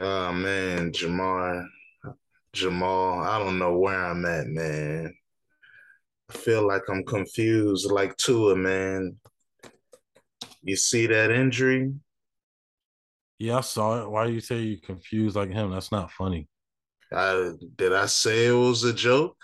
Oh 0.00 0.32
man, 0.32 0.92
Jamal, 0.92 1.66
Jamal, 2.52 3.20
I 3.20 3.38
don't 3.38 3.58
know 3.58 3.78
where 3.78 4.04
I'm 4.04 4.24
at, 4.24 4.48
man. 4.48 5.14
I 6.28 6.32
feel 6.32 6.66
like 6.66 6.82
I'm 6.88 7.04
confused, 7.04 7.90
like 7.90 8.16
Tua, 8.16 8.56
man. 8.56 9.16
You 10.62 10.76
see 10.76 11.06
that 11.06 11.30
injury? 11.30 11.92
Yeah, 13.38 13.58
I 13.58 13.60
saw 13.60 14.02
it. 14.02 14.10
Why 14.10 14.26
do 14.26 14.32
you 14.32 14.40
say 14.40 14.60
you 14.62 14.80
confused 14.80 15.36
like 15.36 15.50
him? 15.50 15.70
That's 15.70 15.92
not 15.92 16.10
funny. 16.10 16.48
I, 17.12 17.52
did 17.76 17.92
I 17.92 18.06
say 18.06 18.46
it 18.46 18.52
was 18.52 18.82
a 18.84 18.92
joke? 18.92 19.36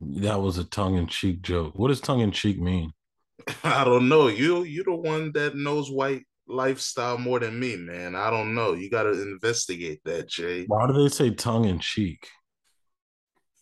That 0.00 0.40
was 0.40 0.58
a 0.58 0.64
tongue 0.64 0.96
in 0.96 1.06
cheek 1.06 1.42
joke. 1.42 1.72
What 1.74 1.88
does 1.88 2.00
tongue 2.00 2.20
in 2.20 2.30
cheek 2.30 2.60
mean? 2.60 2.92
I 3.64 3.84
don't 3.84 4.08
know. 4.08 4.28
You 4.28 4.62
you 4.62 4.84
the 4.84 4.94
one 4.94 5.32
that 5.32 5.56
knows 5.56 5.90
white 5.90 6.22
lifestyle 6.50 7.18
more 7.18 7.38
than 7.38 7.58
me, 7.58 7.76
man. 7.76 8.14
I 8.14 8.30
don't 8.30 8.54
know. 8.54 8.74
You 8.74 8.90
got 8.90 9.04
to 9.04 9.12
investigate 9.22 10.00
that, 10.04 10.28
Jay. 10.28 10.64
Why 10.66 10.86
do 10.86 10.92
they 10.92 11.08
say 11.08 11.30
tongue 11.30 11.64
in 11.66 11.78
cheek? 11.78 12.28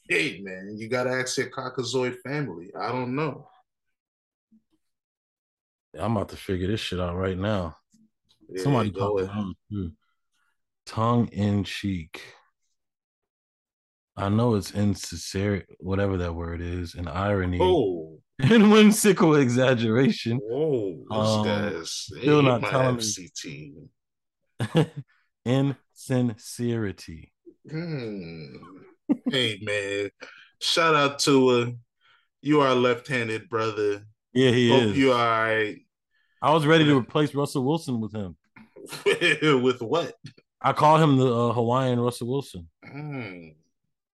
Hey, 0.09 0.41
man, 0.43 0.75
you 0.77 0.89
got 0.89 1.05
to 1.05 1.11
ask 1.11 1.37
your 1.37 1.51
Caucasoid 1.51 2.17
family. 2.25 2.71
I 2.79 2.91
don't 2.91 3.15
know. 3.15 3.49
I'm 5.99 6.17
about 6.17 6.31
to 6.31 6.37
figure 6.37 6.67
this 6.69 6.81
shit 6.81 7.01
out 7.01 7.17
right 7.17 7.37
now. 7.37 7.77
Yeah, 8.49 8.63
Somebody 8.63 8.91
call 8.91 9.19
it 9.19 9.31
tongue 10.87 11.29
in 11.29 11.65
cheek. 11.65 12.23
I 14.17 14.29
know 14.29 14.55
it's 14.55 14.73
insincere, 14.73 15.65
whatever 15.79 16.17
that 16.17 16.35
word 16.35 16.61
is, 16.61 16.95
and 16.95 17.09
irony. 17.09 17.59
Oh. 17.61 18.19
And 18.51 18.71
whimsical 18.71 19.35
exaggeration. 19.35 20.39
Whoa, 20.41 21.05
this 21.11 21.29
um, 21.29 21.45
guy's 21.45 21.91
still 21.91 22.41
not 22.41 22.63
telling 22.63 22.99
FCT. 22.99 23.73
me. 24.75 24.87
Insincerity. 25.45 27.33
Hmm. 27.69 28.57
hey 29.31 29.59
man, 29.61 30.11
shout 30.61 30.95
out 30.95 31.19
to 31.21 31.49
uh, 31.49 31.67
Tua 32.45 32.75
left-handed 32.75 33.49
brother. 33.49 34.05
Yeah, 34.33 34.51
he 34.53 34.71
Hope 34.71 34.83
is. 34.83 34.97
You 34.97 35.13
are. 35.13 35.47
Right. 35.47 35.79
I 36.41 36.53
was 36.53 36.65
ready 36.65 36.85
to 36.85 36.97
replace 36.97 37.35
Russell 37.35 37.65
Wilson 37.65 38.01
with 38.01 38.15
him. 38.15 38.37
with 39.63 39.83
what? 39.83 40.15
I 40.61 40.73
call 40.73 40.99
him 40.99 41.17
the 41.17 41.27
uh, 41.27 41.53
Hawaiian 41.53 41.99
Russell 41.99 42.29
Wilson. 42.29 42.69
Mm. 42.87 43.57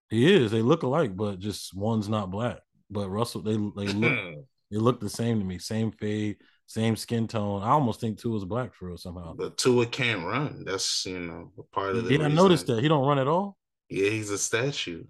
He 0.09 0.33
is. 0.33 0.51
They 0.51 0.63
look 0.63 0.83
alike, 0.83 1.15
but 1.15 1.39
just 1.39 1.75
one's 1.75 2.09
not 2.09 2.31
black. 2.31 2.61
But 2.95 3.11
Russell, 3.11 3.43
they 3.43 3.57
they 3.57 3.93
look 3.93 4.19
they 4.71 4.79
look 4.79 5.01
the 5.01 5.11
same 5.11 5.41
to 5.41 5.45
me. 5.45 5.59
Same 5.59 5.91
fade, 5.91 6.37
same 6.67 6.95
skin 6.95 7.27
tone. 7.27 7.63
I 7.63 7.71
almost 7.71 8.01
think 8.01 8.19
Tua 8.19 8.37
is 8.37 8.45
black 8.45 8.73
for 8.73 8.87
real 8.87 8.97
somehow. 8.97 9.35
But 9.35 9.59
Tua 9.59 9.85
can't 9.85 10.25
run. 10.25 10.63
That's 10.65 11.05
you 11.05 11.19
know 11.19 11.53
part 11.73 11.97
of 11.97 12.05
the. 12.05 12.15
Yeah. 12.15 12.25
I 12.25 12.29
noticed 12.29 12.69
that 12.69 12.81
he 12.81 12.89
don't 12.89 13.05
run 13.05 13.19
at 13.19 13.27
all. 13.27 13.59
Yeah, 13.91 14.11
he's 14.11 14.31
a 14.31 14.39
statue. 14.39 15.05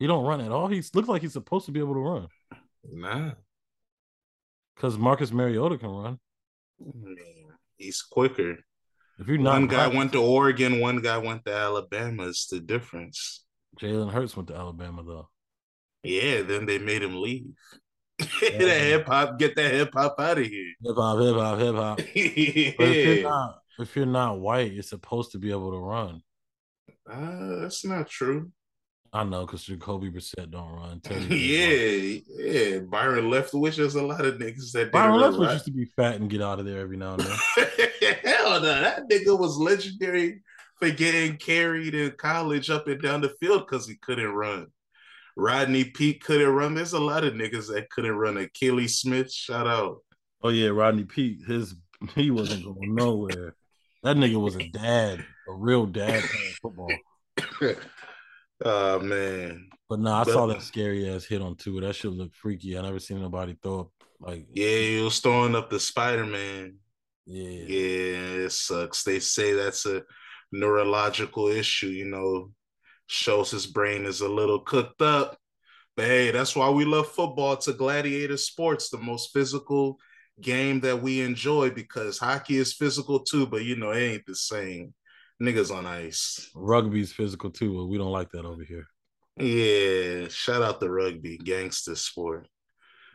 He 0.00 0.08
don't 0.08 0.24
run 0.24 0.40
at 0.40 0.50
all. 0.50 0.66
He 0.66 0.82
looks 0.92 1.08
like 1.08 1.22
he's 1.22 1.32
supposed 1.32 1.66
to 1.66 1.72
be 1.72 1.78
able 1.78 1.94
to 1.94 2.00
run. 2.00 2.26
Nah. 2.84 3.30
Because 4.74 4.98
Marcus 4.98 5.30
Mariota 5.30 5.78
can 5.78 5.90
run. 5.90 6.18
Man, 6.80 7.16
he's 7.76 8.02
quicker. 8.02 8.58
If 9.20 9.28
you're 9.28 9.38
not 9.38 9.52
one 9.52 9.68
guy 9.68 9.86
went 9.86 10.10
to 10.12 10.20
Oregon, 10.20 10.80
one 10.80 11.00
guy 11.00 11.18
went 11.18 11.44
to 11.44 11.54
Alabama. 11.54 12.26
It's 12.26 12.48
the 12.48 12.58
difference. 12.58 13.44
Jalen 13.80 14.10
Hurts 14.10 14.36
went 14.36 14.48
to 14.48 14.56
Alabama 14.56 15.04
though. 15.04 15.28
Yeah, 16.04 16.42
then 16.42 16.66
they 16.66 16.78
made 16.78 17.02
him 17.02 17.20
leave. 17.20 17.46
Yeah. 18.40 18.58
the 18.58 18.70
hip 18.70 19.06
hop, 19.06 19.40
get 19.40 19.56
that 19.56 19.72
hip 19.72 19.90
hop 19.92 20.14
out 20.20 20.38
of 20.38 20.46
here. 20.46 20.72
Hip 20.84 20.94
hop, 20.96 21.18
hip 21.18 21.34
hop, 21.34 21.58
hip 21.58 21.74
hop. 21.74 21.98
yeah. 22.14 22.72
If 22.78 23.06
you're 23.06 23.28
not, 23.28 23.58
if 23.80 23.96
you're 23.96 24.06
not 24.06 24.38
white, 24.38 24.72
you're 24.72 24.84
supposed 24.84 25.32
to 25.32 25.38
be 25.38 25.50
able 25.50 25.72
to 25.72 25.78
run. 25.78 26.22
Uh, 27.10 27.60
that's 27.62 27.84
not 27.84 28.08
true. 28.08 28.52
I 29.12 29.22
know 29.24 29.46
because 29.46 29.64
Jacoby 29.64 30.10
Brissett 30.10 30.50
don't 30.50 30.72
run. 30.72 31.00
yeah, 31.30 32.18
yeah. 32.36 32.78
Byron 32.80 33.26
Leftwich, 33.30 33.76
there's 33.76 33.94
a 33.94 34.02
lot 34.02 34.24
of 34.24 34.34
niggas 34.34 34.72
that 34.72 34.90
Byron 34.90 35.20
Leftwich 35.20 35.52
used 35.52 35.64
to 35.66 35.72
be 35.72 35.84
fat 35.96 36.16
and 36.16 36.28
get 36.28 36.42
out 36.42 36.58
of 36.58 36.66
there 36.66 36.80
every 36.80 36.96
now 36.96 37.14
and 37.14 37.22
then. 37.22 38.18
Hell 38.24 38.60
no, 38.60 38.60
that 38.60 39.08
nigga 39.08 39.38
was 39.38 39.56
legendary 39.56 40.40
for 40.78 40.90
getting 40.90 41.36
carried 41.36 41.94
in 41.94 42.10
college 42.12 42.70
up 42.70 42.88
and 42.88 43.00
down 43.00 43.20
the 43.20 43.34
field 43.40 43.66
because 43.66 43.86
he 43.86 43.94
couldn't 43.96 44.32
run. 44.32 44.66
Rodney 45.36 45.84
Peete 45.84 46.22
couldn't 46.22 46.48
run. 46.48 46.74
There's 46.74 46.92
a 46.92 47.00
lot 47.00 47.24
of 47.24 47.34
niggas 47.34 47.72
that 47.72 47.90
couldn't 47.90 48.16
run. 48.16 48.34
Akili 48.34 48.88
Smith, 48.88 49.32
shout 49.32 49.66
out. 49.66 49.98
Oh 50.42 50.50
yeah, 50.50 50.68
Rodney 50.68 51.04
Peete. 51.04 51.40
His 51.46 51.74
he 52.14 52.30
wasn't 52.30 52.64
going 52.64 52.94
nowhere. 52.94 53.54
That 54.02 54.16
nigga 54.16 54.40
was 54.40 54.56
a 54.56 54.68
dad, 54.68 55.24
a 55.48 55.52
real 55.52 55.86
dad 55.86 56.22
playing 56.22 56.54
football. 56.60 56.92
Oh 58.64 58.98
man. 59.00 59.68
But 59.88 60.00
no, 60.00 60.10
nah, 60.10 60.20
I 60.20 60.24
but, 60.24 60.32
saw 60.32 60.46
that 60.46 60.62
scary 60.62 61.08
ass 61.08 61.24
hit 61.24 61.42
on 61.42 61.56
Tua. 61.56 61.82
That 61.82 61.94
shit 61.94 62.12
looked 62.12 62.36
freaky. 62.36 62.78
I 62.78 62.82
never 62.82 62.98
seen 62.98 63.20
nobody 63.20 63.56
throw 63.62 63.80
up 63.80 63.90
like 64.20 64.46
Yeah, 64.52 64.76
he 64.76 65.00
was 65.00 65.20
throwing 65.20 65.54
up 65.54 65.70
the 65.70 65.80
Spider 65.80 66.26
Man. 66.26 66.76
Yeah. 67.26 67.64
Yeah, 67.66 68.44
it 68.44 68.52
sucks. 68.52 69.02
They 69.02 69.20
say 69.20 69.54
that's 69.54 69.86
a 69.86 70.02
neurological 70.52 71.48
issue, 71.48 71.88
you 71.88 72.06
know, 72.06 72.50
shows 73.06 73.50
his 73.50 73.66
brain 73.66 74.04
is 74.04 74.20
a 74.20 74.28
little 74.28 74.60
cooked 74.60 75.02
up. 75.02 75.38
But 75.96 76.06
hey, 76.06 76.30
that's 76.30 76.56
why 76.56 76.70
we 76.70 76.84
love 76.84 77.08
football. 77.08 77.52
It's 77.52 77.68
a 77.68 77.72
gladiator 77.72 78.36
sports, 78.36 78.90
the 78.90 78.98
most 78.98 79.32
physical 79.32 79.98
game 80.40 80.80
that 80.80 81.00
we 81.00 81.20
enjoy 81.20 81.70
because 81.70 82.18
hockey 82.18 82.56
is 82.56 82.74
physical 82.74 83.20
too, 83.20 83.46
but 83.46 83.64
you 83.64 83.76
know, 83.76 83.92
it 83.92 84.00
ain't 84.00 84.26
the 84.26 84.34
same 84.34 84.94
niggas 85.40 85.74
on 85.74 85.86
ice. 85.86 86.50
Rugby's 86.54 87.12
physical 87.12 87.50
too, 87.50 87.74
but 87.74 87.86
we 87.86 87.98
don't 87.98 88.12
like 88.12 88.30
that 88.30 88.44
over 88.44 88.62
here. 88.62 88.86
Yeah, 89.36 90.28
shout 90.28 90.62
out 90.62 90.80
to 90.80 90.90
rugby, 90.90 91.38
gangster 91.38 91.96
sport. 91.96 92.48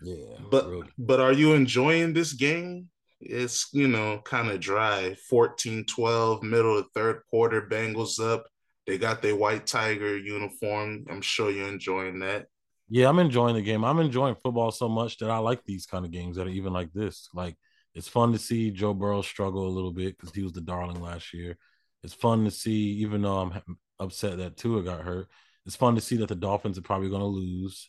Yeah, 0.02 0.38
but 0.50 0.70
rugby. 0.70 0.92
but 0.98 1.20
are 1.20 1.34
you 1.34 1.54
enjoying 1.54 2.14
this 2.14 2.34
game? 2.34 2.90
It's 3.22 3.68
you 3.74 3.88
know 3.88 4.22
kind 4.24 4.50
of 4.50 4.60
dry. 4.60 5.16
14-12, 5.32 6.44
middle 6.44 6.78
of 6.78 6.88
third 6.94 7.22
quarter, 7.30 7.68
Bengals 7.70 8.20
up. 8.20 8.46
They 8.90 8.98
got 8.98 9.22
their 9.22 9.36
white 9.36 9.66
tiger 9.66 10.18
uniform. 10.18 11.06
I'm 11.10 11.22
sure 11.22 11.52
you're 11.52 11.68
enjoying 11.68 12.20
that. 12.20 12.48
Yeah, 12.90 13.08
I'm 13.08 13.20
enjoying 13.20 13.56
the 13.56 13.62
game. 13.62 13.86
I'm 13.86 14.00
enjoying 14.00 14.36
football 14.36 14.72
so 14.72 14.90
much 14.90 15.18
that 15.20 15.30
I 15.30 15.38
like 15.38 15.64
these 15.64 15.86
kind 15.86 16.06
of 16.06 16.12
games 16.12 16.38
that 16.38 16.48
are 16.48 16.52
even 16.52 16.74
like 16.74 16.92
this. 16.92 17.30
Like 17.34 17.56
it's 17.94 18.08
fun 18.08 18.32
to 18.32 18.40
see 18.40 18.72
Joe 18.72 18.94
Burrow 18.94 19.22
struggle 19.22 19.68
a 19.68 19.70
little 19.70 19.92
bit 19.94 20.18
because 20.18 20.34
he 20.34 20.44
was 20.44 20.54
the 20.54 20.62
darling 20.62 21.02
last 21.02 21.34
year 21.34 21.58
it's 22.04 22.14
fun 22.14 22.46
to 22.46 22.52
see, 22.52 22.92
even 23.02 23.22
though 23.22 23.38
I'm 23.40 23.78
upset 24.00 24.38
that 24.38 24.58
Tua 24.58 24.84
got 24.84 25.02
hurt. 25.02 25.28
It's 25.66 25.76
fun 25.76 25.96
to 25.96 26.02
see 26.02 26.18
that 26.18 26.30
the 26.30 26.36
Dolphins 26.36 26.78
are 26.78 26.84
probably 26.84 27.10
going 27.10 27.22
to 27.22 27.28
lose. 27.28 27.88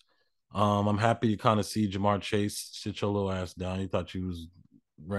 Um, 0.53 0.89
I'm 0.89 0.99
happy 0.99 1.29
to 1.29 1.37
kind 1.37 1.61
of 1.61 1.67
see 1.67 1.89
Ja'Marr 1.89 2.21
Chase 2.21 2.71
sit 2.73 3.01
your 3.01 3.11
little 3.11 3.31
ass 3.31 3.55
down. 3.55 3.81
You 3.81 3.87
thought 3.87 4.15
you 4.15 4.27
was 4.27 4.49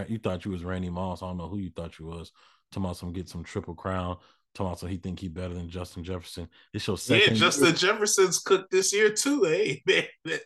you 0.08 0.20
thought 0.20 0.46
you 0.46 0.52
was 0.52 0.64
Randy 0.64 0.90
Moss. 0.90 1.24
I 1.24 1.28
don't 1.28 1.38
know 1.38 1.48
who 1.48 1.58
you 1.58 1.72
thought 1.76 1.98
you 1.98 2.06
was. 2.06 2.32
Talking 2.72 2.94
some 2.94 3.14
get 3.14 3.30
some 3.30 3.44
triple 3.44 3.74
crown. 3.74 4.18
Talking 4.54 4.78
some 4.78 4.90
he 4.90 4.98
think 4.98 5.20
he 5.20 5.30
better 5.30 5.54
than 5.54 5.70
Justin 5.70 6.04
Jefferson. 6.04 6.48
It's 6.74 6.86
your 6.86 6.98
second. 6.98 7.36
Yeah, 7.36 7.40
Justin 7.40 7.68
year. 7.68 7.76
Jefferson's 7.76 8.40
cooked 8.40 8.72
this 8.72 8.94
year 8.94 9.12
too. 9.12 9.44
Hey, 9.52 9.82
man, 9.86 10.40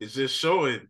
it's 0.00 0.14
just 0.14 0.36
showing 0.36 0.88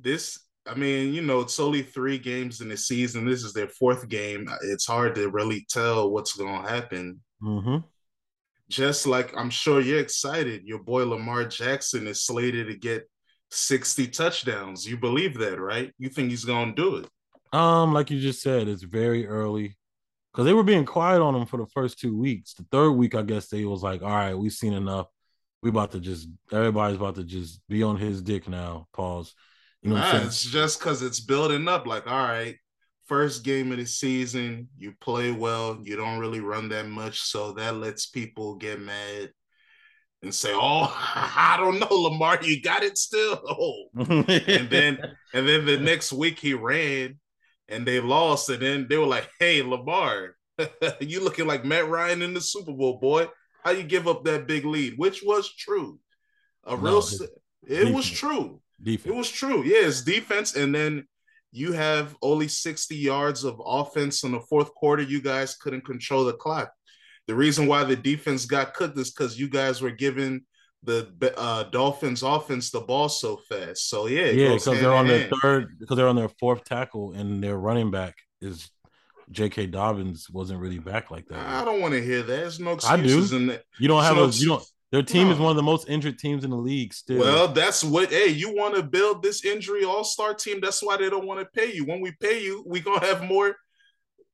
this 0.00 0.38
I 0.66 0.74
mean, 0.74 1.14
you 1.14 1.22
know, 1.22 1.40
it's 1.40 1.58
only 1.58 1.82
three 1.82 2.18
games 2.18 2.60
in 2.60 2.68
the 2.68 2.76
season. 2.76 3.26
This 3.26 3.42
is 3.42 3.52
their 3.52 3.68
fourth 3.68 4.08
game. 4.08 4.48
It's 4.62 4.86
hard 4.86 5.14
to 5.14 5.28
really 5.30 5.66
tell 5.68 6.10
what's 6.10 6.34
going 6.34 6.62
to 6.62 6.68
happen. 6.68 7.20
Mm-hmm. 7.42 7.78
Just 8.68 9.06
like 9.06 9.36
I'm 9.36 9.50
sure 9.50 9.80
you're 9.80 10.00
excited, 10.00 10.62
your 10.64 10.78
boy 10.78 11.04
Lamar 11.04 11.44
Jackson 11.44 12.06
is 12.06 12.24
slated 12.24 12.68
to 12.68 12.76
get 12.76 13.08
60 13.50 14.06
touchdowns. 14.08 14.86
You 14.86 14.96
believe 14.96 15.38
that, 15.38 15.58
right? 15.58 15.92
You 15.98 16.08
think 16.08 16.30
he's 16.30 16.44
going 16.44 16.74
to 16.74 16.82
do 16.82 16.96
it? 16.96 17.08
Um, 17.52 17.92
like 17.92 18.10
you 18.10 18.20
just 18.20 18.42
said, 18.42 18.68
it's 18.68 18.84
very 18.84 19.26
early 19.26 19.76
because 20.32 20.44
they 20.44 20.52
were 20.52 20.62
being 20.62 20.84
quiet 20.84 21.20
on 21.20 21.34
him 21.34 21.46
for 21.46 21.56
the 21.56 21.66
first 21.66 21.98
two 21.98 22.16
weeks. 22.16 22.54
The 22.54 22.66
third 22.70 22.92
week, 22.92 23.14
I 23.14 23.22
guess 23.22 23.48
they 23.48 23.64
was 23.64 23.82
like, 23.82 24.02
"All 24.02 24.08
right, 24.08 24.34
we've 24.34 24.52
seen 24.52 24.72
enough. 24.72 25.06
We 25.62 25.70
about 25.70 25.92
to 25.92 26.00
just 26.00 26.28
everybody's 26.52 26.96
about 26.96 27.16
to 27.16 27.24
just 27.24 27.60
be 27.68 27.82
on 27.82 27.96
his 27.96 28.22
dick 28.22 28.48
now." 28.48 28.88
Pause 28.92 29.34
you 29.82 29.90
know 29.90 29.96
nah, 29.96 30.18
it's 30.18 30.44
just 30.44 30.78
because 30.78 31.02
it's 31.02 31.20
building 31.20 31.66
up. 31.66 31.86
Like, 31.86 32.06
all 32.06 32.18
right, 32.18 32.56
first 33.06 33.44
game 33.44 33.72
of 33.72 33.78
the 33.78 33.86
season, 33.86 34.68
you 34.76 34.92
play 35.00 35.32
well, 35.32 35.80
you 35.82 35.96
don't 35.96 36.18
really 36.18 36.40
run 36.40 36.68
that 36.68 36.86
much, 36.86 37.20
so 37.20 37.52
that 37.52 37.76
lets 37.76 38.06
people 38.06 38.56
get 38.56 38.80
mad 38.80 39.30
and 40.22 40.34
say, 40.34 40.52
"Oh, 40.52 40.94
I 41.14 41.56
don't 41.58 41.78
know, 41.78 41.96
Lamar, 41.96 42.38
you 42.42 42.60
got 42.60 42.82
it 42.82 42.98
still." 42.98 43.40
Oh, 43.48 43.84
and 43.96 44.68
then 44.70 44.98
and 45.32 45.48
then 45.48 45.64
the 45.64 45.78
next 45.78 46.12
week 46.12 46.38
he 46.38 46.52
ran, 46.52 47.18
and 47.70 47.86
they 47.86 48.00
lost, 48.00 48.48
and 48.50 48.60
then 48.60 48.86
they 48.88 48.96
were 48.96 49.06
like, 49.06 49.28
"Hey, 49.38 49.62
Lamar, 49.62 50.36
you 51.00 51.22
looking 51.22 51.46
like 51.46 51.64
Matt 51.64 51.88
Ryan 51.88 52.22
in 52.22 52.34
the 52.34 52.40
Super 52.40 52.72
Bowl, 52.72 52.98
boy? 52.98 53.28
How 53.64 53.70
you 53.70 53.82
give 53.82 54.08
up 54.08 54.24
that 54.24 54.46
big 54.46 54.64
lead?" 54.64 54.94
Which 54.98 55.22
was 55.22 55.54
true. 55.54 55.98
A 56.64 56.76
real, 56.76 57.00
no, 57.00 57.26
it 57.66 57.94
was 57.94 58.08
true. 58.08 58.60
Defense. 58.82 59.14
It 59.14 59.16
was 59.16 59.30
true. 59.30 59.62
Yeah, 59.62 59.86
it's 59.86 60.02
defense. 60.02 60.54
And 60.56 60.74
then 60.74 61.06
you 61.52 61.72
have 61.72 62.16
only 62.22 62.48
60 62.48 62.96
yards 62.96 63.44
of 63.44 63.60
offense 63.64 64.22
in 64.24 64.32
the 64.32 64.40
fourth 64.40 64.74
quarter. 64.74 65.02
You 65.02 65.20
guys 65.20 65.56
couldn't 65.56 65.84
control 65.84 66.24
the 66.24 66.32
clock. 66.32 66.72
The 67.26 67.34
reason 67.34 67.66
why 67.66 67.84
the 67.84 67.96
defense 67.96 68.46
got 68.46 68.74
cooked 68.74 68.98
is 68.98 69.10
because 69.10 69.38
you 69.38 69.48
guys 69.48 69.80
were 69.80 69.90
giving 69.90 70.42
the 70.82 71.34
uh, 71.36 71.64
Dolphins 71.64 72.22
offense 72.22 72.70
the 72.70 72.80
ball 72.80 73.08
so 73.08 73.36
fast. 73.36 73.88
So 73.88 74.06
yeah, 74.06 74.26
yeah, 74.26 74.54
because 74.54 74.80
they're 74.80 74.92
on 74.92 75.06
their 75.06 75.28
third, 75.42 75.78
because 75.78 75.96
they're 75.96 76.08
on 76.08 76.16
their 76.16 76.30
fourth 76.40 76.64
tackle, 76.64 77.12
and 77.12 77.42
their 77.42 77.58
running 77.58 77.90
back 77.90 78.16
is 78.40 78.70
J.K. 79.30 79.66
Dobbins 79.66 80.28
wasn't 80.30 80.60
really 80.60 80.78
back 80.78 81.10
like 81.10 81.26
that. 81.28 81.38
I 81.38 81.64
don't 81.64 81.80
want 81.80 81.94
to 81.94 82.02
hear 82.02 82.22
that. 82.22 82.26
There's 82.26 82.60
no 82.60 82.72
excuses 82.72 83.32
I 83.32 83.36
do. 83.36 83.42
in 83.42 83.46
that. 83.48 83.64
You 83.78 83.88
don't 83.88 84.02
have 84.02 84.16
no 84.16 84.24
a 84.24 84.30
you 84.30 84.48
don't. 84.48 84.64
Their 84.90 85.02
team 85.04 85.28
no. 85.28 85.34
is 85.34 85.38
one 85.38 85.50
of 85.50 85.56
the 85.56 85.62
most 85.62 85.88
injured 85.88 86.18
teams 86.18 86.42
in 86.42 86.50
the 86.50 86.56
league. 86.56 86.92
Still, 86.92 87.20
well, 87.20 87.48
that's 87.48 87.84
what. 87.84 88.10
Hey, 88.10 88.28
you 88.28 88.56
want 88.56 88.74
to 88.74 88.82
build 88.82 89.22
this 89.22 89.44
injury 89.44 89.84
all 89.84 90.02
star 90.02 90.34
team? 90.34 90.60
That's 90.60 90.82
why 90.82 90.96
they 90.96 91.10
don't 91.10 91.26
want 91.26 91.40
to 91.40 91.46
pay 91.46 91.72
you. 91.72 91.84
When 91.84 92.00
we 92.00 92.12
pay 92.20 92.42
you, 92.42 92.64
we 92.66 92.80
gonna 92.80 93.04
have 93.06 93.22
more 93.22 93.54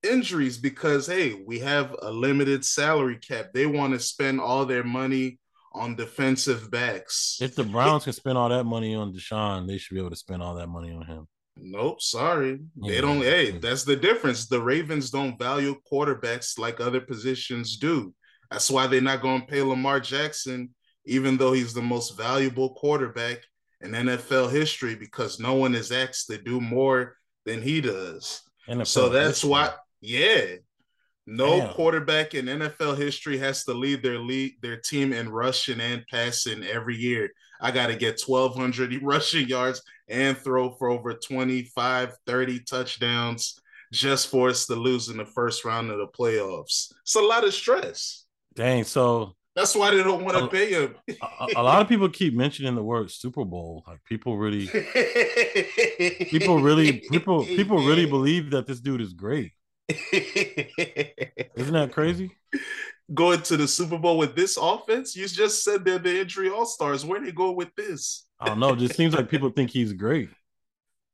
injuries 0.03 0.57
because 0.57 1.07
hey, 1.07 1.35
we 1.35 1.59
have 1.59 1.95
a 2.01 2.11
limited 2.11 2.65
salary 2.65 3.19
cap. 3.19 3.49
They 3.53 3.67
want 3.67 3.93
to 3.93 3.99
spend 3.99 4.41
all 4.41 4.65
their 4.65 4.85
money 4.85 5.39
on 5.77 5.95
defensive 5.95 6.71
backs. 6.71 7.39
If 7.41 7.55
the 7.55 7.65
Browns 7.65 8.05
can 8.05 8.13
spend 8.13 8.39
all 8.39 8.49
that 8.49 8.65
money 8.65 8.95
on 8.95 9.13
Deshaun, 9.13 9.67
they 9.67 9.79
should 9.79 9.95
be 9.95 10.01
able 10.01 10.11
to 10.11 10.17
spend 10.17 10.43
all 10.43 10.55
that 10.55 10.69
money 10.69 10.93
on 10.93 11.05
him. 11.07 11.29
Nope, 11.59 12.03
sorry. 12.03 12.61
Yeah, 12.77 12.93
they 12.93 13.01
don't. 13.01 13.23
Hey, 13.23 13.53
that's 13.53 13.85
the 13.85 13.97
difference. 13.97 14.47
The 14.47 14.61
Ravens 14.61 15.11
don't 15.11 15.39
value 15.39 15.77
quarterbacks 15.91 16.59
like 16.59 16.81
other 16.81 17.01
positions 17.01 17.77
do. 17.77 18.15
That's 18.51 18.71
why 18.71 18.87
they're 18.87 19.01
not 19.01 19.23
going 19.23 19.43
to 19.43 19.47
pay 19.47 19.63
Lamar 19.63 20.01
Jackson, 20.01 20.75
even 21.07 21.37
though 21.37 21.53
he's 21.53 21.75
the 21.75 21.83
most 21.83 22.17
valuable 22.17 22.75
quarterback 22.75 23.39
in 23.81 23.93
NFL 23.93 24.51
history, 24.51 24.95
because 24.95 25.41
no 25.41 25.55
one 25.55 25.75
is 25.75 25.93
asked 25.93 26.29
to 26.29 26.39
do 26.39 26.61
more 26.61 27.17
than 27.45 27.63
he 27.63 27.81
does. 27.81 28.43
NFL 28.69 28.87
so 28.87 29.09
that's 29.09 29.43
history. 29.43 29.51
why, 29.51 29.75
yeah, 30.01 30.45
no 31.27 31.59
Damn. 31.59 31.75
quarterback 31.75 32.35
in 32.35 32.47
NFL 32.47 32.97
history 32.97 33.37
has 33.39 33.65
to 33.65 33.75
lead 33.75 34.03
their 34.03 34.19
lead 34.19 34.55
their 34.63 34.77
team 34.77 35.13
in 35.13 35.29
rushing 35.29 35.81
and 35.81 36.05
passing 36.09 36.63
every 36.65 36.97
year. 36.97 37.31
I 37.61 37.71
got 37.71 37.89
to 37.89 37.97
get 37.97 38.23
1200 38.25 38.99
rushing 39.03 39.49
yards 39.49 39.83
and 40.09 40.37
throw 40.37 40.71
for 40.71 40.89
over 40.89 41.15
25, 41.15 42.15
30 42.27 42.61
touchdowns 42.61 43.61
just 43.93 44.29
for 44.29 44.51
us 44.51 44.67
to 44.67 44.75
lose 44.75 45.09
in 45.09 45.17
the 45.17 45.27
first 45.27 45.65
round 45.65 45.91
of 45.91 45.99
the 45.99 46.07
playoffs. 46.07 46.93
It's 47.03 47.15
a 47.17 47.21
lot 47.21 47.45
of 47.45 47.55
stress. 47.55 48.25
Dang, 48.55 48.85
so 48.85 49.35
that's 49.55 49.75
why 49.75 49.91
they 49.91 50.03
don't 50.03 50.25
want 50.25 50.39
to 50.39 50.49
pay 50.49 50.73
him. 50.73 50.95
a, 51.09 51.47
a, 51.57 51.63
lot 51.63 51.81
of 51.81 51.89
people 51.89 52.09
keep 52.09 52.35
mentioning 52.35 52.75
the 52.75 52.83
word 52.83 53.11
Super 53.11 53.45
Bowl. 53.45 53.85
Like 53.87 54.05
people 54.05 54.37
really, 54.37 54.67
people 56.31 56.61
really, 56.61 57.01
people, 57.11 57.45
people 57.45 57.79
really 57.79 58.07
believe 58.07 58.51
that 58.51 58.67
this 58.67 58.81
dude 58.81 59.01
is 59.01 59.13
great. 59.13 59.53
Isn't 60.13 61.73
that 61.73 61.91
crazy? 61.93 62.37
Going 63.13 63.43
to 63.43 63.57
the 63.57 63.69
Super 63.69 63.99
Bowl 63.99 64.19
with 64.19 64.35
this 64.35 64.57
offense? 64.57 65.15
You 65.15 65.29
just 65.29 65.63
said 65.63 65.85
they're 65.85 65.99
the 65.99 66.21
injury 66.21 66.51
all 66.51 66.67
stars. 66.67 67.05
Where 67.05 67.21
do 67.21 67.27
you 67.27 67.33
go 67.33 67.53
with 67.53 67.75
this? 67.77 68.27
I 68.41 68.47
don't 68.47 68.59
know. 68.59 68.73
It 68.73 68.81
just 68.81 68.97
seems 68.97 69.15
like 69.15 69.31
people 69.31 69.51
think 69.51 69.71
he's 69.71 69.93
great. 69.93 70.29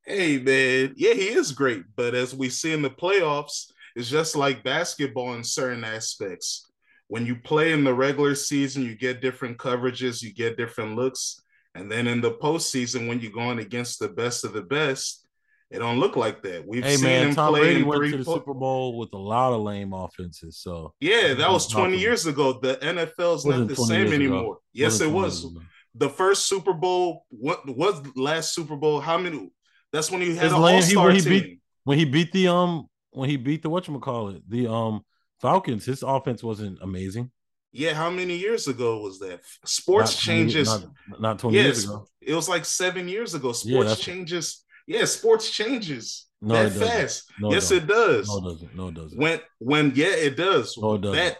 Hey 0.05 0.37
man, 0.37 0.95
yeah, 0.97 1.13
he 1.13 1.29
is 1.29 1.53
great. 1.53 1.85
But 1.95 2.13
as 2.13 2.35
we 2.35 2.49
see 2.49 2.73
in 2.73 2.81
the 2.81 2.89
playoffs, 2.89 3.71
it's 3.95 4.09
just 4.09 4.35
like 4.35 4.61
basketball 4.61 5.35
in 5.35 5.45
certain 5.45 5.85
aspects 5.85 6.69
when 7.13 7.27
you 7.27 7.35
play 7.35 7.73
in 7.73 7.83
the 7.83 7.93
regular 7.93 8.33
season, 8.33 8.81
you 8.81 8.95
get 8.95 9.21
different 9.21 9.57
coverages, 9.57 10.23
you 10.23 10.33
get 10.33 10.57
different 10.57 10.95
looks. 10.95 11.39
And 11.75 11.91
then 11.91 12.07
in 12.07 12.21
the 12.21 12.31
postseason, 12.31 13.07
when 13.07 13.19
you're 13.19 13.31
going 13.31 13.59
against 13.59 13.99
the 13.99 14.09
best 14.09 14.43
of 14.43 14.53
the 14.53 14.63
best, 14.63 15.22
it 15.73 15.79
don't 15.79 15.99
look 15.99 16.15
like 16.15 16.43
that. 16.43 16.67
We've 16.67 16.83
hey, 16.83 16.97
seen 16.97 17.03
man, 17.03 17.27
him 17.29 17.35
Tom 17.35 17.49
play 17.49 17.61
Brady 17.61 17.79
in 17.79 17.87
went 17.87 18.03
to 18.03 18.17
the 18.17 18.23
Super 18.23 18.53
Bowl 18.53 18.95
with 18.95 19.11
a 19.13 19.17
lot 19.17 19.53
of 19.53 19.61
lame 19.61 19.91
offenses. 19.91 20.59
So 20.59 20.93
yeah, 20.99 21.33
that 21.33 21.49
was 21.49 21.67
20 21.67 21.97
years 21.97 22.27
ago. 22.27 22.59
The 22.61 22.75
NFL's 22.75 23.43
not 23.43 23.67
the 23.67 23.75
same 23.75 24.13
anymore. 24.13 24.39
Ago. 24.39 24.61
Yes, 24.71 25.01
it 25.01 25.09
was. 25.09 25.47
The 25.95 26.09
first 26.09 26.47
Super 26.47 26.73
Bowl, 26.73 27.25
what 27.29 27.67
was 27.67 28.03
last 28.15 28.53
Super 28.53 28.75
Bowl? 28.75 28.99
How 28.99 29.17
many? 29.17 29.51
That's 29.91 30.11
when 30.11 30.21
he 30.21 30.35
had 30.35 30.47
an 30.47 30.53
all-star 30.53 31.07
when 31.07 31.15
he 31.15 31.21
team. 31.21 31.29
Beat, 31.29 31.59
when 31.85 31.97
he 31.97 32.05
beat 32.05 32.31
the 32.31 32.47
um 32.49 32.87
when 33.09 33.29
he 33.29 33.37
beat 33.37 33.63
the 33.63 33.69
what 33.69 33.87
you 33.87 33.99
call 33.99 34.29
it 34.29 34.47
the 34.47 34.71
um 34.71 35.01
Falcons, 35.41 35.85
his 35.85 36.03
offense 36.03 36.43
wasn't 36.43 36.77
amazing. 36.83 37.31
Yeah, 37.71 37.95
how 37.95 38.11
many 38.11 38.37
years 38.37 38.67
ago 38.67 38.99
was 38.99 39.17
that? 39.19 39.41
Sports 39.65 40.13
not 40.13 40.19
changes. 40.19 40.67
Not, 40.67 41.19
not 41.19 41.39
20 41.39 41.57
yes, 41.57 41.65
years 41.65 41.83
ago. 41.85 42.07
It 42.21 42.35
was 42.35 42.47
like 42.47 42.65
seven 42.65 43.07
years 43.07 43.33
ago. 43.33 43.51
Sports 43.51 43.89
yeah, 43.89 43.95
changes. 43.95 44.62
Yeah, 44.87 45.05
sports 45.05 45.49
changes 45.49 46.27
no, 46.41 46.55
that 46.55 46.73
fast. 46.73 47.31
No, 47.39 47.51
yes, 47.51 47.71
it, 47.71 47.83
it, 47.83 47.87
does. 47.87 48.27
No, 48.27 48.37
it 48.37 48.51
doesn't. 48.51 48.75
No, 48.75 48.87
it 48.89 48.93
doesn't. 48.95 49.19
When 49.19 49.39
when 49.59 49.91
yeah, 49.95 50.07
it 50.07 50.35
does. 50.35 50.77
No, 50.77 50.95
it 50.95 51.01
doesn't. 51.01 51.17
That, 51.17 51.37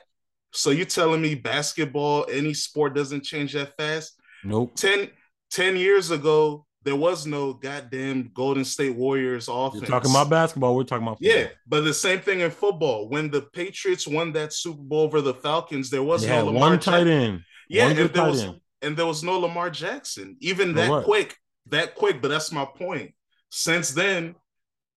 so 0.52 0.70
you're 0.70 0.86
telling 0.86 1.22
me 1.22 1.36
basketball, 1.36 2.26
any 2.32 2.54
sport 2.54 2.96
doesn't 2.96 3.24
change 3.24 3.54
that 3.54 3.76
fast? 3.76 4.14
Nope. 4.44 4.76
10, 4.76 5.10
10 5.52 5.78
years 5.78 6.12
ago, 6.12 6.66
there 6.84 6.96
was 6.96 7.26
no 7.26 7.54
goddamn 7.54 8.30
Golden 8.34 8.64
State 8.66 8.96
Warriors 8.96 9.48
offense. 9.48 9.82
You're 9.82 9.90
talking 9.90 10.12
about 10.12 10.30
basketball. 10.30 10.76
We're 10.76 10.84
talking 10.84 11.08
about 11.08 11.20
football. 11.20 11.38
yeah, 11.38 11.48
but 11.66 11.82
the 11.82 11.94
same 11.94 12.20
thing 12.20 12.42
in 12.42 12.52
football. 12.52 13.10
When 13.10 13.32
the 13.32 13.42
Patriots 13.42 14.08
won 14.08 14.34
that 14.34 14.54
Super 14.54 14.82
Bowl 14.82 15.02
over 15.02 15.22
the 15.22 15.34
Falcons, 15.34 15.90
there 15.90 16.04
was 16.04 16.26
no 16.28 16.46
Lamar 16.46 16.70
one 16.72 16.80
tight 16.80 17.08
end. 17.08 17.42
Yeah, 17.70 17.88
and 17.88 17.98
there 17.98 18.26
was 18.26 18.44
end. 18.44 18.60
and 18.82 18.98
there 18.98 19.06
was 19.06 19.24
no 19.24 19.40
Lamar 19.40 19.70
Jackson. 19.70 20.36
Even 20.42 20.74
that 20.76 21.04
quick, 21.04 21.38
that 21.68 21.96
quick. 21.96 22.22
But 22.22 22.28
that's 22.28 22.52
my 22.52 22.66
point. 22.66 23.14
Since 23.56 23.92
then, 23.92 24.34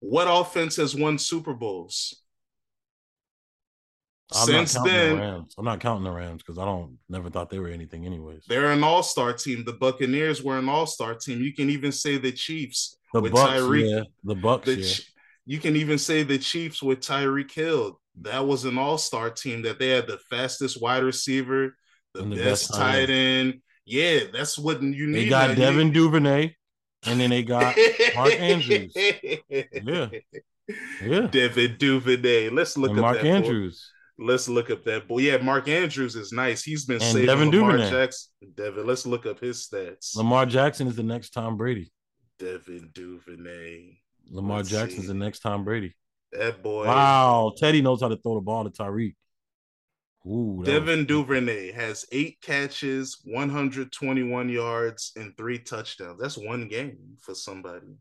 what 0.00 0.24
offense 0.30 0.76
has 0.76 0.96
won 0.96 1.18
Super 1.18 1.52
Bowls? 1.52 2.22
I'm 4.34 4.46
Since 4.46 4.72
then, 4.82 5.18
the 5.18 5.44
I'm 5.58 5.64
not 5.66 5.78
counting 5.80 6.04
the 6.04 6.10
Rams 6.10 6.42
because 6.42 6.58
I 6.58 6.64
don't 6.64 6.96
never 7.10 7.28
thought 7.28 7.50
they 7.50 7.58
were 7.58 7.68
anything, 7.68 8.06
anyways. 8.06 8.46
They're 8.48 8.72
an 8.72 8.82
all 8.82 9.02
star 9.02 9.34
team. 9.34 9.62
The 9.66 9.74
Buccaneers 9.74 10.42
were 10.42 10.56
an 10.56 10.70
all 10.70 10.86
star 10.86 11.14
team. 11.14 11.42
You 11.42 11.52
can 11.52 11.68
even 11.68 11.92
say 11.92 12.16
the 12.16 12.32
Chiefs 12.32 12.96
the 13.12 13.20
with 13.20 13.32
Bucks, 13.32 13.52
Tyreek. 13.52 13.90
Yeah. 13.90 14.04
The 14.24 14.34
Bucks. 14.34 14.64
The, 14.64 14.76
yeah. 14.76 14.94
You 15.44 15.58
can 15.58 15.76
even 15.76 15.98
say 15.98 16.22
the 16.22 16.38
Chiefs 16.38 16.82
with 16.82 17.00
Tyreek 17.00 17.52
Hill. 17.52 18.00
That 18.22 18.46
was 18.46 18.64
an 18.64 18.78
all 18.78 18.96
star 18.96 19.28
team 19.28 19.60
that 19.62 19.78
they 19.78 19.90
had 19.90 20.06
the 20.06 20.18
fastest 20.30 20.80
wide 20.80 21.02
receiver, 21.02 21.76
the, 22.14 22.22
the 22.22 22.36
best, 22.36 22.70
best 22.70 22.74
tight 22.74 23.10
end. 23.10 23.60
Yeah, 23.84 24.20
that's 24.32 24.58
what 24.58 24.80
you 24.82 25.08
need. 25.08 25.26
They 25.26 25.28
got 25.28 25.56
Devin 25.56 25.92
Duvernay, 25.92 26.56
and 27.06 27.20
then 27.20 27.30
they 27.30 27.42
got 27.42 27.76
Mark 28.14 28.32
Andrews. 28.32 28.92
Yeah. 28.94 30.08
Yeah. 31.02 31.26
Devin 31.28 31.76
Duvernay. 31.78 32.48
Let's 32.50 32.76
look 32.76 32.90
and 32.90 32.98
at 32.98 33.02
Mark 33.02 33.24
Andrews. 33.24 33.90
Boy. 34.18 34.26
Let's 34.32 34.48
look 34.48 34.70
up 34.70 34.82
that 34.84 35.06
boy. 35.06 35.18
Yeah, 35.18 35.36
Mark 35.36 35.68
Andrews 35.68 36.16
is 36.16 36.32
nice. 36.32 36.64
He's 36.64 36.86
been 36.86 36.96
and 36.96 37.04
saving 37.04 37.26
Devin 37.26 37.50
Lamar 37.50 37.72
Duvernay. 37.72 37.90
Jackson. 37.90 38.32
Devin, 38.54 38.86
let's 38.86 39.06
look 39.06 39.26
up 39.26 39.40
his 39.40 39.68
stats. 39.68 40.16
Lamar 40.16 40.46
Jackson 40.46 40.86
is 40.86 40.96
the 40.96 41.02
next 41.02 41.30
Tom 41.30 41.56
Brady. 41.56 41.92
Devin 42.38 42.90
Duvernay. 42.94 43.98
Lamar 44.30 44.62
Jackson 44.62 45.00
is 45.00 45.06
the 45.06 45.14
next 45.14 45.40
Tom 45.40 45.64
Brady. 45.64 45.94
That 46.32 46.62
boy. 46.62 46.86
Wow, 46.86 47.52
Teddy 47.56 47.82
knows 47.82 48.00
how 48.00 48.08
to 48.08 48.16
throw 48.16 48.34
the 48.34 48.40
ball 48.40 48.64
to 48.64 48.70
Tyreek. 48.70 49.14
Ooh, 50.26 50.62
Devin 50.64 51.00
was... 51.00 51.06
Duvernay 51.06 51.72
has 51.72 52.04
eight 52.12 52.40
catches, 52.40 53.18
121 53.24 54.48
yards, 54.48 55.12
and 55.16 55.36
three 55.36 55.58
touchdowns. 55.58 56.20
That's 56.20 56.36
one 56.36 56.68
game 56.68 57.16
for 57.20 57.34
somebody. 57.34 57.96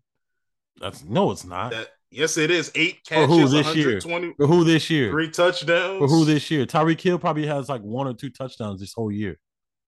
That's 0.82 1.04
no, 1.04 1.32
it's 1.32 1.46
not. 1.46 1.72
That 1.72 1.90
Yes, 2.16 2.38
it 2.38 2.50
is. 2.50 2.72
Eight 2.76 3.04
catches. 3.06 3.26
For 3.26 3.28
who 3.28 3.48
this 3.50 3.76
year? 3.76 4.02
For 4.38 4.48
who 4.48 4.64
this 4.64 4.90
year? 4.90 5.12
Three 5.12 5.30
touchdowns. 5.30 6.00
For 6.00 6.08
who 6.08 6.24
this 6.24 6.50
year? 6.50 6.66
Tyreek 6.66 7.02
Hill 7.02 7.20
probably 7.20 7.46
has 7.46 7.68
like 7.68 7.82
one 7.82 8.08
or 8.08 8.14
two 8.14 8.30
touchdowns 8.30 8.80
this 8.80 8.94
whole 8.94 9.12
year. 9.12 9.38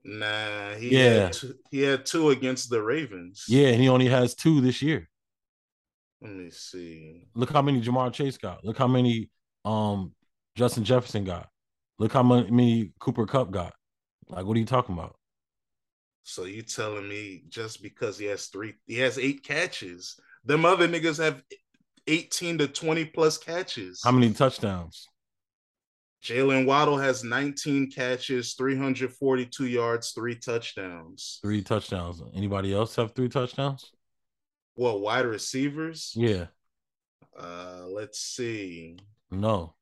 Nah, 0.03 0.73
he 0.73 0.89
yeah. 0.89 1.23
Had 1.23 1.33
two, 1.33 1.53
he 1.71 1.81
had 1.81 2.05
two 2.05 2.31
against 2.31 2.69
the 2.69 2.81
Ravens. 2.81 3.45
Yeah, 3.47 3.67
and 3.67 3.81
he 3.81 3.87
only 3.87 4.07
has 4.07 4.35
two 4.35 4.59
this 4.59 4.81
year. 4.81 5.09
Let 6.21 6.33
me 6.33 6.49
see. 6.49 7.27
Look 7.33 7.51
how 7.51 7.61
many 7.61 7.81
Ja'Marr 7.81 8.11
Chase 8.11 8.37
got. 8.37 8.63
Look 8.65 8.77
how 8.77 8.87
many 8.87 9.29
um 9.63 10.13
Justin 10.55 10.83
Jefferson 10.83 11.23
got. 11.23 11.47
Look 11.99 12.13
how 12.13 12.23
many 12.23 12.93
Cooper 12.99 13.25
Kupp 13.25 13.51
got. 13.51 13.73
Like, 14.29 14.45
what 14.45 14.55
are 14.55 14.59
you 14.59 14.65
talking 14.65 14.93
about? 14.93 15.15
So 16.23 16.43
you 16.43 16.61
telling 16.61 17.07
me 17.07 17.43
just 17.47 17.81
because 17.81 18.17
he 18.17 18.25
has 18.25 18.47
three, 18.47 18.73
he 18.85 18.99
has 18.99 19.17
eight 19.17 19.43
catches. 19.43 20.19
Them 20.43 20.65
other 20.65 20.87
niggas 20.87 21.23
have 21.23 21.41
18 22.05 22.57
to 22.59 22.67
20 22.67 23.05
plus 23.05 23.37
catches. 23.37 24.01
How 24.03 24.11
many 24.11 24.33
touchdowns? 24.33 25.07
Jaylen 26.23 26.65
Waddle 26.65 26.97
has 26.97 27.23
19 27.23 27.91
catches, 27.91 28.53
342 28.55 29.67
yards, 29.67 30.11
three 30.11 30.35
touchdowns. 30.35 31.39
Three 31.41 31.61
touchdowns. 31.61 32.21
Anybody 32.35 32.73
else 32.73 32.95
have 32.97 33.13
three 33.13 33.29
touchdowns? 33.29 33.91
Well, 34.75 34.99
wide 34.99 35.25
receivers? 35.25 36.11
Yeah. 36.15 36.47
Uh, 37.39 37.85
let's 37.87 38.19
see. 38.19 38.97
No. 39.31 39.76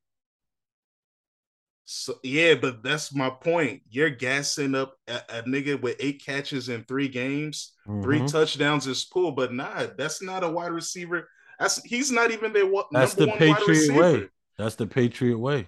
So 1.85 2.15
yeah, 2.23 2.55
but 2.55 2.81
that's 2.81 3.13
my 3.13 3.29
point. 3.29 3.81
You're 3.89 4.09
gassing 4.09 4.73
up 4.73 4.95
a, 5.07 5.21
a 5.29 5.43
nigga 5.43 5.79
with 5.79 5.97
eight 5.99 6.23
catches 6.25 6.69
in 6.69 6.83
three 6.83 7.07
games, 7.07 7.73
mm-hmm. 7.87 8.01
three 8.01 8.25
touchdowns 8.27 8.87
is 8.87 9.05
cool, 9.05 9.31
but 9.31 9.53
nah, 9.53 9.85
that's 9.97 10.21
not 10.21 10.43
a 10.43 10.49
wide 10.49 10.71
receiver 10.71 11.27
that's 11.59 11.83
he's 11.83 12.11
not 12.11 12.31
even 12.31 12.53
their 12.53 12.65
what. 12.65 12.87
That's 12.91 13.13
the 13.13 13.27
Patriot 13.27 13.93
way. 13.93 14.27
That's 14.57 14.75
the 14.75 14.87
Patriot 14.87 15.37
way. 15.37 15.67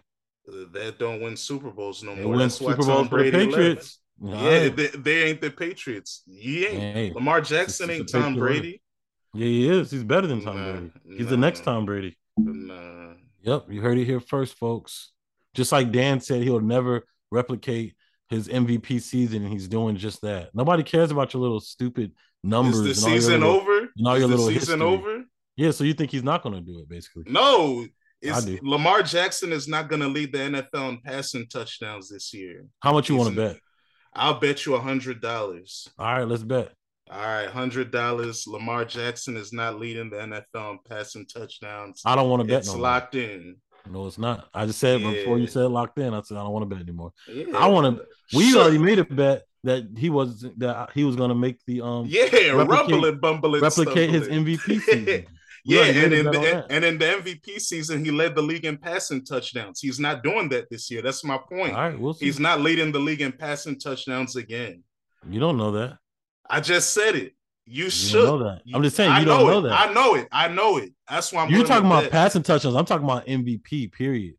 That 0.74 0.98
don't 0.98 1.22
win 1.22 1.36
Super 1.36 1.72
Bowls 1.72 2.04
no 2.04 2.16
They 2.16 2.22
more. 2.22 2.32
win 2.32 2.40
That's 2.40 2.62
why 2.62 2.72
Super 2.72 2.84
Tom 2.84 2.96
Bowls 2.96 3.08
for 3.08 3.16
Brady 3.18 3.38
left. 3.38 3.50
Patriots. 3.50 4.00
Yeah, 4.20 4.70
they, 4.70 4.88
they 4.88 5.24
ain't 5.26 5.42
the 5.42 5.52
Patriots. 5.52 6.24
He 6.26 6.66
ain't. 6.66 6.96
Hey, 6.96 7.12
Lamar 7.14 7.42
Jackson 7.42 7.90
ain't 7.90 8.10
Tom 8.10 8.34
Patriot 8.34 8.40
Brady. 8.40 8.82
yeah, 9.34 9.46
he 9.46 9.70
is. 9.70 9.92
He's 9.92 10.04
better 10.04 10.26
than 10.26 10.42
Tom 10.42 10.56
Nah, 10.56 10.72
Brady. 10.72 10.92
He's 11.18 11.28
the 11.28 11.38
next. 11.38 11.64
Tom 11.64 11.86
Brady. 11.86 12.18
Nah. 12.38 13.14
Yep, 13.42 13.66
you 13.70 13.82
heard 13.82 13.98
it 13.98 14.06
here 14.06 14.20
first, 14.20 14.56
folks. 14.56 15.12
Just 15.58 15.74
like 15.74 15.92
Dan 15.92 16.22
said, 16.22 16.44
he'll 16.44 16.62
never 16.62 17.04
replicate 17.32 17.96
his 18.30 18.48
MVP 18.48 19.02
season, 19.02 19.44
and 19.44 19.52
he's 19.52 19.68
doing 19.68 19.98
just 19.98 20.22
that. 20.22 20.52
Nobody 20.54 20.84
cares 20.84 21.12
about 21.12 21.34
your 21.34 21.42
little 21.42 21.60
stupid 21.60 22.14
numbers. 22.44 22.80
Is 22.80 23.02
the 23.04 23.08
and 23.08 23.08
all 23.08 23.12
your 23.12 23.22
season 23.22 23.40
little- 23.42 23.56
over? 23.56 23.80
and 23.98 24.08
all 24.08 24.14
Is 24.14 24.20
your 24.20 24.30
the 24.30 24.36
little 24.38 24.48
season 24.48 24.80
history. 24.80 24.86
over? 25.12 25.24
Yeah, 25.58 25.72
so 25.72 25.84
you 25.84 25.94
think 25.94 26.12
he's 26.12 26.24
not 26.24 26.44
going 26.44 26.56
to 26.56 26.62
do 26.62 26.80
it, 26.80 26.88
basically? 26.88 27.24
No. 27.26 27.86
It's. 28.22 28.48
Lamar 28.64 29.04
Jackson 29.04 29.52
is 29.52 29.68
not 29.68 29.90
going 29.90 30.02
to 30.02 30.08
lead 30.08 30.32
the 30.32 30.38
NFL 30.40 30.90
in 30.90 31.02
passing 31.02 31.48
touchdowns 31.48 32.10
this 32.10 32.34
year. 32.34 32.66
How 32.82 32.94
much 32.94 33.10
you 33.10 33.16
want 33.16 33.30
to 33.32 33.36
bet? 33.36 33.58
I'll 34.14 34.40
bet 34.40 34.66
you 34.66 34.74
a 34.76 34.80
hundred 34.80 35.22
dollars. 35.22 35.88
All 36.00 36.06
right, 36.14 36.28
let's 36.28 36.42
bet. 36.44 36.72
All 37.12 37.20
right, 37.22 37.48
hundred 37.48 37.92
dollars. 37.92 38.46
Lamar 38.48 38.86
Jackson 38.86 39.38
is 39.38 39.54
not 39.54 39.80
leading 39.80 40.10
the 40.10 40.18
NFL 40.18 40.72
in 40.72 40.80
passing 40.90 41.26
touchdowns. 41.28 42.02
I 42.06 42.16
don't 42.16 42.30
want 42.30 42.42
to 42.42 42.48
bet 42.48 42.60
It's 42.60 42.68
no 42.70 42.74
more. 42.76 42.82
locked 42.84 43.16
in. 43.16 43.58
No, 43.92 44.08
it's 44.08 44.18
not. 44.18 44.48
I 44.54 44.66
just 44.66 44.80
said 44.80 45.02
before 45.02 45.40
you 45.40 45.48
said 45.48 45.66
locked 45.66 45.98
in. 46.00 46.14
I 46.14 46.22
said 46.22 46.38
I 46.38 46.44
don't 46.44 46.52
want 46.52 46.70
to 46.70 46.76
bet 46.76 46.84
anymore. 46.84 47.12
Yeah. 47.28 47.46
I 47.58 47.68
wanna- 47.68 48.00
We 48.34 48.52
Shut- 48.52 48.62
already 48.62 48.78
made 48.78 49.00
a 49.00 49.06
bet 49.06 49.44
that 49.64 49.88
he 49.98 50.10
was 50.10 50.46
that 50.58 50.90
he 50.94 51.04
was 51.04 51.16
going 51.16 51.30
to 51.30 51.36
make 51.36 51.58
the 51.66 51.82
um 51.82 52.06
Yeah, 52.08 52.52
rumbling, 52.52 53.20
bumbling, 53.20 53.62
replicate 53.62 54.10
his. 54.10 54.28
MVP 54.28 54.80
season. 54.82 55.26
Yeah, 55.66 55.84
and 55.84 56.14
in 56.14 56.26
the 56.26 56.66
and 56.70 56.86
in 56.86 56.98
the 56.98 57.06
MVP 57.06 57.60
season, 57.60 58.06
he 58.06 58.12
led 58.12 58.36
the 58.36 58.42
league 58.42 58.64
in 58.64 58.78
passing 58.78 59.26
touchdowns. 59.26 59.82
He's 59.82 60.00
not 60.00 60.24
doing 60.24 60.48
that 60.50 60.70
this 60.70 60.90
year. 60.90 61.02
That's 61.02 61.24
my 61.26 61.38
point. 61.38 61.74
All 61.74 61.82
right, 61.90 62.00
we'll 62.00 62.14
see. 62.14 62.26
He's 62.26 62.40
not 62.40 62.62
leading 62.62 62.92
the 62.94 63.00
league 63.00 63.22
in 63.22 63.34
passing 63.34 63.78
touchdowns 63.78 64.36
again. 64.38 64.84
you 65.30 65.40
don't 65.42 65.58
know 65.58 65.72
that. 65.72 65.98
I 66.50 66.62
just 66.62 66.94
said 66.94 67.16
it. 67.16 67.34
You, 67.70 67.90
should 67.90 68.24
know 68.24 68.40
that. 68.40 68.62
I'm 68.74 68.82
just 68.82 68.96
saying 68.96 69.12
I 69.12 69.20
you 69.20 69.26
don't 69.26 69.46
know 69.46 69.60
it. 69.60 69.62
that. 69.64 69.90
I 69.90 69.94
know 69.94 70.16
it. 70.16 70.28
I 70.32 70.48
know 70.48 70.78
it. 70.78 70.94
That's 71.10 71.34
why 71.34 71.44
I'm. 71.44 71.50
You're 71.50 71.66
talking 71.66 71.86
about 71.86 72.10
passing 72.10 72.44
touchdowns. 72.44 72.76
I'm 72.76 72.86
talking 72.86 73.04
about 73.04 73.26
MVP. 73.26 73.92
Period. 73.92 74.36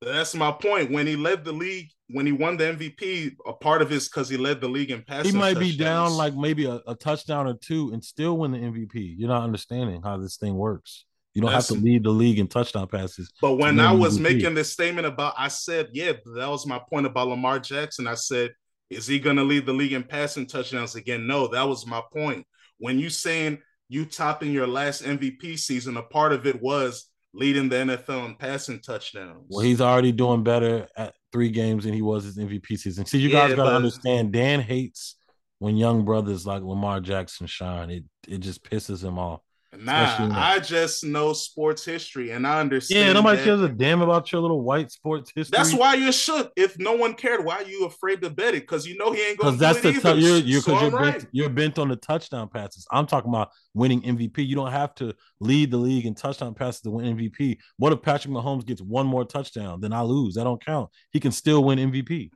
That's 0.00 0.34
my 0.34 0.50
point. 0.50 0.90
When 0.90 1.06
he 1.06 1.16
led 1.16 1.44
the 1.44 1.52
league, 1.52 1.90
when 2.08 2.26
he 2.26 2.32
won 2.32 2.56
the 2.56 2.64
MVP, 2.64 3.36
a 3.46 3.52
part 3.52 3.80
of 3.80 3.92
it's 3.92 4.08
because 4.08 4.28
he 4.28 4.36
led 4.36 4.60
the 4.60 4.68
league 4.68 4.90
in 4.90 5.02
passing. 5.02 5.32
He 5.32 5.38
might 5.38 5.58
be 5.58 5.76
down 5.76 6.14
like 6.14 6.34
maybe 6.34 6.66
a, 6.66 6.80
a 6.86 6.94
touchdown 6.94 7.46
or 7.46 7.54
two 7.54 7.92
and 7.92 8.04
still 8.04 8.36
win 8.38 8.50
the 8.50 8.58
MVP. 8.58 9.14
You're 9.16 9.28
not 9.28 9.44
understanding 9.44 10.02
how 10.02 10.18
this 10.18 10.36
thing 10.36 10.56
works. 10.56 11.04
You 11.32 11.42
don't 11.42 11.52
have 11.52 11.66
to 11.66 11.74
lead 11.74 12.04
the 12.04 12.10
league 12.10 12.38
in 12.38 12.46
touchdown 12.46 12.86
passes. 12.86 13.32
But 13.40 13.54
when 13.54 13.80
I 13.80 13.92
was 13.92 14.18
MVP. 14.18 14.22
making 14.22 14.54
this 14.54 14.72
statement 14.72 15.06
about, 15.06 15.34
I 15.36 15.48
said, 15.48 15.88
yeah, 15.92 16.12
that 16.36 16.48
was 16.48 16.64
my 16.64 16.80
point 16.90 17.06
about 17.06 17.28
Lamar 17.28 17.58
Jackson. 17.58 18.06
I 18.06 18.14
said, 18.14 18.52
is 18.88 19.06
he 19.08 19.18
going 19.18 19.36
to 19.36 19.42
lead 19.42 19.66
the 19.66 19.72
league 19.72 19.94
in 19.94 20.04
passing 20.04 20.46
touchdowns 20.46 20.94
again? 20.94 21.26
No, 21.26 21.48
that 21.48 21.66
was 21.66 21.86
my 21.86 22.02
point. 22.12 22.46
When 22.84 22.98
you 22.98 23.08
saying 23.08 23.58
you 23.88 24.04
topping 24.04 24.52
your 24.52 24.66
last 24.66 25.02
MVP 25.02 25.58
season, 25.58 25.96
a 25.96 26.02
part 26.02 26.32
of 26.34 26.46
it 26.46 26.60
was 26.60 27.06
leading 27.32 27.70
the 27.70 27.76
NFL 27.76 28.26
in 28.26 28.34
passing 28.34 28.78
touchdowns. 28.80 29.46
Well, 29.48 29.64
he's 29.64 29.80
already 29.80 30.12
doing 30.12 30.42
better 30.44 30.86
at 30.94 31.14
three 31.32 31.48
games 31.48 31.84
than 31.84 31.94
he 31.94 32.02
was 32.02 32.24
his 32.24 32.36
MVP 32.36 32.78
season. 32.78 33.06
See, 33.06 33.18
you 33.20 33.30
guys 33.30 33.48
Yeah, 33.50 33.56
got 33.56 33.64
to 33.64 33.70
but- 33.70 33.76
understand. 33.76 34.32
Dan 34.34 34.60
hates 34.60 35.16
when 35.60 35.78
young 35.78 36.04
brothers 36.04 36.46
like 36.46 36.62
Lamar 36.62 37.00
Jackson 37.00 37.46
shine. 37.46 37.88
It 37.90 38.04
it 38.28 38.38
just 38.40 38.62
pisses 38.62 39.02
him 39.02 39.18
off. 39.18 39.40
Nah, 39.78 40.04
especially 40.04 40.24
in 40.26 40.30
the- 40.32 40.38
I 40.38 40.58
just 40.58 41.04
know 41.04 41.32
sports 41.32 41.84
history 41.84 42.30
and 42.30 42.46
I 42.46 42.60
understand. 42.60 43.06
Yeah, 43.06 43.12
nobody 43.12 43.38
that- 43.38 43.44
cares 43.44 43.60
a 43.60 43.68
damn 43.68 44.00
about 44.02 44.30
your 44.32 44.40
little 44.40 44.62
white 44.62 44.90
sports 44.90 45.32
history. 45.34 45.56
That's 45.56 45.72
why 45.74 45.94
you 45.94 46.12
should. 46.12 46.48
If 46.56 46.78
no 46.78 46.92
one 46.92 47.14
cared, 47.14 47.44
why 47.44 47.56
are 47.56 47.62
you 47.64 47.84
afraid 47.86 48.22
to 48.22 48.30
bet 48.30 48.54
it? 48.54 48.62
Because 48.62 48.86
you 48.86 48.96
know 48.98 49.12
he 49.12 49.20
ain't 49.26 49.38
going 49.38 49.54
to 49.54 49.58
that's 49.60 49.80
do 49.80 49.92
the 49.92 50.14
t- 50.14 50.20
you're 50.20 50.38
you're 50.38 50.60
So 50.62 50.80
you're 50.80 50.90
right. 50.90 51.18
bent, 51.18 51.28
you're 51.32 51.48
bent 51.50 51.78
on 51.78 51.88
the 51.88 51.96
touchdown 51.96 52.48
passes. 52.48 52.86
I'm 52.92 53.06
talking 53.06 53.30
about 53.30 53.50
winning 53.74 54.02
MVP. 54.02 54.46
You 54.46 54.54
don't 54.56 54.70
have 54.72 54.94
to 54.96 55.14
lead 55.40 55.70
the 55.70 55.76
league 55.78 56.06
in 56.06 56.14
touchdown 56.14 56.54
passes 56.54 56.80
to 56.82 56.90
win 56.90 57.16
MVP. 57.16 57.58
What 57.76 57.92
if 57.92 58.02
Patrick 58.02 58.32
Mahomes 58.32 58.64
gets 58.66 58.80
one 58.82 59.06
more 59.06 59.24
touchdown? 59.24 59.80
Then 59.80 59.92
I 59.92 60.02
lose. 60.02 60.34
That 60.34 60.44
don't 60.44 60.64
count. 60.64 60.90
He 61.12 61.20
can 61.20 61.32
still 61.32 61.64
win 61.64 61.78
MVP. 61.78 62.30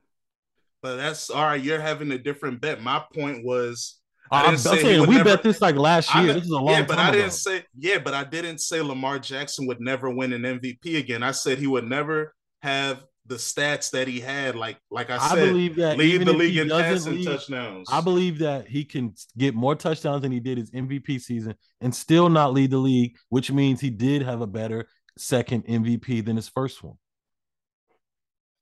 But 0.81 0.95
that's 0.95 1.29
all 1.29 1.43
right. 1.43 1.61
You're 1.61 1.81
having 1.81 2.09
a 2.11 2.17
different 2.17 2.61
bet. 2.61 2.81
My 2.81 3.03
point 3.13 3.43
was 3.45 3.98
I 4.31 4.45
I'm, 4.45 4.57
say 4.57 4.81
saying 4.81 5.07
we 5.07 5.15
never- 5.15 5.23
bet 5.29 5.43
this 5.43 5.61
like 5.61 5.75
last 5.75 6.13
year. 6.15 6.25
kn- 6.25 6.35
This 6.35 6.45
is 6.45 6.51
a 6.51 6.55
long 6.55 6.67
yeah, 6.73 6.83
but 6.85 6.99
I 6.99 7.11
didn't 7.11 7.25
ago. 7.27 7.29
say 7.35 7.63
yeah, 7.77 7.97
but 7.99 8.13
I 8.13 8.23
didn't 8.23 8.59
say 8.59 8.81
Lamar 8.81 9.19
Jackson 9.19 9.65
would 9.67 9.79
never 9.81 10.09
win 10.09 10.33
an 10.33 10.43
MVP 10.43 10.97
again. 10.97 11.23
I 11.23 11.31
said 11.31 11.57
he 11.57 11.67
would 11.67 11.87
never 11.87 12.33
have 12.61 13.03
the 13.25 13.35
stats 13.35 13.91
that 13.91 14.07
he 14.07 14.19
had. 14.19 14.55
Like 14.55 14.77
like 14.91 15.09
I 15.09 15.15
I 15.17 15.29
said, 15.35 15.49
believe 15.49 15.75
that 15.77 15.97
lead 15.97 16.25
the 16.25 16.33
league 16.33 16.57
in 16.57 16.69
passing 16.69 17.15
lead- 17.15 17.25
touchdowns. 17.25 17.87
I 17.91 18.01
believe 18.01 18.39
that 18.39 18.67
he 18.67 18.85
can 18.85 19.13
get 19.37 19.55
more 19.55 19.75
touchdowns 19.75 20.21
than 20.23 20.31
he 20.31 20.39
did 20.39 20.57
his 20.57 20.71
MVP 20.71 21.19
season 21.21 21.55
and 21.81 21.93
still 21.93 22.29
not 22.29 22.53
lead 22.53 22.71
the 22.71 22.77
league, 22.77 23.15
which 23.29 23.51
means 23.51 23.79
he 23.81 23.89
did 23.89 24.21
have 24.23 24.41
a 24.41 24.47
better 24.47 24.87
second 25.17 25.65
MVP 25.67 26.23
than 26.25 26.35
his 26.35 26.49
first 26.49 26.83
one. 26.83 26.95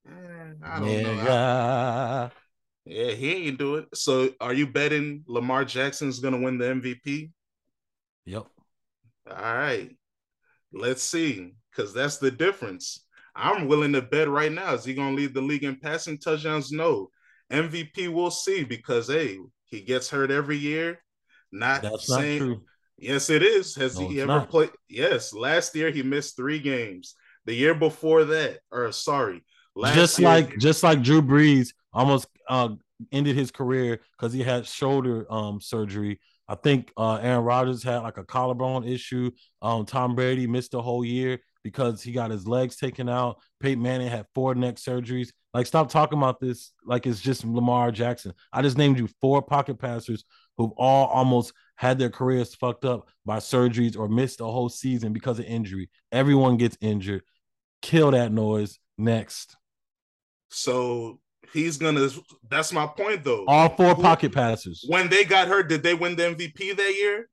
Eh, 0.07 0.11
I 0.63 0.79
don't 0.79 0.89
yeah, 0.89 1.01
know. 1.23 1.31
I- 1.31 2.31
yeah. 2.87 3.11
he 3.11 3.47
ain't 3.47 3.59
do 3.59 3.75
it. 3.75 3.87
So 3.93 4.29
are 4.39 4.53
you 4.53 4.67
betting 4.67 5.23
Lamar 5.27 5.65
Jackson's 5.65 6.19
gonna 6.19 6.39
win 6.39 6.57
the 6.57 6.65
MVP? 6.65 7.31
Yep. 8.25 8.45
All 9.29 9.35
right. 9.55 9.95
Let's 10.73 11.01
see. 11.03 11.53
Because 11.71 11.93
that's 11.93 12.17
the 12.17 12.31
difference. 12.31 13.05
I'm 13.35 13.67
willing 13.67 13.93
to 13.93 14.01
bet 14.01 14.27
right 14.29 14.51
now. 14.51 14.73
Is 14.73 14.83
he 14.85 14.95
to 14.95 15.09
lead 15.09 15.33
the 15.33 15.41
league 15.41 15.63
in 15.63 15.75
passing 15.75 16.17
touchdowns? 16.17 16.71
No. 16.71 17.09
MVP, 17.51 18.09
we'll 18.11 18.31
see. 18.31 18.63
Because, 18.63 19.07
hey, 19.07 19.37
he 19.65 19.81
gets 19.81 20.09
hurt 20.09 20.31
every 20.31 20.57
year. 20.57 20.99
Not 21.51 21.83
That's 21.83 22.09
not 22.09 22.21
true. 22.21 22.61
Yes, 22.97 23.29
it 23.29 23.43
is. 23.43 23.75
Has 23.75 23.99
No, 23.99 24.07
he 24.07 24.21
ever 24.21 24.27
not. 24.39 24.49
played? 24.49 24.71
Yes. 24.89 25.33
Last 25.33 25.75
year, 25.75 25.91
he 25.91 26.01
missed 26.03 26.35
three 26.35 26.59
games. 26.59 27.15
The 27.45 27.53
year 27.53 27.75
before 27.75 28.25
that, 28.25 28.59
or 28.71 28.91
sorry, 28.91 29.43
last 29.75 29.95
just 29.95 30.19
year- 30.19 30.27
like 30.27 30.57
just 30.57 30.83
like 30.83 31.01
Drew 31.03 31.21
Brees 31.21 31.69
almost 31.93 32.27
uh 32.49 32.69
ended 33.11 33.35
his 33.35 33.51
career 33.51 33.99
because 34.17 34.33
he 34.33 34.41
had 34.43 34.65
shoulder 34.65 35.31
um 35.31 35.61
surgery. 35.61 36.19
I 36.47 36.55
think 36.55 36.91
uh 36.97 37.15
Aaron 37.15 37.43
Rodgers 37.43 37.83
had 37.83 37.99
like 37.99 38.17
a 38.17 38.23
collarbone 38.23 38.83
issue. 38.83 39.31
Um 39.61 39.85
Tom 39.85 40.15
Brady 40.15 40.47
missed 40.47 40.71
the 40.71 40.81
whole 40.81 41.05
year 41.05 41.39
because 41.63 42.01
he 42.01 42.11
got 42.11 42.31
his 42.31 42.47
legs 42.47 42.77
taken 42.77 43.09
out. 43.09 43.39
Peyton 43.59 43.83
Manning 43.83 44.07
had 44.07 44.25
four 44.33 44.55
neck 44.55 44.75
surgeries. 44.75 45.29
Like 45.53 45.67
stop 45.67 45.89
talking 45.89 46.17
about 46.17 46.39
this 46.39 46.71
like 46.85 47.05
it's 47.05 47.19
just 47.19 47.43
Lamar 47.43 47.91
Jackson. 47.91 48.33
I 48.53 48.61
just 48.61 48.77
named 48.77 48.97
you 48.99 49.09
four 49.21 49.41
pocket 49.41 49.79
passers 49.79 50.23
who've 50.57 50.71
all 50.77 51.07
almost 51.07 51.53
had 51.75 51.99
their 51.99 52.09
careers 52.09 52.55
fucked 52.55 52.85
up 52.85 53.07
by 53.25 53.37
surgeries 53.37 53.97
or 53.97 54.07
missed 54.07 54.41
a 54.41 54.45
whole 54.45 54.69
season 54.69 55.13
because 55.13 55.39
of 55.39 55.45
injury. 55.45 55.89
Everyone 56.11 56.57
gets 56.57 56.77
injured. 56.81 57.21
Kill 57.81 58.11
that 58.11 58.31
noise. 58.31 58.79
Next. 58.97 59.55
So 60.49 61.19
he's 61.53 61.77
gonna. 61.77 62.09
That's 62.49 62.71
my 62.73 62.87
point, 62.87 63.23
though. 63.23 63.45
All 63.47 63.69
four 63.69 63.95
Who- 63.95 64.01
pocket 64.01 64.33
passers. 64.33 64.85
When 64.87 65.09
they 65.09 65.23
got 65.23 65.47
hurt, 65.47 65.69
did 65.69 65.83
they 65.83 65.93
win 65.93 66.15
the 66.15 66.23
MVP 66.23 66.75
that 66.75 66.95
year? 66.95 67.29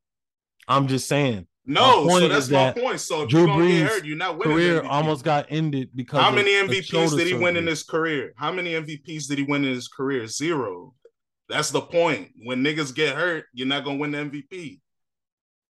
I'm 0.69 0.89
just 0.89 1.09
saying. 1.09 1.47
No, 1.67 2.07
so 2.09 2.29
that's 2.29 2.51
my 2.51 2.65
that 2.65 2.77
point. 2.77 3.01
So 3.01 3.23
if 3.23 3.31
Drew 3.31 3.47
Brees' 3.47 3.87
hurt, 3.87 4.05
you're 4.05 4.17
not 4.19 4.37
winning. 4.37 4.55
Career 4.55 4.83
almost 4.83 5.25
got 5.25 5.47
ended 5.49 5.91
because 5.95 6.21
How 6.21 6.31
many 6.31 6.51
MVPs 6.51 7.17
did 7.17 7.27
he 7.27 7.35
win 7.35 7.57
in 7.57 7.67
his 7.67 7.83
career? 7.83 8.35
How 8.37 8.53
many 8.53 8.73
MVPs 8.73 9.29
did 9.29 9.39
he 9.39 9.45
win 9.45 9.65
in 9.65 9.73
his 9.73 9.89
career? 9.89 10.27
Zero. 10.27 10.95
That's 11.49 11.71
the 11.71 11.81
point. 11.81 12.33
When 12.45 12.63
niggas 12.63 12.95
get 12.95 13.15
hurt, 13.17 13.47
you're 13.55 13.67
not 13.67 13.85
gonna 13.85 13.97
win 13.97 14.13
the 14.13 14.19
MVP. 14.19 14.81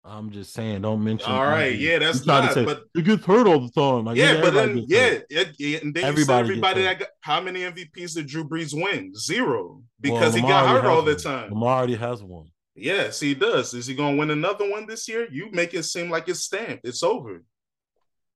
I'm 0.07 0.31
just 0.31 0.53
saying, 0.53 0.83
don't 0.83 1.03
mention. 1.03 1.33
All 1.33 1.45
right, 1.45 1.75
yeah, 1.75 1.99
that's 1.99 2.21
to 2.21 2.27
not. 2.27 2.53
say, 2.53 2.65
but 2.65 2.83
he 2.93 3.01
gets 3.01 3.25
hurt 3.25 3.47
all 3.47 3.61
the 3.61 3.71
time. 3.71 4.05
Like, 4.05 4.19
yeah, 4.19 4.39
but 4.39 4.53
then 4.53 4.85
yeah, 4.87 5.19
it, 5.31 5.57
yeah, 5.59 5.79
and 5.79 5.95
then 5.95 6.05
Everybody 6.05 6.41
everybody 6.41 6.83
that 6.83 6.99
got 6.99 7.09
how 7.23 7.41
many 7.41 7.61
MVPs 7.61 8.15
did 8.15 8.27
Drew 8.27 8.47
Brees 8.47 8.75
win? 8.75 9.15
Zero. 9.15 9.83
Because 9.99 10.35
Well, 10.35 10.43
he 10.43 10.49
got 10.49 10.69
hurt 10.69 10.85
all 10.85 11.01
the 11.01 11.15
time. 11.15 11.51
Lamar 11.51 11.79
already 11.79 11.95
has 11.95 12.23
one. 12.23 12.51
Yes, 12.75 13.19
he 13.19 13.35
does. 13.35 13.73
Is 13.73 13.87
he 13.87 13.95
gonna 13.95 14.17
win 14.17 14.31
another 14.31 14.71
one 14.71 14.87
this 14.87 15.09
year? 15.09 15.27
You 15.31 15.51
make 15.53 15.73
it 15.73 15.85
seem 15.85 16.11
like 16.11 16.29
it's 16.29 16.41
stamped. 16.41 16.87
It's 16.87 17.03
over. 17.03 17.43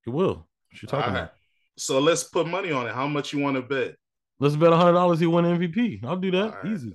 He 0.04 0.10
will. 0.10 0.46
What 0.70 0.82
you 0.82 0.88
talking 0.88 1.12
right. 1.12 1.20
about? 1.20 1.32
So 1.76 1.98
let's 1.98 2.24
put 2.24 2.46
money 2.46 2.72
on 2.72 2.86
it. 2.86 2.94
How 2.94 3.06
much 3.06 3.34
you 3.34 3.40
want 3.40 3.56
to 3.56 3.62
bet? 3.62 3.94
Let's 4.40 4.56
bet 4.56 4.72
hundred 4.72 4.92
dollars 4.92 5.20
he 5.20 5.26
win 5.26 5.44
MVP. 5.44 6.02
I'll 6.04 6.16
do 6.16 6.30
that 6.30 6.44
All 6.44 6.62
right. 6.62 6.72
easy. 6.72 6.94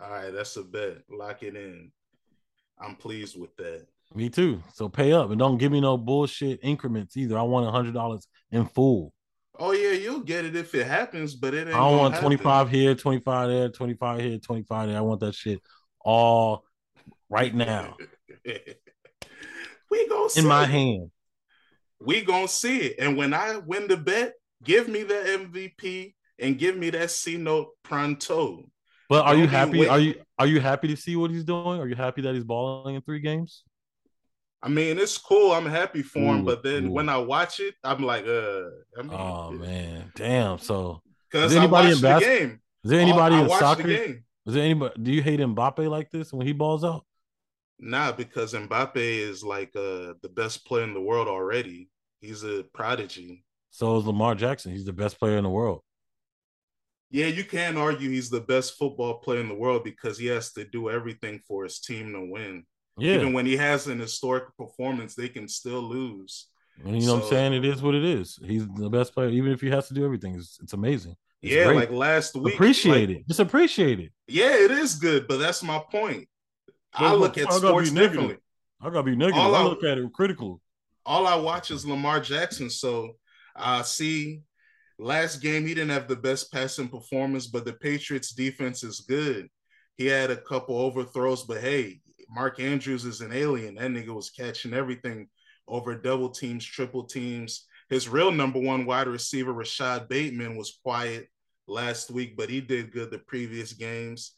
All 0.00 0.10
right, 0.10 0.32
that's 0.32 0.56
a 0.56 0.62
bet. 0.62 0.98
Lock 1.10 1.42
it 1.42 1.56
in. 1.56 1.90
I'm 2.78 2.96
pleased 2.96 3.38
with 3.38 3.54
that. 3.56 3.86
Me 4.14 4.28
too. 4.30 4.62
So 4.74 4.88
pay 4.88 5.12
up 5.12 5.30
and 5.30 5.38
don't 5.38 5.58
give 5.58 5.72
me 5.72 5.80
no 5.80 5.96
bullshit 5.96 6.60
increments 6.62 7.16
either. 7.16 7.36
I 7.36 7.42
want 7.42 7.66
a 7.66 7.70
hundred 7.70 7.94
dollars 7.94 8.26
in 8.50 8.66
full. 8.66 9.12
Oh 9.58 9.72
yeah, 9.72 9.92
you'll 9.92 10.20
get 10.20 10.44
it 10.44 10.56
if 10.56 10.74
it 10.74 10.86
happens, 10.86 11.34
but 11.34 11.54
it 11.54 11.66
ain't. 11.66 11.76
I 11.76 11.78
don't 11.78 11.98
want 11.98 12.16
25 12.16 12.70
here, 12.70 12.94
25 12.94 13.48
there, 13.48 13.68
25 13.68 14.20
here, 14.20 14.38
25 14.38 14.88
there. 14.88 14.98
I 14.98 15.00
want 15.00 15.20
that 15.20 15.34
shit 15.34 15.60
all 16.06 16.64
right 17.30 17.54
now 17.54 17.96
we 19.90 20.08
gonna 20.08 20.28
see 20.28 20.40
in 20.40 20.46
my 20.46 20.64
it. 20.64 20.68
hand. 20.68 21.10
We 21.98 22.22
gonna 22.22 22.48
see 22.48 22.78
it, 22.80 22.96
and 22.98 23.16
when 23.16 23.32
I 23.32 23.56
win 23.56 23.88
the 23.88 23.96
bet, 23.96 24.34
Give 24.64 24.88
me 24.88 25.02
the 25.02 25.14
MVP 25.14 26.14
and 26.38 26.58
give 26.58 26.76
me 26.76 26.90
that 26.90 27.10
C 27.10 27.36
note 27.36 27.68
pronto. 27.82 28.64
But 29.10 29.26
are 29.26 29.34
Don't 29.34 29.42
you 29.42 29.46
happy? 29.46 29.88
Are 29.88 30.00
you 30.00 30.14
are 30.38 30.46
you 30.46 30.58
happy 30.58 30.88
to 30.88 30.96
see 30.96 31.16
what 31.16 31.30
he's 31.30 31.44
doing? 31.44 31.78
Are 31.80 31.86
you 31.86 31.94
happy 31.94 32.22
that 32.22 32.34
he's 32.34 32.44
balling 32.44 32.94
in 32.94 33.02
three 33.02 33.20
games? 33.20 33.62
I 34.64 34.68
mean, 34.68 34.98
it's 34.98 35.18
cool. 35.18 35.52
I'm 35.52 35.66
happy 35.66 36.00
for 36.00 36.20
him, 36.20 36.40
ooh, 36.40 36.44
but 36.44 36.62
then 36.62 36.86
ooh. 36.86 36.90
when 36.92 37.10
I 37.10 37.18
watch 37.18 37.60
it, 37.60 37.74
I'm 37.84 38.02
like, 38.02 38.26
uh. 38.26 38.62
I 38.98 39.02
mean, 39.02 39.12
oh 39.12 39.50
man, 39.50 40.10
damn. 40.16 40.58
So 40.58 41.02
because 41.30 41.54
anybody 41.54 41.92
in 41.92 42.00
bas- 42.00 42.24
game. 42.24 42.60
Is 42.82 42.90
there 42.90 43.00
anybody 43.00 43.36
in 43.36 43.48
soccer? 43.50 43.82
The 43.82 44.22
is 44.46 44.54
there 44.54 44.64
anybody? 44.64 44.94
Do 45.02 45.12
you 45.12 45.22
hate 45.22 45.40
Mbappe 45.40 45.90
like 45.90 46.10
this 46.10 46.32
when 46.32 46.46
he 46.46 46.54
balls 46.54 46.82
out? 46.82 47.04
Nah, 47.78 48.12
because 48.12 48.54
Mbappe 48.54 48.96
is 48.96 49.44
like 49.44 49.76
uh 49.76 50.14
the 50.22 50.30
best 50.34 50.66
player 50.66 50.84
in 50.84 50.94
the 50.94 51.00
world 51.00 51.28
already. 51.28 51.90
He's 52.22 52.42
a 52.42 52.64
prodigy. 52.72 53.44
So 53.70 53.98
is 53.98 54.06
Lamar 54.06 54.34
Jackson. 54.34 54.72
He's 54.72 54.86
the 54.86 54.94
best 54.94 55.18
player 55.18 55.36
in 55.36 55.44
the 55.44 55.50
world. 55.50 55.82
Yeah, 57.10 57.26
you 57.26 57.44
can 57.44 57.76
argue 57.76 58.08
he's 58.08 58.30
the 58.30 58.40
best 58.40 58.78
football 58.78 59.18
player 59.18 59.40
in 59.40 59.48
the 59.48 59.54
world 59.54 59.84
because 59.84 60.16
he 60.16 60.26
has 60.26 60.52
to 60.54 60.64
do 60.64 60.88
everything 60.88 61.40
for 61.46 61.64
his 61.64 61.80
team 61.80 62.12
to 62.12 62.24
win. 62.24 62.64
Yeah. 62.96 63.14
Even 63.14 63.32
when 63.32 63.46
he 63.46 63.56
has 63.56 63.86
an 63.86 63.98
historic 63.98 64.56
performance, 64.56 65.14
they 65.14 65.28
can 65.28 65.48
still 65.48 65.82
lose. 65.82 66.46
And 66.84 67.00
you 67.00 67.06
know 67.06 67.06
so, 67.06 67.14
what 67.14 67.24
I'm 67.24 67.30
saying? 67.30 67.52
It 67.54 67.64
is 67.64 67.82
what 67.82 67.94
it 67.94 68.04
is. 68.04 68.38
He's 68.44 68.66
the 68.66 68.90
best 68.90 69.14
player, 69.14 69.28
even 69.28 69.52
if 69.52 69.60
he 69.60 69.70
has 69.70 69.88
to 69.88 69.94
do 69.94 70.04
everything. 70.04 70.34
It's, 70.34 70.58
it's 70.62 70.72
amazing. 70.72 71.16
It's 71.42 71.52
yeah, 71.52 71.64
great. 71.64 71.76
like 71.76 71.90
last 71.90 72.34
week. 72.34 72.54
Appreciate 72.54 73.08
like, 73.08 73.18
it. 73.18 73.28
Just 73.28 73.40
appreciate 73.40 74.00
it. 74.00 74.12
Yeah, 74.26 74.54
it 74.54 74.70
is 74.70 74.94
good, 74.94 75.28
but 75.28 75.38
that's 75.38 75.62
my 75.62 75.80
point. 75.90 76.28
But 76.92 77.04
I 77.04 77.14
look 77.14 77.38
at 77.38 77.50
I 77.50 77.56
sports 77.56 77.90
differently. 77.90 78.38
I 78.80 78.90
gotta 78.90 79.02
be 79.02 79.16
negative. 79.16 79.40
All 79.40 79.54
I, 79.54 79.60
I 79.60 79.64
look 79.64 79.84
at 79.84 79.98
it 79.98 80.12
critical. 80.12 80.60
All 81.06 81.26
I 81.26 81.34
watch 81.34 81.70
is 81.70 81.86
Lamar 81.86 82.20
Jackson. 82.20 82.70
So 82.70 83.16
I 83.54 83.82
see 83.82 84.42
last 84.98 85.38
game 85.38 85.66
he 85.66 85.74
didn't 85.74 85.90
have 85.90 86.08
the 86.08 86.16
best 86.16 86.52
passing 86.52 86.88
performance, 86.88 87.46
but 87.46 87.64
the 87.64 87.72
Patriots 87.72 88.32
defense 88.32 88.82
is 88.82 89.00
good. 89.00 89.48
He 89.96 90.06
had 90.06 90.30
a 90.30 90.36
couple 90.36 90.76
overthrows, 90.76 91.44
but 91.44 91.60
hey, 91.60 92.00
Mark 92.34 92.58
Andrews 92.60 93.04
is 93.04 93.20
an 93.20 93.32
alien. 93.32 93.76
That 93.76 93.90
nigga 93.90 94.08
was 94.08 94.30
catching 94.30 94.74
everything 94.74 95.28
over 95.68 95.94
double 95.94 96.30
teams, 96.30 96.64
triple 96.64 97.04
teams. 97.04 97.66
His 97.88 98.08
real 98.08 98.32
number 98.32 98.58
one 98.58 98.86
wide 98.86 99.06
receiver, 99.06 99.52
Rashod 99.52 100.08
Bateman, 100.08 100.56
was 100.56 100.78
quiet 100.82 101.28
last 101.66 102.10
week, 102.10 102.36
but 102.36 102.50
he 102.50 102.60
did 102.60 102.92
good 102.92 103.10
the 103.10 103.18
previous 103.18 103.72
games. 103.72 104.32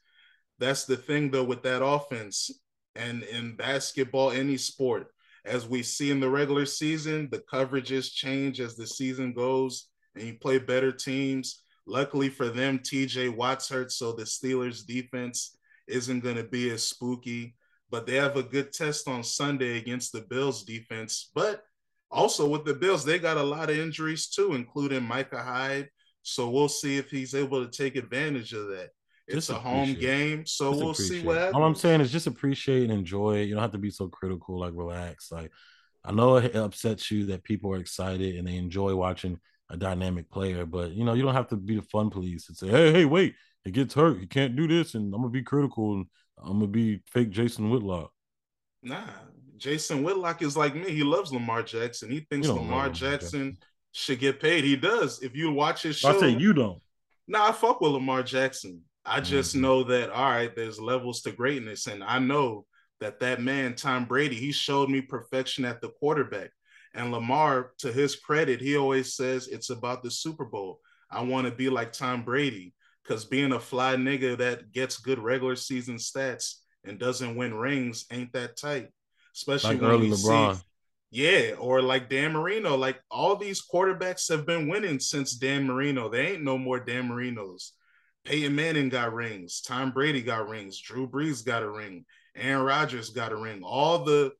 That's 0.58 0.84
the 0.84 0.96
thing 0.96 1.30
though 1.30 1.44
with 1.44 1.62
that 1.62 1.84
offense 1.84 2.50
and 2.94 3.22
in 3.24 3.56
basketball, 3.56 4.30
any 4.30 4.56
sport, 4.56 5.08
as 5.44 5.68
we 5.68 5.82
see 5.82 6.10
in 6.10 6.20
the 6.20 6.28
regular 6.28 6.66
season, 6.66 7.28
the 7.30 7.42
coverages 7.52 8.12
change 8.12 8.60
as 8.60 8.74
the 8.74 8.86
season 8.86 9.32
goes 9.32 9.88
and 10.14 10.24
you 10.24 10.34
play 10.34 10.58
better 10.58 10.92
teams. 10.92 11.62
Luckily 11.86 12.28
for 12.28 12.48
them, 12.48 12.78
TJ 12.78 13.34
Watt's 13.36 13.68
hurt, 13.68 13.92
so 13.92 14.12
the 14.12 14.24
Steelers 14.24 14.84
defense 14.84 15.56
isn't 15.86 16.20
going 16.20 16.36
to 16.36 16.44
be 16.44 16.70
as 16.70 16.82
spooky. 16.82 17.54
But 17.90 18.06
they 18.06 18.16
have 18.16 18.36
a 18.36 18.42
good 18.42 18.72
test 18.72 19.08
on 19.08 19.22
Sunday 19.22 19.78
against 19.78 20.12
the 20.12 20.22
Bills 20.22 20.64
defense. 20.64 21.30
But 21.34 21.62
also 22.10 22.48
with 22.48 22.64
the 22.64 22.74
Bills, 22.74 23.04
they 23.04 23.18
got 23.18 23.36
a 23.36 23.42
lot 23.42 23.70
of 23.70 23.78
injuries 23.78 24.28
too, 24.28 24.54
including 24.54 25.04
Micah 25.04 25.42
Hyde. 25.42 25.88
So 26.22 26.50
we'll 26.50 26.68
see 26.68 26.98
if 26.98 27.10
he's 27.10 27.34
able 27.34 27.64
to 27.64 27.70
take 27.70 27.94
advantage 27.94 28.52
of 28.52 28.68
that. 28.68 28.90
It's 29.28 29.46
just 29.46 29.50
a 29.50 29.54
home 29.54 29.94
game, 29.94 30.46
so 30.46 30.70
just 30.70 30.84
we'll 30.84 30.94
see 30.94 31.20
what 31.22 31.36
happens. 31.36 31.56
All 31.56 31.64
I'm 31.64 31.74
saying 31.74 32.00
is 32.00 32.12
just 32.12 32.28
appreciate 32.28 32.84
and 32.84 32.92
enjoy 32.92 33.38
it. 33.38 33.44
You 33.44 33.54
don't 33.54 33.62
have 33.62 33.72
to 33.72 33.78
be 33.78 33.90
so 33.90 34.08
critical, 34.08 34.58
like 34.60 34.72
relax. 34.74 35.32
Like 35.32 35.50
I 36.04 36.12
know 36.12 36.36
it 36.36 36.54
upsets 36.54 37.10
you 37.10 37.26
that 37.26 37.42
people 37.42 37.72
are 37.72 37.78
excited 37.78 38.36
and 38.36 38.46
they 38.46 38.56
enjoy 38.56 38.94
watching 38.94 39.38
a 39.68 39.76
dynamic 39.76 40.30
player, 40.30 40.64
but 40.64 40.92
you 40.92 41.04
know, 41.04 41.14
you 41.14 41.22
don't 41.22 41.34
have 41.34 41.48
to 41.48 41.56
be 41.56 41.74
the 41.74 41.82
fun 41.82 42.08
police 42.08 42.48
and 42.48 42.56
say, 42.56 42.68
Hey, 42.68 42.92
hey, 42.92 43.04
wait, 43.04 43.34
it 43.64 43.72
gets 43.72 43.94
hurt. 43.94 44.20
You 44.20 44.28
can't 44.28 44.54
do 44.54 44.68
this, 44.68 44.94
and 44.94 45.12
I'm 45.12 45.20
gonna 45.20 45.30
be 45.30 45.42
critical 45.42 45.94
and 45.94 46.06
I'm 46.38 46.54
gonna 46.54 46.66
be 46.66 47.00
fake 47.06 47.30
Jason 47.30 47.70
Whitlock. 47.70 48.12
Nah, 48.82 49.02
Jason 49.56 50.02
Whitlock 50.02 50.42
is 50.42 50.56
like 50.56 50.74
me. 50.74 50.90
He 50.90 51.02
loves 51.02 51.32
Lamar 51.32 51.62
Jackson. 51.62 52.10
He 52.10 52.20
thinks 52.30 52.48
Lamar 52.48 52.88
Jackson, 52.88 53.00
Jackson, 53.00 53.58
should 53.92 54.20
get 54.20 54.40
paid. 54.40 54.64
He 54.64 54.76
does. 54.76 55.22
If 55.22 55.34
you 55.34 55.50
watch 55.50 55.82
his 55.82 55.96
show, 55.96 56.16
I 56.16 56.20
say 56.20 56.30
you 56.30 56.52
don't. 56.52 56.82
Nah, 57.26 57.48
I 57.48 57.52
fuck 57.52 57.80
with 57.80 57.92
Lamar 57.92 58.22
Jackson. 58.22 58.82
I 59.04 59.20
just 59.20 59.52
mm-hmm. 59.52 59.62
know 59.62 59.82
that 59.84 60.10
all 60.10 60.30
right, 60.30 60.54
there's 60.54 60.80
levels 60.80 61.22
to 61.22 61.32
greatness, 61.32 61.86
and 61.86 62.04
I 62.04 62.18
know 62.18 62.66
that 63.00 63.20
that 63.20 63.40
man 63.40 63.74
Tom 63.74 64.04
Brady, 64.04 64.36
he 64.36 64.52
showed 64.52 64.88
me 64.88 65.00
perfection 65.00 65.64
at 65.64 65.80
the 65.80 65.90
quarterback. 65.90 66.50
And 66.94 67.12
Lamar, 67.12 67.72
to 67.78 67.92
his 67.92 68.16
credit, 68.16 68.60
he 68.60 68.76
always 68.76 69.14
says 69.14 69.48
it's 69.48 69.70
about 69.70 70.02
the 70.02 70.10
Super 70.10 70.46
Bowl. 70.46 70.80
I 71.10 71.22
want 71.22 71.46
to 71.46 71.52
be 71.52 71.68
like 71.68 71.92
Tom 71.92 72.24
Brady 72.24 72.74
because 73.06 73.24
being 73.24 73.52
a 73.52 73.60
fly 73.60 73.96
nigga 73.96 74.38
that 74.38 74.72
gets 74.72 74.98
good 74.98 75.18
regular 75.18 75.56
season 75.56 75.96
stats 75.96 76.56
and 76.84 76.98
doesn't 76.98 77.36
win 77.36 77.54
rings 77.54 78.06
ain't 78.10 78.32
that 78.32 78.56
tight. 78.56 78.88
Especially 79.34 79.74
like 79.74 79.82
when 79.82 79.90
early 79.90 80.10
LeBron. 80.10 80.56
See, 80.56 80.62
yeah, 81.10 81.52
or 81.58 81.82
like 81.82 82.08
Dan 82.08 82.32
Marino. 82.32 82.76
Like 82.76 83.00
all 83.10 83.36
these 83.36 83.62
quarterbacks 83.62 84.28
have 84.30 84.46
been 84.46 84.68
winning 84.68 84.98
since 84.98 85.36
Dan 85.36 85.64
Marino. 85.64 86.08
They 86.08 86.32
ain't 86.32 86.42
no 86.42 86.58
more 86.58 86.80
Dan 86.80 87.08
Marinos. 87.08 87.70
Peyton 88.24 88.54
Manning 88.54 88.88
got 88.88 89.14
rings. 89.14 89.60
Tom 89.60 89.92
Brady 89.92 90.22
got 90.22 90.48
rings. 90.48 90.80
Drew 90.80 91.08
Brees 91.08 91.44
got 91.44 91.62
a 91.62 91.70
ring. 91.70 92.04
Aaron 92.34 92.64
Rodgers 92.64 93.10
got 93.10 93.32
a 93.32 93.36
ring. 93.36 93.62
All 93.62 94.04
the 94.04 94.32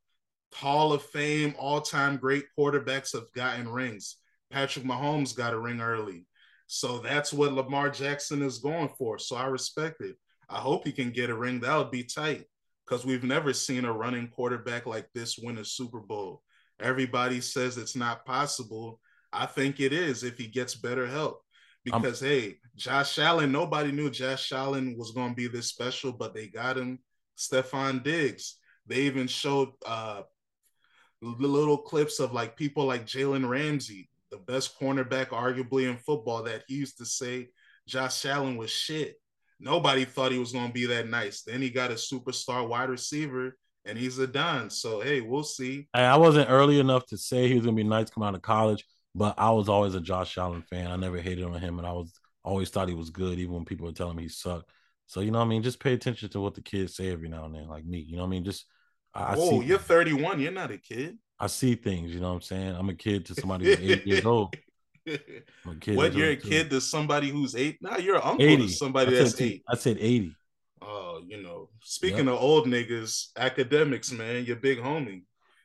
Hall 0.53 0.93
of 0.93 1.03
Fame, 1.03 1.55
all 1.59 1.81
time 1.81 2.17
great 2.17 2.45
quarterbacks 2.59 3.13
have 3.13 3.31
gotten 3.35 3.69
rings. 3.69 4.17
Patrick 4.51 4.85
Mahomes 4.85 5.37
got 5.37 5.53
a 5.53 5.59
ring 5.59 5.81
early. 5.81 6.27
So 6.67 6.99
that's 6.99 7.33
what 7.33 7.53
Lamar 7.53 7.91
Jackson 7.91 8.43
is 8.43 8.59
going 8.59 8.91
for. 8.99 9.19
So 9.19 9.37
I 9.37 9.47
respect 9.47 10.01
it. 10.01 10.17
I 10.49 10.59
hope 10.59 10.85
he 10.85 10.93
can 10.93 11.11
get 11.11 11.31
a 11.31 11.37
ring. 11.37 11.61
That 11.61 11.77
would 11.77 11.91
be 11.91 12.05
tight 12.05 12.45
because 12.85 13.05
we've 13.05 13.25
never 13.25 13.53
seen 13.53 13.85
a 13.85 13.93
running 13.93 14.29
quarterback 14.29 14.87
like 14.87 15.09
this 15.13 15.39
win 15.39 15.59
a 15.59 15.65
Super 15.65 16.01
Bowl. 16.01 16.43
Everybody 16.81 17.41
says 17.41 17.79
it's 17.79 17.97
not 17.97 18.25
possible. 18.25 19.01
I 19.33 19.47
think 19.47 19.81
it 19.81 19.93
is 19.93 20.23
if 20.23 20.39
he 20.39 20.47
gets 20.47 20.75
better 20.75 21.07
help 21.07 21.43
because 21.85 22.23
I'm, 22.23 22.29
hey, 22.29 22.57
Josh 22.77 23.19
Allen, 23.19 23.53
nobody 23.53 23.93
knew 23.93 24.11
Josh 24.11 24.53
Allen 24.53 24.97
was 24.99 25.13
going 25.13 25.31
to 25.31 25.37
be 25.37 25.49
this 25.49 25.69
special, 25.69 26.13
but 26.13 26.35
they 26.35 26.49
got 26.49 26.77
him. 26.77 26.99
Stefon 27.37 28.03
Diggs. 28.03 28.57
They 28.87 29.03
even 29.03 29.27
showed 29.27 29.71
uh, 29.85 30.23
little 31.21 31.79
clips 31.79 32.21
of 32.21 32.33
like 32.33 32.57
people 32.57 32.87
like 32.87 33.07
Jalen 33.07 33.49
Ramsey, 33.49 34.09
the 34.37 34.53
best 34.53 34.79
cornerback 34.79 35.29
arguably 35.29 35.89
in 35.89 35.97
football, 35.99 36.43
that 36.45 36.65
he 36.69 36.75
used 36.75 36.99
to 36.99 37.07
say 37.07 37.49
Josh 37.87 38.25
Allen 38.27 38.57
was 38.57 38.71
shit. 38.71 39.17
Nobody 39.59 40.05
thought 40.05 40.33
he 40.33 40.39
was 40.39 40.53
going 40.53 40.69
to 40.69 40.73
be 40.73 40.87
that 40.87 41.09
nice. 41.09 41.43
Then 41.43 41.63
he 41.63 41.71
got 41.71 41.91
a 41.91 41.95
superstar 41.95 42.69
wide 42.69 42.91
receiver 42.91 43.57
and 43.87 43.97
he's 43.97 44.19
a 44.19 44.27
don. 44.27 44.69
So 44.69 45.01
hey, 45.01 45.21
we'll 45.21 45.45
see. 45.45 45.89
I 45.95 46.17
wasn't 46.17 46.51
early 46.51 46.81
enough 46.81 47.07
to 47.07 47.17
say 47.17 47.49
he 47.49 47.55
was 47.55 47.65
gonna 47.65 47.77
be 47.77 47.85
nice 47.85 48.11
come 48.11 48.25
out 48.25 48.35
of 48.35 48.43
college, 48.43 48.85
but 49.15 49.35
I 49.39 49.51
was 49.51 49.69
always 49.69 49.95
a 49.95 50.01
Josh 50.01 50.37
Allen 50.37 50.63
fan. 50.63 50.91
I 50.91 50.97
never 50.97 51.21
hated 51.21 51.45
on 51.45 51.59
him, 51.59 51.79
and 51.79 51.87
I 51.87 51.93
was 51.93 52.13
always 52.45 52.69
thought 52.69 52.89
he 52.89 52.95
was 52.95 53.11
good, 53.11 53.39
even 53.39 53.55
when 53.55 53.65
people 53.65 53.87
were 53.87 53.93
telling 53.93 54.17
me 54.17 54.25
he 54.25 54.29
sucked. 54.29 54.71
So 55.07 55.21
you 55.21 55.31
know, 55.31 55.39
what 55.39 55.47
I 55.47 55.49
mean, 55.49 55.63
just 55.63 55.81
pay 55.81 55.93
attention 55.93 56.29
to 56.31 56.41
what 56.41 56.55
the 56.55 56.63
kids 56.63 56.97
say 56.97 57.11
every 57.11 57.29
now 57.29 57.45
and 57.45 57.55
then, 57.55 57.69
like 57.69 57.85
me. 57.85 58.01
You 58.01 58.17
know, 58.17 58.25
I 58.25 58.27
mean, 58.27 58.45
just 58.45 58.67
I, 59.15 59.35
oh, 59.39 59.61
you're 59.61 59.79
31. 59.79 60.41
You're 60.41 60.53
not 60.53 60.73
a 60.73 60.79
kid. 60.79 61.17
I 61.39 61.47
see 61.49 61.75
things. 61.75 62.13
You 62.13 62.21
know 62.21 62.29
what 62.29 62.35
I'm 62.37 62.43
saying? 62.43 62.77
I'm 62.77 62.89
a 62.89 62.95
kid 62.95 63.27
to 63.27 63.35
somebody 63.35 63.67
who's 63.67 63.91
eight 63.91 64.07
years 64.07 64.25
old. 64.25 64.57
what 65.87 66.15
you're 66.15 66.31
a 66.31 66.37
kid 66.37 66.71
to 66.71 66.81
somebody 66.81 67.29
who's 67.29 67.55
eight? 67.55 67.79
Now 67.81 67.99
you're 67.99 68.17
an 68.17 68.23
uncle 68.25 68.47
80. 68.47 68.67
to 68.67 68.73
somebody 68.73 69.15
that's 69.15 69.41
eight. 69.41 69.63
I 69.69 69.77
said 69.77 69.99
80. 70.01 70.35
Oh, 70.83 71.23
you 71.27 71.43
know, 71.43 71.69
speaking 71.83 72.27
yep. 72.27 72.35
of 72.35 72.41
old 72.41 72.67
niggas, 72.67 73.33
Akademiks, 73.35 74.13
man, 74.13 74.45
your 74.45 74.57
big 74.57 74.79
homie. 74.79 75.23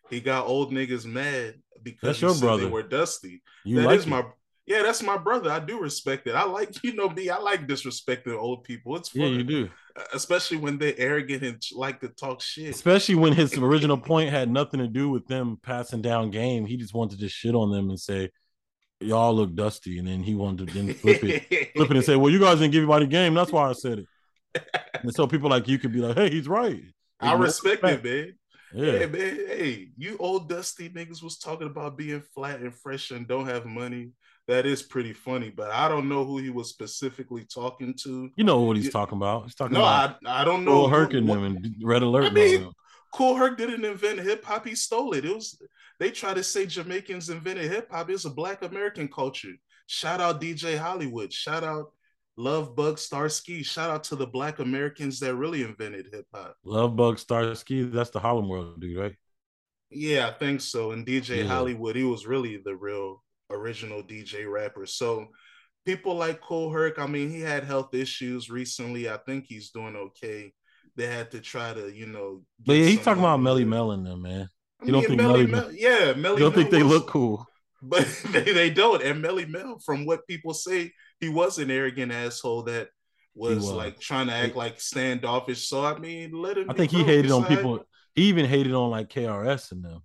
He 0.10 0.20
got 0.20 0.48
old 0.48 0.72
niggas 0.72 1.06
mad 1.06 1.56
because 1.82 2.20
that's 2.20 2.22
your 2.22 2.36
brother. 2.36 2.64
they 2.64 2.70
were 2.70 2.84
dusty. 2.84 3.42
You 3.64 3.78
that 3.78 3.86
like 3.86 4.00
is 4.00 4.08
my 4.08 4.26
yeah, 4.68 4.84
that's 4.84 5.02
my 5.02 5.18
brother. 5.18 5.50
I 5.50 5.60
do 5.60 5.80
respect 5.80 6.28
it. 6.28 6.36
I 6.36 6.44
like, 6.44 6.70
you 6.84 6.94
know 6.94 7.10
me, 7.10 7.30
I 7.30 7.38
like 7.38 7.68
disrespecting 7.68 8.38
old 8.38 8.64
people. 8.64 8.96
It's 8.96 9.10
fun. 9.10 9.22
Yeah, 9.22 9.28
you 9.28 9.44
do. 9.44 9.70
Especially 10.14 10.58
when 10.58 10.78
they're 10.78 10.94
arrogant 10.98 11.44
and 11.44 11.62
like 11.74 12.00
to 12.00 12.08
talk 12.08 12.42
shit. 12.42 12.70
Especially 12.70 13.16
when 13.16 13.34
his 13.34 13.54
original 13.58 13.98
point 13.98 14.30
had 14.30 14.50
nothing 14.50 14.80
to 14.80 14.88
do 14.88 15.10
with 15.10 15.28
them 15.28 15.60
passing 15.62 16.02
down 16.02 16.32
game. 16.32 16.66
He 16.66 16.78
just 16.78 16.94
wanted 16.94 17.18
to 17.18 17.26
just 17.26 17.36
shit 17.36 17.56
on 17.56 17.72
them 17.72 17.90
and 17.90 18.00
say, 18.00 18.30
Y'all 19.02 19.34
look 19.34 19.56
dusty. 19.56 19.98
And 19.98 20.08
then 20.08 20.22
he 20.22 20.36
wanted 20.36 20.68
to 20.68 20.74
then 20.74 20.94
flip 20.94 21.24
it, 21.24 21.74
flip 21.76 21.90
it 21.90 21.98
and 21.98 22.06
say, 22.06 22.16
Well, 22.16 22.32
you 22.32 22.40
guys 22.40 22.60
didn't 22.60 22.72
give 22.72 22.84
anybody 22.84 23.08
game. 23.08 23.34
That's 23.34 23.52
why 23.52 23.68
I 23.68 23.74
said 23.74 24.00
it. 24.00 24.64
and 25.02 25.14
so 25.14 25.26
people 25.26 25.50
like 25.50 25.68
you 25.68 25.80
could 25.80 25.92
be 25.92 26.00
like, 26.00 26.16
Hey, 26.16 26.30
he's 26.30 26.48
right. 26.48 26.82
I 27.20 27.34
respect 27.34 27.84
it, 27.84 28.04
man. 28.04 28.34
Yeah. 28.74 29.00
Hey, 29.00 29.06
man. 29.08 29.36
Hey, 29.48 29.88
you 29.98 30.16
old 30.20 30.48
dusty 30.48 30.90
niggas 30.90 31.22
was 31.22 31.38
talking 31.38 31.68
about 31.68 31.98
being 31.98 32.22
flat 32.34 32.62
and 32.62 32.74
fresh 32.74 33.12
and 33.12 33.28
don't 33.28 33.48
have 33.48 33.66
money 33.66 34.12
that 34.48 34.66
is 34.66 34.82
pretty 34.82 35.14
funny, 35.14 35.50
but 35.50 35.72
I 35.72 35.88
don't 35.88 36.10
know 36.10 36.26
who 36.26 36.38
he 36.38 36.50
was 36.50 36.70
specifically 36.70 37.46
talking 37.46 37.94
to. 38.04 38.30
You 38.36 38.44
know 38.44 38.62
what 38.62 38.76
he's 38.76 38.86
you, 38.86 38.92
talking 38.92 39.18
about. 39.18 39.44
He's 39.44 39.56
talking 39.56 39.76
no, 39.76 39.82
about 39.82 40.18
I, 40.26 40.42
I 40.42 40.44
don't 40.44 40.66
know. 40.66 40.72
Kool 40.72 40.90
Herc 40.90 41.14
and 41.14 41.30
them 41.30 41.44
and 41.44 41.76
Red 41.84 42.02
Alert. 42.02 42.26
I 42.26 42.30
mean, 42.32 42.72
Kool 43.14 43.36
Herc 43.36 43.58
didn't 43.58 43.86
invent 43.86 44.20
hip 44.20 44.44
hop. 44.44 44.66
He 44.66 44.76
stole 44.76 45.14
it. 45.14 45.26
It 45.26 45.36
was 45.36 45.62
they 46.00 46.12
try 46.12 46.34
to 46.34 46.44
say 46.44 46.66
Jamaicans 46.66 47.30
invented 47.30 47.70
hip 47.70 47.92
hop. 47.92 48.10
It's 48.10 48.26
a 48.26 48.30
Black 48.30 48.64
American 48.64 49.08
culture. 49.08 49.54
Shout 49.88 50.22
out 50.22 50.42
DJ 50.42 50.78
Hollywood. 50.78 51.32
Shout 51.32 51.64
out 51.64 51.92
Lovebug 52.40 52.96
Starski. 52.96 53.64
Shout 53.64 53.90
out 53.90 54.04
to 54.06 54.16
the 54.16 54.28
Black 54.28 54.60
Americans 54.60 55.20
that 55.20 55.36
really 55.36 55.64
invented 55.64 56.08
hip 56.12 56.26
hop. 56.34 56.56
Lovebug 56.66 57.24
Starski. 57.24 57.92
That's 57.92 58.10
the 58.10 58.20
Harlem 58.20 58.50
World 58.50 58.80
dude, 58.82 58.98
right? 58.98 59.16
Yeah, 59.90 60.28
I 60.28 60.32
think 60.32 60.62
so. 60.62 60.92
And 60.92 61.06
DJ 61.06 61.40
yeah. 61.40 61.44
Hollywood, 61.44 61.96
he 61.96 62.04
was 62.04 62.26
really 62.26 62.58
the 62.58 62.76
real 62.76 63.22
original 63.52 64.02
DJ 64.02 64.50
rapper. 64.52 64.86
So 64.86 65.28
people 65.86 66.16
like 66.16 66.42
Kool 66.42 66.72
Herc, 66.72 67.00
I 67.00 67.08
mean, 67.08 67.30
he 67.30 67.42
had 67.42 67.64
health 67.64 67.94
issues 67.94 68.50
recently. 68.50 69.10
I 69.10 69.18
think 69.18 69.46
he's 69.48 69.72
doing 69.72 69.96
okay. 69.96 70.54
They 70.96 71.08
had 71.08 71.32
to 71.32 71.40
try 71.40 71.74
to, 71.74 71.90
you 71.94 72.06
know. 72.06 72.42
But 72.66 72.74
yeah, 72.74 72.86
he's 72.86 73.04
talking 73.04 73.24
about 73.24 73.40
Melle 73.40 73.66
Mel 73.66 73.92
in 73.94 74.04
them, 74.04 74.22
man. 74.22 74.50
You 74.84 74.92
don't 74.92 75.06
think 75.06 75.22
Melle 75.22 75.50
Mel, 75.50 75.72
yeah, 75.72 76.14
Melly 76.14 76.36
You 76.36 76.50
don't 76.50 76.56
think 76.56 76.70
they 76.70 76.84
look 76.84 77.08
cool. 77.08 77.48
But 77.84 78.06
they, 78.30 78.44
they 78.44 78.70
don't. 78.70 79.02
And 79.02 79.24
Melle 79.24 79.50
Mel, 79.50 79.80
from 79.84 80.06
what 80.06 80.28
people 80.28 80.54
say, 80.54 80.92
he 81.20 81.30
was 81.30 81.58
an 81.58 81.72
arrogant 81.72 82.12
asshole 82.12 82.62
that 82.64 82.90
was, 83.34 83.58
was. 83.58 83.72
like 83.72 84.00
trying 84.00 84.28
to 84.28 84.34
act 84.34 84.56
like 84.56 84.80
standoffish. 84.80 85.68
So 85.68 85.84
I 85.84 85.98
mean, 85.98 86.32
let 86.32 86.60
him. 86.60 86.70
I 86.70 86.74
think 86.74 86.92
he 86.92 87.04
hated 87.04 87.32
on 87.32 87.44
people. 87.46 87.84
He 88.14 88.26
even 88.26 88.46
hated 88.46 88.74
on 88.74 88.92
like 88.92 89.10
KRS 89.10 89.72
and 89.72 89.84
them. 89.84 90.04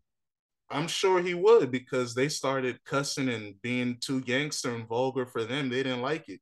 I'm 0.70 0.88
sure 0.88 1.22
he 1.22 1.34
would 1.34 1.70
because 1.70 2.14
they 2.14 2.28
started 2.28 2.82
cussing 2.84 3.28
and 3.28 3.60
being 3.62 3.98
too 4.00 4.20
gangster 4.20 4.74
and 4.74 4.86
vulgar 4.88 5.26
for 5.26 5.44
them. 5.44 5.68
They 5.68 5.82
didn't 5.82 6.02
like 6.02 6.28
it. 6.28 6.40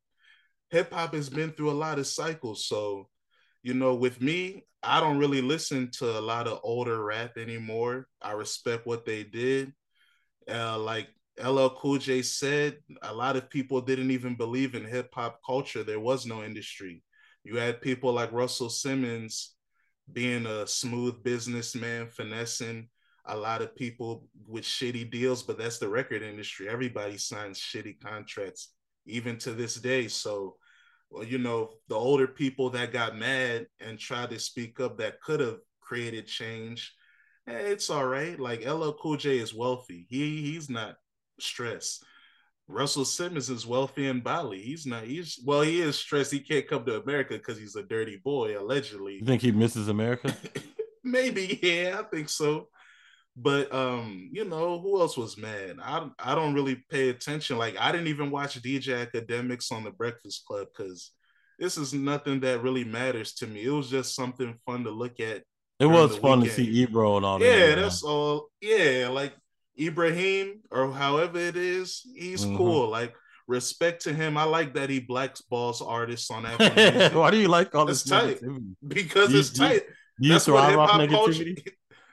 Hip 0.70 0.92
hop 0.92 1.14
has 1.14 1.28
been 1.28 1.52
through 1.52 1.70
a 1.70 1.72
lot 1.72 1.98
of 1.98 2.06
cycles. 2.06 2.66
So, 2.66 3.08
you 3.62 3.74
know, 3.74 3.94
with 3.94 4.20
me, 4.20 4.64
I 4.82 5.00
don't 5.00 5.18
really 5.18 5.42
listen 5.42 5.90
to 5.98 6.18
a 6.18 6.20
lot 6.20 6.48
of 6.48 6.60
older 6.62 7.02
rap 7.02 7.37
anymore. 7.37 8.06
I 8.22 8.32
respect 8.32 8.87
what 8.87 9.04
they 9.04 9.24
did. 9.24 9.72
Uh, 10.50 10.78
like 10.78 11.08
LL 11.38 11.70
Cool 11.70 11.98
J 11.98 12.22
said, 12.22 12.78
a 13.02 13.14
lot 13.14 13.37
of 13.37 13.50
people 13.50 13.80
didn't 13.80 14.10
even 14.10 14.37
believe 14.37 14.74
in 14.74 14.84
hip 14.84 15.10
hop 15.14 15.40
culture. 15.44 15.82
There 15.82 16.00
was 16.00 16.26
no 16.26 16.42
industry. 16.42 17.02
You 17.44 17.56
had 17.56 17.82
people 17.82 18.12
like 18.12 18.32
Russell 18.32 18.70
Simmons 18.70 19.54
being 20.12 20.46
a 20.46 20.66
smooth 20.66 21.22
businessman, 21.22 22.08
finessing 22.08 22.88
a 23.26 23.37
lot 23.37 23.62
of 23.62 23.74
people 23.74 24.28
with 24.46 24.64
shitty 24.64 25.10
deals, 25.10 25.42
but 25.42 25.58
that's 25.58 25.78
the 25.78 25.88
record 25.88 26.22
industry. 26.22 26.68
Everybody 26.68 27.16
signs 27.16 27.58
shitty 27.58 28.00
contracts, 28.00 28.72
even 29.06 29.38
to 29.38 29.52
this 29.52 29.76
day. 29.76 30.08
So, 30.08 30.56
well, 31.10 31.24
you 31.24 31.38
know, 31.38 31.70
the 31.88 31.94
older 31.94 32.26
people 32.26 32.70
that 32.70 32.92
got 32.92 33.16
mad 33.16 33.66
and 33.80 33.98
tried 33.98 34.30
to 34.30 34.38
speak 34.38 34.80
up 34.80 34.98
that 34.98 35.20
could 35.22 35.40
have 35.40 35.58
created 35.80 36.26
change, 36.26 36.94
hey, 37.46 37.70
it's 37.70 37.88
all 37.88 38.06
right. 38.06 38.38
Like 38.38 38.66
LL 38.66 38.92
Cool 38.92 39.16
J 39.16 39.38
is 39.38 39.54
wealthy. 39.54 40.06
He 40.08 40.42
he's 40.42 40.68
not 40.68 40.96
stressed. 41.40 42.04
Russell 42.66 43.04
Simmons 43.04 43.50
is 43.50 43.66
wealthy 43.66 44.06
in 44.06 44.20
Bali. 44.20 44.60
He's 44.60 44.87
not. 44.87 45.04
He's 45.04 45.38
well. 45.44 45.62
He 45.62 45.80
is 45.80 45.98
stressed. 45.98 46.32
He 46.32 46.40
can't 46.40 46.66
come 46.66 46.84
to 46.87 47.00
America 47.00 47.34
because 47.34 47.58
he's 47.58 47.76
a 47.76 47.82
dirty 47.82 48.20
boy, 48.24 48.58
allegedly. 48.58 49.14
You 49.14 49.26
think 49.26 49.42
he 49.42 49.52
misses 49.52 49.88
America? 49.88 50.34
Maybe. 51.04 51.58
Yeah, 51.62 52.00
I 52.00 52.02
think 52.04 52.30
so. 52.30 52.68
But 53.36 53.74
um, 53.74 54.30
you 54.32 54.44
know, 54.44 54.78
who 54.78 55.00
else 55.00 55.16
was 55.16 55.36
mad? 55.36 55.76
I 55.82 56.08
I 56.18 56.34
don't 56.34 56.54
really 56.54 56.84
pay 56.88 57.08
attention. 57.08 57.58
Like 57.58 57.76
I 57.78 57.90
didn't 57.90 58.06
even 58.06 58.30
watch 58.30 58.60
DJ 58.62 59.06
Akademiks 59.06 59.72
on 59.72 59.82
the 59.82 59.90
Breakfast 59.90 60.44
Club 60.46 60.68
because 60.76 61.10
this 61.58 61.76
is 61.76 61.92
nothing 61.92 62.40
that 62.40 62.62
really 62.62 62.84
matters 62.84 63.34
to 63.34 63.46
me. 63.46 63.64
It 63.64 63.70
was 63.70 63.90
just 63.90 64.14
something 64.14 64.54
fun 64.64 64.84
to 64.84 64.90
look 64.90 65.18
at. 65.18 65.42
It 65.80 65.86
was 65.86 66.16
fun 66.16 66.40
weekend. 66.40 66.56
to 66.56 66.64
see 66.64 66.70
Ebro 66.82 67.16
and 67.16 67.26
all 67.26 67.38
that. 67.40 67.44
Yeah, 67.44 67.74
that's 67.74 68.04
all. 68.04 68.50
Yeah, 68.60 69.08
like 69.10 69.34
Ibrahim 69.78 70.62
or 70.70 70.92
however 70.92 71.38
it 71.38 71.56
is, 71.56 72.02
he's 72.14 72.44
mm-hmm. 72.44 72.56
cool. 72.56 72.88
Like 72.88 73.14
respect 73.46 74.02
to 74.02 74.12
him. 74.12 74.36
I 74.36 74.44
like 74.44 74.74
that 74.74 74.90
he 74.90 75.00
blackballs 75.00 75.86
artists 75.86 76.30
on 76.30 76.42
that. 76.58 77.12
Why 77.14 77.30
do 77.30 77.36
you 77.36 77.48
like 77.48 77.74
all 77.74 77.86
this 77.86 78.04
tight? 78.04 78.40
Because 78.86 79.32
you, 79.32 79.40
it's 79.40 79.50
tight. 79.50 79.82
You, 80.18 80.28
you 80.28 80.32
that's 80.32 80.46
what 80.46 80.68
hip 80.68 80.78
hop 80.78 81.08
culture. 81.08 81.44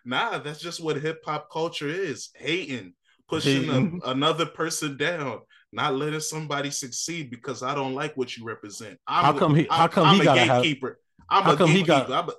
Nah, 0.06 0.40
that's 0.40 0.60
just 0.60 0.84
what 0.84 0.98
hip 0.98 1.24
hop 1.26 1.50
culture 1.52 1.90
is: 1.90 2.30
hating, 2.36 2.94
pushing 3.28 3.70
a, 3.70 4.10
another 4.10 4.46
person 4.46 4.98
down, 4.98 5.40
not 5.72 5.96
letting 5.96 6.20
somebody 6.20 6.72
succeed 6.72 7.30
because 7.30 7.64
I 7.64 7.76
don't 7.76 7.94
like 7.94 8.16
what 8.18 8.36
you 8.38 8.46
represent. 8.46 9.00
I'm, 9.08 9.26
how 9.26 9.40
come 9.40 9.56
he? 9.56 9.68
How 9.70 9.88
come 9.88 10.08
I'm 10.08 10.18
he 10.18 10.24
got 10.24 10.38
a 10.38 10.46
gatekeeper? 10.46 11.00
Have, 11.30 11.48
I'm 11.48 11.54
a 11.54 11.58
gatekeeper. 11.58 11.78
He 11.78 11.84
got, 11.84 12.30
a, 12.30 12.34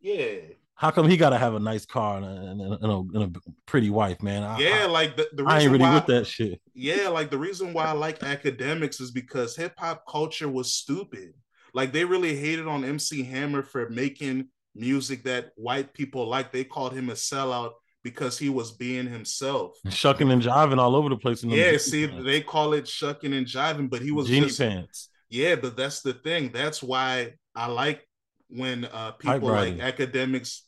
yeah. 0.00 0.40
How 0.76 0.90
come 0.90 1.08
he 1.08 1.16
got 1.16 1.30
to 1.30 1.38
have 1.38 1.54
a 1.54 1.60
nice 1.60 1.86
car 1.86 2.18
and 2.18 2.26
a, 2.26 2.78
and 2.82 2.92
a, 2.92 3.18
and 3.18 3.36
a 3.36 3.40
pretty 3.64 3.90
wife, 3.90 4.22
man? 4.22 4.42
I, 4.42 4.58
yeah, 4.58 4.80
I, 4.82 4.86
like 4.86 5.16
the, 5.16 5.28
the 5.32 5.44
I 5.44 5.60
ain't 5.60 5.70
really 5.70 5.84
why, 5.84 5.94
with 5.94 6.06
that 6.06 6.26
shit. 6.26 6.60
Yeah, 6.74 7.08
like 7.08 7.30
the 7.30 7.38
reason 7.38 7.72
why 7.72 7.86
I 7.86 7.92
like 7.92 8.18
Akademiks 8.18 9.00
is 9.00 9.12
because 9.12 9.56
hip 9.56 9.74
hop 9.78 10.04
culture 10.08 10.48
was 10.48 10.74
stupid. 10.74 11.34
Like 11.74 11.92
they 11.92 12.04
really 12.04 12.36
hated 12.36 12.66
on 12.66 12.84
MC 12.84 13.22
Hammer 13.22 13.62
for 13.62 13.88
making 13.88 14.48
music 14.74 15.24
that 15.24 15.50
white 15.56 15.92
people 15.92 16.26
like. 16.26 16.52
They 16.52 16.64
called 16.64 16.92
him 16.92 17.10
a 17.10 17.14
sellout 17.14 17.72
because 18.02 18.38
he 18.38 18.50
was 18.50 18.72
being 18.72 19.06
himself, 19.06 19.76
shucking 19.88 20.30
and 20.30 20.42
jiving 20.42 20.78
all 20.78 20.94
over 20.94 21.08
the 21.08 21.16
place. 21.16 21.42
yeah, 21.42 21.76
see, 21.78 22.06
pants. 22.06 22.24
they 22.24 22.40
call 22.40 22.74
it 22.74 22.86
shucking 22.86 23.32
and 23.32 23.46
jiving, 23.46 23.88
but 23.88 24.02
he 24.02 24.12
was 24.12 24.28
Genie 24.28 24.46
just, 24.46 24.60
pants. 24.60 25.08
Yeah, 25.30 25.56
but 25.56 25.76
that's 25.76 26.02
the 26.02 26.12
thing. 26.12 26.50
That's 26.52 26.82
why 26.82 27.34
I 27.54 27.66
like 27.66 28.06
when 28.48 28.84
uh, 28.84 29.12
people 29.12 29.48
like 29.48 29.78
Akademiks 29.78 30.60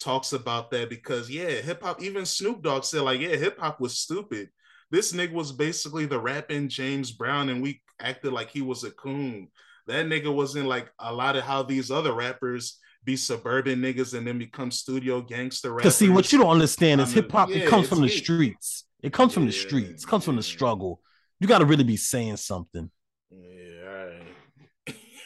talks 0.00 0.32
about 0.32 0.70
that 0.72 0.90
because 0.90 1.30
yeah, 1.30 1.48
hip 1.48 1.82
hop. 1.82 2.02
Even 2.02 2.26
Snoop 2.26 2.62
Dogg 2.62 2.84
said 2.84 3.02
like, 3.02 3.20
yeah, 3.20 3.36
hip 3.36 3.58
hop 3.58 3.80
was 3.80 3.98
stupid. 3.98 4.48
This 4.90 5.12
nigga 5.12 5.32
was 5.32 5.52
basically 5.52 6.06
the 6.06 6.18
rapping 6.18 6.68
James 6.68 7.12
Brown, 7.12 7.48
and 7.48 7.62
we 7.62 7.80
acted 8.00 8.32
like 8.32 8.50
he 8.50 8.62
was 8.62 8.82
a 8.82 8.90
coon. 8.90 9.48
That 9.86 10.06
nigga 10.06 10.34
wasn't 10.34 10.66
like 10.66 10.90
a 10.98 11.12
lot 11.12 11.36
of 11.36 11.44
how 11.44 11.62
these 11.62 11.90
other 11.90 12.12
rappers 12.12 12.78
be 13.04 13.16
suburban 13.16 13.80
niggas 13.80 14.16
and 14.16 14.26
then 14.26 14.38
become 14.38 14.70
studio 14.70 15.20
gangster 15.20 15.70
rappers. 15.70 15.84
Cause 15.84 15.96
see, 15.96 16.08
what 16.08 16.32
you 16.32 16.38
don't 16.38 16.50
understand 16.50 17.00
is 17.00 17.12
hip 17.12 17.30
hop. 17.30 17.48
Yeah, 17.48 17.58
it 17.58 17.68
comes 17.68 17.88
from 17.88 18.02
the 18.02 18.08
streets. 18.08 18.84
It 19.02 19.12
comes 19.12 19.32
yeah, 19.32 19.34
from 19.34 19.46
the 19.46 19.52
streets. 19.52 20.04
It 20.04 20.06
comes 20.06 20.24
from 20.24 20.36
the 20.36 20.42
struggle. 20.42 21.00
You 21.38 21.48
got 21.48 21.58
to 21.60 21.64
really 21.64 21.84
be 21.84 21.96
saying 21.96 22.36
something. 22.36 22.90
Yeah. 23.30 24.10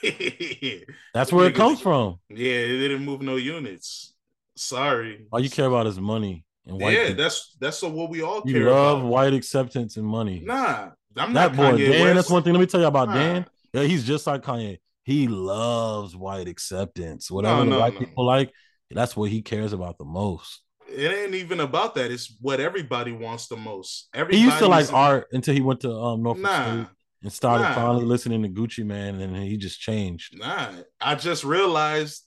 That's 1.15 1.33
where 1.33 1.49
it 1.49 1.55
comes 1.55 1.81
from. 1.81 2.21
Yeah, 2.29 2.53
it 2.53 2.79
didn't 2.79 3.05
move 3.05 3.23
no 3.23 3.37
units. 3.37 4.15
Sorry. 4.57 5.27
All 5.33 5.41
you 5.41 5.51
care 5.51 5.67
about 5.67 5.87
is 5.87 5.99
money 5.99 6.45
and 6.67 6.81
white. 6.81 6.93
Yeah, 6.93 7.09
people. 7.09 7.25
that's 7.25 7.57
that's 7.61 7.83
what 7.83 8.09
we 8.09 8.23
all 8.23 8.43
you 8.45 8.55
care 8.55 8.71
love 8.71 8.99
about. 9.01 9.09
white 9.09 9.35
acceptance 9.35 9.97
and 9.97 10.07
money. 10.07 10.43
Nah, 10.45 10.91
I'm 11.17 11.33
not 11.33 11.53
that 11.53 11.57
boy 11.57 11.73
Kanye 11.73 11.91
Dan. 11.91 12.03
West. 12.03 12.15
That's 12.15 12.31
one 12.31 12.43
thing. 12.43 12.53
Let 12.53 12.61
me 12.61 12.67
tell 12.67 12.81
you 12.81 12.87
about 12.87 13.09
nah. 13.09 13.15
Dan. 13.15 13.47
Yeah, 13.73 13.83
he's 13.83 14.05
just 14.05 14.27
like 14.27 14.43
Kanye. 14.43 14.79
He 15.05 15.29
loves 15.29 16.17
white 16.17 16.49
acceptance. 16.49 17.31
Whatever 17.31 17.65
no, 17.65 17.71
no, 17.71 17.81
white 17.81 17.95
no. 17.95 18.01
people 18.01 18.25
like, 18.25 18.51
that's 18.91 19.17
what 19.17 19.31
he 19.31 19.43
cares 19.43 19.73
about 19.73 19.99
the 19.99 20.05
most. 20.05 20.63
It 20.89 21.13
ain't 21.13 21.35
even 21.35 21.61
about 21.61 21.95
that. 21.95 22.11
It's 22.11 22.35
what 22.41 22.61
everybody 22.61 23.13
wants 23.13 23.49
the 23.49 23.57
most. 23.57 24.09
Everybody 24.15 24.39
he 24.39 24.45
used 24.45 24.59
to 24.59 24.69
like 24.69 24.93
art 24.93 25.27
until 25.33 25.55
he 25.55 25.61
went 25.61 25.81
to 25.81 25.93
um 25.93 26.23
Norfolk 26.23 26.43
nah. 26.43 26.63
State 26.63 26.87
and 27.23 27.33
started 27.33 27.65
nah. 27.65 27.75
finally 27.75 28.05
listening 28.05 28.43
to 28.43 28.49
Gucci 28.49 28.85
Mane, 28.85 29.21
and 29.21 29.37
he 29.37 29.57
just 29.57 29.81
changed. 29.81 30.39
Nah, 30.39 30.71
I 31.01 31.15
just 31.15 31.43
realized 31.43 32.23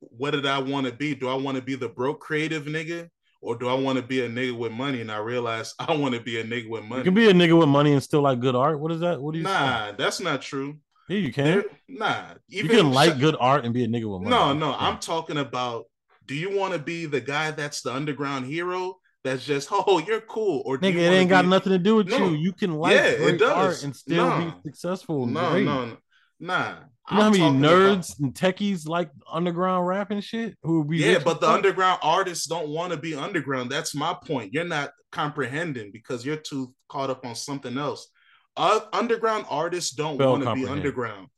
what 0.00 0.32
did 0.32 0.46
I 0.46 0.58
want 0.58 0.86
to 0.86 0.92
be? 0.92 1.14
Do 1.14 1.28
I 1.28 1.34
want 1.34 1.56
to 1.56 1.62
be 1.62 1.74
the 1.74 1.88
broke 1.88 2.20
creative 2.20 2.64
nigga? 2.64 3.08
Or 3.42 3.56
do 3.56 3.68
I 3.68 3.74
want 3.74 3.96
to 3.96 4.02
be 4.02 4.24
a 4.24 4.28
nigga 4.28 4.56
with 4.56 4.72
money? 4.72 5.00
And 5.00 5.12
I 5.12 5.18
realized 5.18 5.74
I 5.78 5.94
want 5.94 6.14
to 6.14 6.20
be 6.20 6.40
a 6.40 6.44
nigga 6.44 6.68
with 6.68 6.84
money. 6.84 7.00
You 7.00 7.04
can 7.04 7.14
be 7.14 7.28
a 7.28 7.32
nigga 7.32 7.58
with 7.58 7.68
money 7.68 7.92
and 7.92 8.02
still 8.02 8.22
like 8.22 8.40
good 8.40 8.56
art. 8.56 8.80
What 8.80 8.92
is 8.92 9.00
that? 9.00 9.20
What 9.20 9.32
do 9.32 9.38
you? 9.38 9.44
Nah, 9.44 9.90
say? 9.90 9.94
that's 9.98 10.20
not 10.20 10.42
true. 10.42 10.78
Yeah, 11.08 11.18
you 11.18 11.32
can. 11.32 11.64
nah, 11.88 12.34
you 12.48 12.68
can 12.68 12.92
like 12.92 13.14
sh- 13.14 13.20
good 13.20 13.36
art 13.38 13.64
and 13.64 13.72
be 13.72 13.84
a 13.84 13.88
nigga 13.88 14.10
with 14.10 14.22
money. 14.22 14.30
No, 14.30 14.52
no, 14.52 14.70
yeah. 14.70 14.76
I'm 14.78 14.98
talking 14.98 15.38
about. 15.38 15.86
Do 16.26 16.34
you 16.34 16.56
want 16.56 16.72
to 16.72 16.80
be 16.80 17.06
the 17.06 17.20
guy 17.20 17.52
that's 17.52 17.82
the 17.82 17.94
underground 17.94 18.46
hero? 18.46 18.96
That's 19.22 19.44
just 19.44 19.68
oh, 19.72 20.02
you're 20.06 20.20
cool. 20.20 20.62
Or 20.64 20.78
nigga, 20.78 20.96
it 20.96 21.12
ain't 21.12 21.30
got 21.30 21.42
be... 21.42 21.48
nothing 21.48 21.72
to 21.72 21.78
do 21.78 21.96
with 21.96 22.08
no. 22.08 22.18
you. 22.18 22.36
You 22.36 22.52
can 22.52 22.74
like 22.74 22.94
yeah, 22.94 23.16
great 23.16 23.42
art 23.42 23.82
and 23.82 23.94
still 23.94 24.28
no. 24.28 24.46
be 24.46 24.68
successful. 24.70 25.26
No, 25.26 25.50
great. 25.50 25.64
no, 25.64 25.86
no, 25.86 25.96
nah. 26.40 26.74
You 27.10 27.16
know 27.16 27.22
how 27.22 27.30
many 27.30 27.42
nerds 27.44 28.18
about... 28.18 28.20
and 28.20 28.34
techies 28.34 28.88
like 28.88 29.10
underground 29.30 29.86
rap 29.86 30.10
and 30.10 30.22
shit? 30.22 30.56
Who 30.62 30.78
would 30.78 30.88
be 30.88 30.98
yeah, 30.98 31.18
but 31.18 31.40
the 31.40 31.48
underground 31.48 32.00
artists 32.02 32.46
don't 32.46 32.68
want 32.68 32.92
to 32.92 32.98
be 32.98 33.14
underground. 33.14 33.70
That's 33.70 33.94
my 33.94 34.16
point. 34.26 34.52
You're 34.52 34.64
not 34.64 34.90
comprehending 35.12 35.92
because 35.92 36.26
you're 36.26 36.36
too 36.36 36.74
caught 36.88 37.10
up 37.10 37.24
on 37.24 37.34
something 37.34 37.78
else. 37.78 38.08
Uh, 38.56 38.80
underground 38.92 39.46
artists 39.50 39.90
don't 39.92 40.18
want 40.18 40.42
to 40.44 40.54
be 40.54 40.66
underground. 40.66 41.28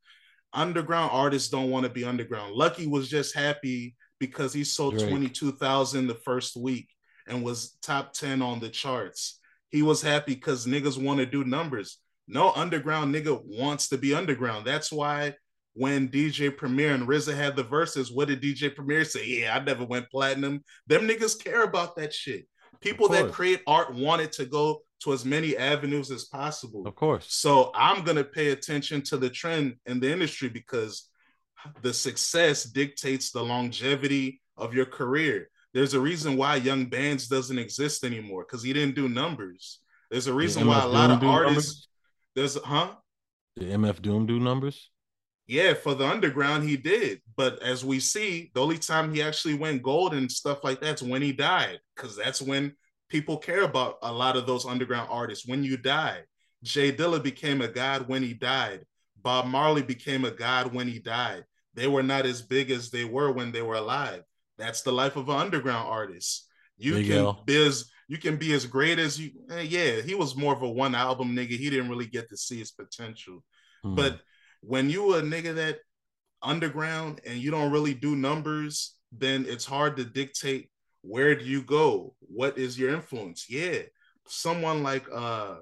Underground 0.53 1.11
artists 1.13 1.49
don't 1.49 1.71
want 1.71 1.85
to 1.85 1.91
be 1.91 2.05
underground. 2.05 2.55
Lucki 2.55 2.89
was 2.89 3.09
just 3.09 3.35
happy 3.35 3.97
because 4.19 4.53
he 4.53 4.65
sold 4.65 4.97
Drake. 4.97 5.11
22,000 5.11 6.07
the 6.07 6.15
first 6.15 6.57
week 6.57 6.89
and 7.27 7.45
was 7.45 7.77
top 7.83 8.13
10 8.13 8.41
on 8.43 8.61
the 8.61 8.69
charts. 8.69 9.39
He 9.71 9.83
was 9.83 10.01
happy 10.01 10.35
because 10.35 10.67
niggas 10.67 11.03
want 11.03 11.19
to 11.21 11.27
do 11.27 11.45
numbers. 11.45 11.99
No 12.27 12.53
underground 12.53 13.15
nigga 13.15 13.41
wants 13.45 13.89
to 13.89 13.99
be 13.99 14.15
underground. 14.15 14.67
That's 14.67 14.91
why 14.91 15.35
when 15.75 16.09
DJ 16.09 16.55
Premier 16.55 16.95
and 16.95 17.07
RZA 17.07 17.35
had 17.35 17.57
the 17.57 17.63
verses, 17.63 18.11
what 18.11 18.29
did 18.29 18.43
DJ 18.43 18.75
Premier 18.75 19.05
say? 19.05 19.27
Yeah, 19.27 19.57
I 19.57 19.61
never 19.61 19.85
went 19.85 20.11
platinum. 20.11 20.65
Them 20.87 21.07
niggas 21.07 21.43
care 21.43 21.63
about 21.63 21.97
that 21.97 22.13
shit. 22.13 22.47
People 22.81 23.09
that 23.09 23.33
create 23.33 23.61
art 23.67 23.95
wanted 23.95 24.33
to 24.33 24.45
go 24.45 24.83
to 25.01 25.13
as 25.13 25.25
many 25.25 25.57
avenues 25.57 26.11
as 26.11 26.25
possible. 26.25 26.87
Of 26.87 26.95
course. 26.95 27.27
So 27.29 27.71
I'm 27.75 28.05
gonna 28.05 28.25
pay 28.25 28.51
attention 28.51 29.03
to 29.03 29.17
the 29.17 29.31
trend 29.31 29.77
in 29.87 30.01
the 30.01 30.11
industry 30.11 30.49
because 30.49 31.09
the 31.83 31.93
success 31.93 32.65
dictates 32.65 33.31
the 33.31 33.43
longevity 33.43 34.41
of 34.57 34.75
your 34.75 34.87
career. 34.87 35.51
There's 35.75 35.95
a 35.95 36.01
reason 36.01 36.37
why 36.37 36.57
Young 36.57 36.87
Bans 36.87 37.29
doesn't 37.29 37.59
exist 37.59 38.05
anymore 38.05 38.45
because 38.45 38.63
he 38.63 38.73
didn't 38.73 38.95
do 38.95 39.09
numbers. 39.09 39.81
There's 40.11 40.27
a 40.27 40.33
reason 40.33 40.67
why 40.67 40.83
a 40.83 40.87
lot 40.87 41.11
of 41.11 41.23
artists. 41.23 41.89
Numbers? 42.35 42.55
There's 42.55 42.65
huh? 42.65 42.95
Did 43.57 43.71
MF 43.71 44.01
Doom 44.01 44.27
do 44.27 44.41
numbers? 44.41 44.91
Yeah, 45.47 45.75
for 45.75 45.95
the 45.95 46.07
underground 46.07 46.69
he 46.69 46.77
did, 46.77 47.23
but 47.35 47.63
as 47.63 47.83
we 47.83 48.01
see, 48.01 48.51
the 48.53 48.61
only 48.61 48.77
time 48.77 49.15
he 49.15 49.23
actually 49.23 49.55
went 49.55 49.83
gold 49.83 50.13
and 50.13 50.31
stuff 50.31 50.63
like 50.63 50.81
that's 50.81 51.03
when 51.03 51.23
he 51.23 51.33
died, 51.33 51.81
because 51.97 52.17
that's 52.17 52.43
when 52.43 52.77
people 53.09 53.37
care 53.37 53.63
about 53.63 53.99
a 54.03 54.13
lot 54.13 54.37
of 54.37 54.47
those 54.47 54.67
underground 54.67 55.09
artists. 55.11 55.47
When 55.47 55.65
you 55.65 55.77
die, 55.77 56.23
J 56.63 56.93
Dilla 56.93 57.23
became 57.23 57.61
a 57.61 57.69
god 57.69 58.09
when 58.09 58.23
he 58.23 58.35
died. 58.35 58.85
Bob 59.21 59.47
Marley 59.47 59.83
became 59.83 60.25
a 60.25 60.31
god 60.31 60.73
when 60.73 60.89
he 60.89 60.99
died. 60.99 61.45
They 61.75 61.87
were 61.87 62.03
not 62.03 62.27
as 62.27 62.43
big 62.43 62.71
as 62.71 62.91
they 62.91 63.05
were 63.05 63.33
when 63.33 63.53
they 63.53 63.63
were 63.63 63.77
alive. 63.77 64.23
That's 64.57 64.83
the 64.83 64.93
life 64.93 65.17
of 65.17 65.29
an 65.29 65.37
underground 65.37 65.89
artist. 65.89 66.49
You 66.77 67.05
can 67.05 67.13
L. 67.13 67.43
be 67.45 67.57
as 67.57 67.91
you 68.09 68.19
can 68.19 68.37
be 68.37 68.53
as 68.53 68.67
great 68.67 68.99
as 68.99 69.21
you. 69.21 69.31
Eh, 69.51 69.61
yeah, 69.61 70.01
he 70.01 70.15
was 70.15 70.37
more 70.37 70.55
of 70.55 70.63
a 70.63 70.69
one 70.69 70.95
album 70.95 71.37
nigga. 71.37 71.51
He 71.51 71.71
didn't 71.71 71.91
really 71.91 72.07
get 72.07 72.29
to 72.31 72.37
see 72.37 72.59
his 72.59 72.71
potential. 72.71 73.45
Hmm. 73.83 73.95
But 73.95 74.21
when 74.61 74.91
you 74.91 75.15
a 75.15 75.23
nigga 75.23 75.55
that 75.57 75.79
underground 76.43 77.21
and 77.27 77.39
you 77.39 77.51
don't 77.51 77.73
really 77.73 77.95
do 77.95 78.17
numbers, 78.17 78.95
then 79.13 79.45
it's 79.49 79.65
hard 79.65 79.97
to 79.97 80.05
dictate 80.05 80.71
where 81.03 81.35
do 81.35 81.45
you 81.45 81.63
go? 81.63 82.15
What 82.21 82.59
is 82.59 82.79
your 82.79 82.91
influence? 82.91 83.47
Yeah, 83.49 83.81
someone 84.27 84.83
like 84.83 85.07
uh 85.13 85.57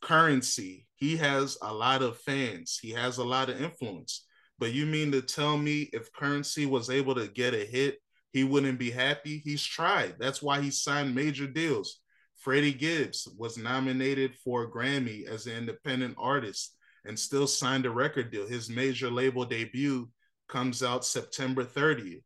Curren$y, 0.00 0.84
he 0.94 1.16
has 1.16 1.58
a 1.60 1.72
lot 1.72 2.02
of 2.02 2.18
fans. 2.18 2.78
He 2.80 2.90
has 2.90 3.18
a 3.18 3.24
lot 3.24 3.50
of 3.50 3.60
influence. 3.60 4.24
But 4.58 4.72
you 4.72 4.86
mean 4.86 5.10
to 5.12 5.22
tell 5.22 5.56
me 5.56 5.90
if 5.92 6.12
Curren$y 6.12 6.66
was 6.66 6.90
able 6.90 7.14
to 7.16 7.26
get 7.26 7.54
a 7.54 7.64
hit, 7.64 7.98
he 8.32 8.44
wouldn't 8.44 8.78
be 8.78 8.90
happy? 8.90 9.38
He's 9.44 9.64
tried. 9.64 10.16
That's 10.18 10.42
why 10.42 10.60
he 10.60 10.70
signed 10.70 11.14
major 11.14 11.46
deals. 11.46 12.00
Freddie 12.36 12.72
Gibbs 12.74 13.28
was 13.38 13.56
nominated 13.56 14.34
for 14.36 14.64
a 14.64 14.70
Grammy 14.70 15.26
as 15.26 15.46
an 15.46 15.56
independent 15.56 16.14
artist 16.18 16.76
and 17.04 17.18
still 17.18 17.46
signed 17.46 17.86
a 17.86 17.90
record 17.90 18.30
deal. 18.30 18.46
His 18.46 18.68
major 18.68 19.10
label 19.10 19.44
debut 19.44 20.08
comes 20.48 20.82
out 20.82 21.04
September 21.04 21.64
30th, 21.64 22.22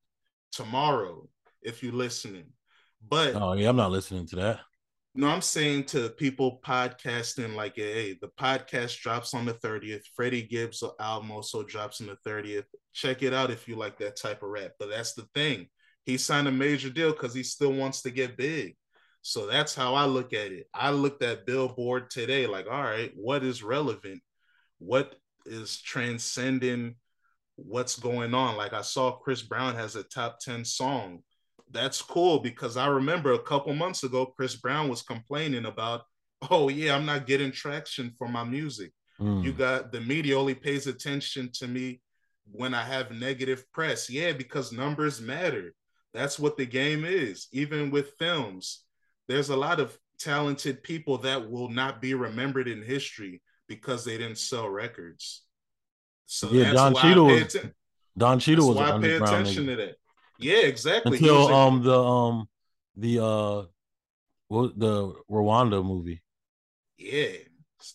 tomorrow, 0.50 1.28
if 1.62 1.82
you're 1.82 1.92
listening. 1.92 2.46
But 3.06 3.34
oh 3.34 3.52
yeah, 3.54 3.68
I'm 3.68 3.76
not 3.76 3.90
listening 3.90 4.26
to 4.28 4.36
that. 4.36 4.60
No, 5.14 5.28
I'm 5.28 5.42
saying 5.42 5.84
to 5.86 6.10
people 6.10 6.60
podcasting, 6.64 7.54
like, 7.54 7.74
hey, 7.76 8.16
the 8.20 8.28
podcast 8.38 9.00
drops 9.00 9.34
on 9.34 9.46
the 9.46 9.54
30th. 9.54 10.02
Freddie 10.14 10.42
Gibbs' 10.42 10.84
album 11.00 11.32
also 11.32 11.64
drops 11.64 12.00
on 12.00 12.06
the 12.06 12.18
30th. 12.28 12.66
Check 12.92 13.22
it 13.22 13.34
out 13.34 13.50
if 13.50 13.66
you 13.66 13.74
like 13.74 13.98
that 13.98 14.16
type 14.16 14.42
of 14.42 14.50
rap. 14.50 14.72
But 14.78 14.90
that's 14.90 15.14
the 15.14 15.26
thing. 15.34 15.68
He 16.04 16.18
signed 16.18 16.46
a 16.46 16.52
major 16.52 16.90
deal 16.90 17.10
because 17.12 17.34
he 17.34 17.42
still 17.42 17.72
wants 17.72 18.02
to 18.02 18.10
get 18.10 18.36
big. 18.36 18.76
So 19.22 19.46
that's 19.46 19.74
how 19.74 19.94
I 19.94 20.04
look 20.04 20.32
at 20.32 20.52
it. 20.52 20.68
I 20.72 20.90
looked 20.90 21.22
at 21.24 21.46
Billboard 21.46 22.10
today, 22.10 22.46
like, 22.46 22.66
all 22.70 22.82
right, 22.82 23.10
what 23.16 23.42
is 23.42 23.62
relevant? 23.62 24.22
what 24.78 25.16
is 25.46 25.80
transcending 25.80 26.94
what's 27.56 27.98
going 27.98 28.34
on. 28.34 28.56
Like 28.56 28.72
I 28.72 28.82
saw 28.82 29.12
Chris 29.12 29.42
Brown 29.42 29.74
has 29.74 29.96
a 29.96 30.04
top 30.04 30.38
10 30.40 30.64
song. 30.64 31.22
That's 31.70 32.00
cool 32.00 32.38
because 32.38 32.76
I 32.76 32.86
remember 32.86 33.32
a 33.32 33.38
couple 33.38 33.74
months 33.74 34.02
ago, 34.04 34.26
Chris 34.26 34.56
Brown 34.56 34.88
was 34.88 35.02
complaining 35.02 35.66
about, 35.66 36.02
oh, 36.50 36.68
yeah, 36.68 36.94
I'm 36.94 37.06
not 37.06 37.26
getting 37.26 37.52
traction 37.52 38.12
for 38.18 38.28
my 38.28 38.44
music. 38.44 38.92
Mm. 39.20 39.44
You 39.44 39.52
got 39.52 39.92
the 39.92 40.00
media 40.00 40.38
only 40.38 40.54
pays 40.54 40.86
attention 40.86 41.50
to 41.54 41.66
me 41.66 42.00
when 42.50 42.72
I 42.74 42.82
have 42.82 43.10
negative 43.10 43.70
press. 43.72 44.08
Yeah, 44.08 44.32
because 44.32 44.72
numbers 44.72 45.20
matter. 45.20 45.74
That's 46.14 46.38
what 46.38 46.56
the 46.56 46.66
game 46.66 47.04
is. 47.04 47.48
Even 47.52 47.90
with 47.90 48.14
films, 48.18 48.84
there's 49.26 49.50
a 49.50 49.56
lot 49.56 49.80
of 49.80 49.96
talented 50.18 50.82
people 50.82 51.18
that 51.18 51.50
will 51.50 51.68
not 51.68 52.00
be 52.00 52.14
remembered 52.14 52.68
in 52.68 52.82
history 52.82 53.42
because 53.68 54.04
they 54.04 54.16
didn't 54.16 54.38
sell 54.38 54.68
records. 54.68 55.42
So 56.26 56.50
yeah, 56.50 56.72
Don 56.72 56.94
Cheadle 56.94 57.26
was 57.26 57.56
Don 58.16 58.38
Cheadle 58.38 58.68
was 58.68 58.76
why 58.76 58.92
I 58.92 59.00
pay 59.00 59.16
attention 59.16 59.64
nigga. 59.64 59.68
to 59.68 59.76
that. 59.76 59.94
Yeah, 60.38 60.62
exactly. 60.62 61.18
Until 61.18 61.52
um 61.52 61.82
the 61.82 62.02
um 62.02 62.48
the 62.96 63.24
uh 63.24 63.62
what 64.48 64.78
the 64.78 65.14
Rwanda 65.30 65.84
movie. 65.84 66.22
Yeah. 66.96 67.28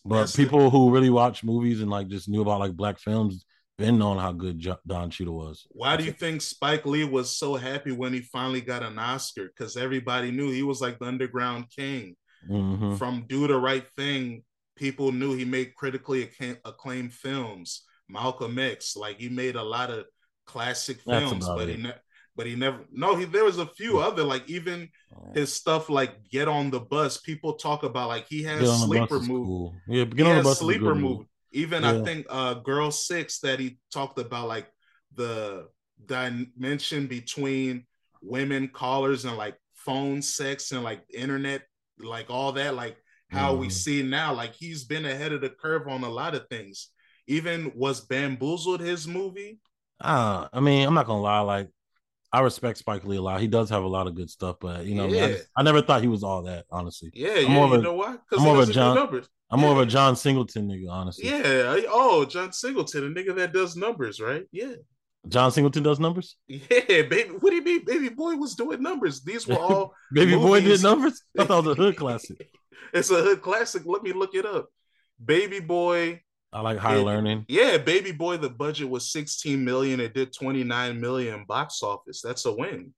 But 0.06 0.34
people 0.34 0.60
the... 0.60 0.70
who 0.70 0.92
really 0.92 1.10
watch 1.10 1.44
movies 1.44 1.82
and 1.82 1.90
like 1.90 2.08
just 2.08 2.30
knew 2.30 2.42
about 2.42 2.60
like 2.60 2.74
black 2.74 3.00
films 3.00 3.46
been 3.78 3.98
knowing 3.98 4.20
how 4.20 4.32
good 4.32 4.66
Don 4.86 5.10
Cheadle 5.10 5.36
was. 5.36 5.66
Why 5.72 5.98
do 5.98 6.04
you 6.04 6.12
think 6.12 6.42
Spike 6.42 6.86
Lee 6.86 7.06
was 7.06 7.36
so 7.36 7.56
happy 7.56 7.92
when 7.92 8.14
he 8.14 8.22
finally 8.22 8.62
got 8.62 8.84
an 8.84 9.00
Oscar? 9.00 9.48
Because 9.48 9.76
everybody 9.76 10.32
knew 10.32 10.52
he 10.52 10.64
was 10.64 10.80
like 10.80 11.00
the 11.00 11.06
underground 11.06 11.66
king. 11.76 12.16
Mm-hmm. 12.50 12.96
From 12.96 13.26
Do 13.28 13.48
the 13.48 13.58
Right 13.58 13.88
Thing 13.96 14.44
people 14.76 15.12
knew 15.12 15.34
he 15.34 15.46
made 15.46 15.76
critically 15.76 16.30
acclaimed 16.66 17.14
films. 17.14 17.84
Malcolm 18.10 18.60
X, 18.60 18.96
like 18.96 19.18
he 19.18 19.30
made 19.30 19.56
a 19.56 19.64
lot 19.64 19.90
of 19.90 20.06
classic 20.46 21.00
films, 21.02 21.48
but 21.48 21.70
it. 21.70 21.78
he 21.78 21.84
ne- 21.84 21.94
but 22.36 22.46
he 22.46 22.56
never 22.56 22.80
no 22.92 23.16
he 23.16 23.26
there 23.26 23.44
was 23.44 23.60
a 23.60 23.66
few 23.66 24.00
other 24.00 24.24
like 24.24 24.48
even 24.50 24.90
his 25.34 25.54
stuff 25.54 25.90
like 25.90 26.30
Get 26.30 26.48
on 26.48 26.70
the 26.70 26.80
Bus. 26.80 27.18
People 27.18 27.54
talk 27.54 27.84
about 27.84 28.08
like 28.08 28.28
he 28.28 28.44
has 28.44 28.84
sleeper 28.84 29.20
movie. 29.20 29.28
Cool. 29.28 29.76
Yeah, 29.88 30.06
Get 30.06 30.28
on 30.28 30.38
the 30.38 30.44
Bus 30.44 30.60
sleeper 30.60 30.96
movie. 30.96 31.26
Even 31.52 31.84
yeah. 31.84 31.92
I 31.92 32.04
think 32.04 32.26
uh 32.30 32.56
Girl 32.56 32.92
Six 32.92 33.40
that 33.40 33.60
he 33.60 33.78
talked 33.92 34.20
about 34.20 34.48
like 34.48 34.68
the 35.16 35.68
dimension 36.06 37.08
between 37.08 37.86
women 38.22 38.68
callers 38.68 39.26
and 39.26 39.38
like 39.38 39.56
phone 39.76 40.22
sex 40.22 40.72
and 40.72 40.84
like 40.84 41.04
internet 41.14 41.62
like 42.00 42.30
all 42.30 42.54
that 42.54 42.74
like 42.74 42.98
how 43.30 43.54
mm. 43.54 43.60
we 43.60 43.70
see 43.70 44.04
now. 44.04 44.34
Like 44.34 44.54
he's 44.54 44.84
been 44.84 45.06
ahead 45.06 45.34
of 45.34 45.42
the 45.42 45.50
curve 45.50 45.88
on 45.88 46.04
a 46.04 46.10
lot 46.10 46.36
of 46.36 46.48
things. 46.50 46.90
Even 47.28 47.72
was 47.76 48.02
Bamboozled 48.02 48.82
his 48.82 49.08
movie? 49.08 49.60
Uh, 50.00 50.48
I 50.52 50.60
mean, 50.60 50.86
I'm 50.86 50.94
not 50.94 51.08
gonna 51.08 51.22
lie, 51.22 51.40
like 51.40 51.70
I 52.34 52.40
respect 52.40 52.80
Spike 52.80 53.06
Lee 53.06 53.18
a 53.18 53.22
lot. 53.22 53.42
He 53.42 53.48
does 53.48 53.70
have 53.70 53.84
a 53.84 53.88
lot 53.88 54.08
of 54.08 54.16
good 54.16 54.28
stuff, 54.28 54.56
but 54.60 54.86
you 54.86 54.96
know, 54.96 55.06
yeah. 55.06 55.24
I, 55.24 55.28
mean, 55.28 55.36
I, 55.36 55.60
I, 55.60 55.64
never 55.64 55.84
thought 55.84 56.02
he 56.02 56.08
was 56.08 56.24
all 56.24 56.42
that, 56.44 56.66
honestly. 56.72 57.12
Yeah, 57.14 57.34
I'm 57.34 57.44
yeah. 57.44 57.48
More 57.50 57.66
of 57.66 57.74
a, 57.74 57.76
you 57.76 57.82
know 57.84 57.94
why? 57.94 58.16
I'm 58.32 58.42
more 58.42 58.60
of 58.60 58.68
a 58.68 58.74
John. 58.74 58.98
I'm 58.98 59.60
yeah. 59.60 59.66
more 59.66 59.72
of 59.74 59.78
a 59.78 59.86
John 59.86 60.16
Singleton 60.16 60.68
nigga, 60.68 60.90
honestly. 60.90 61.30
Yeah. 61.30 61.78
Oh, 61.90 62.26
John 62.26 62.52
Singleton, 62.52 63.06
a 63.06 63.10
nigga 63.10 63.36
that 63.36 63.54
does 63.54 63.76
numbers, 63.76 64.20
right? 64.20 64.46
Yeah. 64.52 64.74
John 65.28 65.52
Singleton 65.52 65.84
does 65.84 66.00
numbers. 66.00 66.36
Yeah, 66.48 67.04
baby. 67.04 67.30
What 67.40 67.52
do 67.52 67.56
you 67.56 67.64
mean, 67.64 67.86
Baby 67.86 68.10
Boy 68.10 68.36
was 68.36 68.56
doing 68.56 68.82
numbers? 68.82 69.22
These 69.22 69.48
were 69.48 69.56
all 69.56 69.94
Baby 70.12 70.32
movies. 70.32 70.48
Boy 70.48 70.62
did 70.62 70.84
numbers. 70.84 71.22
I 71.38 71.46
thought 71.46 71.64
it 71.64 71.68
was 71.68 71.78
a 71.78 71.82
hood 71.82 71.96
classic. 71.98 72.50
it's 72.94 73.12
a 73.12 73.22
hood 73.22 73.44
classic. 73.44 73.84
Let 73.86 74.02
me 74.02 74.12
look 74.12 74.34
it 74.34 74.46
up. 74.46 74.70
Baby 75.24 75.60
Boy. 75.60 76.23
I 76.54 76.62
like 76.62 76.78
high 76.78 76.98
it, 76.98 77.04
learning. 77.04 77.46
Yeah, 77.48 77.78
Baby 77.78 78.12
Boy. 78.12 78.38
The 78.38 78.50
budget 78.50 78.90
was 78.90 79.12
16 79.12 79.64
million. 79.64 80.00
It 80.00 80.14
did 80.14 80.34
29 80.34 81.00
million 81.02 81.46
box 81.48 81.82
office. 81.82 82.22
That's 82.22 82.46
a 82.46 82.52
win. 82.52 82.94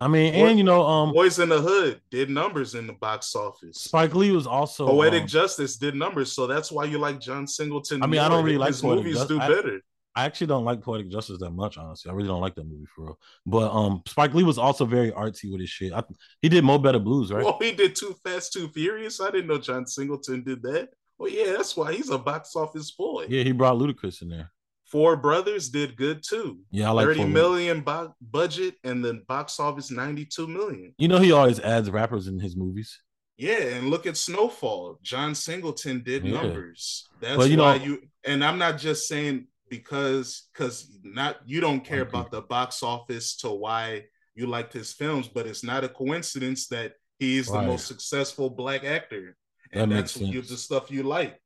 I 0.00 0.06
mean, 0.06 0.32
Boy, 0.32 0.46
and 0.46 0.58
you 0.58 0.64
know, 0.64 0.82
um, 0.86 1.12
Boyz 1.12 1.40
n 1.42 1.48
the 1.48 1.60
Hood 1.60 2.00
did 2.10 2.30
numbers 2.30 2.74
in 2.74 2.86
the 2.86 2.92
box 2.92 3.34
office. 3.34 3.78
Spike 3.78 4.14
Lee 4.14 4.30
was 4.30 4.46
also 4.46 4.86
Poetic 4.86 5.22
um, 5.22 5.28
Justice 5.28 5.76
did 5.76 5.94
numbers, 5.94 6.32
so 6.32 6.46
that's 6.46 6.70
why 6.70 6.84
you 6.84 6.98
like 6.98 7.20
John 7.20 7.46
Singleton. 7.46 8.02
I 8.02 8.06
mean. 8.06 8.20
I 8.20 8.28
don't 8.28 8.44
really 8.44 8.58
like 8.58 8.68
his 8.68 8.82
movies 8.82 9.16
Just- 9.16 9.28
do 9.28 9.40
I, 9.40 9.48
better. 9.48 9.80
I 10.14 10.24
actually 10.24 10.48
don't 10.48 10.64
like 10.64 10.82
Poetic 10.82 11.10
Justice 11.10 11.38
that 11.38 11.50
much, 11.50 11.78
honestly. 11.78 12.10
I 12.10 12.14
really 12.14 12.26
don't 12.26 12.40
like 12.40 12.56
that 12.56 12.66
movie 12.66 12.86
for 12.92 13.04
real. 13.04 13.18
But 13.46 13.72
um, 13.72 14.02
Spike 14.06 14.34
Lee 14.34 14.42
was 14.42 14.58
also 14.58 14.84
very 14.84 15.12
artsy 15.12 15.48
with 15.48 15.60
his 15.60 15.70
shit. 15.70 15.92
I, 15.92 16.02
he 16.42 16.48
did 16.48 16.64
Mo 16.64 16.78
Better 16.78 16.98
Blues, 16.98 17.30
right? 17.30 17.44
Oh, 17.44 17.56
he 17.60 17.70
did 17.70 17.94
Too 17.94 18.16
Fast, 18.24 18.52
Too 18.52 18.68
Furious. 18.68 19.20
I 19.20 19.30
didn't 19.30 19.46
know 19.46 19.58
John 19.58 19.86
Singleton 19.86 20.42
did 20.42 20.60
that. 20.62 20.88
Well, 21.18 21.30
yeah, 21.30 21.52
that's 21.56 21.76
why 21.76 21.92
he's 21.92 22.10
a 22.10 22.18
box 22.18 22.54
office 22.54 22.90
boy. 22.92 23.26
Yeah, 23.28 23.42
he 23.42 23.52
brought 23.52 23.76
Ludacris 23.76 24.22
in 24.22 24.28
there. 24.28 24.52
Four 24.84 25.16
Brothers 25.16 25.68
did 25.68 25.96
good 25.96 26.22
too. 26.22 26.60
Yeah, 26.70 26.88
I 26.88 26.92
like 26.92 27.06
30 27.06 27.26
million 27.26 27.80
bo- 27.82 28.14
budget 28.22 28.76
and 28.84 29.04
the 29.04 29.22
box 29.28 29.60
office 29.60 29.90
92 29.90 30.46
million. 30.46 30.94
You 30.96 31.08
know, 31.08 31.18
he 31.18 31.32
always 31.32 31.60
adds 31.60 31.90
rappers 31.90 32.26
in 32.26 32.38
his 32.38 32.56
movies. 32.56 32.98
Yeah, 33.36 33.60
and 33.60 33.90
look 33.90 34.06
at 34.06 34.16
Snowfall. 34.16 34.98
John 35.02 35.34
Singleton 35.34 36.02
did 36.02 36.24
yeah. 36.24 36.40
numbers. 36.40 37.08
That's 37.20 37.36
well, 37.36 37.46
you 37.46 37.58
why 37.58 37.78
know, 37.78 37.84
you 37.84 38.02
and 38.24 38.42
I'm 38.42 38.58
not 38.58 38.78
just 38.78 39.06
saying 39.06 39.46
because 39.68 40.48
because 40.52 40.98
not 41.04 41.36
you 41.46 41.60
don't 41.60 41.84
care 41.84 42.00
okay. 42.00 42.08
about 42.08 42.30
the 42.30 42.42
box 42.42 42.82
office 42.82 43.36
to 43.38 43.50
why 43.50 44.06
you 44.34 44.46
liked 44.46 44.72
his 44.72 44.92
films, 44.92 45.28
but 45.28 45.46
it's 45.46 45.62
not 45.62 45.84
a 45.84 45.88
coincidence 45.88 46.68
that 46.68 46.94
he's 47.18 47.48
right. 47.48 47.60
the 47.60 47.66
most 47.66 47.86
successful 47.86 48.50
black 48.50 48.84
actor, 48.84 49.36
and 49.72 49.92
that 49.92 49.96
that's 49.96 50.16
you, 50.20 50.42
the 50.42 50.56
stuff 50.56 50.90
you 50.90 51.02
like. 51.02 51.40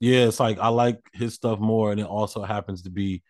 Yeah, 0.00 0.26
it's 0.26 0.40
like 0.40 0.58
I 0.58 0.68
like 0.68 0.98
his 1.12 1.34
stuff 1.34 1.58
more, 1.58 1.92
and 1.92 2.00
it 2.00 2.06
also 2.06 2.42
happens 2.42 2.82
to 2.82 2.90
be 2.90 3.22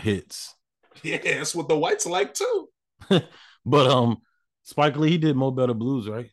hits. 0.00 0.54
Yeah, 1.02 1.18
that's 1.20 1.56
what 1.56 1.68
the 1.68 1.76
whites 1.76 2.06
like 2.06 2.34
too. 2.34 2.68
but 3.66 3.86
um, 3.88 4.18
Spike 4.62 4.96
Lee 4.96 5.10
he 5.10 5.18
did 5.18 5.34
Mo 5.34 5.50
Better 5.50 5.74
Blues, 5.74 6.08
right? 6.08 6.30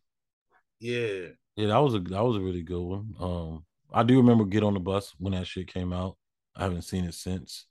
Yeah. 0.79 1.29
Yeah, 1.55 1.67
that 1.67 1.79
was 1.79 1.95
a 1.95 1.99
that 1.99 2.23
was 2.23 2.37
a 2.37 2.41
really 2.41 2.61
good 2.61 2.79
one. 2.79 3.15
Um, 3.19 3.65
I 3.91 4.03
do 4.03 4.17
remember 4.17 4.45
Get 4.45 4.63
on 4.63 4.75
the 4.75 4.79
Bus 4.79 5.13
when 5.17 5.33
that 5.33 5.47
shit 5.47 5.73
came 5.73 5.91
out. 5.91 6.15
I 6.55 6.63
haven't 6.63 6.83
seen 6.83 7.05
it 7.05 7.15
since. 7.15 7.65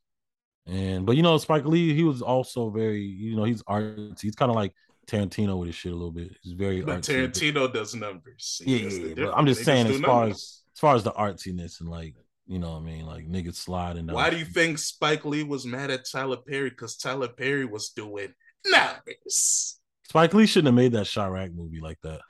And 0.66 1.06
but 1.06 1.16
you 1.16 1.22
know, 1.22 1.38
Spike 1.38 1.64
Lee, 1.64 1.94
he 1.94 2.04
was 2.04 2.22
also 2.22 2.70
very, 2.70 3.02
you 3.02 3.36
know, 3.36 3.44
he's 3.44 3.62
artsy. 3.62 4.20
He's 4.20 4.34
kind 4.34 4.50
of 4.50 4.56
like 4.56 4.74
Tarantino 5.06 5.58
with 5.58 5.68
his 5.68 5.74
shit 5.74 5.92
a 5.92 5.94
little 5.94 6.12
bit. 6.12 6.36
He's 6.42 6.52
very 6.52 6.82
but 6.82 7.00
artsy. 7.00 7.28
Tarantino 7.28 7.72
does 7.72 7.94
numbers. 7.94 8.60
Yeah, 8.64 8.88
yeah, 8.88 9.14
but 9.16 9.34
I'm 9.36 9.46
just 9.46 9.64
saying 9.64 9.86
as 9.86 10.00
far 10.00 10.28
as 10.28 10.62
as 10.74 10.80
far 10.80 10.94
as 10.94 11.02
the 11.02 11.12
artsiness 11.12 11.80
and 11.80 11.88
like 11.88 12.14
you 12.46 12.58
know 12.58 12.72
what 12.72 12.82
I 12.82 12.84
mean, 12.84 13.06
like 13.06 13.28
niggas 13.28 13.54
sliding. 13.54 14.06
Why 14.08 14.30
do 14.30 14.36
you 14.36 14.44
think 14.44 14.78
Spike 14.78 15.24
Lee 15.24 15.44
was 15.44 15.64
mad 15.64 15.90
at 15.90 16.04
Tyler 16.10 16.36
Perry? 16.36 16.70
Because 16.70 16.96
Tyler 16.96 17.28
Perry 17.28 17.64
was 17.64 17.90
doing 17.90 18.34
numbers. 18.66 19.78
Spike 20.08 20.34
Lee 20.34 20.46
shouldn't 20.46 20.66
have 20.66 20.74
made 20.74 20.92
that 20.92 21.08
Chi-Raq 21.08 21.54
movie 21.54 21.80
like 21.80 21.98
that. 22.02 22.20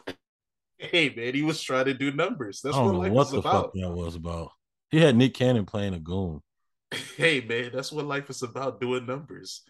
Hey 0.77 1.13
man, 1.17 1.35
he 1.35 1.43
was 1.43 1.63
trying 1.63 1.87
to 1.87 1.95
do 1.95 2.13
numbers. 2.13 2.61
That's 2.63 2.77
what 2.77 2.95
life 2.95 3.13
what 3.13 3.27
is 3.27 3.33
the 3.33 3.39
about. 3.39 3.53
fuck 3.53 3.73
that 3.75 3.91
was 3.91 4.15
about. 4.15 4.51
He 4.91 5.01
had 5.01 5.17
Nick 5.17 5.35
Cannon 5.35 5.65
playing 5.65 5.95
a 5.95 5.99
goon. 5.99 6.41
Hey 7.17 7.41
man, 7.41 7.71
that's 7.73 7.93
what 7.93 8.05
life 8.05 8.29
is 8.29 8.43
about, 8.43 8.81
doing 8.81 9.07
numbers. 9.07 9.63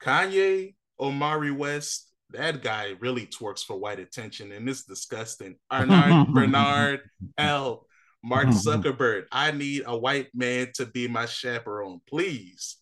Kanye, 0.00 0.74
Omari 0.98 1.50
West, 1.50 2.07
that 2.30 2.62
guy 2.62 2.94
really 3.00 3.26
twerks 3.26 3.64
for 3.64 3.76
white 3.76 4.00
attention, 4.00 4.52
and 4.52 4.68
it's 4.68 4.84
disgusting. 4.84 5.56
Arnard 5.72 6.32
Bernard 6.32 7.00
L. 7.36 7.86
Mark 8.22 8.46
Zuckerberg, 8.48 9.24
I 9.32 9.52
need 9.52 9.84
a 9.86 9.96
white 9.96 10.28
man 10.34 10.68
to 10.74 10.86
be 10.86 11.08
my 11.08 11.26
chaperone, 11.26 12.00
please. 12.08 12.76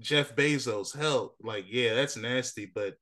Jeff 0.00 0.36
Bezos, 0.36 0.96
help. 0.96 1.36
Like, 1.42 1.64
yeah, 1.68 1.94
that's 1.94 2.16
nasty, 2.16 2.70
but 2.72 2.94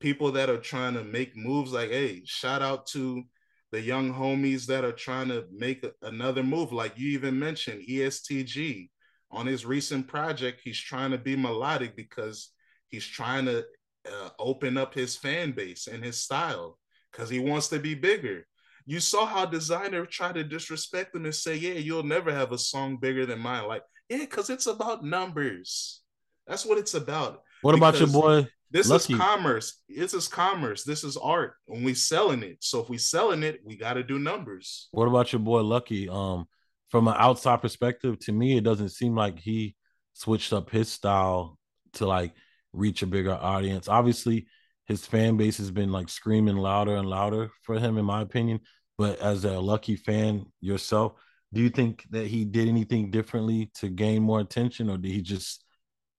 people 0.00 0.32
that 0.32 0.50
are 0.50 0.58
trying 0.58 0.94
to 0.94 1.04
make 1.04 1.36
moves, 1.36 1.72
like, 1.72 1.90
hey, 1.90 2.22
shout 2.24 2.62
out 2.62 2.86
to 2.88 3.22
the 3.70 3.80
young 3.80 4.12
homies 4.12 4.66
that 4.66 4.84
are 4.84 4.92
trying 4.92 5.28
to 5.28 5.46
make 5.52 5.84
a, 5.84 5.92
another 6.02 6.42
move. 6.42 6.72
Like 6.72 6.98
you 6.98 7.10
even 7.10 7.38
mentioned, 7.38 7.84
ESTG 7.88 8.90
on 9.30 9.46
his 9.46 9.64
recent 9.64 10.06
project, 10.06 10.60
he's 10.62 10.78
trying 10.78 11.10
to 11.12 11.18
be 11.18 11.36
melodic 11.36 11.96
because 11.96 12.50
he's 12.88 13.06
trying 13.06 13.46
to 13.46 13.64
uh, 14.10 14.30
open 14.38 14.76
up 14.76 14.94
his 14.94 15.16
fan 15.16 15.52
base 15.52 15.86
and 15.86 16.04
his 16.04 16.18
style 16.18 16.78
because 17.10 17.28
he 17.28 17.38
wants 17.38 17.68
to 17.68 17.78
be 17.78 17.94
bigger. 17.94 18.46
You 18.84 19.00
saw 19.00 19.26
how 19.26 19.46
designer 19.46 20.06
tried 20.06 20.34
to 20.34 20.44
disrespect 20.44 21.14
him 21.14 21.24
and 21.24 21.34
say, 21.34 21.56
"Yeah, 21.56 21.74
you'll 21.74 22.02
never 22.02 22.32
have 22.32 22.52
a 22.52 22.58
song 22.58 22.96
bigger 22.96 23.26
than 23.26 23.38
mine." 23.38 23.68
Like, 23.68 23.82
yeah, 24.08 24.18
because 24.18 24.50
it's 24.50 24.66
about 24.66 25.04
numbers. 25.04 26.02
That's 26.46 26.66
what 26.66 26.78
it's 26.78 26.94
about. 26.94 27.42
What 27.62 27.76
about 27.76 27.98
your 27.98 28.08
boy? 28.08 28.48
This 28.72 28.88
Lucki. 28.88 29.12
is 29.12 29.18
commerce. 29.18 29.82
This 29.88 30.14
is 30.14 30.28
commerce. 30.28 30.82
This 30.82 31.04
is 31.04 31.16
art. 31.16 31.54
and 31.68 31.84
we 31.84 31.94
selling 31.94 32.42
it, 32.42 32.56
so 32.60 32.80
if 32.80 32.88
we 32.88 32.98
selling 32.98 33.42
it, 33.42 33.60
we 33.64 33.76
got 33.76 33.94
to 33.94 34.02
do 34.02 34.18
numbers. 34.18 34.88
What 34.92 35.08
about 35.08 35.32
your 35.32 35.40
boy 35.40 35.60
Lucki? 35.60 36.08
Um, 36.08 36.46
from 36.88 37.06
an 37.06 37.14
outside 37.16 37.60
perspective, 37.60 38.18
to 38.20 38.32
me, 38.32 38.56
it 38.56 38.64
doesn't 38.64 38.88
seem 38.88 39.14
like 39.14 39.38
he 39.38 39.76
switched 40.14 40.52
up 40.52 40.70
his 40.70 40.88
style 40.88 41.58
to 41.94 42.06
like 42.06 42.32
reach 42.72 43.02
a 43.02 43.06
bigger 43.06 43.34
audience. 43.34 43.88
Obviously, 43.88 44.46
his 44.86 45.06
fan 45.06 45.36
base 45.36 45.58
has 45.58 45.70
been 45.70 45.92
like 45.92 46.08
screaming 46.08 46.56
louder 46.56 46.96
and 46.96 47.08
louder 47.08 47.50
for 47.62 47.78
him, 47.78 47.98
in 47.98 48.04
my 48.04 48.20
opinion. 48.20 48.60
But 48.98 49.18
as 49.20 49.44
a 49.44 49.50
Lucki 49.50 49.98
fan 49.98 50.46
yourself, 50.60 51.14
do 51.52 51.60
you 51.60 51.70
think 51.70 52.06
that 52.10 52.26
he 52.26 52.44
did 52.44 52.68
anything 52.68 53.10
differently 53.10 53.70
to 53.76 53.88
gain 53.88 54.22
more 54.22 54.40
attention, 54.40 54.88
or 54.88 54.96
did 54.96 55.12
he 55.12 55.22
just 55.22 55.64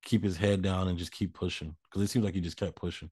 keep 0.04 0.24
his 0.24 0.38
head 0.38 0.62
down 0.62 0.88
and 0.88 0.98
just 0.98 1.12
keep 1.12 1.34
pushing? 1.34 1.76
Because 1.84 2.04
it 2.04 2.12
seems 2.12 2.26
like 2.26 2.36
he 2.36 2.42
just 2.42 2.58
kept 2.58 2.76
pushing. 2.76 3.10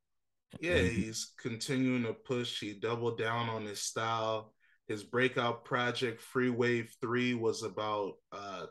Yeah, 0.60 0.80
he's 0.80 1.32
continuing 1.42 2.04
to 2.04 2.14
push. 2.14 2.60
He 2.60 2.74
doubled 2.74 3.18
down 3.18 3.50
on 3.50 3.66
his 3.66 3.82
style. 3.82 4.54
His 4.88 5.04
breakout 5.04 5.64
project, 5.64 6.22
Freewave 6.34 6.90
3, 7.00 7.34
was 7.36 7.64
about 7.64 8.16
uh 8.32 8.66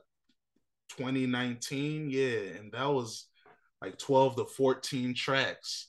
2019. 0.91 2.11
Yeah, 2.11 2.59
and 2.59 2.71
that 2.73 2.89
was 2.89 3.27
like 3.81 3.99
12 3.99 4.37
to 4.37 4.45
14 4.45 5.15
tracks. 5.15 5.89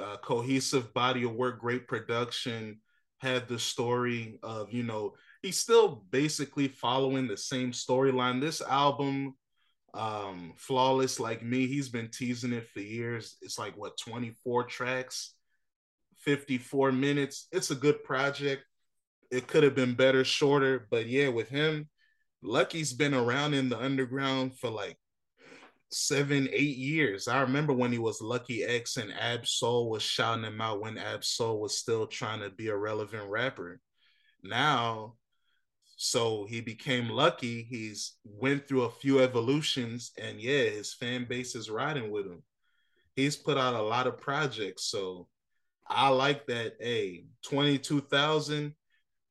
Uh, 0.00 0.16
cohesive 0.18 0.92
body 0.92 1.24
of 1.24 1.32
work, 1.32 1.60
great 1.60 1.88
production. 1.88 2.80
Had 3.18 3.48
the 3.48 3.58
story 3.58 4.38
of, 4.42 4.72
you 4.72 4.82
know, 4.82 5.14
he's 5.42 5.58
still 5.58 6.04
basically 6.10 6.68
following 6.68 7.26
the 7.26 7.36
same 7.36 7.72
storyline. 7.72 8.40
This 8.40 8.60
album, 8.60 9.34
um, 9.94 10.52
Flawless 10.56 11.18
Like 11.18 11.42
Me, 11.42 11.66
he's 11.66 11.88
been 11.88 12.10
teasing 12.10 12.52
it 12.52 12.68
for 12.68 12.80
years. 12.80 13.36
It's 13.40 13.58
like 13.58 13.76
what 13.76 13.96
24 13.96 14.64
tracks, 14.64 15.34
54 16.18 16.92
minutes. 16.92 17.48
It's 17.52 17.70
a 17.70 17.74
good 17.74 18.04
project. 18.04 18.64
It 19.30 19.46
could 19.46 19.62
have 19.62 19.74
been 19.74 19.94
better, 19.94 20.22
shorter, 20.22 20.86
but 20.90 21.06
yeah, 21.06 21.28
with 21.28 21.48
him, 21.48 21.88
Lucki's 22.42 22.92
been 22.92 23.14
around 23.14 23.54
in 23.54 23.70
the 23.70 23.78
underground 23.78 24.58
for 24.58 24.70
like 24.70 24.98
seven, 25.90 26.48
eight 26.52 26.76
years. 26.76 27.28
I 27.28 27.40
remember 27.40 27.72
when 27.72 27.92
he 27.92 27.98
was 27.98 28.20
Lucki 28.20 28.68
X 28.68 28.96
and 28.96 29.12
Ab 29.18 29.46
Soul 29.46 29.88
was 29.90 30.02
shouting 30.02 30.44
him 30.44 30.60
out 30.60 30.80
when 30.80 30.98
Ab 30.98 31.24
Soul 31.24 31.60
was 31.60 31.78
still 31.78 32.06
trying 32.06 32.40
to 32.40 32.50
be 32.50 32.68
a 32.68 32.76
relevant 32.76 33.28
rapper. 33.30 33.80
Now, 34.42 35.14
so 35.96 36.46
he 36.48 36.60
became 36.60 37.06
Lucki. 37.06 37.66
He's 37.66 38.14
went 38.24 38.68
through 38.68 38.82
a 38.82 38.90
few 38.90 39.20
evolutions, 39.20 40.12
and 40.18 40.40
yeah, 40.40 40.64
his 40.64 40.92
fan 40.92 41.26
base 41.28 41.54
is 41.54 41.70
riding 41.70 42.10
with 42.10 42.26
him. 42.26 42.42
He's 43.14 43.36
put 43.36 43.56
out 43.56 43.74
a 43.74 43.82
lot 43.82 44.06
of 44.06 44.20
projects, 44.20 44.84
so 44.84 45.28
I 45.88 46.08
like 46.08 46.46
that. 46.46 46.74
Hey, 46.80 47.26
twenty 47.42 47.78
two 47.78 48.00
thousand. 48.00 48.74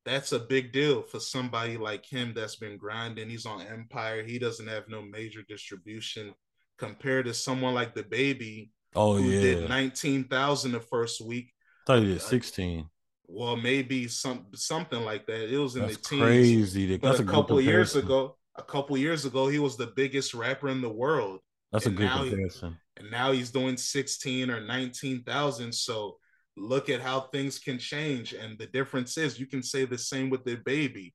That's 0.04 0.32
a 0.32 0.38
big 0.38 0.72
deal 0.72 1.02
for 1.02 1.18
somebody 1.18 1.76
like 1.76 2.06
him 2.06 2.32
that's 2.34 2.56
been 2.56 2.76
grinding. 2.78 3.28
He's 3.28 3.44
on 3.44 3.60
Empire. 3.60 4.22
He 4.22 4.38
doesn't 4.38 4.68
have 4.68 4.88
no 4.88 5.02
major 5.02 5.42
distribution 5.48 6.32
compared 6.78 7.26
to 7.26 7.34
someone 7.34 7.74
like 7.74 7.94
DaBaby 7.94 8.70
oh 8.94 9.16
who 9.16 9.24
yeah, 9.24 9.40
did 9.40 9.68
19,000 9.68 10.72
the 10.72 10.80
first 10.80 11.20
week. 11.20 11.52
I 11.86 11.92
thought 11.92 12.02
he 12.02 12.08
did 12.08 12.16
uh, 12.18 12.20
sixteen. 12.20 12.88
Well, 13.28 13.56
maybe 13.56 14.08
some 14.08 14.46
something 14.54 15.04
like 15.04 15.26
that. 15.26 15.52
It 15.52 15.58
was 15.58 15.76
in 15.76 15.82
That's 15.82 15.96
the 15.96 16.02
teens. 16.02 16.22
crazy. 16.22 16.96
But 16.96 17.08
That's 17.08 17.18
a 17.20 17.22
a, 17.22 17.24
good 17.24 17.34
couple 17.34 17.60
years 17.60 17.96
ago, 17.96 18.36
a 18.56 18.62
couple 18.62 18.96
years 18.96 19.24
ago, 19.24 19.48
he 19.48 19.58
was 19.58 19.76
the 19.76 19.88
biggest 19.88 20.34
rapper 20.34 20.68
in 20.68 20.80
the 20.80 20.88
world. 20.88 21.40
That's 21.72 21.86
a 21.86 21.90
good 21.90 22.06
now 22.06 22.22
he- 22.22 22.30
comparison. 22.30 22.78
And 22.98 23.10
now 23.10 23.32
he's 23.32 23.50
doing 23.50 23.76
16 23.76 24.50
or 24.50 24.60
19,000. 24.60 25.72
So 25.74 26.16
look 26.56 26.88
at 26.88 27.02
how 27.02 27.20
things 27.20 27.58
can 27.58 27.78
change. 27.78 28.32
And 28.32 28.58
the 28.58 28.66
difference 28.66 29.18
is 29.18 29.38
you 29.38 29.46
can 29.46 29.62
say 29.62 29.84
the 29.84 29.98
same 29.98 30.30
with 30.30 30.44
DaBaby. 30.44 31.12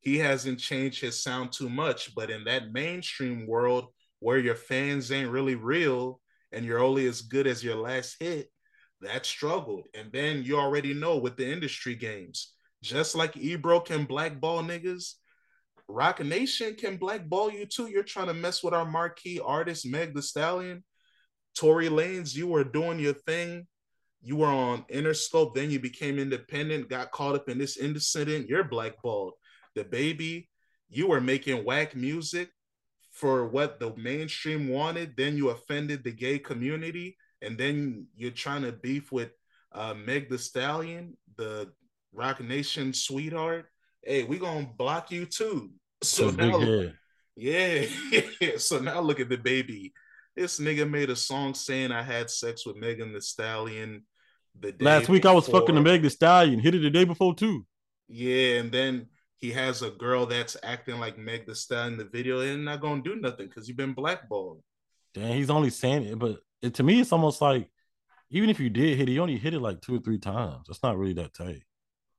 He 0.00 0.18
hasn't 0.18 0.58
changed 0.58 1.00
his 1.02 1.22
sound 1.22 1.52
too 1.52 1.68
much, 1.68 2.14
but 2.14 2.30
in 2.30 2.44
that 2.44 2.72
mainstream 2.72 3.46
world 3.46 3.88
where 4.20 4.38
your 4.38 4.54
fans 4.54 5.12
ain't 5.12 5.30
really 5.30 5.54
real 5.54 6.20
and 6.52 6.64
you're 6.64 6.82
only 6.82 7.06
as 7.06 7.22
good 7.22 7.46
as 7.46 7.62
your 7.62 7.76
last 7.76 8.16
hit, 8.20 8.48
that 9.00 9.26
struggled. 9.26 9.86
And 9.94 10.10
then 10.12 10.42
you 10.42 10.58
already 10.58 10.94
know 10.94 11.18
with 11.18 11.36
the 11.36 11.50
industry 11.50 11.94
games, 11.94 12.54
just 12.82 13.14
like 13.14 13.36
Ebro 13.36 13.80
can 13.80 14.04
blackball 14.04 14.62
niggas, 14.62 15.14
Roc 15.88 16.22
Nation 16.22 16.74
can 16.74 16.96
blackball 16.96 17.50
you 17.50 17.64
too. 17.64 17.86
You're 17.86 18.02
trying 18.02 18.26
to 18.26 18.34
mess 18.34 18.62
with 18.62 18.74
our 18.74 18.84
marquee 18.84 19.40
artist, 19.42 19.86
Meg 19.86 20.14
the 20.14 20.22
Stallion. 20.22 20.84
Tory 21.56 21.88
Lanez, 21.88 22.34
you 22.34 22.46
were 22.46 22.64
doing 22.64 22.98
your 22.98 23.14
thing. 23.14 23.66
You 24.20 24.36
were 24.36 24.46
on 24.46 24.84
Interscope, 24.92 25.54
then 25.54 25.70
you 25.70 25.78
became 25.78 26.18
independent, 26.18 26.88
got 26.88 27.12
caught 27.12 27.36
up 27.36 27.48
in 27.48 27.56
this 27.56 27.76
incident. 27.76 28.48
You're 28.48 28.64
blackballed. 28.64 29.34
DaBaby, 29.76 30.48
you 30.90 31.08
were 31.08 31.20
making 31.20 31.64
whack 31.64 31.94
music 31.94 32.50
for 33.18 33.48
what 33.48 33.80
the 33.80 33.92
mainstream 33.96 34.68
wanted. 34.68 35.14
Then 35.16 35.36
you 35.36 35.50
offended 35.50 36.04
the 36.04 36.12
gay 36.12 36.38
community, 36.38 37.16
and 37.42 37.58
then 37.58 38.06
you're 38.16 38.30
trying 38.30 38.62
to 38.62 38.72
beef 38.72 39.10
with 39.10 39.30
uh, 39.72 39.94
Meg 39.94 40.30
the 40.30 40.38
Stallion, 40.38 41.16
the 41.36 41.72
Roc 42.12 42.40
Nation 42.40 42.92
sweetheart. 42.92 43.66
Hey, 44.02 44.22
we 44.22 44.38
gonna 44.38 44.68
block 44.78 45.10
you 45.10 45.26
too. 45.26 45.70
So 46.02 46.30
So 46.30 46.36
now, 46.36 46.60
head. 46.60 46.94
yeah. 47.36 47.86
so 48.58 48.78
now 48.78 49.00
look 49.00 49.18
at 49.20 49.28
DaBaby. 49.28 49.92
This 50.36 50.60
nigga 50.60 50.88
made 50.88 51.10
a 51.10 51.16
song 51.16 51.54
saying 51.54 51.90
I 51.90 52.02
had 52.02 52.30
sex 52.30 52.64
with 52.64 52.76
Megan 52.76 53.12
the 53.12 53.20
Stallion. 53.20 54.04
The 54.60 54.72
day 54.72 54.84
Last 54.84 55.08
week 55.08 55.26
I 55.26 55.32
was 55.32 55.48
fucking 55.48 55.74
the. 55.74 55.80
Meg 55.80 56.02
the 56.02 56.10
Stallion. 56.10 56.60
Hit 56.60 56.76
it 56.76 56.82
the 56.82 56.90
day 56.90 57.04
before 57.04 57.34
too. 57.34 57.66
Yeah, 58.08 58.60
and 58.60 58.70
then 58.72 59.06
he 59.38 59.50
has 59.52 59.82
a 59.82 59.90
girl 59.90 60.26
that's 60.26 60.56
acting 60.62 60.98
like 60.98 61.18
Meg 61.18 61.46
the 61.46 61.54
Stallion 61.54 61.94
in 61.94 61.98
the 61.98 62.04
video 62.04 62.40
and 62.40 62.64
not 62.64 62.80
gonna 62.80 63.02
do 63.02 63.16
nothing 63.16 63.46
because 63.46 63.68
you've 63.68 63.76
been 63.76 63.94
blackballed. 63.94 64.62
Damn, 65.14 65.34
he's 65.34 65.50
only 65.50 65.70
saying 65.70 66.04
it, 66.04 66.18
but 66.18 66.38
it, 66.60 66.74
to 66.74 66.82
me, 66.82 67.00
it's 67.00 67.12
almost 67.12 67.40
like 67.40 67.70
even 68.30 68.50
if 68.50 68.60
you 68.60 68.68
did 68.68 68.98
hit 68.98 69.08
it, 69.08 69.12
you 69.12 69.22
only 69.22 69.38
hit 69.38 69.54
it 69.54 69.60
like 69.60 69.80
two 69.80 69.96
or 69.96 70.00
three 70.00 70.18
times. 70.18 70.66
That's 70.66 70.82
not 70.82 70.98
really 70.98 71.14
that 71.14 71.34
tight. 71.34 71.62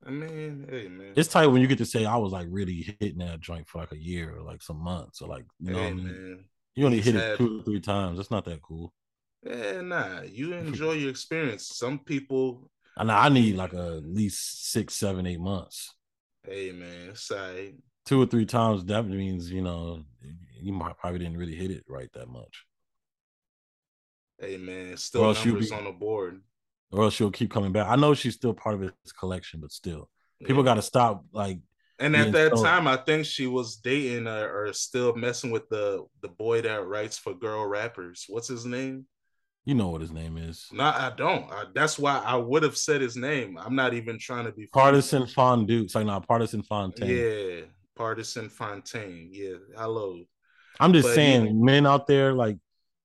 I 0.04 0.10
mean, 0.10 0.66
hey 0.68 0.88
man. 0.88 1.12
It's 1.14 1.28
tight 1.28 1.46
when 1.48 1.60
you 1.60 1.68
get 1.68 1.78
to 1.78 1.84
say 1.84 2.06
I 2.06 2.16
was 2.16 2.32
like 2.32 2.46
really 2.50 2.96
hitting 3.00 3.18
that 3.18 3.40
joint 3.40 3.68
for 3.68 3.78
like 3.78 3.92
a 3.92 4.02
year 4.02 4.34
or 4.34 4.42
like 4.42 4.62
some 4.62 4.82
months 4.82 5.20
or 5.20 5.28
like 5.28 5.44
you 5.58 5.72
know 5.72 5.78
hey 5.78 5.84
what 5.84 5.92
I 5.92 5.94
mean. 5.94 6.06
man. 6.06 6.44
You 6.74 6.86
only 6.86 6.96
He's 6.98 7.06
hit 7.06 7.16
it 7.16 7.36
two 7.36 7.60
or 7.60 7.62
three 7.62 7.80
times. 7.80 8.16
That's 8.16 8.30
not 8.30 8.46
that 8.46 8.62
cool. 8.62 8.94
Yeah, 9.42 9.82
nah. 9.82 10.22
You 10.22 10.54
enjoy 10.54 10.92
your 10.92 11.10
experience. 11.10 11.68
Some 11.74 11.98
people 11.98 12.70
I 12.96 13.04
know 13.04 13.14
I 13.14 13.28
need 13.28 13.56
like 13.56 13.72
a, 13.72 13.98
at 13.98 14.06
least 14.06 14.70
six, 14.70 14.94
seven, 14.94 15.26
eight 15.26 15.40
months. 15.40 15.94
Hey 16.44 16.72
man, 16.72 17.14
say 17.14 17.74
two 18.06 18.20
or 18.20 18.26
three 18.26 18.46
times. 18.46 18.84
That 18.86 19.06
means 19.06 19.50
you 19.50 19.62
know 19.62 20.02
you 20.60 20.72
might 20.72 20.96
probably 20.98 21.18
didn't 21.20 21.36
really 21.36 21.54
hit 21.54 21.70
it 21.70 21.84
right 21.88 22.10
that 22.14 22.28
much. 22.28 22.64
Hey 24.38 24.56
man, 24.56 24.96
still 24.96 25.34
numbers 25.34 25.70
be, 25.70 25.76
on 25.76 25.84
the 25.84 25.92
board. 25.92 26.40
Or 26.92 27.04
else 27.04 27.14
she'll 27.14 27.30
keep 27.30 27.50
coming 27.50 27.72
back. 27.72 27.86
I 27.88 27.96
know 27.96 28.14
she's 28.14 28.34
still 28.34 28.54
part 28.54 28.74
of 28.74 28.80
his 28.80 29.12
collection, 29.12 29.60
but 29.60 29.70
still, 29.70 30.08
people 30.44 30.64
yeah. 30.64 30.70
got 30.70 30.74
to 30.74 30.82
stop 30.82 31.24
like 31.32 31.60
and 32.00 32.16
at 32.16 32.32
that 32.32 32.56
so, 32.56 32.64
time, 32.64 32.88
I 32.88 32.96
think 32.96 33.26
she 33.26 33.46
was 33.46 33.76
dating 33.76 34.26
uh, 34.26 34.48
or 34.50 34.72
still 34.72 35.14
messing 35.14 35.50
with 35.50 35.68
the 35.68 36.06
the 36.22 36.28
boy 36.28 36.62
that 36.62 36.86
writes 36.86 37.18
for 37.18 37.34
girl 37.34 37.66
rappers. 37.66 38.24
What's 38.26 38.48
his 38.48 38.64
name? 38.64 39.04
You 39.66 39.74
know 39.74 39.88
what 39.88 40.00
his 40.00 40.10
name 40.10 40.38
is. 40.38 40.68
No, 40.72 40.84
I 40.84 41.12
don't. 41.16 41.50
I, 41.52 41.64
that's 41.74 41.98
why 41.98 42.22
I 42.24 42.36
would 42.36 42.62
have 42.62 42.76
said 42.76 43.00
his 43.00 43.16
name. 43.16 43.58
I'm 43.58 43.76
not 43.76 43.92
even 43.92 44.18
trying 44.18 44.46
to 44.46 44.52
be 44.52 44.66
partisan 44.66 45.26
fondue. 45.26 45.82
It's 45.82 45.94
like 45.94 46.06
not 46.06 46.26
Pardison 46.26 46.64
Fontaine. 46.64 47.08
Yeah, 47.08 47.60
Pardison 47.98 48.50
Fontaine. 48.50 49.28
Yeah, 49.32 49.56
hello. 49.76 50.22
I'm 50.78 50.94
just 50.94 51.08
but 51.08 51.14
saying, 51.14 51.46
yeah. 51.46 51.52
men 51.52 51.86
out 51.86 52.06
there, 52.06 52.32
like 52.32 52.56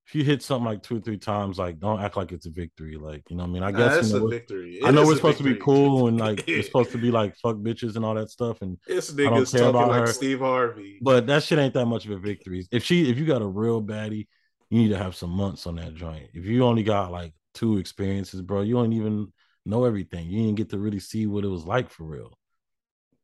if 0.06 0.14
you 0.14 0.22
hit 0.24 0.40
something 0.42 0.64
like 0.64 0.82
two 0.82 0.96
or 0.96 1.00
three 1.00 1.18
times, 1.18 1.58
like 1.58 1.78
don't 1.78 2.00
act 2.00 2.16
like 2.16 2.32
it's 2.32 2.46
a 2.46 2.50
victory. 2.50 2.96
Like 2.96 3.28
you 3.28 3.36
know, 3.36 3.42
what 3.42 3.50
I 3.50 3.52
mean, 3.52 3.62
I 3.62 3.72
guess 3.72 4.10
nah, 4.10 4.16
you 4.16 4.20
know, 4.20 4.26
a 4.26 4.30
victory. 4.30 4.74
It 4.76 4.86
I 4.86 4.90
know 4.92 5.04
we're 5.04 5.16
supposed 5.16 5.38
victory. 5.38 5.54
to 5.54 5.58
be 5.58 5.64
cool 5.64 6.08
and 6.08 6.18
like 6.18 6.44
we're 6.46 6.62
supposed 6.64 6.92
to 6.92 6.98
be 6.98 7.10
like 7.10 7.36
fuck 7.36 7.56
bitches 7.56 7.96
and 7.96 8.04
all 8.04 8.14
that 8.14 8.30
stuff. 8.30 8.62
And 8.62 8.78
this 8.86 9.12
nigga's 9.12 9.50
talking 9.50 9.68
about 9.68 9.88
like 9.88 10.00
her. 10.00 10.06
Steve 10.06 10.38
Harvey, 10.38 10.98
but 11.02 11.26
that 11.26 11.42
shit 11.42 11.58
ain't 11.58 11.74
that 11.74 11.86
much 11.86 12.06
of 12.06 12.12
a 12.12 12.18
victory. 12.18 12.66
If 12.70 12.84
she, 12.84 13.10
if 13.10 13.18
you 13.18 13.26
got 13.26 13.42
a 13.42 13.46
real 13.46 13.82
baddie, 13.82 14.28
you 14.70 14.78
need 14.78 14.88
to 14.88 14.98
have 14.98 15.14
some 15.14 15.30
months 15.30 15.66
on 15.66 15.76
that 15.76 15.94
joint. 15.94 16.28
If 16.34 16.44
you 16.44 16.64
only 16.64 16.82
got 16.82 17.12
like 17.12 17.32
two 17.54 17.78
experiences, 17.78 18.42
bro, 18.42 18.62
you 18.62 18.74
don't 18.74 18.92
even 18.92 19.32
know 19.64 19.84
everything. 19.84 20.28
You 20.28 20.44
didn't 20.44 20.56
get 20.56 20.70
to 20.70 20.78
really 20.78 21.00
see 21.00 21.26
what 21.26 21.44
it 21.44 21.48
was 21.48 21.64
like 21.64 21.90
for 21.90 22.04
real. 22.04 22.38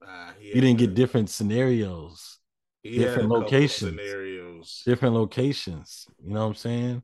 Uh, 0.06 0.32
you 0.40 0.60
didn't 0.60 0.78
get 0.78 0.94
different 0.94 1.30
scenarios, 1.30 2.38
different 2.82 3.28
locations, 3.28 3.92
scenarios, 3.92 4.82
different 4.84 5.14
locations. 5.14 6.06
You 6.22 6.34
know 6.34 6.40
what 6.40 6.46
I'm 6.46 6.54
saying? 6.54 7.02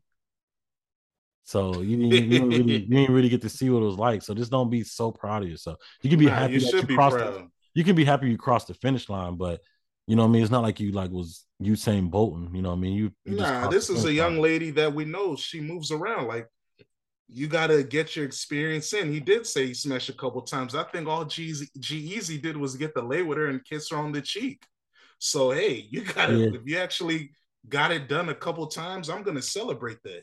So 1.45 1.81
you 1.81 1.97
didn't, 1.97 2.13
you 2.13 2.29
didn't, 2.29 2.49
really, 2.51 2.73
you 2.89 2.97
didn't 2.97 3.15
really 3.15 3.29
get 3.29 3.41
to 3.43 3.49
see 3.49 3.71
what 3.71 3.83
it 3.83 3.87
was 3.87 3.97
like. 3.97 4.23
So 4.23 4.35
just 4.35 4.51
don't 4.51 4.69
be 4.69 4.85
so 4.85 5.11
proud 5.11 5.43
of 5.43 5.49
yourself. 5.49 5.79
You 6.03 6.11
can 6.11 6.19
be 6.19 6.27
nah, 6.27 6.35
happy 6.35 6.55
you 6.55 6.61
that 6.61 6.89
you 6.89 6.95
crossed. 6.97 7.17
The, 7.17 7.49
you 7.75 7.85
can 7.85 7.97
be 7.97 8.05
happy 8.05 8.29
you 8.29 8.37
crossed 8.37 8.69
the 8.69 8.75
finish 8.75 9.09
line, 9.09 9.37
but 9.37 9.61
you 10.09 10.17
know 10.17 10.23
what 10.23 10.31
I 10.31 10.33
mean. 10.33 10.43
It's 10.43 10.51
not 10.51 10.63
like 10.63 10.81
you 10.81 10.91
like 10.91 11.11
was 11.11 11.45
Usain 11.63 12.11
Bolton. 12.11 12.55
You 12.55 12.63
know 12.63 12.71
what 12.71 12.77
I 12.77 12.81
mean. 12.81 12.95
You, 12.95 13.13
you 13.27 13.37
nah. 13.37 13.69
This 13.69 13.91
is 13.91 14.07
a 14.07 14.13
young 14.13 14.39
lady 14.41 14.71
that 14.71 14.95
we 14.95 15.05
know. 15.05 15.37
She 15.37 15.61
moves 15.61 15.91
around. 15.91 16.29
Like 16.29 16.49
you 17.29 17.47
got 17.47 17.67
to 17.67 17.85
get 17.85 18.17
your 18.17 18.25
experience 18.25 18.95
in. 18.95 19.13
He 19.13 19.21
did 19.21 19.47
say 19.47 19.67
he 19.67 19.75
smashed 19.75 20.09
a 20.09 20.15
couple 20.15 20.41
times. 20.41 20.75
I 20.75 20.85
think 20.85 21.07
all 21.09 21.27
G 21.27 21.67
Easy 21.79 22.39
did 22.39 22.57
was 22.57 22.75
get 22.75 22.95
the 22.95 23.03
lay 23.03 23.23
with 23.23 23.37
her 23.37 23.49
and 23.49 23.63
kiss 23.67 23.91
her 23.91 23.99
on 23.99 24.13
the 24.13 24.23
cheek. 24.23 24.65
So 25.19 25.51
hey, 25.51 25.87
you 25.91 26.05
got 26.05 26.29
to 26.29 26.39
yeah. 26.39 26.55
if 26.55 26.63
you 26.65 26.79
actually 26.79 27.33
got 27.69 27.93
it 27.93 28.09
done 28.09 28.31
a 28.31 28.35
couple 28.35 28.67
times, 28.67 29.11
I'm 29.11 29.23
gonna 29.23 29.43
celebrate 29.43 30.03
that 30.05 30.23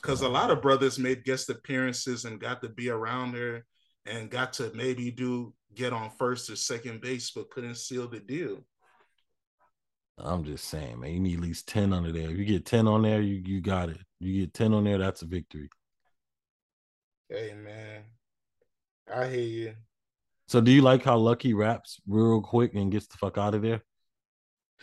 because 0.00 0.22
a 0.22 0.28
lot 0.28 0.50
of 0.50 0.62
brothers 0.62 0.98
made 0.98 1.24
guest 1.24 1.50
appearances 1.50 2.24
and 2.24 2.40
got 2.40 2.62
to 2.62 2.70
be 2.70 2.88
around 2.88 3.34
her 3.34 3.66
and 4.06 4.30
got 4.30 4.54
to 4.54 4.72
maybe 4.74 5.10
do 5.10 5.52
get 5.74 5.92
on 5.92 6.10
first 6.18 6.48
or 6.48 6.56
second 6.56 7.02
base, 7.02 7.30
but 7.30 7.50
couldn't 7.50 7.76
seal 7.76 8.08
the 8.08 8.20
deal. 8.20 8.64
I'm 10.20 10.44
just 10.44 10.64
saying, 10.64 11.00
man, 11.00 11.12
you 11.12 11.20
need 11.20 11.34
at 11.36 11.40
least 11.40 11.68
10 11.68 11.92
under 11.92 12.12
there. 12.12 12.30
If 12.30 12.36
you 12.36 12.44
get 12.44 12.66
10 12.66 12.86
on 12.88 13.02
there, 13.02 13.20
you 13.20 13.42
you 13.44 13.60
got 13.60 13.88
it. 13.88 13.98
You 14.20 14.40
get 14.40 14.54
10 14.54 14.74
on 14.74 14.84
there, 14.84 14.98
that's 14.98 15.22
a 15.22 15.26
victory. 15.26 15.68
Hey 17.28 17.54
man. 17.54 18.02
I 19.12 19.28
hear 19.28 19.40
you. 19.40 19.74
So 20.48 20.60
do 20.60 20.70
you 20.70 20.82
like 20.82 21.04
how 21.04 21.18
Lucki 21.18 21.54
raps 21.54 22.00
real 22.06 22.40
quick 22.40 22.74
and 22.74 22.90
gets 22.90 23.06
the 23.06 23.18
fuck 23.18 23.38
out 23.38 23.54
of 23.54 23.62
there? 23.62 23.82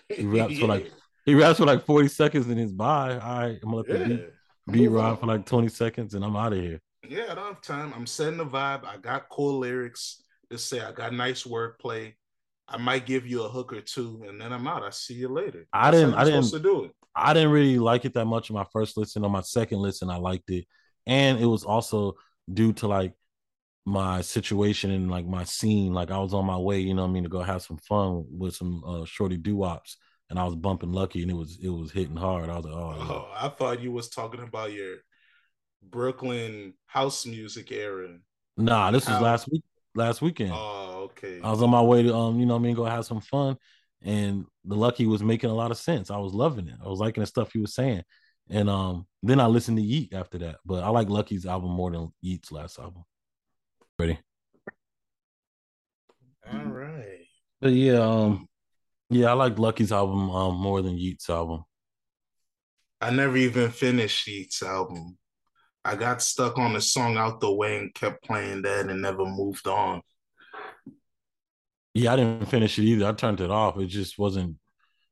He 0.09 0.25
raps 0.25 0.53
yeah. 0.53 0.59
for 0.59 0.67
like 0.67 0.91
he 1.25 1.33
raps 1.33 1.57
for 1.57 1.65
like 1.65 1.85
40 1.85 2.07
seconds 2.07 2.47
and 2.47 2.59
he's 2.59 2.71
bye. 2.71 3.17
All 3.17 3.39
right, 3.39 3.59
I'm 3.61 3.71
gonna 3.71 3.77
let 3.77 3.87
yeah. 3.87 3.97
the 3.97 4.05
beat 4.05 4.29
beat 4.71 4.87
ride 4.87 5.19
for 5.19 5.25
like 5.25 5.45
20 5.45 5.67
seconds 5.69 6.13
and 6.13 6.23
I'm 6.23 6.35
out 6.35 6.53
of 6.53 6.59
here. 6.59 6.79
Yeah, 7.07 7.25
I 7.31 7.35
don't 7.35 7.45
have 7.45 7.61
time. 7.61 7.93
I'm 7.95 8.05
setting 8.05 8.37
the 8.37 8.45
vibe. 8.45 8.85
I 8.85 8.97
got 8.97 9.29
cool 9.29 9.59
lyrics. 9.59 10.23
Just 10.51 10.69
say 10.69 10.81
I 10.81 10.91
got 10.91 11.13
nice 11.13 11.43
wordplay. 11.43 12.13
I 12.67 12.77
might 12.77 13.05
give 13.05 13.27
you 13.27 13.43
a 13.43 13.49
hook 13.49 13.73
or 13.73 13.81
two, 13.81 14.23
and 14.27 14.41
then 14.41 14.51
I'm 14.51 14.67
out. 14.67 14.83
I 14.83 14.89
see 14.89 15.13
you 15.13 15.29
later. 15.29 15.67
I 15.71 15.91
didn't. 15.91 16.15
I 16.15 16.23
didn't 16.23 16.49
to 16.49 16.59
do 16.59 16.85
it. 16.85 16.91
I 17.15 17.33
didn't 17.33 17.51
really 17.51 17.77
like 17.77 18.05
it 18.05 18.13
that 18.15 18.25
much 18.25 18.49
on 18.49 18.55
my 18.55 18.65
first 18.73 18.97
listen. 18.97 19.23
On 19.23 19.31
my 19.31 19.41
second 19.41 19.79
listen, 19.79 20.09
I 20.09 20.17
liked 20.17 20.49
it, 20.49 20.65
and 21.05 21.39
it 21.39 21.45
was 21.45 21.63
also 21.63 22.15
due 22.51 22.73
to 22.73 22.87
like 22.87 23.13
my 23.85 24.21
situation 24.21 24.91
and 24.91 25.11
like 25.11 25.27
my 25.27 25.43
scene. 25.43 25.93
Like 25.93 26.11
I 26.11 26.17
was 26.17 26.33
on 26.33 26.45
my 26.45 26.57
way, 26.57 26.79
you 26.79 26.93
know, 26.93 27.03
I 27.03 27.07
mean, 27.07 27.23
to 27.23 27.29
go 27.29 27.41
have 27.41 27.61
some 27.61 27.77
fun 27.77 28.25
with 28.29 28.55
some 28.55 28.83
uh, 28.85 29.05
shorty 29.05 29.37
doo 29.37 29.57
wops, 29.57 29.97
and 30.29 30.39
I 30.39 30.43
was 30.43 30.55
bumping 30.55 30.89
Lucki, 30.89 31.21
and 31.21 31.31
it 31.31 31.35
was 31.35 31.59
it 31.61 31.69
was 31.69 31.91
hitting 31.91 32.17
hard. 32.17 32.49
I 32.49 32.57
was 32.57 32.65
like, 32.65 32.73
oh, 32.73 32.95
oh 32.99 33.31
I 33.35 33.49
thought 33.49 33.81
you 33.81 33.91
was 33.91 34.09
talking 34.09 34.41
about 34.41 34.73
your 34.73 34.97
Brooklyn 35.83 36.73
house 36.87 37.25
music 37.27 37.71
era. 37.71 38.17
Nah, 38.57 38.91
this 38.91 39.05
How? 39.05 39.13
was 39.13 39.21
last 39.21 39.49
week. 39.51 39.63
Last 39.95 40.21
weekend. 40.21 40.51
Oh, 40.53 41.09
okay. 41.11 41.39
I 41.41 41.49
was 41.49 41.61
on 41.61 41.69
my 41.69 41.81
way 41.81 42.03
to 42.03 42.13
um, 42.13 42.39
you 42.39 42.45
know, 42.45 42.55
I 42.55 42.59
mean, 42.59 42.75
go 42.75 42.83
have 42.83 43.05
some 43.05 43.21
fun, 43.21 43.57
and 44.01 44.45
the 44.65 44.75
Lucki 44.75 45.07
was 45.07 45.23
making 45.23 45.49
a 45.49 45.55
lot 45.55 45.71
of 45.71 45.77
sense. 45.77 46.11
I 46.11 46.17
was 46.17 46.33
loving 46.33 46.67
it. 46.67 46.75
I 46.83 46.89
was 46.89 46.99
liking 46.99 47.21
the 47.21 47.27
stuff 47.27 47.53
he 47.53 47.59
was 47.59 47.73
saying, 47.73 48.03
and 48.49 48.69
um, 48.69 49.07
then 49.23 49.39
I 49.39 49.47
listened 49.47 49.77
to 49.77 49.83
Yeat 49.83 50.13
after 50.13 50.37
that. 50.39 50.57
But 50.65 50.83
I 50.83 50.89
like 50.89 51.07
Lucki's 51.07 51.45
album 51.45 51.71
more 51.71 51.91
than 51.91 52.13
Yeat's 52.21 52.51
last 52.51 52.77
album. 52.77 53.03
Ready? 53.97 54.19
All 56.51 56.65
right. 56.65 57.25
But 57.61 57.71
yeah, 57.71 57.99
um, 57.99 58.47
yeah, 59.09 59.27
I 59.27 59.33
like 59.33 59.55
Lucki's 59.55 59.93
album 59.93 60.29
um, 60.29 60.57
more 60.57 60.81
than 60.81 60.97
Yeat's 60.97 61.29
album. 61.29 61.63
I 62.99 63.11
never 63.11 63.37
even 63.37 63.71
finished 63.71 64.27
Yeat's 64.27 64.61
album. 64.61 65.17
I 65.85 65.95
got 65.95 66.23
stuck 66.23 66.57
on 66.57 66.73
the 66.73 66.81
song 66.81 67.15
out 67.15 67.39
the 67.39 67.53
way 67.53 67.77
and 67.77 67.93
kept 67.93 68.23
playing 68.23 68.63
that 68.63 68.89
and 68.89 69.03
never 69.03 69.23
moved 69.23 69.67
on. 69.67 70.01
Yeah, 71.93 72.13
I 72.13 72.15
didn't 72.15 72.47
finish 72.47 72.79
it 72.79 72.83
either. 72.83 73.05
I 73.05 73.13
turned 73.13 73.39
it 73.39 73.51
off. 73.51 73.77
It 73.77 73.85
just 73.85 74.17
wasn't. 74.17 74.57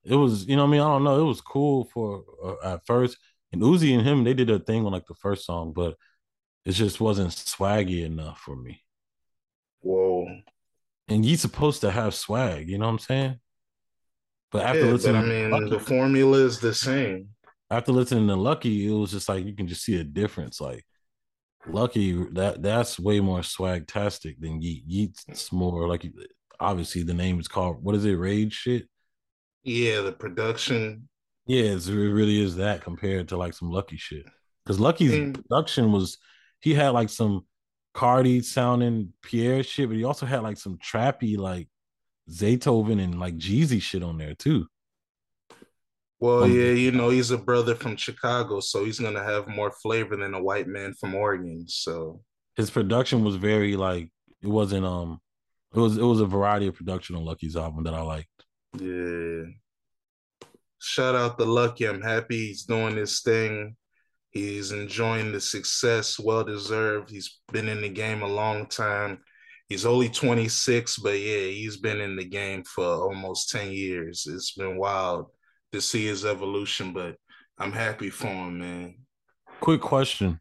It 0.04 0.16
was, 0.16 0.48
you 0.48 0.56
know, 0.56 0.64
I 0.64 0.68
mean, 0.68 0.82
I 0.82 0.86
don't 0.86 1.04
know. 1.04 1.22
It 1.22 1.26
was 1.26 1.42
cool 1.42 1.86
for 1.94 2.24
uh, 2.44 2.74
at 2.74 2.86
first, 2.88 3.18
and 3.54 3.62
Uzi 3.62 3.94
and 3.96 4.06
him, 4.06 4.24
they 4.24 4.34
did 4.34 4.50
a 4.50 4.60
thing 4.60 4.84
on 4.86 4.92
like 4.92 5.06
the 5.06 5.14
first 5.14 5.46
song, 5.46 5.74
but 5.74 5.96
it 6.66 6.72
just 6.72 7.00
wasn't 7.00 7.30
swaggy 7.30 8.04
enough 8.04 8.40
for 8.40 8.56
me. 8.56 8.82
Whoa! 9.82 10.28
And 11.08 11.24
you 11.24 11.38
supposed 11.38 11.82
to 11.82 11.92
have 11.92 12.16
swag, 12.16 12.68
you 12.68 12.80
know 12.80 12.86
what 12.86 12.94
I'm 12.94 13.00
saying? 13.00 13.40
But 14.52 14.66
after 14.66 14.86
yeah, 14.86 14.92
listening, 14.92 15.50
but 15.52 15.58
I 15.58 15.60
mean, 15.60 15.70
the 15.70 15.80
formula 15.80 16.40
is 16.40 16.60
the 16.60 16.74
same. 16.74 17.30
After 17.74 17.92
listening 17.92 18.28
to 18.28 18.36
Lucki, 18.36 18.86
it 18.86 18.92
was 18.94 19.10
just 19.10 19.28
like 19.28 19.46
you 19.46 19.56
can 19.56 19.68
just 19.68 19.84
see 19.84 20.00
a 20.00 20.04
difference. 20.04 20.62
Like 20.62 20.86
Lucki, 21.68 22.32
that 22.36 22.62
that's 22.62 23.00
way 23.00 23.20
more 23.20 23.42
swag-tastic 23.42 24.40
than 24.40 24.62
Yeat. 24.62 24.84
Yeat's 24.86 25.52
more 25.52 25.88
like 25.88 26.06
obviously 26.60 27.02
the 27.02 27.16
name 27.16 27.40
is 27.40 27.48
called 27.48 27.84
what 27.84 27.96
is 27.96 28.06
it, 28.06 28.14
Rage 28.14 28.54
shit? 28.54 28.88
Yeah, 29.64 30.02
the 30.02 30.12
production. 30.12 31.10
Yeah, 31.48 31.72
it 31.72 31.88
really 31.88 32.40
is 32.40 32.58
that 32.58 32.84
compared 32.84 33.30
to 33.30 33.38
like 33.38 33.56
some 33.56 33.72
Lucki 33.72 33.98
shit. 33.98 34.28
Because 34.64 34.78
Lucki's 34.78 35.14
mm. 35.14 35.34
production 35.34 35.92
was 35.92 36.20
he 36.60 36.76
had 36.76 36.90
like 36.90 37.10
some 37.10 37.44
Carti 37.96 38.44
sounding 38.44 39.14
Pierre 39.24 39.64
shit, 39.64 39.90
but 39.90 39.98
he 39.98 40.04
also 40.04 40.28
had 40.28 40.44
like 40.44 40.58
some 40.58 40.78
trappy 40.78 41.40
like 41.40 41.70
Zaytoven 42.30 43.02
and 43.02 43.20
like 43.20 43.36
Jeezy 43.38 43.82
shit 43.82 44.04
on 44.04 44.20
there 44.20 44.36
too. 44.36 44.68
Well, 46.24 46.48
yeah, 46.48 46.72
you 46.72 46.94
know, 46.94 47.10
he's 47.10 47.32
a 47.32 47.38
brother 47.38 47.76
from 47.76 47.98
Chicago, 47.98 48.62
so 48.62 48.86
he's 48.86 48.98
gonna 48.98 49.22
have 49.22 49.46
more 49.50 49.72
flavor 49.72 50.16
than 50.16 50.34
a 50.34 50.42
white 50.42 50.68
man 50.68 50.94
from 50.94 51.16
Oregon. 51.16 51.66
So 51.68 52.22
his 52.56 52.72
production 52.72 53.26
was 53.26 53.36
very 53.36 53.76
like 53.76 54.10
it 54.42 54.48
wasn't 54.48 54.86
um 54.86 55.20
it 55.76 55.80
was 55.80 55.98
it 55.98 56.04
was 56.04 56.22
a 56.22 56.26
variety 56.26 56.68
of 56.68 56.76
production 56.76 57.18
on 57.18 57.26
Lucki's 57.26 57.58
album 57.58 57.84
that 57.84 57.94
I 57.94 58.02
liked. 58.02 58.46
Yeah. 58.80 59.52
Shout 60.80 61.14
out 61.14 61.38
to 61.40 61.44
Lucki. 61.44 61.90
I'm 61.90 62.02
happy 62.02 62.48
he's 62.48 62.64
doing 62.64 62.96
this 62.96 63.20
thing. 63.20 63.76
He's 64.32 64.72
enjoying 64.72 65.34
the 65.34 65.42
success, 65.42 66.18
well 66.18 66.46
deserved. 66.46 67.10
He's 67.10 67.42
been 67.52 67.68
in 67.68 67.82
the 67.82 67.90
game 67.90 68.22
a 68.22 68.28
long 68.28 68.68
time 68.68 69.20
he's 69.68 69.86
only 69.86 70.08
26, 70.08 71.00
but 71.00 71.20
yeah, 71.20 71.48
he's 71.48 71.78
been 71.78 72.00
in 72.00 72.16
the 72.16 72.26
game 72.26 72.64
for 72.64 72.86
almost 72.86 73.50
10 73.50 73.72
years. 73.72 74.26
It's 74.30 74.54
been 74.54 74.78
wild 74.78 75.28
to 75.74 75.82
see 75.82 76.06
his 76.06 76.24
evolution, 76.24 76.94
but 76.94 77.18
I'm 77.58 77.72
happy 77.72 78.10
for 78.10 78.28
him, 78.28 78.60
man. 78.60 78.96
Quick 79.60 79.82
question. 79.82 80.40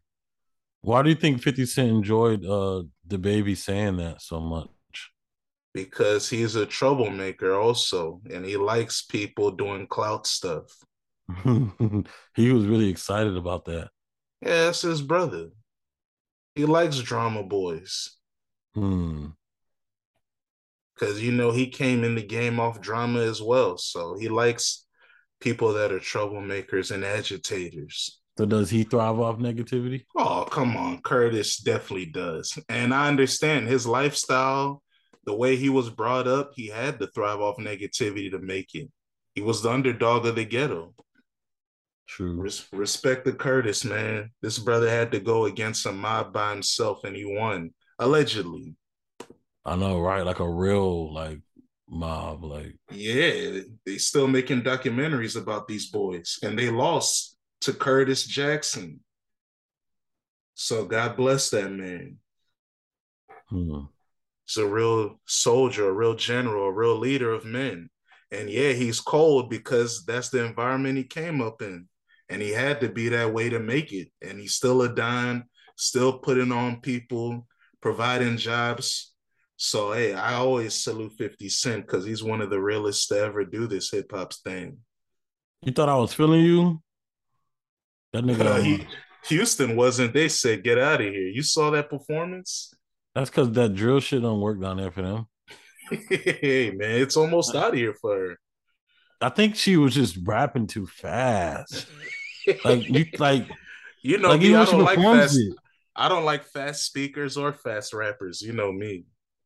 Why 0.81 1.01
do 1.01 1.09
you 1.09 1.15
think 1.15 1.41
50 1.41 1.65
Cent 1.65 1.89
enjoyed 1.89 2.45
uh 2.45 2.83
DaBaby 3.07 3.57
saying 3.57 3.97
that 3.97 4.21
so 4.21 4.39
much? 4.39 4.69
Because 5.73 6.29
he's 6.29 6.55
a 6.55 6.65
troublemaker 6.65 7.53
also, 7.53 8.21
and 8.31 8.45
he 8.45 8.57
likes 8.57 9.01
people 9.01 9.51
doing 9.51 9.87
clout 9.87 10.27
stuff. 10.27 10.65
he 12.35 12.51
was 12.51 12.65
really 12.65 12.89
excited 12.89 13.35
about 13.35 13.65
that. 13.65 13.89
Yeah, 14.41 14.65
that's 14.65 14.81
his 14.81 15.01
brother. 15.01 15.47
He 16.53 16.65
likes 16.65 16.99
drama 16.99 17.43
boys. 17.43 18.17
Hmm. 18.75 19.27
Because 20.93 21.23
you 21.23 21.31
know 21.31 21.51
he 21.51 21.67
came 21.67 22.03
in 22.03 22.13
the 22.13 22.21
game 22.21 22.59
off 22.59 22.81
drama 22.81 23.21
as 23.21 23.41
well. 23.41 23.77
So 23.77 24.15
he 24.19 24.29
likes 24.29 24.85
people 25.43 25.73
that 25.73 25.91
are 25.91 25.99
troublemakers 25.99 26.91
and 26.91 27.03
agitators. 27.03 28.21
So 28.37 28.45
does 28.45 28.69
he 28.69 28.83
thrive 28.83 29.19
off 29.19 29.37
negativity? 29.37 30.05
Oh, 30.15 30.45
come 30.49 30.75
on. 30.75 31.01
Curtis 31.01 31.57
definitely 31.57 32.07
does. 32.07 32.57
And 32.69 32.93
I 32.93 33.09
understand 33.09 33.67
his 33.67 33.85
lifestyle, 33.85 34.81
the 35.25 35.35
way 35.35 35.55
he 35.55 35.69
was 35.69 35.89
brought 35.89 36.27
up, 36.27 36.51
he 36.55 36.67
had 36.67 36.97
to 36.99 37.07
thrive 37.07 37.41
off 37.41 37.57
negativity 37.57 38.31
to 38.31 38.39
make 38.39 38.73
it. 38.73 38.89
He 39.35 39.41
was 39.41 39.61
the 39.61 39.69
underdog 39.69 40.25
of 40.25 40.35
the 40.35 40.45
ghetto. 40.45 40.95
True. 42.07 42.41
Res- 42.41 42.67
respect 42.71 43.25
the 43.25 43.33
Curtis, 43.33 43.83
man. 43.83 44.31
This 44.41 44.57
brother 44.57 44.89
had 44.89 45.11
to 45.11 45.19
go 45.19 45.45
against 45.45 45.85
a 45.85 45.91
mob 45.91 46.33
by 46.33 46.51
himself 46.51 47.03
and 47.03 47.15
he 47.15 47.25
won, 47.25 47.71
allegedly. 47.99 48.75
I 49.65 49.75
know, 49.75 49.99
right? 49.99 50.25
Like 50.25 50.39
a 50.39 50.49
real 50.49 51.13
like 51.13 51.39
mob, 51.93 52.43
like 52.43 52.75
Yeah, 52.91 53.61
they 53.85 53.97
still 53.97 54.27
making 54.27 54.63
documentaries 54.63 55.39
about 55.39 55.67
these 55.67 55.89
boys, 55.89 56.39
and 56.43 56.57
they 56.57 56.69
lost 56.69 57.37
to 57.61 57.73
Curtis 57.73 58.25
Jackson. 58.25 58.99
So 60.55 60.85
God 60.85 61.17
bless 61.17 61.49
that 61.51 61.71
man. 61.71 62.17
hmm. 63.49 63.81
He's 64.47 64.57
a 64.57 64.67
real 64.67 65.19
soldier, 65.25 65.87
a 65.87 65.93
real 65.93 66.15
general, 66.15 66.65
a 66.65 66.71
real 66.71 66.97
leader 66.97 67.31
of 67.31 67.45
men. 67.45 67.89
And 68.31 68.49
yeah, 68.49 68.73
he's 68.73 68.99
cold 68.99 69.49
because 69.49 70.03
that's 70.05 70.29
the 70.29 70.43
environment 70.43 70.97
he 70.97 71.03
came 71.03 71.41
up 71.41 71.61
in. 71.61 71.87
And 72.29 72.41
he 72.41 72.51
had 72.51 72.81
to 72.81 72.89
be 72.89 73.09
that 73.09 73.33
way 73.33 73.49
to 73.49 73.59
make 73.59 73.93
it. 73.93 74.09
And 74.21 74.39
he's 74.39 74.55
still 74.55 74.81
a 74.81 74.93
dime, 74.93 75.45
still 75.77 76.19
putting 76.19 76.51
on 76.51 76.81
people, 76.81 77.47
providing 77.81 78.37
jobs. 78.37 79.12
So 79.57 79.93
hey, 79.93 80.13
I 80.13 80.35
always 80.35 80.73
salute 80.73 81.13
50 81.17 81.49
Cent 81.49 81.85
because 81.85 82.05
he's 82.05 82.23
one 82.23 82.41
of 82.41 82.49
the 82.49 82.59
realest 82.59 83.07
to 83.09 83.19
ever 83.19 83.45
do 83.45 83.67
this 83.67 83.91
hip 83.91 84.11
hop 84.11 84.33
thing. 84.33 84.77
You 85.61 85.71
thought 85.71 85.89
I 85.89 85.95
was 85.95 86.13
feeling 86.13 86.41
you? 86.41 86.81
That 88.11 88.25
nigga. 88.25 88.45
Uh, 88.45 88.55
um, 88.55 88.63
he, 88.63 88.87
Houston 89.27 89.75
wasn't. 89.75 90.13
They 90.13 90.27
said, 90.27 90.63
get 90.63 90.77
out 90.77 91.01
of 91.01 91.07
here. 91.07 91.27
You 91.27 91.43
saw 91.43 91.71
that 91.71 91.89
performance? 91.89 92.73
that's 93.15 93.29
because 93.29 93.51
that 93.51 93.75
drill 93.75 93.99
shit 93.99 94.21
don't 94.21 94.41
work 94.41 94.59
down 94.59 94.77
there 94.77 94.91
for 94.91 95.01
them. 95.03 95.27
hey, 96.09 96.71
man, 96.75 97.01
it's 97.01 97.15
almost 97.15 97.55
out 97.55 97.69
of 97.69 97.75
here 97.75 97.93
for 97.93 98.17
her. 98.17 98.39
I 99.21 99.29
think 99.29 99.55
she 99.55 99.77
was 99.77 99.93
just 99.93 100.17
rapping 100.23 100.67
too 100.67 100.87
fast. 100.87 101.87
Like 102.65 102.89
you, 102.89 103.05
like 103.19 103.47
you 104.01 104.17
know 104.17 104.27
like 104.27 104.41
me, 104.41 104.53
I 104.53 104.65
don't 104.65 104.83
like 104.83 104.99
fast. 104.99 105.39
it. 105.39 105.55
I 105.95 106.09
don't 106.09 106.25
like 106.25 106.43
fast 106.43 106.83
speakers 106.83 107.37
or 107.37 107.53
fast 107.53 107.93
rappers. 107.93 108.41
You 108.41 108.51
know 108.51 108.69
me. 108.69 109.05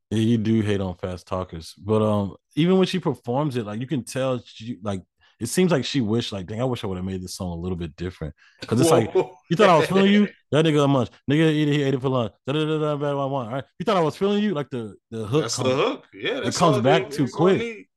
Yeah, 0.09 0.19
you 0.19 0.37
do 0.37 0.61
hate 0.61 0.79
on 0.79 0.95
fast 0.95 1.27
talkers, 1.27 1.73
but 1.73 2.01
um, 2.01 2.35
even 2.55 2.77
when 2.77 2.87
she 2.87 2.99
performs 2.99 3.57
it, 3.57 3.65
like 3.65 3.81
you 3.81 3.87
can 3.87 4.03
tell, 4.03 4.41
she 4.45 4.77
like 4.81 5.01
it 5.39 5.47
seems 5.47 5.71
like 5.71 5.85
she 5.85 6.01
wished, 6.01 6.31
like, 6.31 6.47
dang, 6.47 6.61
I 6.61 6.63
wish 6.63 6.83
I 6.83 6.87
would 6.87 6.97
have 6.97 7.05
made 7.05 7.21
this 7.21 7.35
song 7.35 7.51
a 7.51 7.61
little 7.61 7.77
bit 7.77 7.95
different. 7.95 8.33
Because 8.59 8.81
it's 8.81 8.89
like 8.89 9.13
you 9.13 9.55
thought 9.55 9.69
I 9.69 9.77
was 9.77 9.87
feeling 9.87 10.11
you, 10.11 10.27
that 10.51 10.65
nigga 10.65 10.79
how 10.79 10.87
much, 10.87 11.11
nigga 11.29 11.51
eat 11.51 11.67
it, 11.67 11.73
he 11.73 11.83
ate 11.83 11.93
it 11.93 12.01
for 12.01 12.09
lunch. 12.09 12.33
Da 12.45 12.53
da 12.53 12.65
da 12.65 12.95
da. 12.95 13.27
One. 13.27 13.47
All 13.47 13.53
right, 13.53 13.63
you 13.77 13.83
thought 13.83 13.97
I 13.97 14.01
was 14.01 14.15
feeling 14.15 14.41
you, 14.41 14.53
like 14.53 14.69
the 14.69 14.95
the 15.11 15.25
hook 15.25 15.43
That's 15.43 15.57
comes, 15.57 15.69
the 15.69 15.75
hook. 15.75 16.07
Yeah, 16.13 16.39
that's 16.39 16.57
comes 16.57 16.81
back 16.81 17.09
too 17.09 17.25
that's 17.25 17.35
all 17.35 17.47
I 17.49 17.57
quick. 17.57 17.89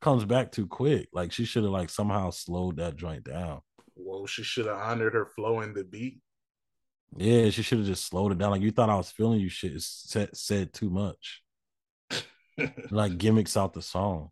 comes 0.00 0.24
back 0.24 0.50
too 0.50 0.66
quick. 0.66 1.08
Like 1.12 1.30
she 1.30 1.44
should 1.44 1.62
have 1.62 1.72
like 1.72 1.90
somehow 1.90 2.30
slowed 2.30 2.78
that 2.78 2.96
joint 2.96 3.24
down. 3.24 3.60
Whoa, 3.94 4.26
she 4.26 4.42
should 4.42 4.66
have 4.66 4.78
honored 4.78 5.14
her 5.14 5.26
flow 5.26 5.60
in 5.60 5.74
the 5.74 5.84
beat. 5.84 6.20
Yeah, 7.16 7.50
she 7.50 7.62
should 7.62 7.78
have 7.78 7.86
just 7.86 8.06
slowed 8.06 8.32
it 8.32 8.38
down. 8.38 8.50
Like 8.50 8.62
you 8.62 8.72
thought 8.72 8.90
I 8.90 8.96
was 8.96 9.10
feeling 9.10 9.38
you. 9.40 9.48
Shit 9.48 9.80
said 9.80 10.36
said 10.36 10.72
too 10.72 10.90
much. 10.90 11.42
Like 12.90 13.18
gimmicks 13.18 13.56
out 13.56 13.72
the 13.72 13.82
song. 13.82 14.30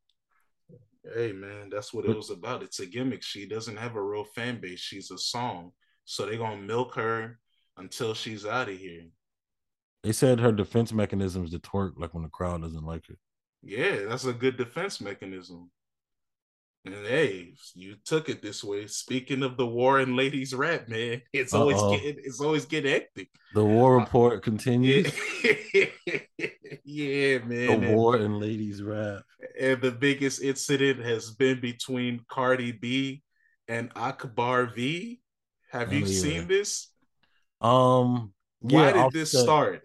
Hey 1.14 1.33
man, 1.33 1.70
that's 1.70 1.95
what 1.95 2.05
it 2.05 2.14
was 2.14 2.31
about. 2.31 2.62
It's 2.62 2.81
a 2.81 2.87
gimmick. 2.87 3.22
She 3.22 3.47
doesn't 3.47 3.76
have 3.76 3.97
a 3.97 4.03
real 4.03 4.24
fan 4.24 4.61
base. 4.61 4.81
She's 4.81 5.11
a 5.11 5.18
song. 5.18 5.72
So 6.05 6.26
they're 6.26 6.39
gonna 6.39 6.61
milk 6.61 6.95
her 6.97 7.39
until 7.76 8.14
she's 8.14 8.45
out 8.45 8.68
of 8.68 8.76
here. 8.76 9.07
They 10.03 10.12
said 10.12 10.41
her 10.41 10.53
defense 10.53 10.93
mechanism 10.93 11.45
is 11.45 11.51
to 11.51 11.59
twerk, 11.59 11.93
like 11.97 12.14
when 12.14 12.22
the 12.22 12.29
crowd 12.29 12.62
doesn't 12.62 12.85
like 12.85 13.07
her. 13.09 13.16
Yeah, 13.62 14.05
that's 14.09 14.24
a 14.24 14.33
good 14.33 14.57
defense 14.57 15.01
mechanism. 15.01 15.70
And 16.93 17.07
hey, 17.07 17.55
you 17.74 17.97
took 18.05 18.28
it 18.28 18.43
this 18.43 18.62
way. 18.64 18.86
Speaking 18.86 19.43
of 19.43 19.57
the 19.57 19.66
war 19.66 19.99
and 20.01 20.16
ladies 20.16 20.55
rap, 20.55 20.89
man, 20.89 21.22
it's 21.32 21.55
always 21.55 21.76
Uh-oh. 21.78 21.93
getting 21.99 22.16
it's 22.24 22.41
always 22.41 22.64
getting 22.66 22.93
hectic. 22.93 23.28
The 23.55 23.64
war 23.64 23.97
Uh, 23.97 24.05
report 24.05 24.34
Yeah, 24.34 24.41
continues. 24.41 25.12
yeah, 26.84 27.39
The 27.39 27.45
man. 27.45 27.70
And, 27.84 27.97
war 27.97 28.16
and 28.16 28.39
ladies 28.39 28.82
rap. 28.82 29.22
and 29.61 29.80
the 29.80 29.93
biggest 29.93 30.43
incident 30.43 31.01
has 31.05 31.30
been 31.30 31.61
between 31.61 32.20
Cardi 32.28 32.72
B 32.72 33.22
and 33.68 33.91
Akbar 33.97 34.66
V. 34.66 35.20
Have 35.70 35.93
you 35.93 36.05
Oh, 36.05 36.09
yeah. 36.09 36.20
seen 36.20 36.49
this? 36.49 36.89
Um, 37.61 38.32
Why 38.61 38.89
yeah, 38.91 39.03
did 39.05 39.12
this 39.12 39.32
start? 39.32 39.82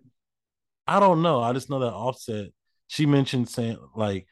I 0.87 0.99
don't 0.99 1.21
know. 1.21 1.41
I 1.41 1.53
just 1.53 1.69
know 1.69 1.79
that 1.79 1.93
Offset. 1.93 2.47
She 2.87 3.05
mentioned 3.05 3.49
saying 3.49 3.77
like, 3.95 4.27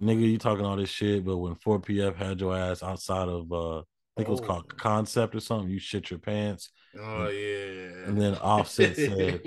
"Nigga, 0.00 0.20
you 0.30 0.38
talking 0.38 0.64
all 0.64 0.76
this 0.76 0.90
shit," 0.90 1.24
but 1.24 1.36
when 1.38 1.54
4PF 1.54 2.16
had 2.16 2.40
your 2.40 2.56
ass 2.56 2.82
outside 2.82 3.28
of, 3.28 3.50
uh, 3.52 3.78
I 3.78 3.82
think 4.16 4.28
it 4.28 4.32
was 4.32 4.40
called 4.40 4.66
Oh. 4.72 4.76
Concept 4.76 5.34
or 5.34 5.40
something, 5.40 5.70
you 5.70 5.78
shit 5.78 6.10
your 6.10 6.18
pants. 6.18 6.70
Oh 6.98 7.28
yeah. 7.28 8.06
And 8.06 8.20
then 8.20 8.34
Offset 8.36 8.96
said, 8.96 9.40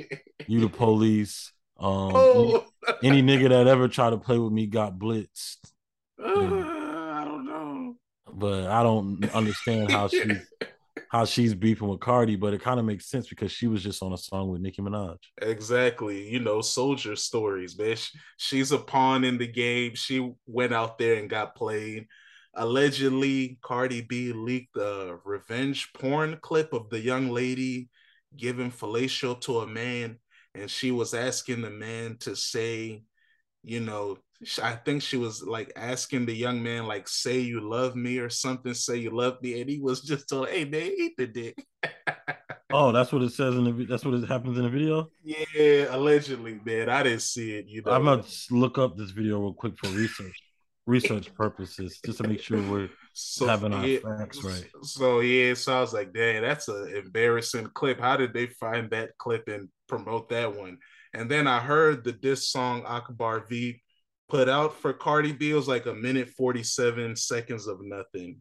"You 0.48 0.62
the 0.62 0.70
police." 0.84 1.52
Um, 1.80 2.12
oh, 2.14 2.66
any 3.04 3.22
nigga 3.24 3.50
that 3.50 3.68
ever 3.68 3.88
tried 3.88 4.10
to 4.10 4.18
play 4.18 4.38
with 4.38 4.52
me 4.52 4.66
got 4.68 5.00
blitzed. 5.00 5.58
uh, 6.22 6.26
I 6.26 7.24
don't 7.26 7.46
know. 7.46 7.96
But 8.34 8.68
I 8.68 8.84
don't 8.84 9.24
understand 9.34 9.92
how 9.92 10.08
she's 10.10 10.46
how 11.10 11.26
she's 11.26 11.56
beefing 11.56 11.88
with 11.88 12.00
Cardi, 12.00 12.36
but 12.36 12.54
it 12.54 12.62
kind 12.62 12.80
of 12.80 12.86
makes 12.86 13.10
sense 13.10 13.28
because 13.28 13.52
she 13.52 13.68
was 13.68 13.84
just 13.84 14.04
on 14.04 14.14
a 14.14 14.18
song 14.18 14.50
with 14.50 14.62
Nicki 14.62 14.82
Minaj. 14.82 15.18
Exactly. 15.42 16.30
You 16.30 16.40
know, 16.40 16.62
soldier 16.62 17.16
stories. 17.16 17.76
Sh- 17.96 18.16
She's 18.38 18.72
a 18.72 18.78
pawn 18.78 19.24
in 19.24 19.40
the 19.40 19.48
game. 19.48 19.96
She 19.96 20.32
went 20.46 20.74
out 20.74 21.00
there 21.00 21.16
and 21.16 21.30
got 21.30 21.56
played. 21.56 22.06
Allegedly, 22.56 23.58
Cardi 23.62 24.02
B 24.02 24.34
leaked 24.34 24.78
a 24.78 25.18
revenge 25.26 25.92
porn 25.94 26.38
clip 26.42 26.74
of 26.74 26.90
the 26.90 27.00
young 27.00 27.30
lady 27.30 27.90
giving 28.38 28.72
fellatio 28.72 29.40
to 29.42 29.60
a 29.60 29.68
man, 29.68 30.20
and 30.54 30.70
she 30.70 30.92
was 30.92 31.14
asking 31.14 31.62
the 31.62 31.70
man 31.70 32.18
to 32.20 32.36
say, 32.36 33.04
you 33.64 33.80
know, 33.80 34.18
I 34.64 34.76
think 34.76 35.02
she 35.02 35.18
was 35.18 35.44
like 35.44 35.74
asking 35.76 36.26
the 36.26 36.34
young 36.34 36.64
man, 36.64 36.88
like, 36.88 37.08
say 37.08 37.40
you 37.40 37.60
love 37.60 37.96
me 37.96 38.20
or 38.20 38.30
something, 38.30 38.74
say 38.74 38.98
you 38.98 39.10
love 39.10 39.42
me. 39.42 39.60
And 39.60 39.70
he 39.70 39.80
was 39.80 40.02
just 40.02 40.30
told, 40.30 40.50
hey, 40.50 40.64
man, 40.66 40.92
eat 40.98 41.14
the 41.18 41.28
dick. 41.28 41.66
Oh, 42.72 42.92
that's 42.92 43.12
what 43.12 43.24
it 43.24 43.32
says 43.34 43.56
in 43.56 43.64
the 43.64 43.86
that's 43.86 44.06
what 44.06 44.14
it 44.14 44.28
happens 44.28 44.56
in 44.56 44.64
the 44.64 44.70
video. 44.70 45.10
Yeah, 45.24 45.88
allegedly, 45.90 46.60
man. 46.64 46.88
I 46.88 47.02
didn't 47.02 47.24
see 47.24 47.58
it. 47.58 47.66
You 47.66 47.82
know, 47.82 47.92
I'm 47.92 48.06
gonna 48.06 48.24
look 48.52 48.78
up 48.78 48.96
this 48.96 49.10
video 49.10 49.40
real 49.40 49.54
quick 49.54 49.74
for 49.80 49.90
research 49.90 50.36
research 50.86 51.34
purposes, 51.34 52.00
just 52.06 52.20
to 52.20 52.28
make 52.28 52.42
sure 52.42 52.62
we're 52.70 52.90
so, 53.14 53.48
having 53.48 53.74
our 53.74 54.18
facts 54.18 54.44
right. 54.44 54.66
So 54.84 55.22
yeah, 55.22 55.56
so 55.56 55.78
I 55.78 55.82
was 55.82 55.94
like, 55.94 56.14
dang, 56.14 56.42
that's 56.42 56.68
an 56.68 56.94
embarrassing 56.96 57.70
clip. 57.74 58.00
How 58.00 58.18
did 58.18 58.34
they 58.34 58.48
find 58.48 58.90
that 58.92 59.18
clip 59.18 59.48
and 59.48 59.70
promote 59.88 60.30
that 60.30 60.56
one? 60.56 60.78
And 61.14 61.30
then 61.30 61.48
I 61.48 61.60
heard 61.60 62.04
the 62.04 62.12
diss 62.12 62.50
song 62.50 62.84
Akbar 62.86 63.46
V 63.50 63.82
put 64.30 64.48
out 64.48 64.76
for 64.76 64.94
Cardi 64.94 65.32
B 65.32 65.54
was 65.54 65.68
like 65.68 65.88
a 65.88 65.94
minute 65.94 66.30
47 66.30 67.16
seconds 67.16 67.68
of 67.68 67.80
nothing. 67.82 68.38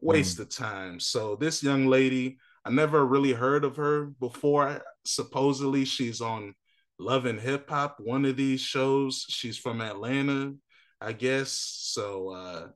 Waste 0.00 0.40
of 0.40 0.48
time. 0.48 0.98
So 0.98 1.36
this 1.36 1.62
young 1.62 1.86
lady, 1.86 2.38
I 2.64 2.70
never 2.70 3.04
really 3.04 3.32
heard 3.32 3.64
of 3.64 3.76
her 3.76 4.04
before. 4.04 4.82
Supposedly 5.04 5.84
she's 5.84 6.20
on 6.20 6.54
Love 6.98 7.26
and 7.26 7.40
Hip 7.40 7.68
Hop, 7.68 7.98
one 8.00 8.24
of 8.24 8.36
these 8.36 8.60
shows. 8.60 9.26
She's 9.28 9.58
from 9.58 9.80
Atlanta, 9.80 10.54
I 11.00 11.12
guess. 11.12 11.50
So 11.50 12.30
uh 12.30 12.68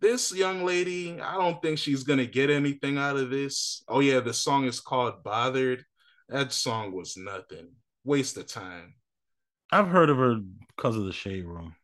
this 0.00 0.34
young 0.34 0.64
lady, 0.64 1.20
I 1.20 1.34
don't 1.34 1.60
think 1.60 1.78
she's 1.78 2.04
gonna 2.04 2.26
get 2.26 2.48
anything 2.50 2.96
out 2.96 3.16
of 3.16 3.30
this. 3.30 3.82
Oh 3.88 4.00
yeah, 4.00 4.20
the 4.20 4.32
song 4.32 4.64
is 4.64 4.80
called 4.80 5.22
Bothered. 5.22 5.84
That 6.28 6.52
song 6.52 6.92
was 6.92 7.16
nothing. 7.16 7.72
Waste 8.04 8.36
of 8.38 8.46
time. 8.46 8.94
I've 9.72 9.88
heard 9.88 10.10
of 10.10 10.16
her 10.16 10.40
because 10.76 10.96
of 10.96 11.04
the 11.04 11.12
shade 11.12 11.44
room. 11.44 11.74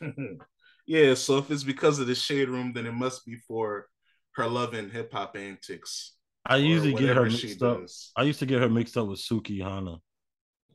yeah, 0.86 1.14
so 1.14 1.38
if 1.38 1.50
it's 1.50 1.64
because 1.64 1.98
of 1.98 2.06
the 2.06 2.14
shade 2.14 2.48
room, 2.48 2.72
then 2.72 2.86
it 2.86 2.92
must 2.92 3.24
be 3.24 3.36
for 3.36 3.86
her 4.32 4.46
love 4.46 4.74
and 4.74 4.90
hip 4.90 5.12
hop 5.12 5.36
antics. 5.36 6.14
I 6.46 6.56
usually 6.56 6.94
get 6.94 7.16
her 7.16 7.24
mixed 7.24 7.62
up. 7.62 7.80
does. 7.80 8.12
I 8.16 8.22
used 8.22 8.38
to 8.40 8.46
get 8.46 8.60
her 8.60 8.68
mixed 8.68 8.96
up 8.96 9.08
with 9.08 9.20
Sukihana. 9.20 9.98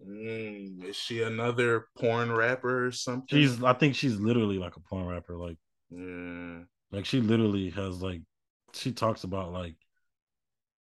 Mm, 0.05 0.84
is 0.84 0.95
she 0.95 1.24
another 1.24 1.88
porn 1.97 2.32
rapper 2.32 2.86
or 2.86 2.91
something? 2.91 3.28
She's 3.30 3.63
I 3.63 3.74
think 3.74 3.95
she's 3.95 4.20
literally 4.20 4.57
like 4.57 4.76
a 4.76 4.82
porn 4.82 5.07
rapper. 5.07 5.38
Like 5.38 5.57
yeah. 5.89 6.59
like 6.91 7.05
she 7.05 7.22
literally 7.22 7.70
has 7.72 8.01
like 8.01 8.22
she 8.74 8.91
talks 8.91 9.24
about 9.24 9.51
like 9.51 9.76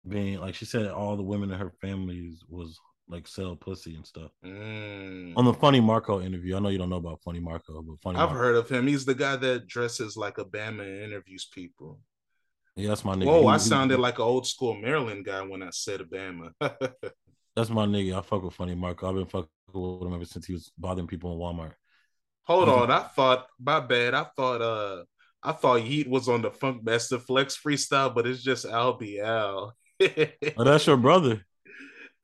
being 0.07 0.39
like 0.39 0.55
she 0.55 0.65
said 0.65 0.87
all 0.87 1.15
the 1.15 1.23
women 1.23 1.51
in 1.51 1.59
her 1.59 1.71
family 1.81 2.37
was 2.47 2.79
like 3.09 3.27
sell 3.27 3.55
pussy 3.55 3.95
and 3.95 4.05
stuff. 4.05 4.31
Mm. 4.45 5.33
On 5.37 5.45
the 5.45 5.53
Funny 5.53 5.79
Marco 5.79 6.21
interview, 6.21 6.55
I 6.55 6.59
know 6.59 6.69
you 6.69 6.77
don't 6.77 6.89
know 6.89 6.97
about 6.97 7.21
Funny 7.23 7.39
Marco, 7.39 7.81
but 7.81 8.01
Funny. 8.01 8.17
I've 8.17 8.29
Marco, 8.29 8.43
heard 8.43 8.55
of 8.55 8.69
him. 8.69 8.87
He's 8.87 9.05
the 9.05 9.15
guy 9.15 9.35
that 9.37 9.67
dresses 9.67 10.17
like 10.17 10.35
Obama 10.37 10.81
and 10.81 11.03
interviews 11.03 11.47
people. 11.53 11.99
yeah, 12.75 12.89
that's 12.89 13.05
my 13.05 13.15
nigga. 13.15 13.25
Whoa, 13.27 13.41
He- 13.43 13.47
I 13.47 13.53
he- 13.53 13.59
sounded 13.59 13.99
like 13.99 14.17
an 14.19 14.23
old 14.25 14.45
school 14.47 14.73
Maryland 14.75 15.25
guy 15.25 15.41
when 15.41 15.63
I 15.63 15.69
said 15.71 16.01
Obama. 16.01 16.51
that's 17.55 17.69
my 17.69 17.85
nigga. 17.85 18.17
I 18.17 18.21
fuck 18.21 18.43
with 18.43 18.53
Funny 18.53 18.75
Marco. 18.75 19.07
I've 19.09 19.15
been 19.15 19.25
fucking 19.25 19.49
with 19.73 20.01
him 20.07 20.13
ever 20.13 20.25
since 20.25 20.45
he 20.45 20.53
was 20.53 20.71
bothering 20.77 21.07
people 21.07 21.31
in 21.33 21.39
Walmart. 21.39 21.73
Hold 22.43 22.69
on, 22.69 22.91
I 22.91 22.99
thought 23.03 23.47
my 23.59 23.79
bad. 23.79 24.13
I 24.13 24.25
thought 24.35 24.61
uh 24.61 25.03
I 25.43 25.51
thought 25.53 25.83
Yeat 25.83 26.09
was 26.09 26.27
on 26.29 26.41
the 26.41 26.49
Funkmaster 26.51 27.21
Flex 27.21 27.57
freestyle, 27.57 28.13
but 28.13 28.25
it's 28.27 28.41
just 28.43 28.65
Al 28.65 28.93
B 28.97 29.19
Al. 29.21 29.73
Oh, 30.57 30.63
that's 30.63 30.85
your 30.87 30.97
brother. 30.97 31.45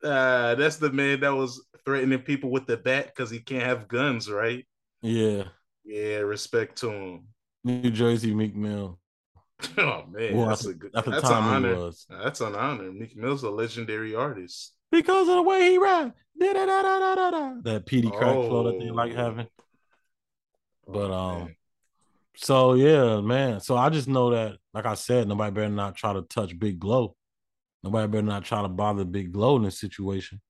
Uh, 0.04 0.54
that's 0.56 0.76
the 0.76 0.90
man 0.92 1.20
that 1.20 1.34
was 1.34 1.64
threatening 1.84 2.20
people 2.20 2.50
with 2.50 2.66
the 2.66 2.76
bat 2.76 3.06
because 3.06 3.30
he 3.30 3.40
can't 3.40 3.64
have 3.64 3.88
guns, 3.88 4.30
right? 4.30 4.66
Yeah, 5.02 5.44
Yeah, 5.84 6.18
respect 6.18 6.76
to 6.78 6.90
him. 6.90 7.28
New 7.64 7.90
Jersey 7.90 8.34
Meek 8.34 8.54
Mill. 8.54 8.98
Oh 9.78 10.04
man, 10.10 10.36
Well, 10.36 10.48
that's 10.48 10.64
at 10.66 10.72
a 10.72 10.74
good. 10.74 10.90
at 10.94 11.04
the 11.04 11.10
That's 11.12 11.28
an 11.28 11.34
honor. 11.34 11.74
was 11.76 12.06
That's 12.10 12.40
an 12.40 12.54
honor. 12.54 12.90
Meek 12.92 13.16
Mill's 13.16 13.42
a 13.44 13.50
legendary 13.50 14.14
artist. 14.14 14.72
because 14.90 15.28
of 15.28 15.36
the 15.36 15.42
way 15.42 15.70
he 15.70 15.78
rap. 15.78 16.14
That 16.38 17.84
PD 17.86 18.12
crack 18.12 18.34
flow 18.34 18.64
that 18.64 18.78
they 18.78 18.90
like 18.90 19.12
Oh. 19.12 19.16
having. 19.16 19.46
But 20.86 21.10
um, 21.12 21.38
man. 21.44 21.56
so 22.36 22.74
yeah, 22.74 23.20
man. 23.20 23.60
So 23.60 23.76
I 23.76 23.88
just 23.90 24.08
know 24.08 24.30
that, 24.30 24.58
like 24.74 24.86
I 24.86 24.94
said, 24.94 25.28
nobody 25.28 25.54
better 25.54 25.68
not 25.70 25.96
try 25.96 26.12
to 26.12 26.22
touch 26.22 26.58
Big 26.58 26.78
Glow. 26.78 27.16
Nobody 27.84 28.08
better 28.08 28.22
not 28.26 28.44
try 28.44 28.62
to 28.62 28.68
bother 28.68 29.04
Big 29.04 29.32
Glow 29.32 29.56
in 29.56 29.62
this 29.64 29.78
situation. 29.78 30.40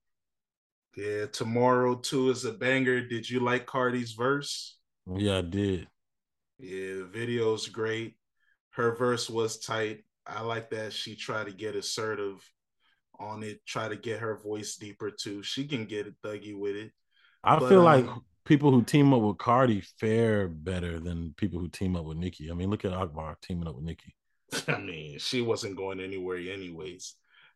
Yeah, 0.96 1.26
Tomorrow 1.26 1.96
2 1.96 2.30
is 2.30 2.44
a 2.44 2.52
banger. 2.52 3.00
Did 3.00 3.28
you 3.28 3.40
like 3.40 3.66
Cardi's 3.66 4.12
verse? 4.12 4.78
Yeah, 5.06 5.38
I 5.38 5.42
did. 5.42 5.88
Yeah, 6.58 6.94
the 6.98 7.04
video's 7.12 7.68
great. 7.68 8.16
Her 8.70 8.94
verse 8.96 9.28
was 9.30 9.58
tight. 9.58 10.04
I 10.26 10.42
like 10.42 10.70
that 10.70 10.92
she 10.92 11.16
tried 11.16 11.46
to 11.46 11.52
get 11.52 11.76
assertive 11.76 12.42
on 13.18 13.42
it, 13.44 13.64
try 13.66 13.88
to 13.88 13.96
get 13.96 14.20
her 14.20 14.36
voice 14.38 14.76
deeper 14.76 15.10
too. 15.10 15.42
She 15.42 15.66
can 15.66 15.86
get 15.86 16.06
it 16.06 16.14
thuggy 16.24 16.58
with 16.58 16.76
it. 16.76 16.92
I 17.42 17.60
But, 17.60 17.66
feel 17.68 17.82
like 17.82 18.06
um, 18.08 18.24
people 18.44 18.70
who 18.72 18.82
team 18.84 19.12
up 19.12 19.22
with 19.22 19.38
Cardi 19.38 19.80
fare 19.80 20.48
better 20.48 20.98
than 21.00 21.34
people 21.36 21.60
who 21.60 21.68
team 21.68 21.96
up 21.96 22.04
with 22.04 22.16
Nicki. 22.18 22.50
I 22.50 22.54
mean, 22.54 22.70
look 22.70 22.84
at 22.84 22.92
Akbar 22.92 23.36
teaming 23.42 23.68
up 23.68 23.76
with 23.76 23.84
Nicki. 23.84 24.14
I 24.68 24.78
mean, 24.78 25.18
she 25.18 25.40
wasn't 25.42 25.76
going 25.76 26.00
anywhere 26.00 26.38
anyways. 26.38 27.14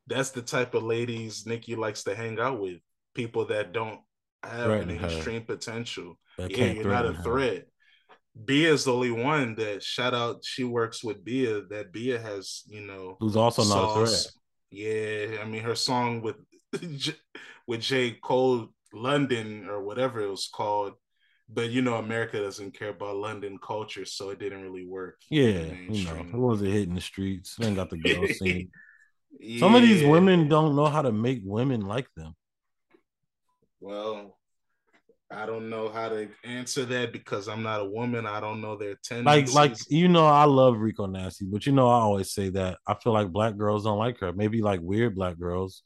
That's 0.08 0.30
the 0.30 0.42
type 0.42 0.74
of 0.74 0.82
ladies 0.82 1.46
Nicki 1.46 1.76
likes 1.76 2.02
to 2.04 2.14
hang 2.14 2.38
out 2.40 2.60
with. 2.60 2.78
People 3.14 3.46
that 3.46 3.72
don't 3.72 4.00
have 4.42 4.70
her. 4.70 5.06
extreme 5.06 5.42
potential. 5.42 6.18
Yeah, 6.38 6.72
you're 6.72 6.84
not 6.84 7.06
a 7.06 7.14
threat. 7.14 7.66
Bia 8.44 8.72
is 8.72 8.84
the 8.84 8.92
only 8.92 9.10
one 9.10 9.56
that 9.56 9.82
shout 9.82 10.14
out. 10.14 10.44
She 10.44 10.62
works 10.64 11.02
with 11.02 11.24
Bia. 11.24 11.62
That 11.62 11.92
Bia 11.92 12.20
has, 12.20 12.62
you 12.66 12.82
know, 12.82 13.16
Who's 13.20 13.36
also 13.36 13.64
not 13.64 14.02
a 14.02 14.06
threat. 14.06 14.26
Yeah, 14.70 15.38
I 15.42 15.44
mean 15.46 15.62
her 15.62 15.74
song 15.74 16.22
with 16.22 16.36
J- 16.96 17.16
with 17.66 17.80
J 17.80 18.12
Cole 18.22 18.68
London 18.92 19.66
or 19.68 19.82
whatever 19.82 20.20
it 20.20 20.30
was 20.30 20.48
called. 20.52 20.92
But 21.48 21.70
you 21.70 21.82
know, 21.82 21.94
America 21.94 22.38
doesn't 22.38 22.78
care 22.78 22.90
about 22.90 23.16
London 23.16 23.58
culture, 23.58 24.04
so 24.04 24.30
it 24.30 24.38
didn't 24.38 24.62
really 24.62 24.86
work. 24.86 25.16
Yeah, 25.30 25.72
you 25.88 26.04
know, 26.04 26.16
it 26.16 26.34
wasn't 26.34 26.72
hitting 26.72 26.94
the 26.94 27.00
streets. 27.00 27.56
They 27.56 27.66
ain't 27.66 27.76
got 27.76 27.90
the 27.90 27.96
girl 27.96 28.26
scene. 28.28 28.70
Some 29.58 29.74
of 29.74 29.82
these 29.82 30.04
women 30.04 30.48
don't 30.48 30.74
know 30.76 30.86
how 30.86 31.02
to 31.02 31.12
make 31.12 31.40
women 31.44 31.82
like 31.82 32.08
them. 32.16 32.34
Well, 33.80 34.36
I 35.30 35.46
don't 35.46 35.68
know 35.68 35.88
how 35.90 36.08
to 36.08 36.28
answer 36.44 36.84
that 36.86 37.12
because 37.12 37.48
I'm 37.48 37.62
not 37.62 37.80
a 37.82 37.84
woman. 37.84 38.26
I 38.26 38.40
don't 38.40 38.60
know 38.60 38.76
their 38.76 38.90
Like, 38.90 39.02
tendencies. 39.02 39.54
like 39.54 39.70
like 39.72 39.78
you 39.90 40.08
know, 40.08 40.26
I 40.26 40.44
love 40.44 40.78
Rico 40.78 41.06
Nasty, 41.06 41.44
but 41.44 41.66
you 41.66 41.72
know, 41.72 41.88
I 41.88 42.00
always 42.00 42.32
say 42.32 42.48
that 42.50 42.78
I 42.86 42.94
feel 42.94 43.12
like 43.12 43.30
black 43.30 43.56
girls 43.56 43.84
don't 43.84 43.98
like 43.98 44.18
her. 44.20 44.32
Maybe 44.32 44.62
like 44.62 44.80
weird 44.82 45.14
black 45.14 45.38
girls. 45.38 45.82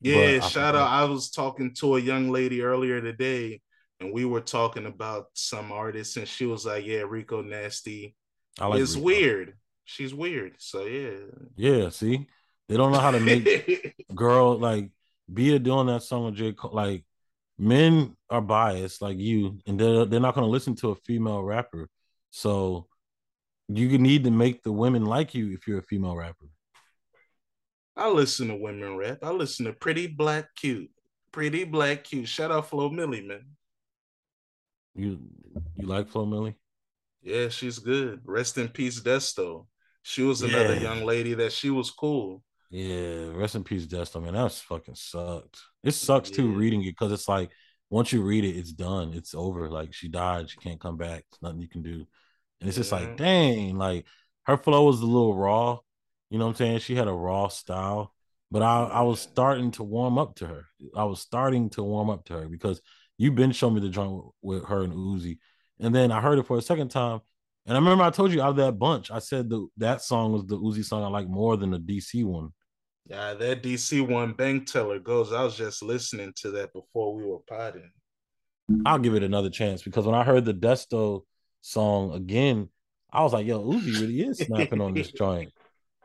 yeah, 0.00 0.40
shout 0.40 0.76
out. 0.76 0.88
I 0.90 1.04
was 1.04 1.30
talking 1.30 1.74
to 1.76 1.96
a 1.96 2.00
young 2.00 2.30
lady 2.30 2.62
earlier 2.62 3.00
today, 3.00 3.60
and 4.00 4.12
we 4.12 4.24
were 4.24 4.40
talking 4.40 4.86
about 4.86 5.26
some 5.34 5.72
artists, 5.72 6.16
and 6.16 6.28
she 6.28 6.46
was 6.46 6.64
like, 6.64 6.86
"Yeah, 6.86 7.02
Rico 7.08 7.42
Nasty 7.42 8.14
I 8.60 8.66
like 8.68 8.80
is 8.80 8.94
Rico. 8.94 9.04
weird. 9.06 9.58
She's 9.84 10.14
weird." 10.14 10.54
So 10.58 10.84
yeah, 10.86 11.18
Yeah, 11.56 11.88
see, 11.88 12.28
they 12.68 12.76
don't 12.76 12.92
know 12.92 13.00
how 13.00 13.10
to 13.10 13.20
make 13.20 13.94
girl 14.14 14.58
like 14.58 14.90
Bia 15.32 15.58
doing 15.58 15.86
that 15.88 16.02
song 16.02 16.24
with 16.26 16.34
J. 16.34 16.52
Cole. 16.52 16.72
Like 16.72 17.04
men 17.58 18.16
are 18.30 18.40
biased, 18.40 19.02
like 19.02 19.18
you, 19.18 19.58
and 19.66 19.78
they're 19.78 20.04
they're 20.04 20.20
not 20.20 20.34
going 20.34 20.46
to 20.46 20.50
listen 20.50 20.74
to 20.76 20.90
a 20.90 20.94
female 20.96 21.42
rapper. 21.42 21.88
So 22.30 22.86
you 23.68 23.98
need 23.98 24.24
to 24.24 24.30
make 24.30 24.62
the 24.62 24.72
women 24.72 25.04
like 25.04 25.34
you 25.34 25.52
if 25.52 25.66
you're 25.66 25.78
a 25.80 25.82
female 25.82 26.16
rapper. 26.16 26.46
I 27.96 28.08
listen 28.08 28.48
to 28.48 28.54
women 28.56 28.96
rap. 28.96 29.18
I 29.22 29.30
listen 29.30 29.66
to 29.66 29.72
Pretty 29.72 30.06
Black 30.06 30.46
Cute, 30.54 30.90
Pretty 31.32 31.64
Black 31.64 32.04
Cute. 32.04 32.28
Shout 32.28 32.50
out 32.52 32.68
Flo 32.68 32.90
Milli, 32.90 33.26
man. 33.26 33.44
You 34.94 35.18
you 35.76 35.86
like 35.86 36.08
Flo 36.08 36.24
Milli? 36.26 36.54
Yeah, 37.22 37.48
she's 37.48 37.78
good. 37.78 38.20
Rest 38.24 38.56
in 38.58 38.68
peace, 38.68 39.00
Desto. 39.00 39.66
She 40.02 40.22
was 40.22 40.42
another 40.42 40.74
Yeah. 40.74 40.80
young 40.80 41.04
lady 41.04 41.34
that 41.34 41.52
she 41.52 41.70
was 41.70 41.90
cool. 41.90 42.42
Yeah, 42.70 43.28
rest 43.32 43.54
in 43.54 43.64
peace, 43.64 43.86
Desto. 43.86 44.22
Man, 44.22 44.34
that's 44.34 44.60
fucking 44.60 44.94
sucked. 44.94 45.58
It 45.82 45.92
sucks 45.92 46.30
too 46.30 46.50
Yeah. 46.50 46.56
reading 46.56 46.82
it 46.82 46.90
because 46.90 47.12
it's 47.12 47.28
like 47.28 47.50
once 47.90 48.12
you 48.12 48.22
read 48.22 48.44
it, 48.44 48.56
it's 48.56 48.72
done. 48.72 49.14
It's 49.14 49.34
over. 49.34 49.70
Like 49.70 49.94
she 49.94 50.08
died, 50.08 50.50
she 50.50 50.58
can't 50.58 50.80
come 50.80 50.96
back. 50.96 51.24
There's 51.30 51.42
nothing 51.42 51.60
you 51.62 51.68
can 51.68 51.82
do. 51.82 52.06
And 52.60 52.68
it's 52.68 52.76
just 52.76 52.92
like, 52.92 53.16
dang, 53.16 53.76
like 53.78 54.04
her 54.44 54.56
flow 54.58 54.84
was 54.84 55.00
a 55.00 55.06
little 55.06 55.34
raw. 55.34 55.78
You 56.30 56.38
know 56.38 56.44
what 56.46 56.50
I'm 56.52 56.56
saying? 56.56 56.78
She 56.80 56.94
had 56.94 57.08
a 57.08 57.12
raw 57.12 57.48
style, 57.48 58.12
but 58.50 58.62
I, 58.62 58.84
I 58.84 59.00
was 59.02 59.20
starting 59.20 59.70
to 59.72 59.82
warm 59.82 60.18
up 60.18 60.36
to 60.36 60.46
her. 60.46 60.66
I 60.94 61.04
was 61.04 61.20
starting 61.20 61.70
to 61.70 61.82
warm 61.82 62.10
up 62.10 62.26
to 62.26 62.34
her 62.34 62.48
because 62.48 62.82
you've 63.16 63.34
been 63.34 63.52
showing 63.52 63.74
me 63.74 63.80
the 63.80 63.88
joint 63.88 64.24
with 64.42 64.66
her 64.66 64.82
and 64.82 64.92
Uzi. 64.92 65.38
And 65.80 65.94
then 65.94 66.12
I 66.12 66.20
heard 66.20 66.38
it 66.38 66.46
for 66.46 66.58
a 66.58 66.62
second 66.62 66.90
time. 66.90 67.20
And 67.64 67.76
I 67.76 67.80
remember 67.80 68.04
I 68.04 68.10
told 68.10 68.32
you 68.32 68.42
out 68.42 68.50
of 68.50 68.56
that 68.56 68.78
bunch, 68.78 69.10
I 69.10 69.20
said 69.20 69.48
the, 69.48 69.66
that 69.78 70.02
song 70.02 70.32
was 70.32 70.44
the 70.46 70.58
Uzi 70.58 70.84
song 70.84 71.04
I 71.04 71.08
like 71.08 71.28
more 71.28 71.56
than 71.56 71.70
the 71.70 71.78
DC 71.78 72.24
one. 72.24 72.50
Yeah, 73.08 73.32
that 73.34 73.62
DC 73.62 74.06
one 74.06 74.34
bank 74.34 74.70
teller 74.70 74.98
goes. 74.98 75.32
I 75.32 75.42
was 75.42 75.56
just 75.56 75.82
listening 75.82 76.32
to 76.36 76.50
that 76.52 76.74
before 76.74 77.14
we 77.14 77.24
were 77.24 77.38
potting. 77.48 77.90
I'll 78.84 78.98
give 78.98 79.14
it 79.14 79.22
another 79.22 79.48
chance 79.48 79.82
because 79.82 80.04
when 80.04 80.14
I 80.14 80.24
heard 80.24 80.44
the 80.44 80.52
Desto 80.52 81.22
song 81.62 82.12
again, 82.12 82.68
I 83.10 83.22
was 83.22 83.32
like, 83.32 83.46
yo, 83.46 83.64
Uzi 83.64 83.98
really 83.98 84.20
is 84.20 84.38
snapping 84.46 84.82
on 84.82 84.92
this 84.92 85.10
joint. 85.10 85.50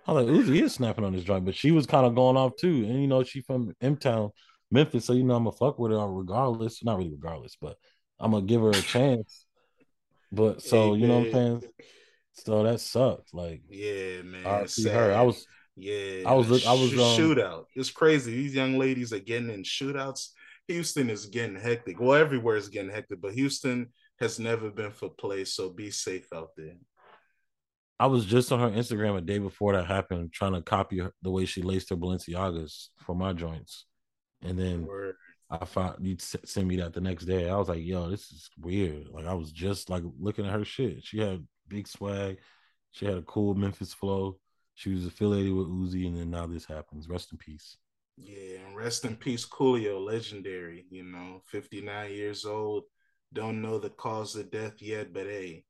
I 0.07 0.13
was 0.13 0.25
like, 0.25 0.33
Uzi 0.33 0.63
is 0.63 0.73
snapping 0.73 1.03
on 1.03 1.11
this 1.11 1.23
joint, 1.25 1.43
but 1.43 1.55
she 1.55 1.71
was 1.71 1.85
kind 1.85 2.05
of 2.05 2.15
going 2.15 2.37
off 2.37 2.53
too. 2.57 2.85
And 2.85 3.01
you 3.01 3.07
know, 3.07 3.23
she 3.23 3.41
from 3.41 3.73
M 3.81 3.97
Town, 3.97 4.31
Memphis, 4.71 5.03
so 5.03 5.11
you 5.11 5.23
know 5.23 5.35
I'm 5.35 5.43
gonna 5.43 5.57
fuck 5.57 5.77
with 5.79 5.91
her 5.91 6.07
regardless. 6.07 6.85
Not 6.85 6.97
really 6.97 7.11
regardless, 7.11 7.57
but 7.59 7.75
I'm 8.17 8.31
gonna 8.31 8.45
give 8.45 8.61
her 8.61 8.71
a 8.71 8.81
chance. 8.81 9.45
But 10.31 10.61
so 10.61 10.93
Hey, 10.93 11.01
you 11.01 11.07
know 11.07 11.19
what 11.19 11.25
I'm 11.27 11.31
saying? 11.33 11.63
So 12.31 12.63
that 12.63 12.79
sucked. 12.79 13.33
Like 13.33 13.61
Yeah, 13.69 14.21
man. 14.21 14.45
I 14.45 14.65
see 14.67 14.87
her. 14.87 15.13
I 15.13 15.21
was 15.23 15.45
Yeah, 15.75 16.23
I 16.27 16.33
was 16.33 16.65
I 16.65 16.73
was, 16.73 16.93
um, 16.93 16.99
shootout. 16.99 17.65
It's 17.75 17.89
crazy. 17.89 18.31
These 18.31 18.53
young 18.53 18.77
ladies 18.77 19.11
are 19.11 19.19
getting 19.19 19.49
in 19.49 19.63
shootouts. 19.63 20.29
Houston 20.67 21.09
is 21.09 21.25
getting 21.25 21.55
hectic. 21.55 21.99
Well, 21.99 22.13
everywhere 22.13 22.55
is 22.55 22.69
getting 22.69 22.91
hectic, 22.91 23.21
but 23.21 23.33
Houston 23.33 23.91
has 24.19 24.39
never 24.39 24.69
been 24.69 24.91
for 24.91 25.09
play. 25.09 25.45
So 25.45 25.69
be 25.69 25.91
safe 25.91 26.27
out 26.33 26.49
there. 26.55 26.75
I 27.99 28.07
was 28.07 28.25
just 28.25 28.51
on 28.51 28.59
her 28.59 28.69
Instagram 28.69 29.17
a 29.17 29.21
day 29.21 29.39
before 29.39 29.73
that 29.73 29.85
happened, 29.85 30.31
trying 30.31 30.53
to 30.53 30.61
copy 30.61 30.99
her, 30.99 31.13
the 31.21 31.31
way 31.31 31.45
she 31.45 31.61
laced 31.61 31.89
her 31.89 31.95
Balenciagas 31.95 32.89
for 33.05 33.15
my 33.15 33.33
joints. 33.33 33.85
And 34.41 34.57
then 34.57 34.85
Word. 34.85 35.15
I 35.49 35.65
found 35.65 36.05
you'd 36.05 36.21
send 36.21 36.67
me 36.67 36.77
that 36.77 36.93
the 36.93 37.01
next 37.01 37.25
day. 37.25 37.49
I 37.49 37.55
was 37.55 37.69
like, 37.69 37.83
yo, 37.83 38.09
this 38.09 38.31
is 38.31 38.49
weird. 38.59 39.07
Like 39.09 39.25
I 39.25 39.33
was 39.33 39.51
just 39.51 39.89
like 39.89 40.03
looking 40.19 40.45
at 40.45 40.53
her 40.53 40.65
shit. 40.65 41.03
She 41.03 41.19
had 41.19 41.45
big 41.67 41.87
swag. 41.87 42.37
She 42.91 43.05
had 43.05 43.17
a 43.17 43.21
cool 43.23 43.53
Memphis 43.55 43.93
flow. 43.93 44.37
She 44.75 44.93
was 44.93 45.05
affiliated 45.05 45.53
with 45.53 45.67
Uzi, 45.67 46.07
and 46.07 46.17
then 46.17 46.31
now 46.31 46.47
this 46.47 46.65
happens. 46.65 47.07
Rest 47.07 47.31
in 47.31 47.37
peace. 47.37 47.77
Yeah, 48.17 48.59
and 48.65 48.75
rest 48.75 49.05
in 49.05 49.15
peace, 49.15 49.45
Coolio, 49.45 50.03
legendary. 50.03 50.85
You 50.89 51.03
know, 51.03 51.41
59 51.45 52.11
years 52.11 52.45
old. 52.45 52.83
Don't 53.31 53.61
know 53.61 53.79
the 53.79 53.89
cause 53.89 54.35
of 54.35 54.51
death 54.51 54.81
yet, 54.81 55.13
but 55.13 55.25
hey, 55.25 55.65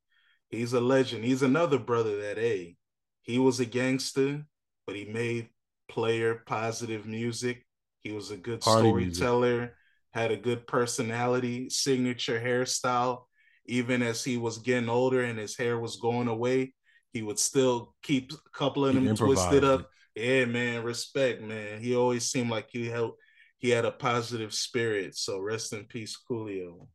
he's 0.50 0.74
a 0.74 0.80
legend. 0.80 1.24
He's 1.24 1.42
another 1.42 1.78
brother 1.78 2.20
that, 2.22 2.36
hey, 2.36 2.76
he 3.22 3.38
was 3.38 3.60
a 3.60 3.64
gangster, 3.64 4.44
but 4.86 4.96
he 4.96 5.06
made 5.06 5.48
player 5.88 6.42
positive 6.46 7.06
music. 7.06 7.64
He 8.02 8.12
was 8.12 8.30
a 8.30 8.36
good 8.36 8.60
Party 8.60 8.92
music. 8.92 9.14
storyteller, 9.14 9.76
had 10.12 10.30
a 10.30 10.36
good 10.36 10.66
personality, 10.66 11.70
signature 11.70 12.38
hairstyle. 12.38 13.22
Even 13.66 14.02
as 14.02 14.22
he 14.22 14.36
was 14.36 14.58
getting 14.58 14.90
older 14.90 15.22
and 15.22 15.38
his 15.38 15.56
hair 15.56 15.78
was 15.78 15.96
going 15.96 16.28
away, 16.28 16.74
he 17.14 17.22
would 17.22 17.38
still 17.38 17.94
keep 18.02 18.32
a 18.32 18.58
couple 18.58 18.84
of 18.84 18.94
them 18.94 19.14
twisted 19.14 19.64
up. 19.64 19.88
Yeah, 20.14 20.44
man, 20.44 20.82
respect, 20.82 21.40
man. 21.40 21.80
He 21.80 21.96
always 21.96 22.30
seemed 22.30 22.50
like 22.50 22.68
he 22.70 22.88
held 22.88 23.14
he 23.58 23.70
had 23.70 23.86
a 23.86 23.90
positive 23.90 24.52
spirit. 24.52 25.16
So 25.16 25.40
rest 25.40 25.72
in 25.72 25.84
peace, 25.84 26.18
Coolio. 26.28 26.88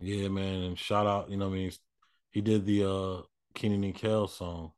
Yeah, 0.00 0.28
man, 0.28 0.62
and 0.62 0.78
shout 0.78 1.06
out. 1.06 1.30
You 1.30 1.36
know, 1.36 1.48
what 1.48 1.54
I 1.54 1.58
mean, 1.58 1.72
he 2.32 2.40
did 2.40 2.66
the 2.66 2.84
uh 2.84 3.22
Kenan 3.54 3.84
and 3.84 3.94
Kel 3.94 4.26
song. 4.26 4.72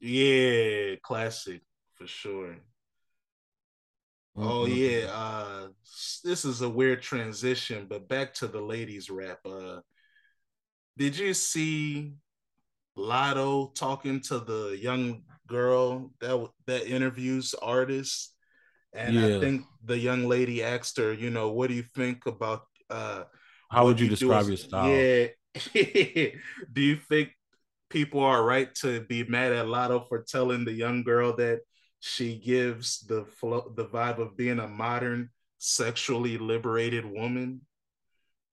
Yeah, 0.00 0.96
classic 1.02 1.60
for 1.94 2.06
sure. 2.06 2.56
Oh 4.38 4.66
yeah, 4.66 5.06
uh 5.12 5.68
this 6.24 6.44
is 6.44 6.62
a 6.62 6.68
weird 6.68 7.02
transition, 7.02 7.86
but 7.88 8.08
back 8.08 8.34
to 8.34 8.46
the 8.46 8.60
ladies 8.60 9.10
rap. 9.10 9.38
Uh 9.46 9.80
did 10.96 11.18
you 11.18 11.34
see 11.34 12.14
Latto 12.96 13.74
talking 13.74 14.20
to 14.22 14.40
the 14.40 14.78
young 14.80 15.22
girl 15.46 16.12
that 16.20 16.48
that 16.66 16.86
interviews 16.86 17.54
artists? 17.60 18.32
And 18.92 19.14
yeah. 19.14 19.36
I 19.36 19.40
think 19.40 19.64
the 19.84 19.98
young 19.98 20.26
lady 20.26 20.62
asked 20.62 20.96
her, 20.96 21.12
you 21.12 21.30
know, 21.30 21.50
what 21.50 21.68
do 21.68 21.74
you 21.74 21.84
think 21.94 22.26
about 22.26 22.62
uh 22.90 23.24
how 23.68 23.84
would 23.84 23.98
you, 23.98 24.04
you 24.04 24.10
describe 24.10 24.46
your 24.46 24.56
style? 24.56 24.88
Yeah. 24.88 25.28
do 26.72 26.82
you 26.82 26.96
think 26.96 27.30
people 27.88 28.20
are 28.20 28.44
right 28.44 28.74
to 28.76 29.00
be 29.02 29.24
mad 29.24 29.52
at 29.52 29.66
Latto 29.66 30.06
for 30.08 30.22
telling 30.22 30.64
the 30.64 30.72
young 30.72 31.02
girl 31.02 31.34
that 31.36 31.60
she 32.00 32.36
gives 32.38 33.00
the 33.00 33.24
flow, 33.24 33.72
the 33.74 33.86
vibe 33.86 34.18
of 34.18 34.36
being 34.36 34.58
a 34.58 34.68
modern, 34.68 35.30
sexually 35.58 36.38
liberated 36.38 37.04
woman. 37.04 37.62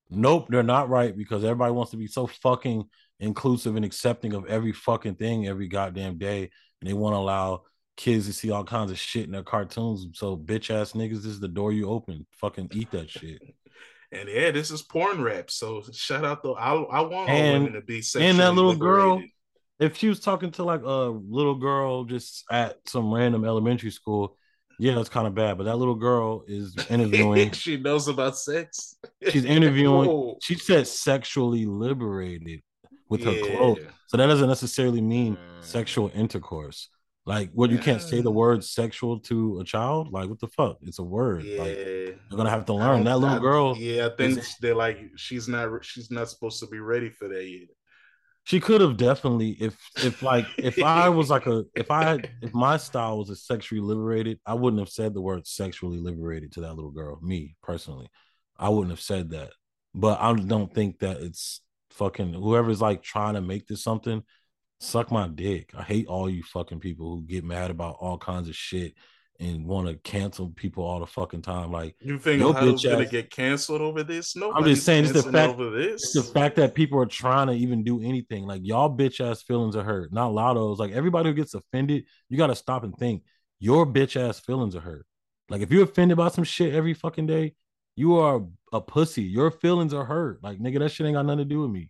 Nope, 0.09 0.47
they're 0.49 0.63
not 0.63 0.89
right 0.89 1.15
because 1.15 1.43
everybody 1.43 1.71
wants 1.71 1.91
to 1.91 1.97
be 1.97 2.07
so 2.07 2.27
fucking 2.27 2.85
inclusive 3.23 3.75
and 3.75 3.85
accepting 3.85 4.33
of 4.33 4.45
every 4.45 4.73
fucking 4.73 5.15
thing 5.15 5.47
every 5.47 5.67
goddamn 5.67 6.17
day, 6.17 6.49
and 6.81 6.89
they 6.89 6.93
want 6.93 7.13
to 7.13 7.17
allow 7.17 7.63
kids 7.95 8.25
to 8.25 8.33
see 8.33 8.51
all 8.51 8.63
kinds 8.63 8.91
of 8.91 8.97
shit 8.97 9.25
in 9.25 9.31
their 9.31 9.43
cartoons. 9.43 10.07
So 10.13 10.35
bitch 10.37 10.69
ass 10.69 10.93
niggas, 10.93 11.17
this 11.17 11.25
is 11.25 11.39
the 11.39 11.47
door 11.47 11.71
you 11.71 11.89
open. 11.89 12.25
Fucking 12.39 12.69
eat 12.73 12.91
that 12.91 13.09
shit. 13.09 13.41
and 14.11 14.29
yeah, 14.29 14.51
this 14.51 14.71
is 14.71 14.81
porn 14.81 15.21
rap. 15.21 15.49
So 15.49 15.83
shout 15.91 16.25
out 16.25 16.43
though. 16.43 16.55
I 16.55 16.73
I 16.73 17.01
want 17.01 17.29
and, 17.29 17.47
all 17.47 17.53
women 17.53 17.73
to 17.73 17.81
be 17.81 18.01
sexually 18.01 18.29
and 18.29 18.39
that 18.39 18.53
little 18.53 18.71
liberated. 18.71 18.79
girl 18.79 19.23
if 19.79 19.97
she 19.97 20.07
was 20.07 20.19
talking 20.19 20.51
to 20.51 20.63
like 20.63 20.83
a 20.83 20.87
little 20.87 21.55
girl 21.55 22.05
just 22.05 22.45
at 22.51 22.77
some 22.85 23.13
random 23.13 23.43
elementary 23.45 23.91
school, 23.91 24.37
yeah, 24.79 24.95
that's 24.95 25.09
kind 25.09 25.27
of 25.27 25.35
bad. 25.35 25.57
But 25.57 25.65
that 25.65 25.77
little 25.77 25.95
girl 25.95 26.43
is 26.47 26.75
interviewing. 26.89 27.51
she 27.51 27.77
knows 27.77 28.07
about 28.07 28.37
sex. 28.37 28.95
She's 29.29 29.45
interviewing. 29.45 30.35
She 30.41 30.55
said 30.55 30.87
sexually 30.87 31.65
liberated 31.65 32.61
with 33.09 33.21
yeah. 33.21 33.33
her 33.33 33.55
clothes. 33.55 33.79
So 34.07 34.17
that 34.17 34.27
doesn't 34.27 34.47
necessarily 34.47 35.01
mean 35.01 35.35
mm. 35.35 35.63
sexual 35.63 36.11
intercourse. 36.13 36.89
Like 37.25 37.51
what 37.53 37.69
you 37.69 37.77
can't 37.77 38.01
say 38.01 38.19
the 38.19 38.31
word 38.31 38.63
sexual 38.65 39.19
to 39.21 39.59
a 39.59 39.63
child. 39.63 40.11
Like 40.11 40.27
what 40.29 40.39
the 40.39 40.49
fuck? 40.49 40.77
It's 40.81 40.99
a 40.99 41.03
word. 41.03 41.43
Yeah. 41.43 41.61
Like, 41.61 41.77
you're 41.77 42.37
gonna 42.37 42.49
have 42.49 42.65
to 42.65 42.73
learn. 42.73 43.05
That 43.05 43.17
little 43.17 43.39
girl. 43.39 43.77
Yeah, 43.77 44.07
I 44.07 44.15
think 44.15 44.39
is, 44.39 44.55
they're 44.59 44.75
like 44.75 44.99
she's 45.15 45.47
not 45.47 45.85
she's 45.85 46.11
not 46.11 46.29
supposed 46.29 46.59
to 46.59 46.67
be 46.67 46.79
ready 46.79 47.09
for 47.09 47.29
that 47.29 47.45
yet 47.45 47.69
she 48.45 48.59
could 48.59 48.81
have 48.81 48.97
definitely 48.97 49.51
if 49.59 49.77
if 50.03 50.21
like 50.21 50.45
if 50.57 50.81
I 50.83 51.09
was 51.09 51.29
like 51.29 51.47
a 51.47 51.63
if 51.75 51.89
I 51.89 52.03
had 52.03 52.29
if 52.41 52.53
my 52.53 52.77
style 52.77 53.19
was 53.19 53.29
a 53.29 53.35
sexually 53.35 53.81
liberated, 53.81 54.39
I 54.45 54.53
wouldn't 54.53 54.81
have 54.81 54.89
said 54.89 55.13
the 55.13 55.21
word 55.21 55.47
sexually 55.47 55.99
liberated 55.99 56.51
to 56.53 56.61
that 56.61 56.73
little 56.73 56.91
girl. 56.91 57.19
Me 57.21 57.55
personally, 57.63 58.09
I 58.57 58.69
wouldn't 58.69 58.91
have 58.91 59.01
said 59.01 59.29
that. 59.31 59.51
But 59.95 60.19
I 60.19 60.33
don't 60.33 60.73
think 60.73 60.99
that 60.99 61.21
it's 61.21 61.61
fucking 61.93 62.33
whoever's 62.33 62.81
like 62.81 63.03
trying 63.03 63.35
to 63.35 63.41
make 63.41 63.67
this 63.67 63.83
something. 63.83 64.23
Suck 64.79 65.11
my 65.11 65.27
dick. 65.27 65.71
I 65.77 65.83
hate 65.83 66.07
all 66.07 66.29
you 66.29 66.43
fucking 66.43 66.79
people 66.79 67.15
who 67.15 67.21
get 67.23 67.43
mad 67.43 67.71
about 67.71 67.97
all 67.99 68.17
kinds 68.17 68.49
of 68.49 68.55
shit 68.55 68.93
and 69.39 69.65
want 69.65 69.87
to 69.87 69.95
cancel 69.95 70.49
people 70.49 70.83
all 70.83 70.99
the 70.99 71.07
fucking 71.07 71.41
time. 71.41 71.71
Like 71.71 71.95
you 71.99 72.19
think 72.19 72.39
your 72.39 72.53
bitch 72.53 72.83
gonna 72.89 73.05
get 73.05 73.29
canceled 73.29 73.81
over 73.81 74.03
this? 74.03 74.35
No, 74.35 74.53
I'm 74.53 74.63
just 74.63 74.85
saying 74.85 75.05
it's 75.05 75.13
the 75.13 75.23
fact 75.23 75.53
over 75.53 75.69
this. 75.69 76.03
It's 76.03 76.13
the 76.13 76.33
fact 76.33 76.55
that 76.57 76.75
people 76.75 76.99
are 76.99 77.05
trying 77.05 77.47
to 77.47 77.53
even 77.53 77.83
do 77.83 78.01
anything. 78.01 78.45
Like 78.45 78.61
y'all 78.63 78.95
bitch 78.95 79.19
ass 79.19 79.41
feelings 79.41 79.75
are 79.75 79.83
hurt. 79.83 80.13
Not 80.13 80.33
Latto's. 80.33 80.79
Like 80.79 80.91
everybody 80.91 81.29
who 81.29 81.35
gets 81.35 81.53
offended, 81.53 82.05
you 82.29 82.37
got 82.37 82.47
to 82.47 82.55
stop 82.55 82.83
and 82.83 82.95
think. 82.97 83.23
Your 83.59 83.85
bitch 83.85 84.19
ass 84.19 84.39
feelings 84.39 84.75
are 84.75 84.81
hurt. 84.81 85.05
Like 85.49 85.61
if 85.61 85.71
you're 85.71 85.83
offended 85.83 86.17
by 86.17 86.29
some 86.29 86.43
shit 86.43 86.73
every 86.73 86.93
fucking 86.93 87.27
day, 87.27 87.55
you 87.95 88.17
are 88.17 88.41
a 88.71 88.81
pussy. 88.81 89.23
Your 89.23 89.51
feelings 89.51 89.93
are 89.93 90.05
hurt. 90.05 90.43
Like 90.43 90.59
nigga, 90.59 90.79
that 90.79 90.89
shit 90.89 91.05
ain't 91.05 91.15
got 91.15 91.25
nothing 91.25 91.39
to 91.39 91.45
do 91.45 91.61
with 91.61 91.71
me. 91.71 91.89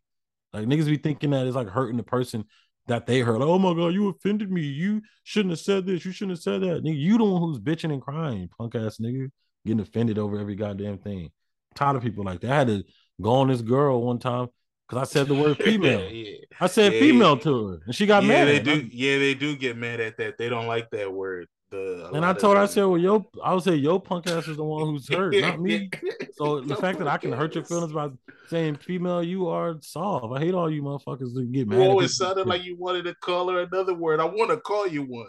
Like 0.51 0.67
niggas 0.67 0.85
be 0.85 0.97
thinking 0.97 1.31
that 1.31 1.47
it's 1.47 1.55
like 1.55 1.69
hurting 1.69 1.97
the 1.97 2.03
person 2.03 2.45
that 2.87 3.05
they 3.05 3.19
heard. 3.19 3.41
Oh 3.41 3.57
my 3.57 3.73
god, 3.73 3.93
you 3.93 4.09
offended 4.09 4.51
me. 4.51 4.61
You 4.61 5.01
shouldn't 5.23 5.51
have 5.51 5.59
said 5.59 5.85
this. 5.85 6.05
You 6.05 6.11
shouldn't 6.11 6.37
have 6.37 6.43
said 6.43 6.61
that. 6.61 6.83
Nigga, 6.83 6.99
you 6.99 7.17
the 7.17 7.23
one 7.23 7.41
who's 7.41 7.59
bitching 7.59 7.93
and 7.93 8.01
crying, 8.01 8.49
punk 8.57 8.75
ass 8.75 8.97
nigga, 8.97 9.29
getting 9.65 9.79
offended 9.79 10.19
over 10.19 10.37
every 10.37 10.55
goddamn 10.55 10.97
thing. 10.97 11.25
I'm 11.25 11.75
tired 11.75 11.95
of 11.95 12.03
people 12.03 12.23
like 12.23 12.41
that. 12.41 12.51
I 12.51 12.55
had 12.55 12.67
to 12.67 12.83
go 13.21 13.31
on 13.31 13.47
this 13.47 13.61
girl 13.61 14.01
one 14.01 14.19
time 14.19 14.47
because 14.87 15.09
I 15.09 15.11
said 15.11 15.27
the 15.27 15.35
word 15.35 15.57
female. 15.63 16.09
yeah. 16.11 16.37
I 16.59 16.67
said 16.67 16.93
yeah, 16.93 16.99
female 16.99 17.35
yeah. 17.37 17.43
to 17.43 17.67
her, 17.67 17.79
and 17.85 17.95
she 17.95 18.05
got 18.05 18.23
yeah, 18.23 18.29
mad. 18.29 18.47
They 18.47 18.59
do. 18.59 18.89
Yeah, 18.91 19.17
they 19.19 19.33
do 19.33 19.55
get 19.55 19.77
mad 19.77 19.99
at 19.99 20.17
that. 20.17 20.37
They 20.37 20.49
don't 20.49 20.67
like 20.67 20.89
that 20.91 21.11
word. 21.11 21.47
The, 21.73 22.11
and 22.13 22.23
I 22.23 22.33
told 22.33 22.55
her, 22.55 22.61
I 22.61 22.67
said, 22.67 22.83
well, 22.83 22.99
yo, 22.99 23.25
I 23.43 23.51
would 23.51 23.63
say 23.63 23.73
your 23.73 23.99
punk 23.99 24.27
ass 24.27 24.47
is 24.47 24.57
the 24.57 24.63
one 24.63 24.85
who's 24.85 25.09
hurt, 25.09 25.35
not 25.35 25.59
me. 25.59 25.89
So 26.33 26.61
the 26.61 26.75
fact 26.75 26.99
that 26.99 27.07
I 27.07 27.17
can 27.17 27.31
hurt 27.31 27.55
your 27.55 27.63
feelings 27.63 27.93
by 27.93 28.09
saying 28.47 28.75
female, 28.75 29.23
you 29.23 29.47
are 29.47 29.77
soft. 29.81 30.35
I 30.35 30.39
hate 30.39 30.53
all 30.53 30.69
you 30.69 30.83
motherfuckers 30.83 31.33
that 31.33 31.51
get 31.51 31.67
mad. 31.67 31.79
Oh, 31.79 31.99
it 31.99 32.09
sounded 32.09 32.45
like 32.45 32.63
you 32.63 32.75
wanted 32.75 33.05
to 33.05 33.15
call 33.15 33.49
her 33.49 33.61
another 33.61 33.95
word. 33.95 34.19
I 34.19 34.25
want 34.25 34.51
to 34.51 34.57
call 34.57 34.87
you 34.87 35.03
one. 35.03 35.25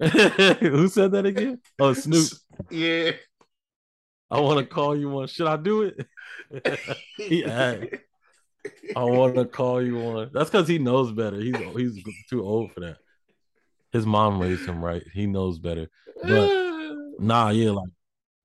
Who 0.60 0.88
said 0.88 1.12
that 1.12 1.24
again? 1.24 1.60
Oh, 1.78 1.92
Snoop. 1.92 2.28
Yeah. 2.70 3.12
I 4.30 4.40
want 4.40 4.58
to 4.58 4.66
call 4.66 4.96
you 4.96 5.10
one. 5.10 5.28
Should 5.28 5.46
I 5.46 5.56
do 5.56 5.82
it? 5.82 6.06
yeah. 7.18 7.84
I 8.96 9.04
want 9.04 9.36
to 9.36 9.44
call 9.44 9.80
you 9.80 9.98
one. 9.98 10.30
That's 10.32 10.50
because 10.50 10.66
he 10.66 10.78
knows 10.78 11.12
better. 11.12 11.38
He's 11.38 11.56
he's 11.76 12.02
too 12.28 12.42
old 12.42 12.72
for 12.72 12.80
that 12.80 12.96
his 13.96 14.06
mom 14.06 14.40
raised 14.40 14.66
him 14.66 14.84
right. 14.84 15.02
He 15.12 15.26
knows 15.26 15.58
better. 15.58 15.88
But 16.22 16.48
nah, 17.18 17.50
yeah, 17.50 17.70
like 17.70 17.88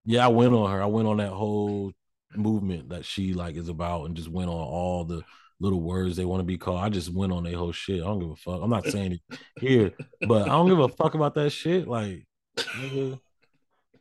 yeah, 0.05 0.25
I 0.25 0.29
went 0.29 0.53
on 0.53 0.71
her. 0.71 0.81
I 0.81 0.87
went 0.87 1.07
on 1.07 1.17
that 1.17 1.31
whole 1.31 1.91
movement 2.35 2.89
that 2.89 3.05
she 3.05 3.33
like 3.33 3.55
is 3.55 3.69
about 3.69 4.05
and 4.05 4.15
just 4.15 4.29
went 4.29 4.49
on 4.49 4.55
all 4.55 5.03
the 5.03 5.21
little 5.59 5.81
words 5.81 6.15
they 6.15 6.25
want 6.25 6.39
to 6.39 6.45
be 6.45 6.57
called. 6.57 6.79
I 6.79 6.89
just 6.89 7.13
went 7.13 7.31
on 7.31 7.43
their 7.43 7.57
whole 7.57 7.71
shit. 7.71 8.01
I 8.01 8.05
don't 8.05 8.19
give 8.19 8.31
a 8.31 8.35
fuck. 8.35 8.61
I'm 8.61 8.69
not 8.69 8.87
saying 8.87 9.13
it 9.13 9.39
here, 9.59 9.91
but 10.27 10.43
I 10.43 10.53
don't 10.53 10.69
give 10.69 10.79
a 10.79 10.89
fuck 10.89 11.13
about 11.13 11.35
that 11.35 11.51
shit. 11.51 11.87
Like, 11.87 12.25
nigga, 12.57 13.19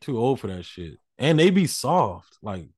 too 0.00 0.18
old 0.18 0.40
for 0.40 0.46
that 0.46 0.64
shit. 0.64 0.94
And 1.18 1.38
they 1.38 1.50
be 1.50 1.66
soft. 1.66 2.38
Like, 2.42 2.68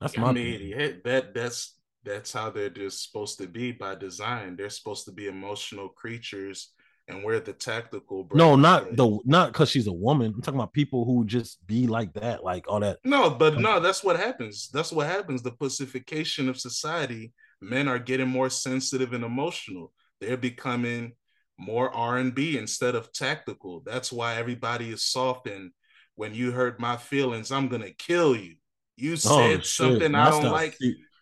that's 0.00 0.18
my 0.18 0.28
I 0.28 0.32
mean, 0.32 1.00
that 1.04 1.32
that's 1.32 1.76
that's 2.04 2.32
how 2.32 2.50
they're 2.50 2.68
just 2.68 3.04
supposed 3.04 3.38
to 3.38 3.46
be 3.46 3.72
by 3.72 3.94
design. 3.94 4.56
They're 4.56 4.68
supposed 4.68 5.06
to 5.06 5.12
be 5.12 5.28
emotional 5.28 5.88
creatures 5.88 6.72
and 7.08 7.22
we're 7.22 7.40
the 7.40 7.52
tactical. 7.52 8.28
No, 8.34 8.56
not 8.56 8.96
the 8.96 9.18
not 9.24 9.52
because 9.52 9.70
she's 9.70 9.86
a 9.86 9.92
woman. 9.92 10.32
I'm 10.34 10.42
talking 10.42 10.58
about 10.58 10.72
people 10.72 11.04
who 11.04 11.24
just 11.24 11.64
be 11.66 11.86
like 11.86 12.12
that, 12.14 12.42
like 12.42 12.68
all 12.68 12.80
that. 12.80 12.98
No, 13.04 13.30
but 13.30 13.58
no, 13.58 13.80
that's 13.80 14.02
what 14.02 14.18
happens. 14.18 14.68
That's 14.72 14.92
what 14.92 15.06
happens. 15.06 15.42
The 15.42 15.52
pacification 15.52 16.48
of 16.48 16.58
society. 16.58 17.32
Men 17.60 17.88
are 17.88 17.98
getting 17.98 18.28
more 18.28 18.50
sensitive 18.50 19.14
and 19.14 19.24
emotional. 19.24 19.92
They're 20.20 20.36
becoming 20.36 21.12
more 21.58 21.90
R 21.94 22.18
and 22.18 22.34
B 22.34 22.58
instead 22.58 22.94
of 22.94 23.12
tactical. 23.12 23.82
That's 23.84 24.12
why 24.12 24.36
everybody 24.36 24.90
is 24.90 25.04
soft. 25.04 25.46
And 25.46 25.70
when 26.16 26.34
you 26.34 26.52
hurt 26.52 26.80
my 26.80 26.96
feelings, 26.96 27.50
I'm 27.50 27.68
gonna 27.68 27.92
kill 27.92 28.36
you. 28.36 28.56
You 28.96 29.12
oh, 29.12 29.16
said 29.16 29.60
oh, 29.60 29.62
something 29.62 30.14
I 30.14 30.30
don't 30.30 30.50
like. 30.50 30.76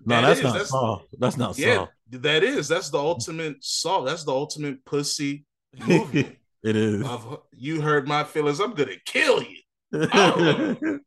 No, 0.07 0.21
that 0.21 0.23
that's 0.23 0.39
is, 0.39 0.45
not 0.45 0.55
that's, 0.55 0.71
soft. 0.71 1.07
That's 1.19 1.37
not 1.37 1.59
yeah, 1.59 1.75
soft. 1.75 1.93
That 2.11 2.43
is. 2.43 2.69
That's 2.69 2.91
the 2.91 2.99
ultimate 2.99 3.57
soft. 3.61 4.07
That's 4.07 4.25
the 4.25 4.33
ultimate 4.33 4.85
pussy. 4.85 5.45
it 6.63 6.77
is. 6.77 7.07
Of, 7.07 7.43
you 7.53 7.81
heard 7.81 8.09
my 8.09 8.25
feelings. 8.25 8.61
I'm 8.61 8.75
gonna 8.75 8.97
kill 9.05 9.43
you. 9.43 9.59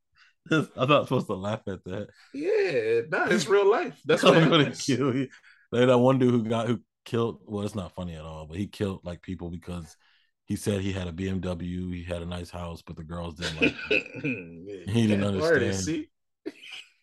Oh. 0.50 0.62
I'm 0.78 0.88
not 0.88 1.04
supposed 1.04 1.28
to 1.28 1.34
laugh 1.34 1.60
at 1.68 1.84
that. 1.84 2.08
Yeah, 2.34 3.02
no, 3.12 3.26
it's 3.30 3.48
real 3.48 3.70
life. 3.70 4.00
That's 4.06 4.24
what 4.24 4.38
I'm 4.38 4.50
gonna 4.50 4.72
kill 4.72 5.14
you. 5.14 5.28
Like 5.74 5.88
that 5.88 5.98
one 5.98 6.20
dude 6.20 6.32
who 6.32 6.44
got 6.46 6.68
who 6.68 6.80
killed. 7.04 7.42
Well, 7.46 7.66
it's 7.66 7.76
not 7.76 7.96
funny 7.96 8.16
at 8.16 8.24
all, 8.24 8.46
but 8.46 8.58
he 8.58 8.68
killed 8.68 9.02
like 9.04 9.22
people 9.22 9.50
because 9.50 9.98
he 10.46 10.56
said 10.56 10.82
he 10.82 10.94
had 10.94 11.08
a 11.08 11.12
BMW, 11.12 11.94
he 11.94 12.04
had 12.04 12.22
a 12.22 12.26
nice 12.26 12.50
house, 12.50 12.82
but 12.82 12.96
the 12.96 13.04
girls 13.04 13.36
didn't 13.36 13.62
like 13.62 13.76
him. 13.90 14.68
he 14.88 15.08
didn't 15.08 15.26
understand. 15.26 16.08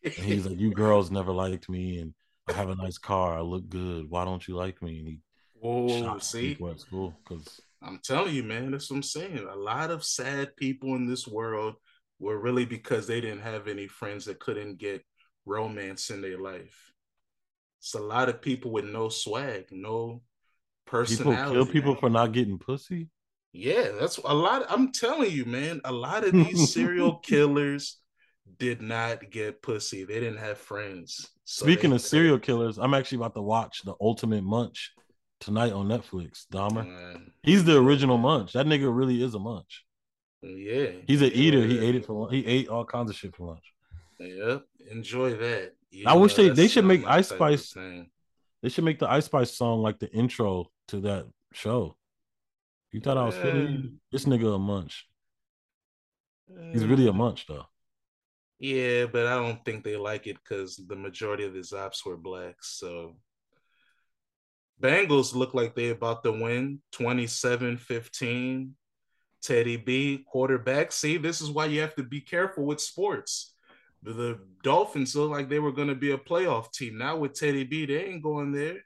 and 0.02 0.12
he's 0.12 0.46
like, 0.46 0.58
"You 0.58 0.72
girls 0.72 1.10
never 1.10 1.32
liked 1.32 1.68
me, 1.68 1.98
and 1.98 2.14
I 2.48 2.54
have 2.54 2.70
a 2.70 2.76
nice 2.76 2.96
car. 2.96 3.36
I 3.36 3.42
look 3.42 3.68
good. 3.68 4.08
Why 4.08 4.24
don't 4.24 4.46
you 4.48 4.56
like 4.56 4.80
me?" 4.80 4.98
And 4.98 5.08
he 5.08 5.18
Oh, 5.64 6.18
see, 6.18 6.58
at 6.70 6.80
school 6.80 7.14
because 7.24 7.60
I'm 7.82 7.98
telling 8.02 8.34
you, 8.34 8.42
man, 8.42 8.70
that's 8.70 8.90
what 8.90 8.96
I'm 8.96 9.02
saying. 9.02 9.46
A 9.50 9.56
lot 9.56 9.90
of 9.90 10.04
sad 10.04 10.56
people 10.56 10.94
in 10.94 11.06
this 11.06 11.26
world 11.26 11.74
were 12.18 12.38
really 12.38 12.64
because 12.64 13.06
they 13.06 13.20
didn't 13.20 13.40
have 13.42 13.66
any 13.66 13.86
friends 13.86 14.26
that 14.26 14.40
couldn't 14.40 14.78
get 14.78 15.02
romance 15.46 16.10
in 16.10 16.20
their 16.20 16.38
life. 16.38 16.92
It's 17.80 17.94
a 17.94 18.00
lot 18.00 18.28
of 18.28 18.40
people 18.40 18.72
with 18.72 18.84
no 18.84 19.08
swag, 19.08 19.66
no 19.70 20.22
personality. 20.86 21.42
People 21.42 21.52
kill 21.52 21.72
people 21.72 21.94
for 21.94 22.10
not 22.10 22.32
getting 22.32 22.58
pussy. 22.58 23.08
Yeah, 23.52 23.90
that's 23.98 24.18
a 24.18 24.34
lot. 24.34 24.66
I'm 24.68 24.92
telling 24.92 25.30
you, 25.30 25.44
man. 25.44 25.80
A 25.84 25.92
lot 25.92 26.24
of 26.24 26.32
these 26.32 26.70
serial 26.74 27.16
killers 27.18 27.98
did 28.58 28.82
not 28.82 29.30
get 29.30 29.62
pussy. 29.62 30.04
They 30.04 30.20
didn't 30.20 30.38
have 30.38 30.58
friends. 30.58 31.30
So 31.44 31.64
Speaking 31.64 31.92
of 31.92 32.00
serial 32.00 32.38
killers, 32.38 32.78
I'm 32.78 32.94
actually 32.94 33.16
about 33.16 33.34
to 33.34 33.42
watch 33.42 33.82
The 33.84 33.94
Ultimate 34.00 34.44
Munch 34.44 34.92
tonight 35.44 35.72
on 35.72 35.88
Netflix. 35.88 36.46
Dahmer. 36.52 37.20
He's 37.42 37.64
the 37.64 37.78
original 37.78 38.18
Munch. 38.18 38.52
That 38.52 38.66
nigga 38.66 38.94
really 38.94 39.22
is 39.22 39.34
a 39.34 39.38
Munch. 39.38 39.84
Yeah. 40.42 40.90
He's 41.06 41.22
an 41.22 41.30
eater. 41.32 41.64
He 41.64 41.78
ate 41.78 41.94
it 41.94 42.06
for 42.06 42.12
lunch. 42.12 42.34
he 42.34 42.46
ate 42.46 42.68
all 42.68 42.84
kinds 42.84 43.10
of 43.10 43.16
shit 43.16 43.34
for 43.34 43.48
lunch. 43.48 43.72
Yep. 44.18 44.62
Enjoy 44.90 45.34
that. 45.34 45.72
You 45.90 46.04
I 46.06 46.14
wish 46.14 46.34
they 46.34 46.50
they 46.50 46.68
should 46.68 46.84
make 46.84 47.06
Ice 47.06 47.28
Spice. 47.28 47.74
They 48.62 48.68
should 48.68 48.84
make 48.84 48.98
the 48.98 49.10
Ice 49.10 49.26
Spice 49.26 49.56
song 49.56 49.82
like 49.82 49.98
the 49.98 50.10
intro 50.12 50.70
to 50.88 51.00
that 51.00 51.26
show. 51.52 51.96
You 52.92 53.00
thought 53.00 53.18
I 53.18 53.24
was 53.24 53.36
feeling 53.36 54.00
this 54.12 54.24
nigga 54.24 54.54
a 54.54 54.58
munch. 54.58 55.06
He's 56.72 56.84
really 56.84 57.08
a 57.08 57.12
mm. 57.12 57.16
munch 57.16 57.46
though. 57.46 57.66
Yeah, 58.58 59.06
but 59.06 59.26
I 59.26 59.34
don't 59.34 59.64
think 59.64 59.82
they 59.82 59.96
like 59.96 60.26
it 60.26 60.36
because 60.42 60.76
the 60.76 60.96
majority 60.96 61.44
of 61.44 61.54
his 61.54 61.72
ops 61.72 62.04
were 62.06 62.16
blacks. 62.16 62.78
So 62.78 63.16
Bengals 64.80 65.34
look 65.34 65.54
like 65.54 65.74
they 65.74 65.90
about 65.90 66.24
to 66.24 66.32
win 66.32 66.80
27-15. 66.94 68.70
Teddy 69.42 69.76
B, 69.76 70.24
quarterback. 70.26 70.90
See, 70.90 71.18
this 71.18 71.40
is 71.40 71.50
why 71.50 71.66
you 71.66 71.82
have 71.82 71.94
to 71.96 72.02
be 72.02 72.20
careful 72.20 72.64
with 72.64 72.80
sports. 72.80 73.52
The, 74.02 74.38
Dolphins 74.62 75.14
look 75.14 75.30
like 75.30 75.48
they 75.48 75.58
were 75.58 75.72
going 75.72 75.88
to 75.88 75.94
be 75.94 76.12
a 76.12 76.18
playoff 76.18 76.72
team. 76.72 76.98
Now 76.98 77.16
with 77.16 77.34
Teddy 77.34 77.64
B, 77.64 77.86
they 77.86 78.04
ain't 78.06 78.22
going 78.22 78.52
there. 78.52 78.78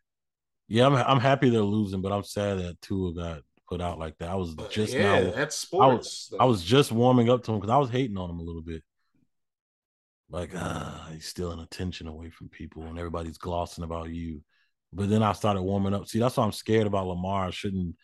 Yeah, 0.69 0.87
I'm 0.87 0.95
I'm 0.95 1.21
happy 1.21 1.49
they're 1.49 1.63
losing, 1.63 2.03
but 2.03 2.13
I'm 2.13 2.25
sad 2.25 2.59
that 2.59 2.81
Tua 2.83 3.15
got 3.15 3.43
put 3.69 3.81
out 3.81 3.99
like 3.99 4.19
that. 4.19 4.29
I 4.29 4.35
was 4.35 4.55
just 4.71 4.93
yeah, 4.93 5.21
now. 5.21 5.31
That's 5.31 5.57
sports. 5.57 6.31
I 6.33 6.35
was, 6.35 6.41
I 6.41 6.45
was 6.45 6.63
just 6.63 6.93
warming 6.93 7.31
up 7.31 7.43
to 7.45 7.53
him 7.53 7.59
because 7.59 7.73
I 7.73 7.79
was 7.79 7.91
hating 7.91 8.19
on 8.19 8.29
him 8.29 8.39
a 8.39 8.43
little 8.43 8.63
bit. 8.63 8.83
Like, 10.31 10.51
ah, 10.55 11.09
he's 11.11 11.25
stealing 11.25 11.61
attention 11.61 12.07
away 12.07 12.29
from 12.29 12.51
people, 12.51 12.83
and 12.83 12.99
everybody's 12.99 13.39
glossing 13.39 13.85
about 13.85 14.11
you. 14.11 14.43
But 14.93 15.11
then 15.11 15.23
I 15.23 15.33
started 15.33 15.63
warming 15.63 15.95
up. 15.95 16.09
See, 16.09 16.19
that's 16.19 16.37
why 16.37 16.45
I'm 16.45 16.53
scared 16.53 16.87
about 16.87 17.07
Lamar. 17.07 17.49
I 17.49 17.51
shouldn't 17.51 17.97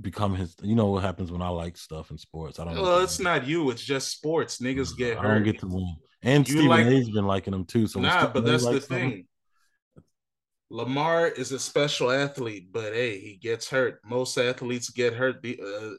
become 0.00 0.34
his. 0.34 0.56
You 0.62 0.74
know 0.74 0.86
what 0.86 1.02
happens 1.02 1.30
when 1.30 1.42
I 1.42 1.48
like 1.48 1.76
stuff 1.76 2.10
in 2.10 2.18
sports? 2.18 2.58
I 2.58 2.64
don't. 2.64 2.80
Well, 2.80 3.00
it's 3.00 3.20
not 3.20 3.46
you. 3.46 3.70
It's 3.70 3.82
just 3.82 4.10
sports. 4.10 4.58
Niggas 4.58 4.96
get 4.96 5.18
I 5.18 5.22
hurt. 5.22 5.30
I 5.30 5.34
don't 5.34 5.44
get 5.44 5.60
to 5.60 5.66
win. 5.68 5.96
And 6.22 6.48
you 6.48 6.54
Stephen 6.54 6.68
like, 6.68 6.86
A's 6.86 7.10
been 7.10 7.26
liking 7.26 7.54
him 7.54 7.64
too. 7.64 7.86
So 7.86 8.00
nah, 8.00 8.26
but 8.28 8.44
that's 8.44 8.66
the 8.66 8.80
thing. 8.80 9.26
Lamar 10.70 11.26
is 11.26 11.50
a 11.50 11.58
special 11.58 12.12
athlete, 12.12 12.68
but 12.70 12.92
hey, 12.92 13.18
he 13.18 13.36
gets 13.36 13.68
hurt. 13.68 14.00
Most 14.04 14.38
athletes 14.38 14.90
get 14.90 15.14
hurt. 15.14 15.44
Uh, 15.44 15.90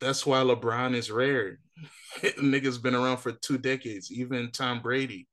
that's 0.00 0.24
why 0.24 0.38
LeBron 0.38 0.94
is 0.94 1.10
rare. 1.10 1.58
Nigga's 2.20 2.78
been 2.78 2.94
around 2.94 3.16
for 3.16 3.32
two 3.32 3.58
decades. 3.58 4.12
Even 4.12 4.52
Tom 4.52 4.80
Brady, 4.80 5.26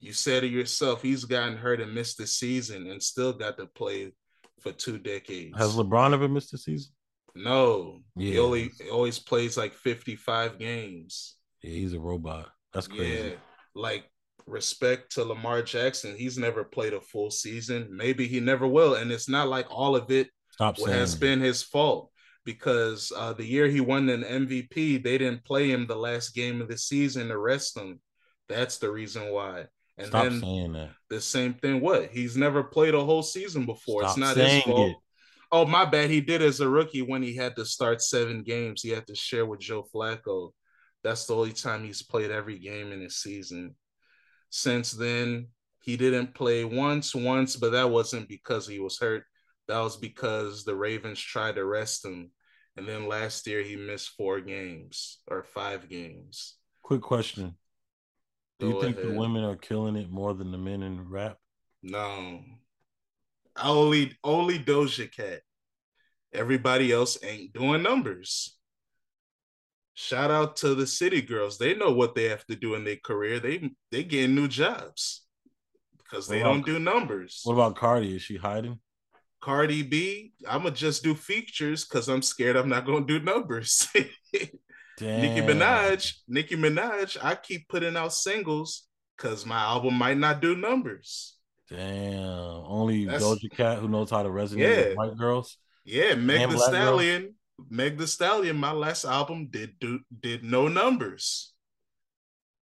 you 0.00 0.12
said 0.12 0.44
it 0.44 0.50
yourself, 0.50 1.02
he's 1.02 1.24
gotten 1.24 1.56
hurt 1.56 1.80
and 1.80 1.94
missed 1.94 2.18
the 2.18 2.26
season 2.26 2.86
and 2.88 3.02
still 3.02 3.32
got 3.32 3.56
to 3.58 3.66
play 3.66 4.12
for 4.60 4.72
two 4.72 4.98
decades. 4.98 5.56
Has 5.56 5.74
LeBron 5.74 6.12
ever 6.12 6.28
missed 6.28 6.54
a 6.54 6.58
season? 6.58 6.92
No, 7.34 8.00
yeah. 8.16 8.32
he 8.32 8.38
only 8.38 8.70
he 8.80 8.88
always 8.88 9.18
plays 9.18 9.56
like 9.56 9.74
fifty-five 9.74 10.58
games. 10.58 11.36
Yeah, 11.62 11.72
he's 11.72 11.92
a 11.92 12.00
robot. 12.00 12.48
That's 12.72 12.88
crazy. 12.88 13.28
Yeah, 13.28 13.34
like 13.74 14.04
respect 14.46 15.12
to 15.12 15.24
Lamar 15.24 15.62
Jackson, 15.62 16.16
he's 16.16 16.38
never 16.38 16.64
played 16.64 16.94
a 16.94 17.00
full 17.00 17.30
season. 17.30 17.88
Maybe 17.90 18.26
he 18.26 18.40
never 18.40 18.66
will, 18.66 18.94
and 18.94 19.12
it's 19.12 19.28
not 19.28 19.48
like 19.48 19.66
all 19.70 19.96
of 19.96 20.10
it 20.10 20.28
Stop 20.52 20.78
has 20.86 21.14
been 21.14 21.40
his 21.40 21.62
fault 21.62 22.10
because 22.46 23.12
uh, 23.14 23.32
the 23.34 23.44
year 23.44 23.66
he 23.66 23.80
won 23.80 24.08
an 24.08 24.22
MVP, 24.22 25.02
they 25.02 25.18
didn't 25.18 25.44
play 25.44 25.70
him 25.70 25.86
the 25.86 25.96
last 25.96 26.34
game 26.34 26.62
of 26.62 26.68
the 26.68 26.78
season 26.78 27.28
to 27.28 27.36
rest 27.36 27.76
him. 27.76 28.00
That's 28.48 28.78
the 28.78 28.90
reason 28.90 29.30
why. 29.30 29.66
And 29.98 30.08
Stop 30.08 30.24
then 30.24 30.40
saying 30.40 30.72
that. 30.74 30.90
The 31.08 31.20
same 31.20 31.54
thing. 31.54 31.80
What? 31.80 32.10
He's 32.10 32.36
never 32.36 32.62
played 32.62 32.94
a 32.94 33.04
whole 33.04 33.22
season 33.22 33.64
before. 33.64 34.02
Stop 34.02 34.10
it's 34.10 34.18
not 34.18 34.36
his 34.36 34.62
fault. 34.62 34.90
It. 34.90 34.96
Oh, 35.52 35.64
my 35.64 35.84
bad. 35.84 36.10
He 36.10 36.20
did 36.20 36.42
as 36.42 36.60
a 36.60 36.68
rookie 36.68 37.02
when 37.02 37.22
he 37.22 37.34
had 37.34 37.56
to 37.56 37.64
start 37.64 38.02
seven 38.02 38.42
games. 38.42 38.82
He 38.82 38.90
had 38.90 39.06
to 39.06 39.14
share 39.14 39.46
with 39.46 39.60
Joe 39.60 39.86
Flacco. 39.94 40.50
That's 41.02 41.26
the 41.26 41.36
only 41.36 41.52
time 41.52 41.84
he's 41.84 42.02
played 42.02 42.30
every 42.30 42.58
game 42.58 42.92
in 42.92 43.00
his 43.00 43.16
season. 43.18 43.76
Since 44.50 44.92
then, 44.92 45.48
he 45.82 45.96
didn't 45.96 46.34
play 46.34 46.64
once, 46.64 47.14
once, 47.14 47.56
but 47.56 47.72
that 47.72 47.90
wasn't 47.90 48.28
because 48.28 48.66
he 48.66 48.80
was 48.80 48.98
hurt. 48.98 49.24
That 49.68 49.80
was 49.80 49.96
because 49.96 50.64
the 50.64 50.74
Ravens 50.74 51.20
tried 51.20 51.54
to 51.54 51.64
rest 51.64 52.04
him. 52.04 52.32
And 52.76 52.86
then 52.86 53.08
last 53.08 53.46
year 53.46 53.62
he 53.62 53.76
missed 53.76 54.10
four 54.16 54.40
games 54.40 55.18
or 55.28 55.42
five 55.44 55.88
games. 55.88 56.56
Quick 56.82 57.02
question. 57.02 57.56
Do 58.58 58.68
you 58.68 58.80
think 58.80 58.96
ahead. 58.96 59.12
the 59.12 59.18
women 59.18 59.44
are 59.44 59.56
killing 59.56 59.96
it 59.96 60.10
more 60.10 60.32
than 60.34 60.50
the 60.50 60.58
men 60.58 60.82
in 60.82 61.08
rap? 61.08 61.36
No, 61.82 62.40
only 63.62 64.16
only 64.24 64.58
Doja 64.58 65.10
Cat. 65.10 65.40
Everybody 66.32 66.92
else 66.92 67.18
ain't 67.22 67.52
doing 67.52 67.82
numbers. 67.82 68.56
Shout 69.94 70.30
out 70.30 70.56
to 70.56 70.74
the 70.74 70.86
city 70.86 71.22
girls. 71.22 71.56
They 71.56 71.74
know 71.74 71.92
what 71.92 72.14
they 72.14 72.24
have 72.24 72.44
to 72.46 72.56
do 72.56 72.74
in 72.74 72.84
their 72.84 72.96
career. 72.96 73.40
They 73.40 73.70
they 73.90 74.04
getting 74.04 74.34
new 74.34 74.48
jobs 74.48 75.22
because 75.98 76.28
they 76.28 76.40
about, 76.40 76.52
don't 76.52 76.66
do 76.66 76.78
numbers. 76.78 77.40
What 77.44 77.54
about 77.54 77.76
Cardi? 77.76 78.16
Is 78.16 78.22
she 78.22 78.36
hiding? 78.36 78.78
Cardi 79.40 79.82
B, 79.82 80.32
I'ma 80.48 80.70
just 80.70 81.02
do 81.04 81.14
features 81.14 81.84
because 81.84 82.08
I'm 82.08 82.22
scared 82.22 82.56
I'm 82.56 82.68
not 82.68 82.84
gonna 82.84 83.06
do 83.06 83.20
numbers. 83.20 83.88
Nicki 85.00 85.40
Minaj, 85.42 86.14
Nicki 86.28 86.56
Minaj, 86.56 87.16
I 87.22 87.34
keep 87.34 87.68
putting 87.68 87.96
out 87.96 88.12
singles 88.12 88.86
because 89.16 89.44
my 89.44 89.58
album 89.58 89.94
might 89.94 90.16
not 90.16 90.40
do 90.40 90.56
numbers. 90.56 91.36
Damn. 91.68 92.64
Only 92.66 93.06
That's, 93.06 93.22
Doja 93.22 93.50
Cat 93.50 93.78
who 93.78 93.88
knows 93.88 94.10
how 94.10 94.22
to 94.22 94.28
resonate 94.28 94.58
yeah. 94.58 94.88
with 94.88 94.96
white 94.96 95.16
girls. 95.16 95.58
Yeah, 95.84 96.14
Meg 96.14 96.50
the 96.50 96.58
Stallion. 96.58 97.22
Girls. 97.22 97.34
Meg 97.70 97.98
the 97.98 98.06
Stallion, 98.06 98.56
my 98.56 98.72
last 98.72 99.04
album 99.04 99.48
did 99.50 99.78
do 99.80 100.00
did 100.20 100.44
no 100.44 100.68
numbers. 100.68 101.54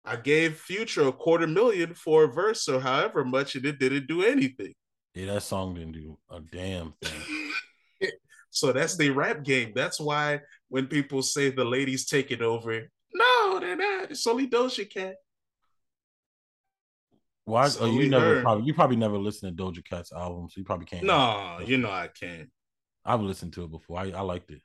I 0.04 0.16
gave 0.16 0.58
Future 0.58 1.08
a 1.08 1.12
quarter 1.12 1.46
million 1.46 1.94
for 1.94 2.24
a 2.24 2.28
verse 2.28 2.68
or 2.68 2.80
however 2.80 3.24
much, 3.24 3.56
and 3.56 3.66
it 3.66 3.80
didn't 3.80 4.08
do 4.08 4.24
anything. 4.24 4.74
Yeah, 5.14 5.34
that 5.34 5.44
song 5.44 5.76
didn't 5.76 5.92
do 5.92 6.18
a 6.30 6.40
damn 6.40 6.94
thing. 7.02 8.12
so 8.50 8.72
that's 8.72 8.98
the 8.98 9.12
rap 9.12 9.44
game. 9.44 9.74
That's 9.76 10.00
why 10.00 10.42
when 10.70 10.88
people 10.88 11.22
say 11.22 11.50
the 11.50 11.66
ladies 11.66 12.06
take 12.06 12.32
it 12.32 12.42
over, 12.42 12.90
no, 13.14 13.60
they're 13.60 13.76
not. 13.76 14.12
It's 14.12 14.26
only 14.28 14.48
Doja 14.48 14.90
Cat. 14.90 15.16
Why? 17.46 17.68
So 17.68 17.86
oh, 17.86 17.92
you 17.92 18.10
never 18.10 18.42
probably 18.42 18.66
you 18.66 18.74
probably 18.74 18.96
never 18.96 19.18
listened 19.18 19.58
to 19.58 19.64
Doja 19.64 19.84
Cat's 19.84 20.14
album, 20.14 20.48
so 20.50 20.60
you 20.60 20.64
probably 20.64 20.86
can't. 20.86 21.04
No, 21.04 21.60
you 21.66 21.78
know 21.78 21.90
I 21.90 22.08
can't. 22.08 22.50
I've 23.04 23.22
listened 23.22 23.54
to 23.54 23.64
it 23.64 23.72
before. 23.72 24.00
I, 24.00 24.12
I 24.12 24.22
liked 24.22 24.52
it. 24.52 24.62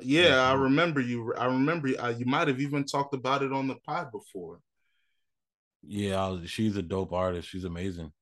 Yeah, 0.00 0.28
yeah, 0.28 0.50
I 0.50 0.54
remember 0.54 1.00
you. 1.00 1.34
I 1.34 1.46
remember 1.46 1.88
uh, 1.98 2.14
you 2.16 2.24
might 2.26 2.48
have 2.48 2.60
even 2.60 2.84
talked 2.84 3.14
about 3.14 3.42
it 3.42 3.52
on 3.52 3.68
the 3.68 3.76
pod 3.76 4.10
before. 4.12 4.60
Yeah, 5.86 6.38
she's 6.46 6.76
a 6.76 6.82
dope 6.82 7.12
artist. 7.12 7.48
She's 7.48 7.64
amazing, 7.64 8.12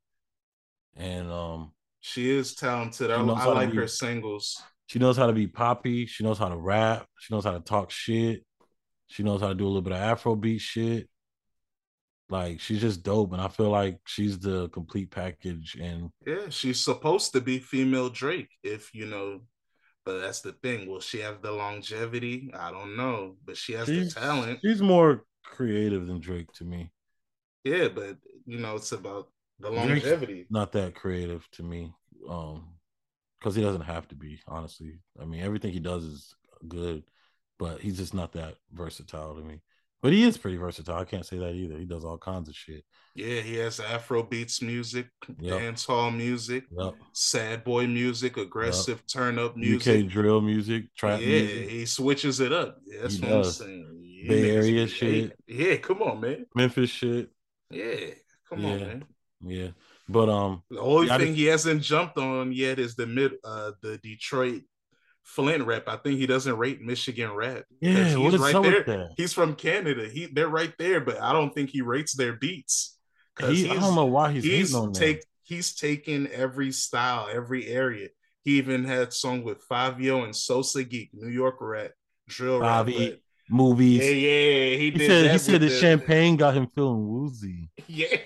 and 0.96 1.30
um, 1.30 1.72
she 2.00 2.30
is 2.30 2.54
talented. 2.54 3.10
I, 3.10 3.20
I 3.20 3.46
like 3.46 3.72
her 3.74 3.88
singles. 3.88 4.60
She 4.94 5.00
knows 5.00 5.16
how 5.16 5.26
to 5.26 5.32
be 5.32 5.48
poppy. 5.48 6.06
She 6.06 6.22
knows 6.22 6.38
how 6.38 6.48
to 6.48 6.56
rap. 6.56 7.08
She 7.18 7.34
knows 7.34 7.42
how 7.42 7.50
to 7.50 7.58
talk 7.58 7.90
shit. 7.90 8.44
She 9.08 9.24
knows 9.24 9.40
how 9.40 9.48
to 9.48 9.54
do 9.56 9.64
a 9.64 9.66
little 9.66 9.82
bit 9.82 9.92
of 9.92 9.98
Afrobeat 9.98 10.60
shit. 10.60 11.08
Like 12.30 12.60
she's 12.60 12.80
just 12.80 13.02
dope, 13.02 13.32
and 13.32 13.42
I 13.42 13.48
feel 13.48 13.70
like 13.70 13.98
she's 14.06 14.38
the 14.38 14.68
complete 14.68 15.10
package. 15.10 15.76
And 15.80 16.10
yeah, 16.24 16.48
she's 16.48 16.78
supposed 16.78 17.32
to 17.32 17.40
be 17.40 17.58
female 17.58 18.08
Drake, 18.08 18.50
if 18.62 18.94
you 18.94 19.06
know. 19.06 19.40
But 20.04 20.20
that's 20.20 20.42
the 20.42 20.52
thing. 20.52 20.88
Will 20.88 21.00
she 21.00 21.18
have 21.22 21.42
the 21.42 21.50
longevity? 21.50 22.52
I 22.56 22.70
don't 22.70 22.96
know, 22.96 23.34
but 23.44 23.56
she 23.56 23.72
has 23.72 23.88
she's, 23.88 24.14
the 24.14 24.20
talent. 24.20 24.60
She's 24.64 24.80
more 24.80 25.24
creative 25.44 26.06
than 26.06 26.20
Drake 26.20 26.52
to 26.52 26.64
me. 26.64 26.92
Yeah, 27.64 27.88
but 27.88 28.18
you 28.46 28.60
know, 28.60 28.76
it's 28.76 28.92
about 28.92 29.26
the 29.58 29.70
longevity. 29.70 30.34
Drake's 30.34 30.50
not 30.52 30.70
that 30.70 30.94
creative 30.94 31.44
to 31.54 31.64
me, 31.64 31.92
um, 32.30 32.73
because 33.44 33.54
he 33.54 33.62
doesn't 33.62 33.82
have 33.82 34.08
to 34.08 34.14
be. 34.14 34.40
Honestly, 34.48 35.00
I 35.20 35.26
mean, 35.26 35.42
everything 35.42 35.70
he 35.70 35.78
does 35.78 36.02
is 36.02 36.34
good, 36.66 37.02
but 37.58 37.78
he's 37.78 37.98
just 37.98 38.14
not 38.14 38.32
that 38.32 38.54
versatile 38.72 39.34
to 39.34 39.42
me. 39.42 39.60
But 40.00 40.14
he 40.14 40.22
is 40.22 40.38
pretty 40.38 40.56
versatile. 40.56 40.96
I 40.96 41.04
can't 41.04 41.26
say 41.26 41.36
that 41.38 41.52
either. 41.52 41.78
He 41.78 41.84
does 41.84 42.06
all 42.06 42.16
kinds 42.16 42.48
of 42.48 42.56
shit. 42.56 42.84
Yeah, 43.14 43.40
he 43.40 43.56
has 43.56 43.80
Afro 43.80 44.22
beats 44.22 44.62
music, 44.62 45.08
yep. 45.38 45.58
dance 45.58 45.84
hall 45.84 46.10
music, 46.10 46.64
yep. 46.70 46.94
sad 47.12 47.64
boy 47.64 47.86
music, 47.86 48.38
aggressive 48.38 48.98
yep. 48.98 49.06
turn 49.06 49.38
up 49.38 49.56
music, 49.56 50.04
UK 50.04 50.10
drill 50.10 50.40
music, 50.40 50.94
trap 50.96 51.20
yeah, 51.20 51.26
music. 51.26 51.68
he 51.68 51.86
switches 51.86 52.40
it 52.40 52.52
up. 52.52 52.78
Yeah, 52.86 53.02
that's 53.02 53.16
he 53.16 53.20
what 53.20 53.28
does. 53.28 53.60
I'm 53.60 53.66
saying. 53.66 54.00
Yeah, 54.22 54.28
Bay 54.28 54.50
Area 54.56 54.86
shit. 54.88 55.38
Yeah, 55.46 55.76
come 55.76 56.02
on, 56.02 56.20
man. 56.20 56.46
Memphis 56.54 56.90
shit. 56.90 57.30
Yeah, 57.70 58.06
come 58.48 58.60
yeah. 58.60 58.72
on, 58.72 58.80
man. 58.80 59.04
Yeah. 59.46 59.68
But 60.08 60.28
um 60.28 60.62
the 60.70 60.80
only 60.80 61.08
thing 61.08 61.34
he 61.34 61.46
hasn't 61.46 61.82
jumped 61.82 62.18
on 62.18 62.52
yet 62.52 62.78
is 62.78 62.94
the 62.94 63.06
mid 63.06 63.32
uh 63.44 63.72
the 63.82 63.98
Detroit 63.98 64.62
Flint 65.22 65.64
rap. 65.64 65.84
I 65.88 65.96
think 65.96 66.18
he 66.18 66.26
doesn't 66.26 66.56
rate 66.58 66.82
Michigan 66.82 67.32
rap. 67.32 67.64
Yeah, 67.80 68.04
he's 68.04 68.18
what 68.18 68.34
is 68.34 68.40
right 68.40 68.62
there. 68.62 68.84
that? 68.84 69.10
He's 69.16 69.32
from 69.32 69.54
Canada. 69.54 70.08
He 70.08 70.26
they're 70.26 70.48
right 70.48 70.72
there, 70.78 71.00
but 71.00 71.20
I 71.20 71.32
don't 71.32 71.54
think 71.54 71.70
he 71.70 71.80
rates 71.80 72.14
their 72.14 72.34
beats. 72.34 72.98
He, 73.40 73.68
I 73.68 73.74
don't 73.74 73.96
know 73.96 74.04
why 74.04 74.30
he's, 74.32 74.44
he's 74.44 74.74
on 74.74 74.92
take 74.92 75.20
that. 75.22 75.26
he's 75.42 75.74
taken 75.74 76.28
every 76.32 76.70
style, 76.70 77.28
every 77.32 77.66
area. 77.66 78.08
He 78.42 78.58
even 78.58 78.84
had 78.84 79.12
song 79.12 79.42
with 79.42 79.66
Fivio 79.66 80.22
and 80.22 80.36
Sosa 80.36 80.84
Geek, 80.84 81.10
New 81.14 81.30
York 81.30 81.56
rap, 81.60 81.92
drill 82.28 82.60
rap. 82.60 82.86
Bobby 82.86 83.10
but- 83.10 83.20
movies. 83.48 83.98
Yeah, 83.98 84.10
yeah, 84.10 84.76
he 84.76 84.90
he 84.90 84.90
did. 84.90 85.06
said 85.06 85.30
he 85.30 85.38
said 85.38 85.60
the 85.60 85.68
them. 85.68 85.78
champagne 85.80 86.36
got 86.36 86.54
him 86.54 86.66
feeling 86.66 87.06
woozy. 87.08 87.70
Yeah, 87.86 88.16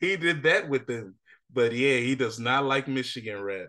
he 0.00 0.16
did 0.16 0.42
that 0.44 0.68
with 0.68 0.86
them. 0.86 1.14
But 1.52 1.72
yeah, 1.72 1.96
he 1.98 2.14
does 2.14 2.38
not 2.38 2.64
like 2.64 2.88
Michigan 2.88 3.40
rap. 3.42 3.68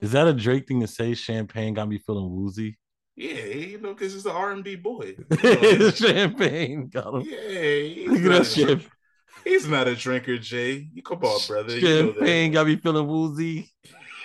Is 0.00 0.12
that 0.12 0.26
a 0.26 0.32
Drake 0.32 0.66
thing 0.68 0.80
to 0.80 0.86
say? 0.86 1.14
Champagne 1.14 1.74
got 1.74 1.88
me 1.88 1.98
feeling 1.98 2.30
woozy. 2.34 2.78
Yeah, 3.16 3.44
you 3.44 3.80
know, 3.80 3.94
because 3.94 4.12
he's 4.12 4.26
an 4.26 4.32
R 4.32 4.50
and 4.52 4.62
B 4.62 4.76
boy. 4.76 5.16
You 5.42 5.78
know, 5.78 5.90
champagne 5.90 6.88
got 6.88 7.14
him. 7.14 7.22
yeah, 7.22 7.72
he's 7.78 8.08
Look 8.08 8.18
at 8.18 8.24
not, 8.24 8.44
that 8.44 8.70
a, 8.70 9.48
he's 9.48 9.66
not 9.66 9.88
a 9.88 9.96
drinker, 9.96 10.36
Jay. 10.36 10.88
You 10.92 11.02
come 11.02 11.24
on, 11.24 11.40
brother. 11.46 11.78
You 11.78 11.82
know 11.82 12.12
Champagne 12.12 12.52
got 12.52 12.66
me 12.66 12.76
feeling 12.76 13.06
woozy. 13.06 13.70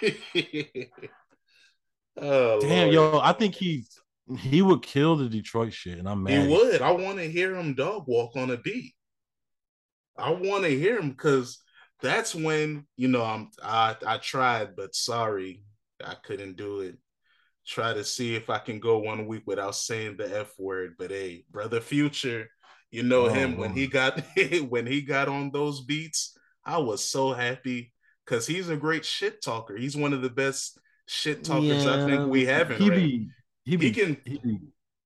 oh, 2.17 2.59
Damn, 2.59 2.91
Lord. 2.91 2.93
yo, 2.93 3.19
I 3.19 3.31
think 3.33 3.55
he's 3.55 4.00
he 4.37 4.61
would 4.61 4.81
kill 4.81 5.15
the 5.15 5.29
Detroit 5.29 5.73
shit, 5.73 5.97
and 5.97 6.07
I'm 6.07 6.23
mad. 6.23 6.43
He 6.43 6.47
would. 6.51 6.81
I 6.81 6.91
want 6.91 7.17
to 7.17 7.29
hear 7.29 7.55
him 7.55 7.73
dog 7.73 8.05
walk 8.07 8.35
on 8.35 8.49
a 8.51 8.57
beat. 8.57 8.93
I 10.17 10.31
want 10.31 10.63
to 10.63 10.69
hear 10.69 10.99
him 10.99 11.09
because 11.11 11.59
that's 12.01 12.35
when 12.35 12.85
you 12.95 13.07
know 13.07 13.23
I'm. 13.23 13.49
I 13.63 13.95
I 14.05 14.17
tried, 14.17 14.75
but 14.75 14.95
sorry, 14.95 15.63
I 16.03 16.15
couldn't 16.15 16.57
do 16.57 16.81
it. 16.81 16.97
Try 17.67 17.93
to 17.93 18.03
see 18.03 18.35
if 18.35 18.49
I 18.49 18.59
can 18.59 18.79
go 18.79 18.99
one 18.99 19.27
week 19.27 19.43
without 19.45 19.75
saying 19.75 20.17
the 20.17 20.39
f 20.41 20.53
word. 20.59 20.95
But 20.97 21.11
hey, 21.11 21.45
brother 21.51 21.81
Future, 21.81 22.49
you 22.91 23.03
know 23.03 23.27
Oh, 23.27 23.29
him 23.29 23.57
when 23.57 23.73
he 23.73 23.87
got 23.87 24.21
when 24.69 24.87
he 24.87 25.01
got 25.01 25.27
on 25.27 25.51
those 25.51 25.81
beats. 25.81 26.37
I 26.65 26.77
was 26.79 27.03
so 27.03 27.33
happy 27.33 27.93
because 28.25 28.47
he's 28.47 28.69
a 28.69 28.77
great 28.77 29.05
shit 29.05 29.41
talker. 29.41 29.75
He's 29.77 29.97
one 29.97 30.13
of 30.13 30.21
the 30.21 30.29
best 30.29 30.79
shit 31.07 31.43
talkers 31.43 31.87
I 31.87 31.97
think 31.97 32.25
we 32.25 32.45
have 32.45 32.71
in 32.71 32.77
He 32.77 32.85
rap. 32.85 32.95
be 32.95 33.29
he 33.63 33.75
be 33.77 33.87
He 33.87 33.91
can- 33.91 34.17
he 34.25 34.37
be 34.37 34.59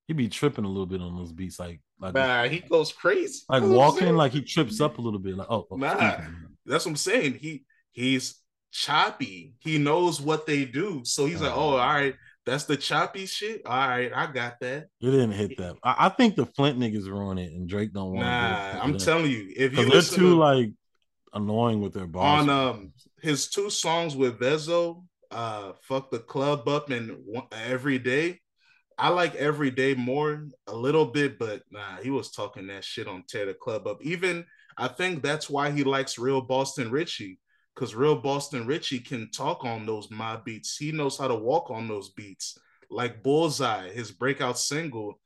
he 0.08 0.14
be 0.14 0.30
tripping 0.30 0.66
a 0.66 0.68
little 0.68 0.86
bit 0.86 1.02
on 1.02 1.16
those 1.16 1.32
beats, 1.32 1.60
like 1.60 1.82
like 2.00 2.14
Nah, 2.14 2.44
he 2.44 2.60
goes 2.60 2.92
crazy. 2.94 3.42
like 3.50 3.62
You 3.64 3.70
know 3.70 3.76
what 3.78 3.84
I'm 3.86 3.94
walking, 3.96 4.16
like 4.16 4.32
he 4.34 4.42
trips 4.42 4.80
up 4.82 4.98
a 4.98 5.02
little 5.02 5.20
bit. 5.20 5.36
Like 5.36 5.48
oh, 5.50 5.66
oh, 5.72 5.76
Nah. 5.76 6.18
That's 6.66 6.86
what 6.86 6.92
I'm 6.92 6.96
saying. 6.96 7.36
He 7.36 7.66
he's 7.92 8.42
choppy. 8.72 9.54
He 9.60 9.78
knows 9.78 10.20
what 10.22 10.46
they 10.46 10.66
do. 10.66 11.02
So 11.06 11.26
he's 11.26 11.42
like, 11.42 11.52
Uh-huh. 11.52 11.60
oh, 11.60 11.70
all 11.78 11.78
right, 11.78 12.16
that's 12.46 12.66
the 12.66 12.78
choppy 12.78 13.26
shit. 13.26 13.66
All 13.66 13.88
right, 13.88 14.12
I 14.14 14.32
got 14.32 14.60
that. 14.60 14.88
it 15.02 15.12
didn't 15.12 15.32
hit 15.32 15.58
that. 15.58 15.76
I, 15.84 15.96
I 16.06 16.10
think 16.10 16.36
the 16.36 16.46
Flint 16.46 16.78
niggas 16.78 17.08
ruin 17.08 17.38
it, 17.38 17.52
and 17.54 17.68
Drake 17.68 17.94
don't 17.94 18.12
want. 18.12 18.26
Nah, 18.28 18.80
I'm 18.84 18.98
telling 18.98 19.32
you, 19.32 19.52
if 19.56 19.74
you 19.74 19.90
they're 19.90 20.02
too 20.02 20.16
to, 20.32 20.36
like 20.36 20.72
annoying 21.34 21.82
with 21.82 21.94
their 21.94 22.08
bars. 22.08 22.48
on 22.48 22.50
um 22.50 22.94
his 23.22 23.48
two 23.48 23.70
songs 23.70 24.16
with 24.16 24.40
Vezo, 24.40 25.04
uh, 25.32 25.72
fuck 25.82 26.12
the 26.12 26.20
club 26.20 26.68
up 26.68 26.90
and 26.92 27.18
one, 27.26 27.48
every 27.52 27.98
day. 27.98 28.40
I 28.98 29.10
like 29.10 29.36
every 29.36 29.72
day 29.72 29.94
more 29.94 30.48
a 30.68 30.76
little 30.76 31.06
bit, 31.06 31.38
but 31.38 31.64
nah, 31.70 31.98
he 32.02 32.10
was 32.10 32.32
talking 32.32 32.68
that 32.68 32.84
shit 32.84 33.08
on 33.08 33.24
tear 33.28 33.46
the 33.46 33.54
club 33.54 33.88
up. 33.88 34.00
Even 34.02 34.46
I 34.78 34.88
think 34.88 35.22
that's 35.22 35.50
why 35.50 35.72
he 35.72 35.84
likes 35.84 36.18
Real 36.18 36.42
Boston 36.42 36.92
Richey, 36.92 37.40
because 37.74 37.96
Real 37.96 38.16
Boston 38.16 38.66
Richey 38.66 39.00
can 39.00 39.30
talk 39.32 39.66
on 39.66 39.86
those 39.86 40.10
mob 40.12 40.46
beats. 40.46 40.78
He 40.78 40.92
knows 40.92 41.18
how 41.18 41.28
to 41.28 41.36
walk 41.36 41.70
on 41.70 41.88
those 41.88 42.10
beats. 42.10 42.58
Like 42.90 43.24
Bullseye, 43.24 43.90
his 43.90 44.12
breakout 44.12 44.60
single, 44.60 45.20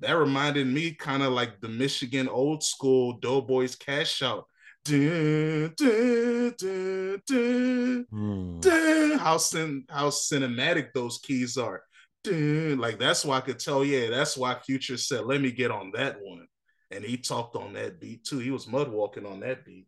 that 0.00 0.12
reminded 0.12 0.66
me 0.66 0.92
kind 0.92 1.22
of 1.22 1.32
like 1.32 1.60
the 1.60 1.68
Michigan 1.68 2.28
old 2.28 2.62
school 2.62 3.14
Doughboys 3.14 3.74
cash 3.74 4.22
out. 4.22 4.46
Dun, 4.84 5.72
dun, 5.76 6.54
dun, 6.58 7.22
dun, 7.26 8.06
dun. 8.10 8.60
Hmm. 8.62 9.16
How 9.18 9.38
cin- 9.38 9.84
how 9.88 10.10
cinematic 10.10 10.92
those 10.94 11.18
keys 11.18 11.56
are. 11.56 11.82
Like 12.26 12.98
that's 12.98 13.24
why 13.24 13.38
I 13.38 13.40
could 13.40 13.58
tell. 13.58 13.84
Yeah, 13.84 14.10
that's 14.10 14.36
why 14.36 14.58
Future 14.58 14.96
said, 14.96 15.26
"Let 15.26 15.40
me 15.40 15.50
get 15.50 15.70
on 15.70 15.92
that 15.94 16.18
one," 16.20 16.46
and 16.90 17.04
he 17.04 17.16
talked 17.16 17.56
on 17.56 17.74
that 17.74 18.00
beat 18.00 18.24
too. 18.24 18.38
He 18.38 18.50
was 18.50 18.66
mud 18.66 18.90
walking 18.90 19.26
on 19.26 19.40
that 19.40 19.64
beat. 19.64 19.86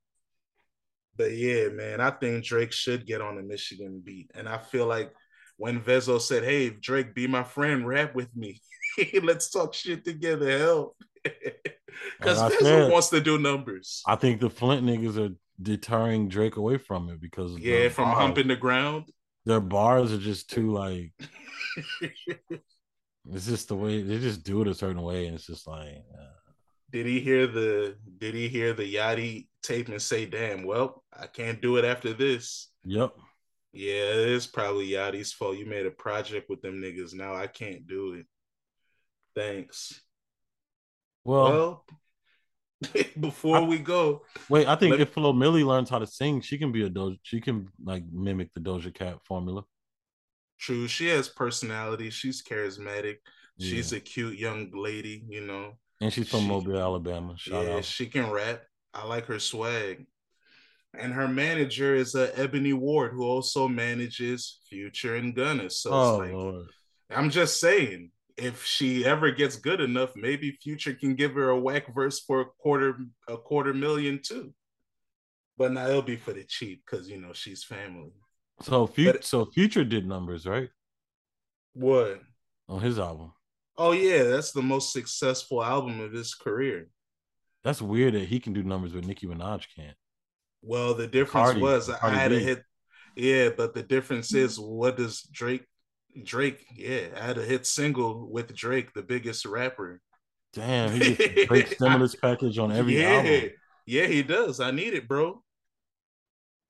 But 1.17 1.33
yeah, 1.33 1.69
man, 1.69 2.01
I 2.01 2.11
think 2.11 2.45
Drake 2.45 2.73
should 2.73 3.07
get 3.07 3.21
on 3.21 3.39
a 3.39 3.43
Michigan 3.43 4.01
beat, 4.05 4.31
and 4.35 4.49
I 4.49 4.59
feel 4.59 4.87
like 4.87 5.13
when 5.57 5.81
Vezo 5.81 6.21
said, 6.21 6.45
"Hey, 6.45 6.71
Drake, 6.71 7.15
be 7.15 7.27
my 7.27 7.43
friend, 7.43 7.87
rap 7.87 8.15
with 8.15 8.35
me. 8.37 8.61
Let's 9.23 9.51
talk 9.51 9.75
shit 9.75 10.05
together." 10.05 10.59
Hell, 10.59 10.97
because 11.25 12.41
Vezo 12.41 12.61
said, 12.61 12.91
wants 12.91 13.09
to 13.11 13.21
do 13.21 13.39
numbers. 13.39 14.03
I 14.07 14.17
think 14.17 14.41
the 14.41 14.51
Flint 14.51 14.87
niggas 14.87 15.19
are 15.19 15.35
deterring 15.61 16.29
Drake 16.29 16.57
away 16.57 16.79
from 16.79 17.09
it 17.11 17.21
because 17.21 17.55
of 17.55 17.61
Yeah, 17.61 17.89
from 17.89 18.09
humping 18.11 18.49
the 18.49 18.57
ground. 18.57 19.11
Their 19.49 19.61
bars 19.61 20.13
are 20.13 20.19
just 20.19 20.51
too 20.51 20.73
like 20.75 21.15
it's 22.03 23.47
just 23.47 23.69
the 23.69 23.77
way 23.77 24.03
they 24.03 24.19
just 24.19 24.43
do 24.45 24.61
it 24.61 24.69
a 24.69 24.75
certain 24.75 25.01
way, 25.01 25.25
and 25.25 25.37
it's 25.37 25.47
just 25.47 25.67
like 25.67 26.05
uh, 26.15 26.53
Did 26.93 27.07
he 27.07 27.19
hear 27.21 27.47
the 27.47 27.97
Did 28.19 28.35
he 28.35 28.49
hear 28.49 28.75
the 28.75 28.95
yadi 28.95 29.47
tape 29.63 29.89
and 29.89 30.03
say, 30.03 30.27
"Damn, 30.27 30.65
well, 30.65 31.03
I 31.11 31.29
can't 31.29 31.63
do 31.63 31.79
it 31.79 31.87
after 31.87 32.13
this." 32.13 32.69
yep. 32.85 33.15
Yeah, 33.73 34.13
it 34.21 34.29
is 34.29 34.47
probably 34.47 34.91
yadi's 34.91 35.33
fault. 35.33 35.57
You 35.57 35.65
made 35.65 35.87
a 35.87 35.91
project 35.93 36.51
with 36.51 36.61
them 36.61 36.83
niggas. 36.83 37.15
Now 37.15 37.35
I 37.35 37.47
can't 37.47 37.87
do 37.87 38.13
it. 38.21 38.27
Thanks. 39.35 39.99
Well, 41.25 41.45
Well, 41.45 41.87
before 43.21 43.59
I- 43.59 43.63
we 43.63 43.79
go, 43.79 44.23
wait, 44.49 44.67
I 44.67 44.77
think 44.77 44.99
if 45.01 45.11
Flo 45.11 45.33
Milli 45.33 45.65
learns 45.65 45.91
how 45.91 45.99
to 45.99 46.07
sing, 46.07 46.41
she 46.41 46.59
can 46.59 46.73
be 46.73 46.85
a 46.85 46.91
Doja. 46.91 47.19
She 47.23 47.41
can 47.41 47.69
like 47.85 48.05
mimic 48.13 48.53
the 48.55 48.61
Doja 48.61 48.95
Cat 48.95 49.19
formula. 49.25 49.65
true, 50.59 50.89
she 50.89 51.09
has 51.09 51.29
personality. 51.29 52.11
She's 52.11 52.43
charismatic. 52.43 53.17
Yeah. 53.57 53.71
She's 53.71 53.93
a 53.93 54.01
cute 54.01 54.39
young 54.39 54.71
lady. 54.73 55.25
You 55.29 55.43
know. 55.43 55.79
and 56.01 56.13
she's 56.13 56.29
from 56.29 56.41
she- 56.41 56.49
Mobile, 56.49 56.79
Alabama. 56.79 57.35
Shout 57.37 57.67
yeah, 57.67 57.77
out. 57.77 57.85
she 57.85 58.07
can 58.07 58.31
rap. 58.31 58.63
I 58.95 59.05
like 59.07 59.27
her 59.27 59.39
swag. 59.39 60.07
And 60.99 61.13
her 61.13 61.29
manager 61.29 61.95
is 61.95 62.15
uh, 62.15 62.31
Ebony 62.35 62.73
Ward, 62.73 63.13
who 63.13 63.23
also 63.23 63.69
manages 63.69 64.59
Future 64.69 65.17
and 65.17 65.35
Gunna. 65.35 65.69
So 65.71 65.91
oh 65.93 66.23
it's 66.23 66.33
like. 66.33 67.19
I'm 67.19 67.31
just 67.31 67.61
saying, 67.61 68.11
if 68.39 68.65
she 68.65 69.05
ever 69.05 69.31
gets 69.31 69.57
good 69.57 69.81
enough, 69.81 70.13
maybe 70.17 70.53
Future 70.63 70.95
can 70.95 71.15
give 71.15 71.35
her 71.35 71.51
a 71.51 71.59
whack 71.61 71.93
verse 71.95 72.21
for 72.21 72.41
a 72.41 72.47
quarter 72.47 72.97
a 73.29 73.37
quarter 73.37 73.75
million 73.75 74.21
too. 74.23 74.55
But 75.57 75.73
now 75.73 75.89
it'll 75.89 76.03
be 76.03 76.17
for 76.17 76.33
the 76.33 76.45
cheap 76.45 76.83
because 76.87 77.09
you 77.11 77.21
know 77.21 77.33
she's 77.33 77.65
family. 77.65 78.13
So 78.63 78.87
Future, 78.87 79.19
so 79.23 79.45
Future 79.47 79.85
did 79.85 80.07
numbers 80.07 80.47
right 80.47 80.71
What? 81.75 82.21
on 82.69 82.81
his 82.81 82.99
album. 82.99 83.33
Oh 83.77 83.93
yeah, 83.93 84.25
that's 84.25 84.53
the 84.53 84.63
most 84.63 84.93
successful 84.93 85.63
album 85.63 86.01
of 86.01 86.13
his 86.13 86.35
career. 86.35 86.89
That's 87.65 87.83
weird 87.83 88.15
that 88.15 88.29
he 88.29 88.41
can 88.41 88.53
do 88.53 88.63
numbers, 88.63 88.93
but 88.93 89.05
Nicki 89.05 89.27
Minaj 89.27 89.65
can't. 89.75 89.97
Well, 90.63 90.95
the 90.95 91.07
difference 91.07 91.47
Cardi- 91.51 91.61
was 91.61 91.89
I 91.91 92.11
had 92.11 92.33
a 92.33 92.39
B. 92.39 92.43
hit. 92.43 92.63
Yeah, 93.17 93.51
but 93.57 93.75
the 93.75 93.83
difference 93.83 94.33
is 94.35 94.59
what 94.61 94.97
does 94.97 95.23
Drake 95.23 95.65
Drake, 96.25 96.65
yeah, 96.75 97.09
I 97.17 97.25
had 97.25 97.39
a 97.39 97.45
hit 97.45 97.67
single 97.67 98.29
with 98.31 98.55
Drake, 98.55 98.93
the 98.95 99.03
biggest 99.03 99.45
rapper. 99.47 100.01
Damn, 100.53 100.93
he 100.93 101.15
gets 101.15 101.45
great 101.49 101.69
stimulus 101.69 102.15
package 102.15 102.59
on 102.59 102.73
every 102.73 102.99
yeah, 102.99 103.11
album. 103.13 103.51
yeah, 103.87 104.07
he 104.07 104.23
does. 104.23 104.61
I 104.61 104.71
need 104.71 104.95
it, 104.95 105.07
bro. 105.07 105.43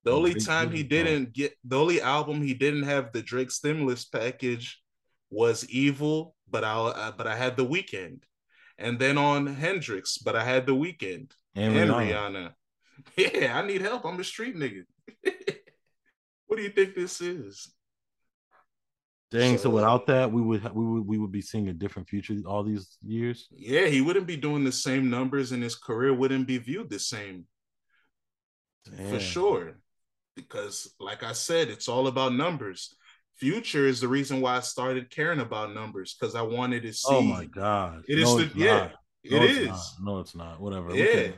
The 0.05 0.13
only 0.13 0.33
Drake 0.33 0.45
time 0.45 0.71
he 0.71 0.83
did 0.83 1.01
it, 1.01 1.05
bro. 1.05 1.13
didn't 1.13 1.33
get 1.33 1.55
the 1.65 1.79
only 1.79 2.01
album 2.03 2.43
he 2.43 2.55
didn't 2.55 2.85
have 2.85 3.13
the 3.13 3.23
Drake 3.23 3.51
stimulus 3.51 4.05
package 4.05 4.81
was 5.31 5.65
EVOL, 5.65 6.33
but 6.51 6.65
I 6.65 6.75
uh, 6.75 7.13
but 7.13 7.27
I 7.27 7.37
had 7.37 7.57
the 7.57 7.67
Weeknd, 7.67 8.23
and 8.79 8.99
then 8.99 9.19
on 9.19 9.57
HNDRXX, 9.57 10.25
but 10.25 10.37
I 10.37 10.45
had 10.45 10.67
the 10.67 10.75
Weeknd 10.75 11.31
And, 11.55 11.77
and 11.77 11.91
Rihanna. 11.91 12.11
Rihanna. 12.11 12.53
Yeah, 13.17 13.57
I 13.57 13.65
need 13.65 13.81
help. 13.81 14.05
I'm 14.05 14.19
a 14.19 14.25
street 14.25 14.57
nigga. 14.57 14.83
what 16.47 16.57
do 16.57 16.63
you 16.63 16.71
think 16.71 16.97
this 16.97 17.21
is? 17.21 17.73
Dang, 19.31 19.57
so 19.59 19.65
So- 19.65 19.71
without 19.71 20.03
uh, 20.09 20.13
that, 20.13 20.33
we 20.33 20.41
would 20.41 20.63
we 20.75 20.85
would 20.85 21.07
we 21.07 21.19
would 21.19 21.33
be 21.33 21.43
seeing 21.43 21.69
a 21.69 21.73
different 21.75 22.09
future 22.09 22.35
all 22.47 22.63
these 22.65 22.97
years. 23.05 23.47
Yeah, 23.51 23.87
he 23.87 24.01
wouldn't 24.01 24.27
be 24.27 24.37
doing 24.37 24.65
the 24.65 24.73
same 24.73 25.11
numbers, 25.11 25.53
and 25.53 25.63
his 25.63 25.75
career 25.77 26.15
wouldn't 26.15 26.47
be 26.47 26.59
viewed 26.59 26.91
the 26.91 26.99
same. 26.99 27.47
for 29.11 29.21
sure. 29.21 29.79
Because, 30.35 30.95
like 31.01 31.23
I 31.25 31.33
said, 31.33 31.69
it's 31.69 31.89
all 31.89 32.07
about 32.07 32.33
numbers. 32.33 32.95
Future 33.37 33.87
is 33.87 34.01
the 34.01 34.09
reason 34.09 34.41
why 34.41 34.57
I 34.57 34.61
started 34.61 35.11
caring 35.11 35.41
about 35.41 35.75
numbers 35.75 36.15
because 36.19 36.35
I 36.35 36.43
wanted 36.43 36.83
to 36.85 36.89
oh 36.89 36.93
see. 36.93 37.15
Oh 37.17 37.23
my 37.23 37.45
god! 37.45 38.05
It 38.09 38.19
is 38.19 38.25
no, 38.25 38.39
the 38.39 38.59
yeah, 38.59 38.91
No, 39.25 39.43
it's 39.43 39.67
not. 39.67 39.81
No, 40.01 40.21
it's 40.21 40.35
not. 40.35 40.61
Whatever. 40.61 40.95
Yeah, 40.95 41.05
can- 41.07 41.35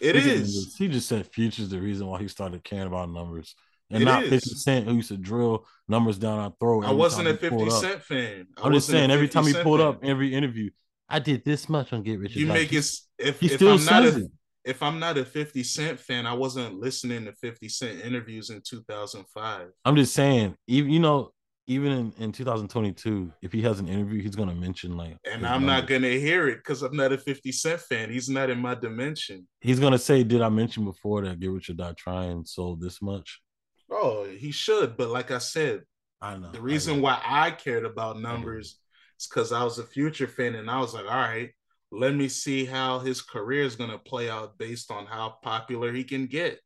it 0.00 0.12
can- 0.12 0.28
is. 0.28 0.76
He 0.76 0.88
just 0.88 1.08
said 1.08 1.26
Future's 1.32 1.68
the 1.70 1.80
reason 1.80 2.06
why 2.06 2.20
he 2.20 2.28
started 2.28 2.62
caring 2.64 2.86
about 2.86 3.10
numbers. 3.10 3.54
And 3.90 4.02
It 4.02 4.06
not 4.06 4.22
is. 4.24 4.30
50 4.30 4.50
Cent 4.56 4.86
who 4.86 4.94
used 4.94 5.08
to 5.08 5.16
drill 5.16 5.66
numbers 5.88 6.18
down 6.18 6.38
our 6.38 6.52
throat. 6.60 6.84
I 6.84 6.92
wasn't 6.92 7.28
a 7.28 7.32
he 7.32 7.48
pulled 7.48 7.72
50 7.72 7.86
up. 7.94 8.02
Fan. 8.02 8.46
I 8.56 8.66
I'm 8.66 8.72
just 8.72 8.88
saying, 8.88 9.10
every 9.10 9.28
time 9.28 9.44
he 9.46 9.52
pulled 9.54 9.80
fan. 9.80 9.88
up 9.88 10.04
every 10.04 10.32
interview, 10.34 10.70
I 11.08 11.18
did 11.18 11.44
this 11.44 11.68
much 11.68 11.92
on 11.92 12.02
Get 12.02 12.18
Rich 12.20 12.36
you 12.36 12.46
make 12.46 12.72
it 12.72 12.88
if, 13.18 13.42
if 13.42 13.60
I'm 13.60 13.84
not 13.84 14.04
a 14.04 14.16
it. 14.24 14.30
if 14.64 14.82
I'm 14.82 14.98
not 15.00 15.18
a 15.18 15.24
50 15.24 15.62
Cent 15.64 15.98
fan, 15.98 16.26
I 16.26 16.32
wasn't 16.34 16.78
listening 16.78 17.24
to 17.24 17.32
50 17.32 17.68
Cent 17.68 18.00
interviews 18.04 18.50
in 18.50 18.62
2005. 18.64 19.68
I'm 19.84 19.96
just 19.96 20.14
saying, 20.14 20.54
even 20.68 20.90
you 20.90 21.00
know, 21.00 21.32
even 21.66 21.92
in, 21.92 22.12
in 22.18 22.32
2022, 22.32 23.32
if 23.42 23.52
he 23.52 23.62
has 23.62 23.78
an 23.80 23.88
interview, 23.88 24.20
he's 24.22 24.34
gonna 24.36 24.54
mention 24.54 24.96
like, 24.96 25.16
And 25.30 25.46
I'm 25.46 25.64
not 25.66 25.86
gonna 25.86 26.08
hear 26.10 26.48
it 26.48 26.56
because 26.56 26.82
I'm 26.82 26.96
not 26.96 27.12
a 27.12 27.18
50 27.18 27.52
Cent 27.52 27.80
fan. 27.80 28.10
He's 28.10 28.28
not 28.28 28.50
in 28.50 28.58
my 28.58 28.74
dimension. 28.74 29.46
He's 29.60 29.78
gonna 29.80 29.98
say, 29.98 30.22
"Did 30.24 30.42
I 30.42 30.48
mention 30.48 30.84
before 30.84 31.22
that 31.24 31.38
Get 31.40 31.50
Rich 31.50 31.70
or 31.70 31.74
Die 31.74 31.94
Trying 31.96 32.44
sold 32.44 32.80
this 32.80 33.00
much?" 33.02 33.40
Oh, 33.90 34.24
he 34.24 34.50
should, 34.52 34.96
but 34.96 35.08
like 35.08 35.30
I 35.30 35.38
said, 35.38 35.82
I 36.20 36.36
know. 36.36 36.50
the 36.50 36.58
I 36.58 36.62
reason 36.62 36.96
know. 36.96 37.02
why 37.02 37.20
I 37.24 37.50
cared 37.50 37.84
about 37.84 38.14
mm-hmm. 38.14 38.24
numbers 38.24 38.78
is 39.18 39.26
because 39.26 39.52
I 39.52 39.64
was 39.64 39.78
a 39.78 39.84
future 39.84 40.28
fan 40.28 40.54
and 40.54 40.70
I 40.70 40.78
was 40.78 40.94
like, 40.94 41.04
all 41.04 41.10
right, 41.10 41.50
let 41.90 42.14
me 42.14 42.28
see 42.28 42.64
how 42.64 43.00
his 43.00 43.20
career 43.20 43.62
is 43.62 43.76
gonna 43.76 43.98
play 43.98 44.30
out 44.30 44.58
based 44.58 44.90
on 44.90 45.06
how 45.06 45.36
popular 45.42 45.92
he 45.92 46.04
can 46.04 46.26
get. 46.26 46.60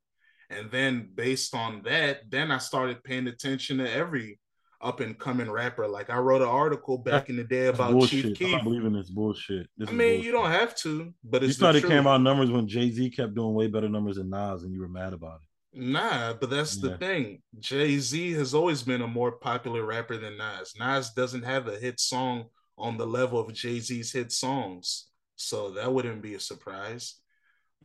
And 0.50 0.70
then 0.70 1.08
based 1.14 1.54
on 1.54 1.82
that, 1.84 2.30
then 2.30 2.50
I 2.50 2.58
started 2.58 3.02
paying 3.02 3.26
attention 3.26 3.78
to 3.78 3.90
every 3.90 4.38
up 4.84 5.00
and 5.00 5.18
coming 5.18 5.50
rapper. 5.50 5.88
Like 5.88 6.10
I 6.10 6.18
wrote 6.18 6.42
an 6.42 6.48
article 6.48 6.98
back 6.98 7.30
in 7.30 7.36
the 7.36 7.44
day 7.44 7.66
about 7.66 7.92
bullshit. 7.92 8.36
Chief 8.36 8.54
I 8.54 8.62
believe 8.62 8.84
in 8.84 8.92
this 8.92 9.10
bullshit. 9.10 9.68
This 9.78 9.88
I 9.88 9.92
mean, 9.92 10.16
bullshit. 10.16 10.24
you 10.24 10.32
don't 10.32 10.50
have 10.50 10.76
to, 10.76 11.14
but 11.24 11.42
You 11.42 11.48
it's 11.48 11.56
the 11.56 11.64
started 11.64 11.82
caring 11.82 12.00
about 12.00 12.20
numbers 12.20 12.50
when 12.50 12.68
Jay 12.68 12.90
Z 12.90 13.10
kept 13.10 13.34
doing 13.34 13.54
way 13.54 13.66
better 13.66 13.88
numbers 13.88 14.16
than 14.16 14.28
Nas, 14.28 14.62
and 14.62 14.72
you 14.72 14.80
were 14.80 14.88
mad 14.88 15.14
about 15.14 15.40
it. 15.40 15.48
Nah, 15.74 16.34
but 16.34 16.50
that's 16.50 16.76
Yeah. 16.76 16.90
the 16.90 16.98
thing. 16.98 17.42
Jay 17.58 17.98
Z 17.98 18.32
has 18.32 18.54
always 18.54 18.82
been 18.82 19.02
a 19.02 19.08
more 19.08 19.32
popular 19.32 19.84
rapper 19.84 20.16
than 20.16 20.36
Nas. 20.36 20.74
Nas 20.78 21.10
doesn't 21.10 21.42
have 21.42 21.66
a 21.68 21.78
hit 21.78 21.98
song 22.00 22.44
on 22.78 22.96
the 22.96 23.06
level 23.06 23.38
of 23.40 23.52
Jay 23.52 23.80
Z's 23.80 24.12
hit 24.12 24.30
songs, 24.32 25.08
so 25.36 25.70
that 25.72 25.92
wouldn't 25.92 26.22
be 26.22 26.34
a 26.34 26.40
surprise. 26.40 27.16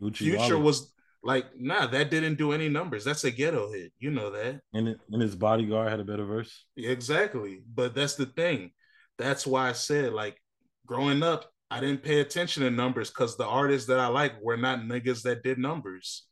Gucci 0.02 0.18
Future 0.18 0.56
Wally. 0.56 0.62
was 0.62 0.94
like, 1.24 1.46
nah, 1.60 1.88
that 1.88 2.10
didn't 2.12 2.36
do 2.36 2.54
any 2.54 2.70
numbers. 2.70 3.04
That's 3.04 3.24
a 3.26 3.32
ghetto 3.32 3.72
hit. 3.72 3.92
You 4.00 4.12
know 4.12 4.30
that. 4.32 4.62
and, 4.74 4.88
it, 4.88 5.00
and 5.12 5.22
his 5.22 5.36
bodyguard 5.36 5.90
had 5.90 6.00
a 6.00 6.06
better 6.06 6.26
verse. 6.26 6.66
Exactly. 6.78 7.62
But 7.74 7.94
that's 7.96 8.16
the 8.16 8.26
thing. 8.28 8.72
That's 9.18 9.46
why 9.46 9.68
I 9.70 9.74
said, 9.74 10.14
like, 10.14 10.42
growing 10.86 11.22
up, 11.24 11.52
I 11.70 11.82
didn't 11.82 12.04
pay 12.04 12.22
attention 12.22 12.64
to 12.64 12.72
numbers 12.72 13.10
because 13.10 13.36
the 13.36 13.46
artists 13.46 13.88
that 13.90 14.00
I 14.00 14.08
like 14.08 14.42
were 14.42 14.58
not 14.58 14.80
niggas 14.80 15.24
that 15.24 15.44
did 15.44 15.58
numbers. 15.60 16.26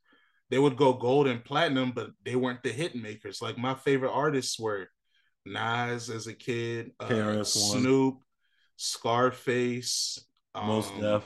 They 0.49 0.59
would 0.59 0.77
go 0.77 0.93
gold 0.93 1.27
and 1.27 1.43
platinum, 1.43 1.91
but 1.91 2.11
they 2.23 2.35
weren't 2.35 2.63
the 2.63 2.71
hit 2.71 2.95
makers. 2.95 3.41
Like 3.41 3.57
my 3.57 3.75
favorite 3.75 4.11
artists 4.13 4.57
were 4.59 4.87
Nas 5.45 6.09
as 6.09 6.27
a 6.27 6.33
kid, 6.33 6.91
uh. 6.99 7.43
Snoop, 7.43 8.19
Scarface, 8.77 10.25
Most 10.55 10.93
um, 10.93 11.01
Def. 11.01 11.23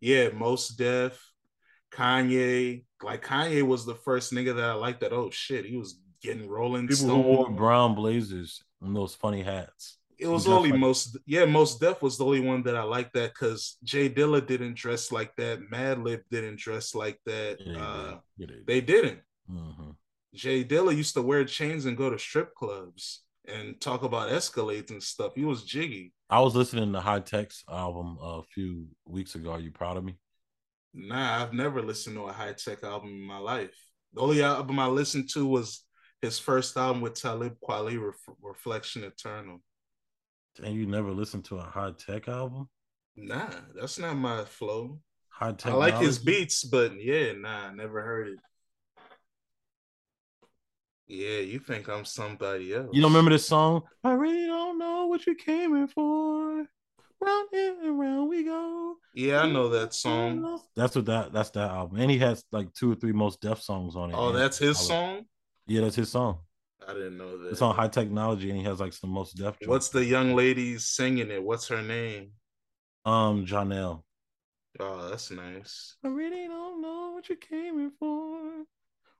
yeah, 0.00 0.28
Mos 0.30 0.68
Def, 0.68 1.20
Kanye. 1.92 2.84
Like 3.02 3.24
Kanye 3.24 3.62
was 3.62 3.84
the 3.84 3.94
first 3.94 4.32
nigga 4.32 4.56
that 4.56 4.70
I 4.70 4.74
liked. 4.74 5.00
That 5.00 5.12
oh 5.12 5.30
shit, 5.30 5.66
he 5.66 5.76
was 5.76 6.00
getting 6.22 6.48
Rolling 6.48 6.88
People 6.88 7.08
who 7.08 7.20
wore 7.20 7.50
brown 7.50 7.94
blazers 7.94 8.62
and 8.82 8.96
those 8.96 9.14
funny 9.14 9.42
hats. 9.42 9.98
It 10.18 10.28
was 10.28 10.46
only 10.46 10.70
like- 10.70 10.80
most 10.80 11.18
yeah, 11.26 11.44
Mos 11.44 11.78
Def 11.78 12.02
was 12.02 12.16
the 12.18 12.24
only 12.24 12.40
one 12.40 12.62
that 12.64 12.76
I 12.76 12.82
liked 12.82 13.14
that 13.14 13.32
because 13.34 13.76
J 13.82 14.08
Dilla 14.08 14.44
didn't 14.46 14.74
dress 14.74 15.10
like 15.12 15.34
that. 15.36 15.60
Madlib 15.70 16.22
didn't 16.30 16.58
dress 16.58 16.94
like 16.94 17.20
that. 17.26 17.58
Yeah, 17.60 17.78
Uh. 17.86 18.20
Yeah, 18.36 18.46
they 18.46 18.54
did. 18.54 18.66
they 18.66 18.80
didn't. 18.80 19.20
Mhm. 19.50 19.96
J 20.34 20.64
Dilla 20.64 20.96
used 20.96 21.14
to 21.14 21.22
wear 21.22 21.44
chains 21.44 21.84
and 21.86 21.96
go 21.96 22.10
to 22.10 22.18
strip 22.18 22.54
clubs 22.54 23.22
and 23.46 23.80
talk 23.80 24.02
about 24.02 24.30
escalades 24.30 24.90
and 24.90 25.02
stuff. 25.02 25.32
He 25.34 25.44
was 25.44 25.64
jiggy. 25.64 26.12
I 26.30 26.40
was 26.40 26.54
listening 26.56 26.92
to 26.94 27.00
Hi-Tek's 27.00 27.62
album 27.68 28.16
a 28.20 28.42
few 28.42 28.88
weeks 29.06 29.34
ago. 29.34 29.52
Are 29.52 29.60
you 29.60 29.70
proud 29.70 29.96
of 29.96 30.04
me? 30.04 30.18
Nah, 30.94 31.42
I've 31.42 31.52
never 31.52 31.82
listened 31.82 32.16
to 32.16 32.24
a 32.24 32.32
Hi-Tek 32.32 32.82
album 32.82 33.10
in 33.10 33.20
my 33.20 33.38
life. 33.38 33.76
The 34.14 34.20
only 34.20 34.42
album 34.42 34.78
I 34.78 34.86
listened 34.86 35.28
to 35.34 35.44
was 35.46 35.84
his 36.22 36.38
first 36.38 36.76
album 36.76 37.02
with 37.02 37.14
Talib 37.20 37.56
Kweli, 37.62 38.00
Ref- 38.00 38.36
Reflection 38.40 39.04
Eternal. 39.04 39.60
And 40.62 40.74
you 40.74 40.86
never 40.86 41.10
listened 41.10 41.44
to 41.46 41.56
a 41.56 41.62
Hi-Tek 41.62 42.28
album? 42.28 42.68
Nah, 43.16 43.50
that's 43.74 43.98
not 43.98 44.16
my 44.16 44.44
flow. 44.44 44.98
High 45.30 45.54
I 45.64 45.72
like 45.72 45.98
his 45.98 46.18
beats, 46.18 46.62
but 46.62 47.00
yeah, 47.00 47.32
nah, 47.32 47.70
never 47.72 48.02
heard 48.02 48.28
it. 48.28 48.38
Yeah, 51.06 51.40
you 51.40 51.58
think 51.58 51.88
I'm 51.88 52.04
somebody 52.04 52.74
else? 52.74 52.88
You 52.92 53.02
don't 53.02 53.10
remember 53.10 53.32
this 53.32 53.46
song? 53.46 53.82
I 54.02 54.12
really 54.12 54.46
don't 54.46 54.78
know 54.78 55.06
what 55.06 55.26
you 55.26 55.34
came 55.34 55.74
in 55.74 55.88
for. 55.88 56.64
Round 57.20 57.48
and 57.52 57.98
round 57.98 58.28
we 58.28 58.44
go. 58.44 58.96
Yeah, 59.14 59.42
I 59.42 59.50
know 59.50 59.68
that 59.70 59.94
song. 59.94 60.60
That's 60.76 60.94
what 60.94 61.06
that 61.06 61.32
that's 61.32 61.50
that 61.50 61.70
album. 61.70 61.98
And 61.98 62.10
he 62.10 62.18
has 62.18 62.44
like 62.52 62.72
two 62.74 62.92
or 62.92 62.94
three 62.94 63.12
Mos 63.12 63.36
Def 63.36 63.62
songs 63.62 63.96
on 63.96 64.10
it. 64.10 64.14
Oh, 64.16 64.32
that's 64.32 64.58
his 64.58 64.78
song. 64.78 65.24
Yeah, 65.66 65.82
that's 65.82 65.96
his 65.96 66.10
song. 66.10 66.38
I 66.88 66.92
didn't 66.92 67.16
know 67.16 67.38
that. 67.38 67.50
It's 67.50 67.62
on 67.62 67.74
Hi-Teknology 67.74 68.50
and 68.50 68.58
he 68.58 68.64
has 68.64 68.80
like 68.80 68.92
some 68.92 69.10
Mos 69.10 69.32
Def. 69.32 69.56
What's 69.66 69.88
the 69.88 70.04
young 70.04 70.34
lady 70.34 70.78
singing 70.78 71.30
it? 71.30 71.42
What's 71.42 71.68
her 71.68 71.82
name? 71.82 72.30
um 73.04 73.44
Janelle? 73.44 74.02
Oh, 74.80 75.08
that's 75.08 75.30
nice. 75.30 75.96
I 76.04 76.08
really 76.08 76.48
don't 76.48 76.82
know 76.82 77.12
what 77.14 77.28
you 77.28 77.36
came 77.36 77.78
in 77.78 77.92
for. 77.98 78.64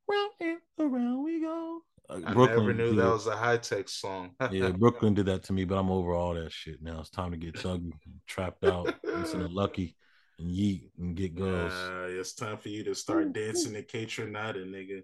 Round 0.09 0.31
and 0.41 0.59
around 0.79 1.23
we 1.23 1.41
go. 1.41 1.83
Uh, 2.11 2.21
I 2.27 2.35
never 2.35 2.75
knew 2.75 2.95
that 2.97 3.07
it. 3.07 3.13
was 3.13 3.27
a 3.27 3.37
Hi-Tek 3.37 3.89
song. 3.89 4.33
Yeah, 4.51 4.71
Brooklyn 4.71 5.15
did 5.15 5.27
that 5.27 5.45
to 5.45 5.53
me, 5.53 5.65
but 5.65 5.79
I'm 5.79 5.91
over 5.91 6.13
all 6.13 6.35
that 6.35 6.53
shit 6.53 6.83
now. 6.83 7.01
It's 7.01 7.11
time 7.11 7.31
to 7.31 7.37
get 7.37 7.55
thuggy, 7.55 7.93
trapped 8.27 8.65
out, 8.65 8.95
listen 9.05 9.41
to 9.41 9.49
Lucki 9.49 9.95
and 10.39 10.51
Yeat 10.51 10.91
and 10.99 11.17
get 11.17 11.35
girls. 11.35 11.73
Nah, 11.73 12.07
it's 12.07 12.35
time 12.35 12.59
for 12.59 12.69
you 12.69 12.85
to 12.85 12.95
start 12.95 13.33
dancing 13.33 13.73
to 13.75 13.83
Kaytranada, 13.83 14.67
nigga. 14.67 15.03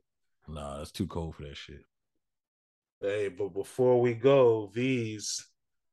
Nah, 0.49 0.79
that's 0.79 0.91
too 0.91 1.07
cold 1.07 1.37
for 1.37 1.43
that 1.45 1.57
shit. 1.57 1.85
Hey, 3.01 3.29
but 3.29 3.49
before 3.55 4.01
we 4.01 4.15
go, 4.15 4.71
these 4.75 5.47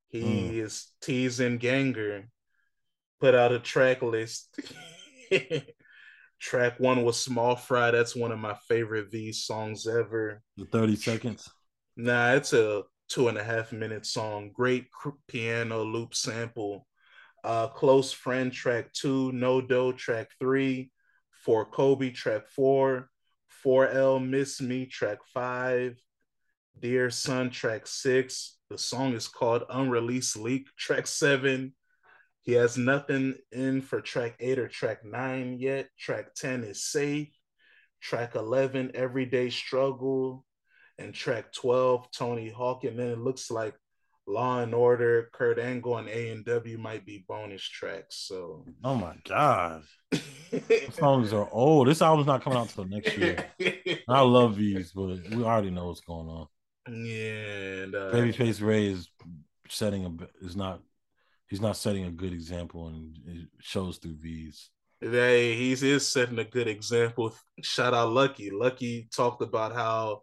he 0.09 0.21
Mm. 0.21 0.59
is 0.59 0.91
teasing 1.01 1.57
Ganger, 1.57 2.29
put 3.19 3.35
out 3.35 3.51
a 3.51 3.59
track 3.59 4.01
list. 4.01 4.59
track 6.39 6.79
one 6.79 7.03
was 7.03 7.19
Small 7.21 7.55
Fry. 7.55 7.91
That's 7.91 8.15
one 8.15 8.31
of 8.31 8.39
my 8.39 8.55
favorite 8.67 9.11
these 9.11 9.43
songs 9.43 9.87
ever. 9.87 10.41
The 10.57 10.65
30 10.65 10.95
seconds. 10.95 11.49
Nah, 11.95 12.33
it's 12.33 12.53
a 12.53 12.83
two 13.09 13.27
and 13.27 13.37
a 13.37 13.43
half 13.43 13.71
minute 13.71 14.05
song. 14.05 14.51
Great 14.53 14.87
piano 15.27 15.83
loop 15.83 16.13
sample. 16.15 16.87
Uh, 17.43 17.67
Close 17.67 18.11
Friend 18.11 18.51
track 18.51 18.91
two, 18.93 19.31
No 19.31 19.61
Dough 19.61 19.93
track 19.93 20.29
three, 20.39 20.91
For 21.43 21.65
Kobe 21.65 22.11
track 22.11 22.47
four, 22.49 23.09
4L 23.63 24.19
Miss 24.19 24.61
Me 24.61 24.85
track 24.85 25.19
five, 25.33 25.97
Dear 26.79 27.09
Son 27.09 27.49
track 27.49 27.87
six. 27.87 28.57
The 28.69 28.77
song 28.77 29.13
is 29.13 29.27
called 29.27 29.63
Unreleased 29.69 30.37
Leak 30.37 30.67
track 30.77 31.07
seven. 31.07 31.73
He 32.41 32.53
has 32.53 32.77
nothing 32.77 33.35
in 33.51 33.81
for 33.81 33.99
track 33.99 34.35
eight 34.39 34.59
or 34.59 34.67
track 34.67 35.03
nine 35.03 35.57
yet. 35.59 35.89
Track 35.99 36.33
10 36.35 36.63
is 36.63 36.83
Safe. 36.83 37.29
Track 38.01 38.35
11, 38.35 38.91
Everyday 38.93 39.49
Struggle 39.49 40.45
and 40.99 41.13
track 41.13 41.51
12 41.53 42.09
tony 42.11 42.49
hawk 42.49 42.83
and 42.83 42.97
then 42.97 43.09
it 43.09 43.19
looks 43.19 43.51
like 43.51 43.75
law 44.25 44.61
and 44.61 44.73
order 44.73 45.29
kurt 45.31 45.59
angle 45.59 45.97
and 45.97 46.09
a 46.09 46.31
and 46.31 46.43
w 46.43 46.77
might 46.77 47.05
be 47.05 47.23
bonus 47.27 47.61
tracks 47.61 48.15
so 48.27 48.65
Oh 48.83 48.95
my 48.95 49.15
god. 49.27 49.83
Songs 50.91 51.33
are 51.33 51.49
old. 51.51 51.87
This 51.87 52.01
album's 52.01 52.27
not 52.27 52.41
coming 52.41 52.57
out 52.57 52.69
till 52.69 52.85
next 52.85 53.17
year. 53.17 53.45
I 54.07 54.21
love 54.21 54.55
these, 54.55 54.91
but 54.91 55.19
we 55.29 55.43
already 55.43 55.69
know 55.69 55.87
what's 55.87 55.99
going 56.01 56.27
on. 56.27 56.47
Yeah 56.91 57.67
and 57.87 57.95
uh, 57.95 58.11
Babyface 58.11 58.61
Ray 58.61 58.87
is 58.87 59.09
setting 59.69 60.05
a 60.05 60.45
is 60.45 60.55
not 60.55 60.81
he's 61.47 61.61
not 61.61 61.77
setting 61.77 62.05
a 62.05 62.11
good 62.11 62.33
example 62.33 62.87
and 62.87 63.17
it 63.25 63.47
shows 63.59 63.97
through 63.97 64.15
Veeze. 64.15 64.69
Hey, 64.99 65.55
he's 65.55 65.83
is 65.83 66.07
setting 66.07 66.39
a 66.39 66.43
good 66.43 66.67
example. 66.67 67.33
Shout 67.61 67.93
out 67.93 68.09
Lucki. 68.09 68.51
Lucki 68.51 69.09
talked 69.15 69.41
about 69.41 69.73
how 69.73 70.21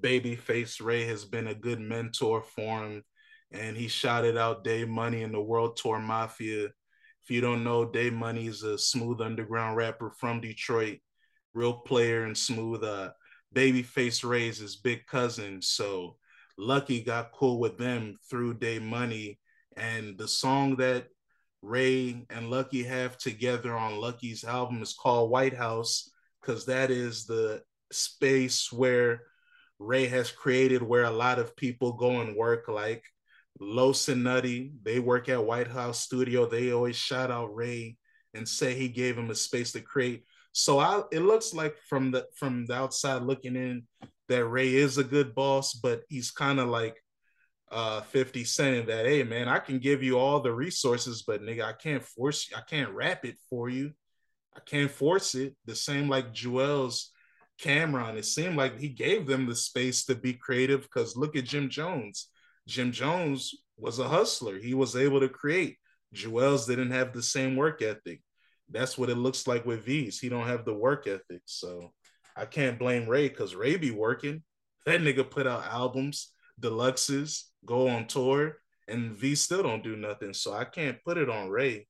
Babyface 0.00 0.84
Ray 0.84 1.04
has 1.04 1.24
been 1.24 1.46
a 1.46 1.54
good 1.54 1.80
mentor 1.80 2.42
for 2.42 2.84
him, 2.84 3.04
and 3.52 3.76
he 3.76 3.86
shouted 3.86 4.36
out 4.36 4.64
Day 4.64 4.84
Money 4.84 5.22
and 5.22 5.32
the 5.32 5.40
World 5.40 5.76
Tour 5.76 6.00
Mafia. 6.00 6.64
If 6.64 7.30
you 7.30 7.40
don't 7.40 7.62
know, 7.62 7.84
Day 7.84 8.10
Money 8.10 8.48
is 8.48 8.64
a 8.64 8.76
smooth 8.76 9.20
underground 9.20 9.76
rapper 9.76 10.10
from 10.10 10.40
Detroit, 10.40 10.98
real 11.54 11.74
player 11.74 12.24
and 12.24 12.36
smooth. 12.36 12.82
Uh, 12.82 13.10
Babyface 13.56 14.22
Ray 14.28 14.48
is 14.48 14.58
his 14.58 14.76
big 14.76 15.06
cousin, 15.06 15.62
so 15.62 16.18
Lucki 16.60 17.04
got 17.04 17.32
cool 17.32 17.58
with 17.58 17.78
them 17.78 18.18
through 18.28 18.58
Dave 18.58 18.82
Money, 18.82 19.38
and 19.78 20.18
the 20.18 20.28
song 20.28 20.76
that 20.76 21.06
Ray 21.62 22.26
and 22.28 22.50
Lucki 22.50 22.84
have 22.84 23.16
together 23.16 23.74
on 23.74 23.92
Lucki's 23.92 24.44
album 24.44 24.82
is 24.82 24.92
called 24.92 25.30
White 25.30 25.54
House 25.54 26.10
because 26.40 26.66
that 26.66 26.90
is 26.90 27.24
the 27.24 27.62
space 27.90 28.70
where 28.70 29.22
Ray 29.78 30.06
has 30.06 30.30
created 30.30 30.82
where 30.82 31.04
a 31.04 31.10
lot 31.10 31.38
of 31.38 31.56
people 31.56 31.94
go 31.94 32.20
and 32.20 32.36
work, 32.36 32.68
like 32.68 33.04
Los 33.58 34.08
and 34.08 34.22
Nutty. 34.22 34.72
They 34.82 35.00
work 35.00 35.30
at 35.30 35.44
White 35.44 35.68
House 35.68 36.00
Studio. 36.00 36.44
They 36.46 36.72
always 36.72 36.96
shout 36.96 37.30
out 37.30 37.54
Ray 37.54 37.96
and 38.34 38.46
say 38.46 38.74
he 38.74 38.88
gave 38.88 39.16
him 39.16 39.30
a 39.30 39.34
space 39.34 39.72
to 39.72 39.80
create. 39.80 40.24
So 40.58 40.78
I, 40.78 41.02
it 41.12 41.20
looks 41.20 41.52
like 41.52 41.76
from 41.86 42.12
the 42.12 42.26
from 42.34 42.64
the 42.64 42.72
outside 42.72 43.20
looking 43.20 43.56
in 43.56 43.82
that 44.28 44.46
Ray 44.46 44.74
is 44.74 44.96
a 44.96 45.04
good 45.04 45.34
boss, 45.34 45.74
but 45.74 46.00
he's 46.08 46.30
kind 46.30 46.58
of 46.58 46.68
like 46.68 46.96
uh 47.70 48.00
50 48.00 48.44
Cent 48.44 48.74
in 48.74 48.86
that, 48.86 49.04
hey 49.04 49.22
man, 49.22 49.48
I 49.48 49.58
can 49.58 49.78
give 49.78 50.02
you 50.02 50.18
all 50.18 50.40
the 50.40 50.54
resources, 50.54 51.24
but 51.26 51.42
nigga, 51.42 51.62
I 51.62 51.74
can't 51.74 52.02
force 52.02 52.48
you, 52.48 52.56
I 52.56 52.62
can't 52.62 52.90
wrap 52.92 53.26
it 53.26 53.36
for 53.50 53.68
you. 53.68 53.92
I 54.56 54.60
can't 54.60 54.90
force 54.90 55.34
it. 55.34 55.54
The 55.66 55.76
same 55.76 56.08
like 56.08 56.32
Juelz 56.32 57.08
Cam'ron. 57.60 58.16
It 58.16 58.24
seemed 58.24 58.56
like 58.56 58.78
he 58.78 58.88
gave 58.88 59.26
them 59.26 59.44
the 59.44 59.54
space 59.54 60.06
to 60.06 60.14
be 60.14 60.32
creative 60.32 60.84
because 60.84 61.18
look 61.18 61.36
at 61.36 61.44
Jim 61.44 61.68
Jones. 61.68 62.28
Jim 62.66 62.92
Jones 62.92 63.54
was 63.76 63.98
a 63.98 64.08
hustler. 64.08 64.56
He 64.56 64.72
was 64.72 64.96
able 64.96 65.20
to 65.20 65.28
create. 65.28 65.76
Juelz 66.14 66.66
didn't 66.66 66.92
have 66.92 67.12
the 67.12 67.22
same 67.22 67.56
work 67.56 67.82
ethic 67.82 68.22
that's 68.70 68.98
what 68.98 69.10
it 69.10 69.16
looks 69.16 69.46
like 69.46 69.64
with 69.64 69.84
Veeze. 69.86 70.20
He 70.20 70.28
don't 70.28 70.46
have 70.46 70.64
the 70.64 70.74
work 70.74 71.06
ethic. 71.06 71.42
So 71.44 71.92
I 72.36 72.44
can't 72.44 72.78
blame 72.78 73.08
Ray 73.08 73.28
because 73.28 73.54
Ray 73.54 73.76
be 73.76 73.90
working. 73.90 74.42
That 74.84 75.00
nigga 75.00 75.28
put 75.28 75.46
out 75.46 75.66
albums, 75.66 76.32
deluxes, 76.60 77.44
go 77.64 77.88
on 77.88 78.06
tour, 78.06 78.58
and 78.88 79.12
V 79.12 79.34
still 79.34 79.62
don't 79.62 79.82
do 79.82 79.96
nothing. 79.96 80.32
So 80.32 80.52
I 80.52 80.64
can't 80.64 81.02
put 81.04 81.18
it 81.18 81.30
on 81.30 81.48
Ray. 81.48 81.88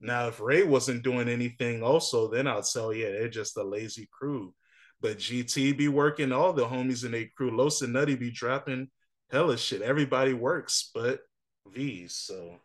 Now, 0.00 0.28
if 0.28 0.40
Ray 0.40 0.64
wasn't 0.64 1.02
doing 1.02 1.28
anything 1.28 1.82
also, 1.82 2.28
then 2.28 2.46
I'd 2.46 2.66
say, 2.66 2.80
oh, 2.80 2.90
yeah, 2.90 3.10
they're 3.10 3.28
just 3.28 3.56
a 3.56 3.62
lazy 3.62 4.08
crew. 4.12 4.54
But 5.00 5.18
GT 5.18 5.76
be 5.76 5.88
working, 5.88 6.32
all 6.32 6.52
the 6.52 6.66
homies 6.66 7.04
in 7.04 7.12
their 7.12 7.26
crew, 7.36 7.56
Los 7.56 7.82
and 7.82 7.92
Nutty 7.92 8.14
be 8.16 8.30
dropping 8.30 8.88
hella 9.30 9.56
shit. 9.56 9.82
Everybody 9.82 10.34
works, 10.34 10.90
but 10.94 11.20
Veeze. 11.68 12.12
So 12.12 12.56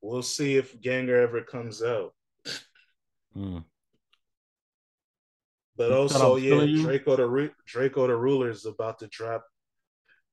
we'll 0.00 0.22
see 0.22 0.56
if 0.56 0.80
Ganger 0.80 1.16
ever 1.16 1.42
comes 1.42 1.82
out. 1.82 2.14
Mm. 3.36 3.64
But 5.76 5.92
also, 5.92 6.36
yeah, 6.36 6.54
Drakeo 6.54 7.16
the 7.16 7.50
Drakeo 7.68 8.06
the 8.06 8.16
Ruler 8.16 8.50
is 8.50 8.66
about 8.66 8.98
to 8.98 9.08
drop 9.08 9.44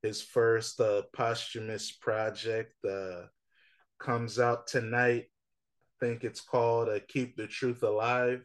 his 0.04 0.22
first 0.22 0.80
uh, 0.80 1.04
posthumous 1.14 1.92
project. 1.92 2.74
Uh, 2.88 3.24
comes 4.00 4.40
out 4.40 4.68
tonight. 4.68 5.26
I 6.02 6.06
think 6.06 6.24
it's 6.24 6.42
called 6.42 6.90
uh, 6.90 7.00
"Keep 7.08 7.38
the 7.38 7.48
Truth 7.48 7.84
Alive." 7.84 8.44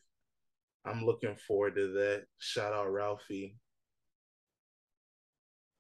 I'm 0.85 1.05
looking 1.05 1.37
forward 1.37 1.77
to 1.77 1.93
that. 1.95 2.25
Shout 2.39 2.73
out 2.73 2.89
Ralfy. 2.89 3.57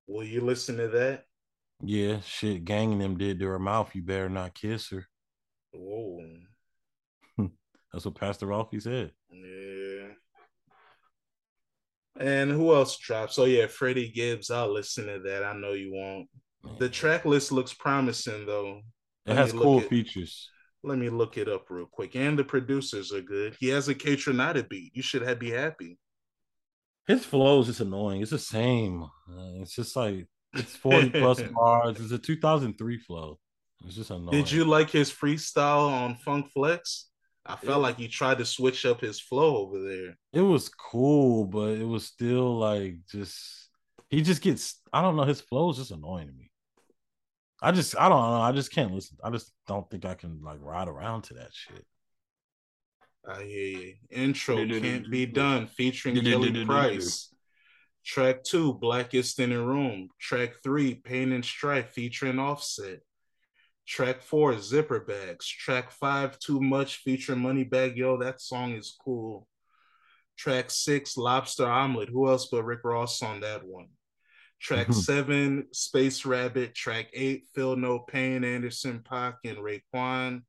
Will 0.06 0.24
you 0.24 0.40
listen 0.40 0.76
to 0.78 0.88
that? 0.88 1.24
Yeah, 1.82 2.20
shit. 2.20 2.64
Gang 2.64 2.98
them 2.98 3.18
did 3.18 3.38
to 3.40 3.46
her 3.46 3.58
mouth. 3.58 3.94
You 3.94 4.02
better 4.02 4.28
not 4.28 4.54
kiss 4.54 4.90
her. 4.90 5.06
Whoa. 5.72 6.24
That's 7.94 8.04
what 8.06 8.16
Pastor 8.16 8.48
Ralfy 8.48 8.82
said. 8.82 9.12
Yeah. 9.30 10.08
And 12.18 12.50
who 12.50 12.74
else 12.74 12.98
dropped? 12.98 13.32
So 13.34 13.44
yeah, 13.44 13.68
Freddie 13.68 14.10
Gibbs. 14.10 14.50
I'll 14.50 14.72
listen 14.72 15.06
to 15.06 15.20
that. 15.20 15.44
I 15.44 15.54
know 15.54 15.74
you 15.74 15.92
won't. 15.94 16.28
Man. 16.64 16.74
The 16.80 16.88
track 16.88 17.24
list 17.24 17.52
looks 17.52 17.72
promising 17.72 18.46
though. 18.46 18.80
It 19.26 19.36
has 19.36 19.52
cool 19.52 19.80
at, 19.80 19.88
features. 19.88 20.50
Let 20.82 20.98
me 20.98 21.08
look 21.08 21.38
it 21.38 21.48
up 21.48 21.70
real 21.70 21.86
quick. 21.86 22.16
And 22.16 22.36
the 22.36 22.42
producers 22.42 23.12
are 23.12 23.22
good. 23.22 23.56
He 23.60 23.68
has 23.68 23.88
a 23.88 23.94
Kaytranada 23.94 24.68
beat. 24.68 24.90
You 24.96 25.02
should 25.02 25.22
have 25.22 25.38
be 25.38 25.50
happy. 25.52 25.96
His 27.06 27.24
flow 27.24 27.60
is 27.60 27.68
just 27.68 27.80
annoying. 27.80 28.22
It's 28.22 28.32
the 28.32 28.40
same. 28.40 29.04
Uh, 29.04 29.60
it's 29.60 29.76
just 29.76 29.94
like 29.94 30.26
it's 30.52 30.74
40 30.76 31.10
plus 31.10 31.42
bars. 31.54 32.00
It's 32.00 32.10
a 32.10 32.18
2003 32.18 32.98
flow. 32.98 33.38
It's 33.86 33.94
just 33.94 34.10
annoying. 34.10 34.30
Did 34.30 34.50
you 34.50 34.64
like 34.64 34.90
his 34.90 35.12
freestyle 35.12 35.90
on 35.90 36.16
Funk 36.16 36.50
Flex? 36.50 37.06
I 37.46 37.56
felt 37.56 37.78
it, 37.78 37.82
like 37.82 37.98
he 37.98 38.08
tried 38.08 38.38
to 38.38 38.44
switch 38.44 38.86
up 38.86 39.00
his 39.00 39.20
flow 39.20 39.58
over 39.58 39.80
there. 39.80 40.16
It 40.32 40.40
was 40.40 40.68
cool, 40.68 41.44
but 41.44 41.78
it 41.78 41.86
was 41.86 42.06
still 42.06 42.58
like 42.58 42.96
just 43.10 43.68
he 44.08 44.22
just 44.22 44.42
gets 44.42 44.80
I 44.92 45.02
don't 45.02 45.16
know, 45.16 45.24
his 45.24 45.40
flow 45.40 45.70
is 45.70 45.76
just 45.76 45.90
annoying 45.90 46.28
to 46.28 46.32
me. 46.32 46.50
I 47.60 47.72
just 47.72 47.96
I 47.98 48.08
don't 48.08 48.20
know, 48.20 48.40
I 48.40 48.52
just 48.52 48.72
can't 48.72 48.92
listen. 48.92 49.18
I 49.22 49.30
just 49.30 49.52
don't 49.66 49.88
think 49.90 50.04
I 50.04 50.14
can 50.14 50.40
like 50.42 50.58
ride 50.60 50.88
around 50.88 51.22
to 51.24 51.34
that 51.34 51.50
shit. 51.52 51.84
I 53.26 53.42
hear 53.42 53.78
you. 53.78 53.94
Intro 54.10 54.56
can't 54.56 55.10
be 55.10 55.26
done 55.26 55.66
featuring 55.66 56.20
Kelly 56.20 56.64
Price. 56.64 57.32
Track 58.04 58.44
two, 58.44 58.74
Blackest 58.74 59.40
in 59.40 59.50
the 59.50 59.58
Room. 59.58 60.10
Track 60.20 60.56
three, 60.62 60.94
Pain 60.94 61.32
and 61.32 61.44
Strife 61.44 61.90
featuring 61.90 62.38
Offset. 62.38 63.00
Track 63.86 64.22
four, 64.22 64.58
Zipper 64.58 65.00
Bags. 65.00 65.46
Track 65.46 65.90
five, 65.90 66.38
Too 66.38 66.60
Much 66.60 66.98
featuring 66.98 67.40
Moneybagg 67.40 67.96
Yo. 67.96 68.16
That 68.16 68.40
song 68.40 68.72
is 68.72 68.96
cool. 69.02 69.46
Track 70.36 70.70
six, 70.70 71.16
Lobster 71.16 71.66
Omelet. 71.66 72.08
Who 72.08 72.28
else 72.28 72.48
but 72.50 72.64
Rick 72.64 72.80
Ross 72.84 73.22
on 73.22 73.40
that 73.40 73.64
one? 73.64 73.88
Track 74.60 74.88
mm-hmm. 74.88 75.00
seven, 75.00 75.66
Space 75.72 76.24
Rabbit. 76.24 76.74
Track 76.74 77.08
eight, 77.12 77.44
Feel 77.54 77.76
No 77.76 77.98
Pain, 77.98 78.42
Anderson 78.44 79.00
.Paak, 79.00 79.34
and 79.44 79.58
Raekwon. 79.58 80.42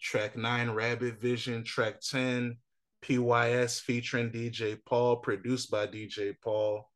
Track 0.00 0.36
nine, 0.36 0.70
Rabbit 0.70 1.20
Vision. 1.20 1.64
Track 1.64 2.00
10, 2.00 2.56
PYS 3.02 3.80
featuring 3.80 4.30
DJ 4.30 4.78
Paul, 4.86 5.16
produced 5.16 5.70
by 5.70 5.86
DJ 5.88 6.34
Paul. 6.42 6.88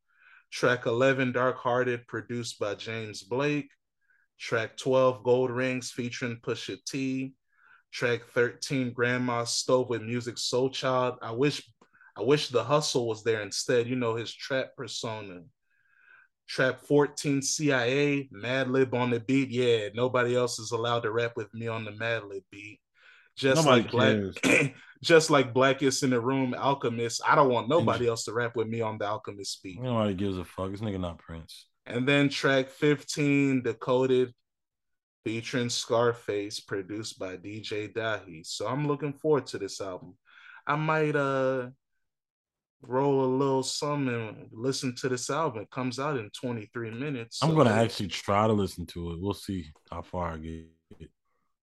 Track 0.51 0.85
11, 0.85 1.33
Dark 1.33 1.57
Hearted, 1.57 2.07
produced 2.07 2.59
by 2.59 2.75
James 2.75 3.23
Blake. 3.23 3.69
Track 4.43 4.75
12, 4.75 5.23
Gold 5.23 5.51
Rings 5.51 5.89
featuring 5.89 6.35
Pusha 6.35 6.77
T. 6.85 7.33
Track 7.93 8.25
13, 8.33 8.91
Grandma's 8.91 9.51
Stove 9.51 9.89
with 9.89 10.01
Musiq 10.01 10.35
Soulchild. 10.35 11.15
I 11.21 11.31
wish 11.31 11.63
I 12.17 12.23
wish 12.23 12.49
the 12.49 12.61
hustle 12.61 13.07
was 13.07 13.23
there 13.23 13.41
instead, 13.41 13.87
you 13.87 13.95
know, 13.95 14.15
his 14.15 14.33
trap 14.33 14.75
persona. 14.75 15.43
Trap 16.49 16.81
14, 16.81 17.41
CIA, 17.41 18.27
Madlib 18.35 18.93
on 18.93 19.11
the 19.11 19.21
beat. 19.21 19.49
Yeah, 19.49 19.87
nobody 19.95 20.35
else 20.35 20.59
is 20.59 20.71
allowed 20.71 21.03
to 21.03 21.11
rap 21.11 21.37
with 21.37 21.51
me 21.53 21.69
on 21.69 21.85
the 21.85 21.91
Madlib 21.91 22.43
beat. 22.51 22.81
Just 23.37 23.63
nobody 23.63 23.83
like 23.83 24.41
Black, 24.41 24.73
just 25.01 25.29
like 25.29 25.53
Blackest 25.53 26.03
in 26.03 26.09
the 26.09 26.19
Room, 26.19 26.53
Alchemist. 26.53 27.21
I 27.25 27.35
don't 27.35 27.49
want 27.49 27.69
nobody 27.69 28.07
else 28.09 28.25
to 28.25 28.33
rap 28.33 28.57
with 28.57 28.67
me 28.67 28.81
on 28.81 28.97
the 28.97 29.05
Alchemist 29.05 29.63
beat. 29.63 29.81
Nobody 29.81 30.15
gives 30.15 30.37
a 30.37 30.43
fuck. 30.43 30.71
This 30.71 30.81
nigga 30.81 30.99
not 30.99 31.17
Prince. 31.17 31.67
And 31.85 32.07
then 32.07 32.29
track 32.29 32.69
15, 32.69 33.63
Decoded, 33.63 34.33
featuring 35.25 35.69
Scarface, 35.69 36.59
produced 36.59 37.19
by 37.19 37.37
DJ 37.37 37.93
Dahi. 37.93 38.45
So 38.45 38.67
I'm 38.67 38.87
looking 38.87 39.13
forward 39.13 39.47
to 39.47 39.57
this 39.57 39.81
album. 39.81 40.15
I 40.65 40.75
might 40.75 41.15
uh 41.15 41.69
roll 42.81 43.23
a 43.23 43.35
little 43.37 43.63
sum 43.63 44.07
and 44.09 44.47
listen 44.51 44.93
to 44.95 45.09
this 45.09 45.29
album. 45.29 45.63
It 45.63 45.71
comes 45.71 45.99
out 45.99 46.17
in 46.17 46.29
23 46.29 46.91
minutes. 46.91 47.39
I'm 47.41 47.55
gonna 47.55 47.71
actually 47.71 48.09
try 48.09 48.47
to 48.47 48.53
listen 48.53 48.85
to 48.87 49.11
it. 49.11 49.21
We'll 49.21 49.33
see 49.33 49.71
how 49.89 50.01
far 50.01 50.33
I 50.33 50.37
get. 50.37 51.09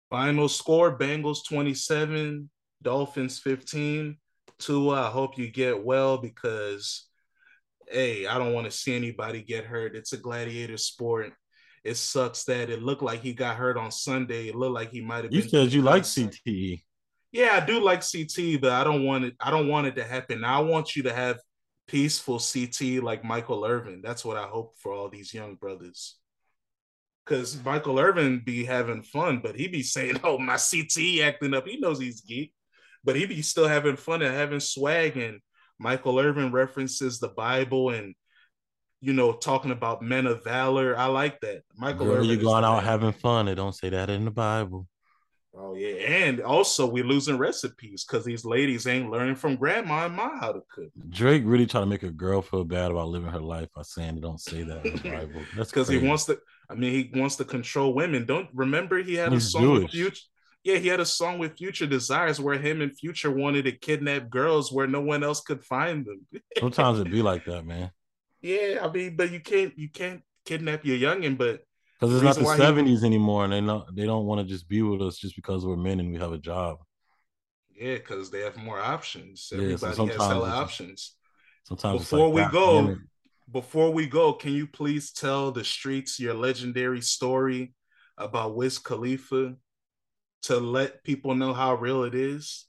Final 0.09 0.49
score: 0.49 0.97
Bengals 0.99 1.45
27, 1.49 2.51
Dolphins 2.83 3.39
15. 3.39 4.17
Tua, 4.59 5.07
I 5.07 5.11
hope 5.11 5.39
you 5.39 5.49
get 5.49 5.83
well 5.83 6.19
because 6.19 7.07
hey, 7.91 8.27
I 8.27 8.39
don't 8.39 8.53
want 8.53 8.67
to 8.67 8.71
see 8.71 8.95
anybody 8.95 9.43
get 9.43 9.65
hurt. 9.65 9.97
It's 9.97 10.13
a 10.13 10.17
gladiator 10.17 10.77
sport. 10.77 11.33
It 11.83 11.97
sucks 11.97 12.45
that 12.45 12.71
it 12.71 12.83
looked 12.83 13.03
like 13.03 13.21
he 13.21 13.33
got 13.33 13.57
hurt 13.57 13.77
on 13.77 13.91
Sunday. 13.91 14.49
It 14.49 14.55
looked 14.55 14.75
like 14.75 14.91
he 14.91 15.01
might 15.01 15.25
have. 15.25 15.33
You 15.33 15.43
said 15.43 15.73
you 15.73 15.83
like 15.83 16.03
CTE. 16.03 16.83
Yeah, 17.33 17.61
I 17.63 17.65
do 17.65 17.81
like 17.81 18.01
CT, 18.01 18.61
but 18.61 18.73
I 18.73 18.85
don't 18.85 19.05
want 19.05 19.25
it. 19.25 19.35
I 19.41 19.51
don't 19.51 19.69
want 19.69 19.87
it 19.87 19.97
to 19.97 20.05
happen. 20.05 20.45
I 20.45 20.59
want 20.59 20.97
you 20.97 21.05
to 21.05 21.15
have 21.15 21.39
peaceful 21.87 22.39
CT 22.39 23.03
like 23.03 23.25
Michael 23.25 23.65
Irvin. 23.65 24.01
That's 24.03 24.25
what 24.25 24.37
I 24.37 24.47
hope 24.47 24.75
for 24.79 24.93
all 24.93 25.09
these 25.09 25.33
young 25.33 25.55
brothers. 25.55 26.17
Cause 27.27 27.59
Michael 27.65 28.01
Irvin 28.01 28.43
be 28.45 28.65
having 28.65 29.03
fun, 29.03 29.41
but 29.43 29.55
he 29.55 29.69
be 29.69 29.85
saying, 29.85 30.19
"Oh, 30.25 30.39
my 30.39 30.57
CT 30.57 31.21
acting 31.23 31.55
up." 31.55 31.67
He 31.67 31.79
knows 31.79 32.01
he's 32.01 32.23
geek, 32.23 32.53
but 33.05 33.15
he 33.15 33.27
be 33.27 33.43
still 33.43 33.69
having 33.69 33.97
fun 33.97 34.23
and 34.23 34.35
having 34.35 34.59
swag 34.59 35.17
and 35.17 35.41
Michael 35.81 36.19
Irvin 36.21 36.53
references 36.53 37.19
the 37.19 37.29
Bible 37.29 37.89
and 37.89 38.15
you 39.01 39.15
know 39.15 39.33
talking 39.33 39.71
about 39.71 40.03
men 40.03 40.27
of 40.27 40.45
valor. 40.45 40.97
I 40.97 41.07
like 41.07 41.41
that. 41.41 41.63
Michael 41.75 42.07
Girl, 42.07 42.17
Irvin. 42.17 42.29
You 42.29 42.37
going 42.37 42.65
out 42.65 42.85
having 42.85 43.13
fun? 43.13 43.47
They 43.47 43.55
don't 43.55 43.75
say 43.75 43.89
that 43.89 44.11
in 44.11 44.27
the 44.27 44.31
Bible. 44.31 44.87
Oh 45.57 45.75
yeah, 45.75 45.95
and 45.95 46.41
also 46.41 46.87
we 46.87 47.03
losing 47.03 47.39
recipes 47.39 48.05
because 48.05 48.27
these 48.27 48.45
ladies 48.45 48.87
ain't 48.87 49.11
learning 49.11 49.37
from 49.37 49.57
grandma 49.57 50.05
and 50.05 50.15
ma 50.15 50.39
how 50.39 50.53
to 50.53 50.61
cook. 50.71 50.91
Drake 51.09 51.43
really 51.47 51.67
trying 51.67 51.85
to 51.85 51.91
make 51.91 52.03
a 52.03 52.11
girl 52.11 52.43
feel 52.43 52.65
bad 52.65 52.91
about 52.91 53.09
living 53.09 53.31
her 53.31 53.41
life 53.41 53.69
by 53.75 53.83
saying 53.83 54.17
they 54.17 54.21
don't 54.21 54.41
say 54.41 54.63
that 54.63 54.85
in 54.85 54.97
the 54.97 55.11
Bible. 55.11 55.41
That's 55.57 55.71
because 55.73 55.89
he 55.89 55.99
wants 55.99 56.27
to. 56.27 56.39
I 56.69 56.75
mean, 56.75 56.93
he 56.93 57.19
wants 57.19 57.37
to 57.37 57.45
control 57.45 57.95
women. 57.95 58.27
Don't 58.27 58.49
remember 58.53 59.03
he 59.03 59.15
had 59.15 59.33
He's 59.33 59.47
a 59.47 59.51
song 59.51 59.63
Jewish. 59.63 59.83
with 59.83 59.91
Future 59.93 60.27
yeah, 60.63 60.77
he 60.77 60.89
had 60.89 61.01
a 61.01 61.07
song 61.07 61.39
with 61.39 61.57
Future 61.57 61.87
Desires 61.87 62.41
where 62.41 62.59
him 62.59 62.83
and 62.83 62.97
Future 62.97 63.31
wanted 63.31 63.65
to 63.65 63.73
kidnap 63.73 64.29
girls 64.29 64.71
where 64.71 64.87
no 64.87 65.01
one 65.01 65.23
else 65.23 65.41
could 65.41 65.65
find 65.65 66.05
them. 66.05 66.27
Sometimes 66.59 67.01
it 67.01 67.11
be 67.11 67.23
like 67.31 67.47
that, 67.47 67.65
man. 67.65 67.91
Yeah, 68.43 68.81
I 68.83 68.91
mean, 68.91 69.17
but 69.17 69.31
you 69.31 69.41
can't 69.41 69.79
you 69.79 69.89
can't 69.89 70.23
kidnap 70.45 70.85
your 70.85 70.97
youngin, 70.97 71.37
but 71.39 71.63
because 71.99 72.15
it's 72.15 72.25
not 72.25 72.37
the 72.37 72.57
seventies 72.57 73.01
he... 73.01 73.07
anymore, 73.07 73.45
and 73.45 73.53
they 73.53 73.61
not 73.61 73.95
they 73.95 74.07
don't 74.07 74.27
want 74.27 74.41
to 74.41 74.47
just 74.47 74.69
be 74.69 74.83
with 74.83 75.03
us 75.03 75.17
just 75.17 75.37
because 75.37 75.65
we're 75.65 75.77
men 75.77 76.01
and 76.01 76.13
we 76.13 76.19
have 76.19 76.33
a 76.33 76.39
job. 76.39 76.79
Yeah, 77.75 77.95
because 77.95 78.31
they 78.31 78.41
have 78.41 78.57
more 78.57 78.79
options. 78.79 79.51
Everybody 79.53 79.95
so 79.95 80.07
has 80.07 80.17
hella 80.17 80.51
options. 80.51 81.17
Sometimes 81.65 82.01
before 82.01 82.29
like, 82.29 82.47
we 82.47 82.53
go, 82.53 82.97
before 83.51 83.91
we 83.93 84.07
go, 84.07 84.35
can 84.35 84.53
you 84.53 84.67
please 84.67 85.13
tell 85.13 85.53
the 85.53 85.65
streets 85.65 86.21
your 86.21 86.35
legendary 86.35 87.01
story 87.01 87.75
about 88.19 88.55
Wiz 88.55 88.79
Khalifa 88.79 89.55
to 90.43 90.59
let 90.59 91.05
people 91.05 91.35
know 91.35 91.53
how 91.53 91.75
real 91.75 92.05
it 92.05 92.15
is? 92.15 92.67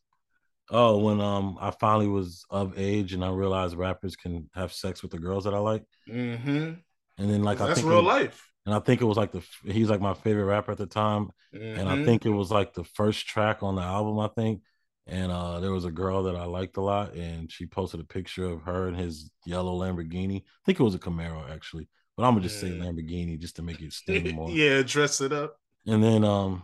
Oh, 0.70 0.98
when 0.98 1.20
um 1.20 1.58
I 1.60 1.72
finally 1.72 2.08
was 2.08 2.46
of 2.50 2.80
age 2.80 3.14
and 3.14 3.24
I 3.24 3.30
realized 3.30 3.76
rappers 3.76 4.16
can 4.16 4.50
have 4.54 4.72
sex 4.72 5.02
with 5.02 5.12
the 5.12 5.20
girls 5.20 5.44
that 5.44 5.54
I 5.54 5.60
like. 5.60 5.84
Mm-hmm. 6.10 6.74
And 7.18 7.30
then 7.30 7.44
like 7.44 7.58
that's 7.58 7.72
I 7.72 7.74
think 7.76 7.88
real 7.88 8.04
was, 8.04 8.06
life. 8.06 8.52
And 8.66 8.74
I 8.74 8.80
think 8.80 9.02
it 9.02 9.06
was 9.06 9.18
like 9.18 9.34
the 9.34 9.44
he's 9.66 9.90
like 9.90 10.00
my 10.00 10.14
favorite 10.14 10.46
rapper 10.46 10.72
at 10.72 10.78
the 10.78 10.86
time. 10.86 11.30
Mm-hmm. 11.54 11.80
And 11.80 11.90
I 11.90 11.96
mm-hmm. 11.96 12.06
think 12.06 12.26
it 12.26 12.30
was 12.30 12.52
like 12.52 12.74
the 12.74 12.86
first 12.86 13.28
track 13.28 13.64
on 13.64 13.76
the 13.76 13.82
album, 13.82 14.18
I 14.20 14.30
think. 14.30 14.62
And 15.08 15.30
uh 15.30 15.60
there 15.60 15.74
was 15.74 15.84
a 15.84 15.92
girl 15.92 16.24
that 16.24 16.38
I 16.38 16.46
liked 16.46 16.78
a 16.78 16.82
lot, 16.82 17.16
and 17.16 17.52
she 17.52 17.66
posted 17.66 18.00
a 18.00 18.06
picture 18.06 18.46
of 18.46 18.62
her 18.62 18.88
and 18.88 18.96
his 18.96 19.30
yellow 19.46 19.78
Lamborghini. 19.78 20.38
I 20.38 20.62
think 20.66 20.80
it 20.80 20.84
was 20.84 20.96
a 20.96 21.00
Camaro 21.00 21.52
actually, 21.52 21.90
but 22.16 22.24
I'm 22.24 22.34
gonna 22.34 22.44
just 22.44 22.62
say 22.62 22.70
Lamborghini 22.70 23.38
just 23.38 23.58
to 23.58 23.62
make 23.62 23.82
it 23.82 23.92
sting 23.92 24.36
more. 24.36 24.50
yeah, 24.52 24.84
dress 24.84 25.20
it 25.20 25.34
up. 25.34 25.58
And 25.86 26.02
then 26.02 26.24
um 26.24 26.64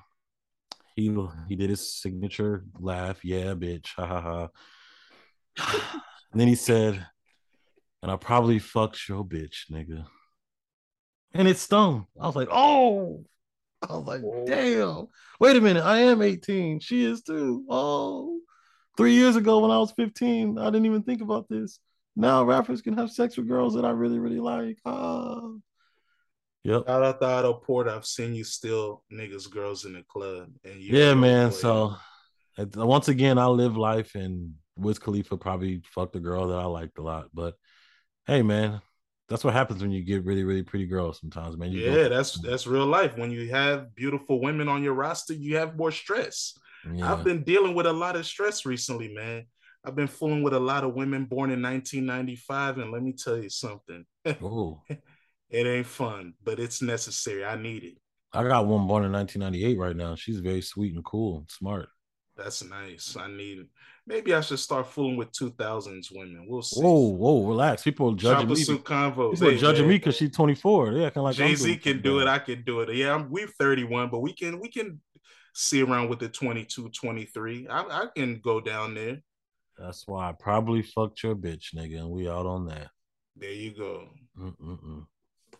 he 0.97 1.15
he 1.47 1.55
did 1.55 1.69
his 1.69 1.93
signature 1.93 2.65
laugh, 2.79 3.23
yeah, 3.23 3.53
bitch, 3.53 3.89
ha 3.95 4.05
ha 4.07 4.49
ha. 5.57 5.91
and 6.31 6.41
then 6.41 6.47
he 6.47 6.55
said, 6.55 7.05
and 8.01 8.11
I 8.11 8.15
probably 8.15 8.57
fucked 8.57 9.07
your 9.07 9.23
bitch, 9.23 9.71
nigga. 9.71 10.05
And 11.33 11.47
it 11.47 11.57
stung. 11.57 12.07
I 12.19 12.25
was 12.25 12.35
like, 12.35 12.47
oh, 12.51 13.23
I 13.87 13.95
was 13.95 14.07
like, 14.07 14.21
damn. 14.47 15.07
Wait 15.39 15.55
a 15.55 15.61
minute, 15.61 15.83
I 15.83 15.99
am 15.99 16.23
18. 16.23 16.79
She 16.79 17.05
is 17.05 17.21
too. 17.21 17.63
Oh, 17.69 18.39
three 18.97 19.13
years 19.13 19.35
ago 19.35 19.59
when 19.59 19.69
I 19.69 19.77
was 19.77 19.91
15, 19.91 20.57
I 20.57 20.65
didn't 20.65 20.87
even 20.87 21.03
think 21.03 21.21
about 21.21 21.47
this. 21.47 21.79
Now 22.15 22.43
rappers 22.43 22.81
can 22.81 22.97
have 22.97 23.11
sex 23.11 23.37
with 23.37 23.47
girls 23.47 23.75
that 23.75 23.85
I 23.85 23.91
really, 23.91 24.17
really 24.17 24.39
like. 24.39 24.79
Ah. 24.83 25.41
Yep. 26.67 26.85
Shout 26.85 27.03
out 27.03 27.21
to 27.21 27.25
Otto 27.25 27.53
Porter. 27.53 27.91
I've 27.91 28.05
seen 28.05 28.35
you 28.35 28.43
steal 28.43 29.01
niggas, 29.09 29.49
girls 29.49 29.85
in 29.85 29.93
the 29.93 30.03
club. 30.03 30.49
And 30.65 30.81
yeah, 30.81 31.13
man. 31.13 31.53
So 31.53 31.95
once 32.75 33.07
again, 33.07 33.37
I 33.37 33.45
live 33.45 33.77
life, 33.77 34.15
and 34.15 34.53
Wiz 34.75 34.99
Khalifa 34.99 35.37
probably 35.37 35.81
fucked 35.85 36.17
a 36.17 36.19
girl 36.19 36.49
that 36.49 36.57
I 36.57 36.65
liked 36.65 36.97
a 36.97 37.01
lot. 37.01 37.29
But 37.33 37.53
hey, 38.25 38.41
man, 38.41 38.81
that's 39.29 39.45
what 39.45 39.53
happens 39.53 39.81
when 39.81 39.91
you 39.91 40.03
get 40.03 40.25
really, 40.25 40.43
really 40.43 40.61
pretty 40.61 40.87
girls. 40.87 41.21
Sometimes, 41.21 41.55
man. 41.55 41.71
You 41.71 41.89
yeah, 41.89 42.09
that's 42.09 42.37
that's 42.41 42.67
real 42.67 42.85
life. 42.85 43.17
When 43.17 43.31
you 43.31 43.49
have 43.51 43.95
beautiful 43.95 44.41
women 44.41 44.67
on 44.67 44.83
your 44.83 44.93
roster, 44.93 45.35
you 45.35 45.55
have 45.55 45.77
more 45.77 45.91
stress. 45.91 46.53
Yeah. 46.93 47.13
I've 47.13 47.23
been 47.23 47.43
dealing 47.43 47.75
with 47.75 47.85
a 47.85 47.93
lot 47.93 48.17
of 48.17 48.25
stress 48.25 48.65
recently, 48.65 49.07
man. 49.13 49.45
I've 49.85 49.95
been 49.95 50.07
fooling 50.07 50.43
with 50.43 50.53
a 50.53 50.59
lot 50.59 50.83
of 50.83 50.95
women 50.95 51.23
born 51.23 51.49
in 51.49 51.61
1995, 51.61 52.79
and 52.79 52.91
let 52.91 53.01
me 53.01 53.13
tell 53.13 53.37
you 53.37 53.49
something. 53.49 54.05
Oh. 54.43 54.81
It 55.49 55.65
ain't 55.65 55.87
fun, 55.87 56.33
but 56.43 56.59
it's 56.59 56.81
necessary. 56.81 57.45
I 57.45 57.55
need 57.55 57.83
it. 57.83 57.97
I 58.33 58.43
got 58.43 58.67
one 58.67 58.87
born 58.87 59.05
in 59.05 59.11
1998 59.11 59.77
right 59.77 59.95
now. 59.95 60.15
She's 60.15 60.39
very 60.39 60.61
sweet 60.61 60.93
and 60.93 61.03
cool 61.05 61.37
and 61.37 61.49
smart. 61.49 61.87
That's 62.35 62.63
nice. 62.63 63.17
I 63.19 63.27
need 63.27 63.59
it. 63.59 63.67
Maybe 64.05 64.33
I 64.33 64.41
should 64.41 64.59
start 64.59 64.87
fooling 64.87 65.17
with 65.17 65.31
2000s 65.31 66.07
women. 66.13 66.45
We'll 66.47 66.61
see. 66.61 66.79
Whoa, 66.79 67.09
whoa, 67.09 67.47
relax. 67.47 67.83
People 67.83 68.11
are 68.11 68.15
judging 68.15 68.47
Chopper 68.47 68.71
me. 68.71 68.77
Convo. 68.79 69.31
People 69.31 69.47
are 69.47 69.57
judging 69.57 69.83
man. 69.83 69.89
me 69.89 69.95
because 69.97 70.15
she's 70.15 70.31
24. 70.31 70.91
Yeah, 70.91 71.07
I 71.07 71.09
can 71.09 71.23
like 71.23 71.35
Jay 71.35 71.55
Z 71.55 71.77
can 71.77 72.01
do 72.01 72.19
it. 72.19 72.27
I 72.27 72.39
can 72.39 72.63
do 72.63 72.81
it. 72.81 72.93
Yeah, 72.95 73.15
I'm, 73.15 73.29
we're 73.29 73.47
31, 73.47 74.09
but 74.09 74.19
we 74.19 74.33
can 74.33 74.59
we 74.59 74.69
can 74.69 75.01
see 75.53 75.81
around 75.81 76.09
with 76.09 76.19
the 76.19 76.29
22, 76.29 76.89
23. 76.89 77.67
I, 77.67 77.81
I 77.81 78.05
can 78.15 78.39
go 78.39 78.61
down 78.61 78.93
there. 78.93 79.17
That's 79.77 80.07
why 80.07 80.29
I 80.29 80.33
probably 80.33 80.83
fucked 80.83 81.23
your 81.23 81.35
bitch, 81.35 81.75
nigga, 81.75 81.99
and 81.99 82.09
we 82.09 82.29
out 82.29 82.45
on 82.45 82.67
that. 82.67 82.89
There 83.35 83.51
you 83.51 83.75
go. 83.75 84.07
Mm-mm-mm. 84.39 85.05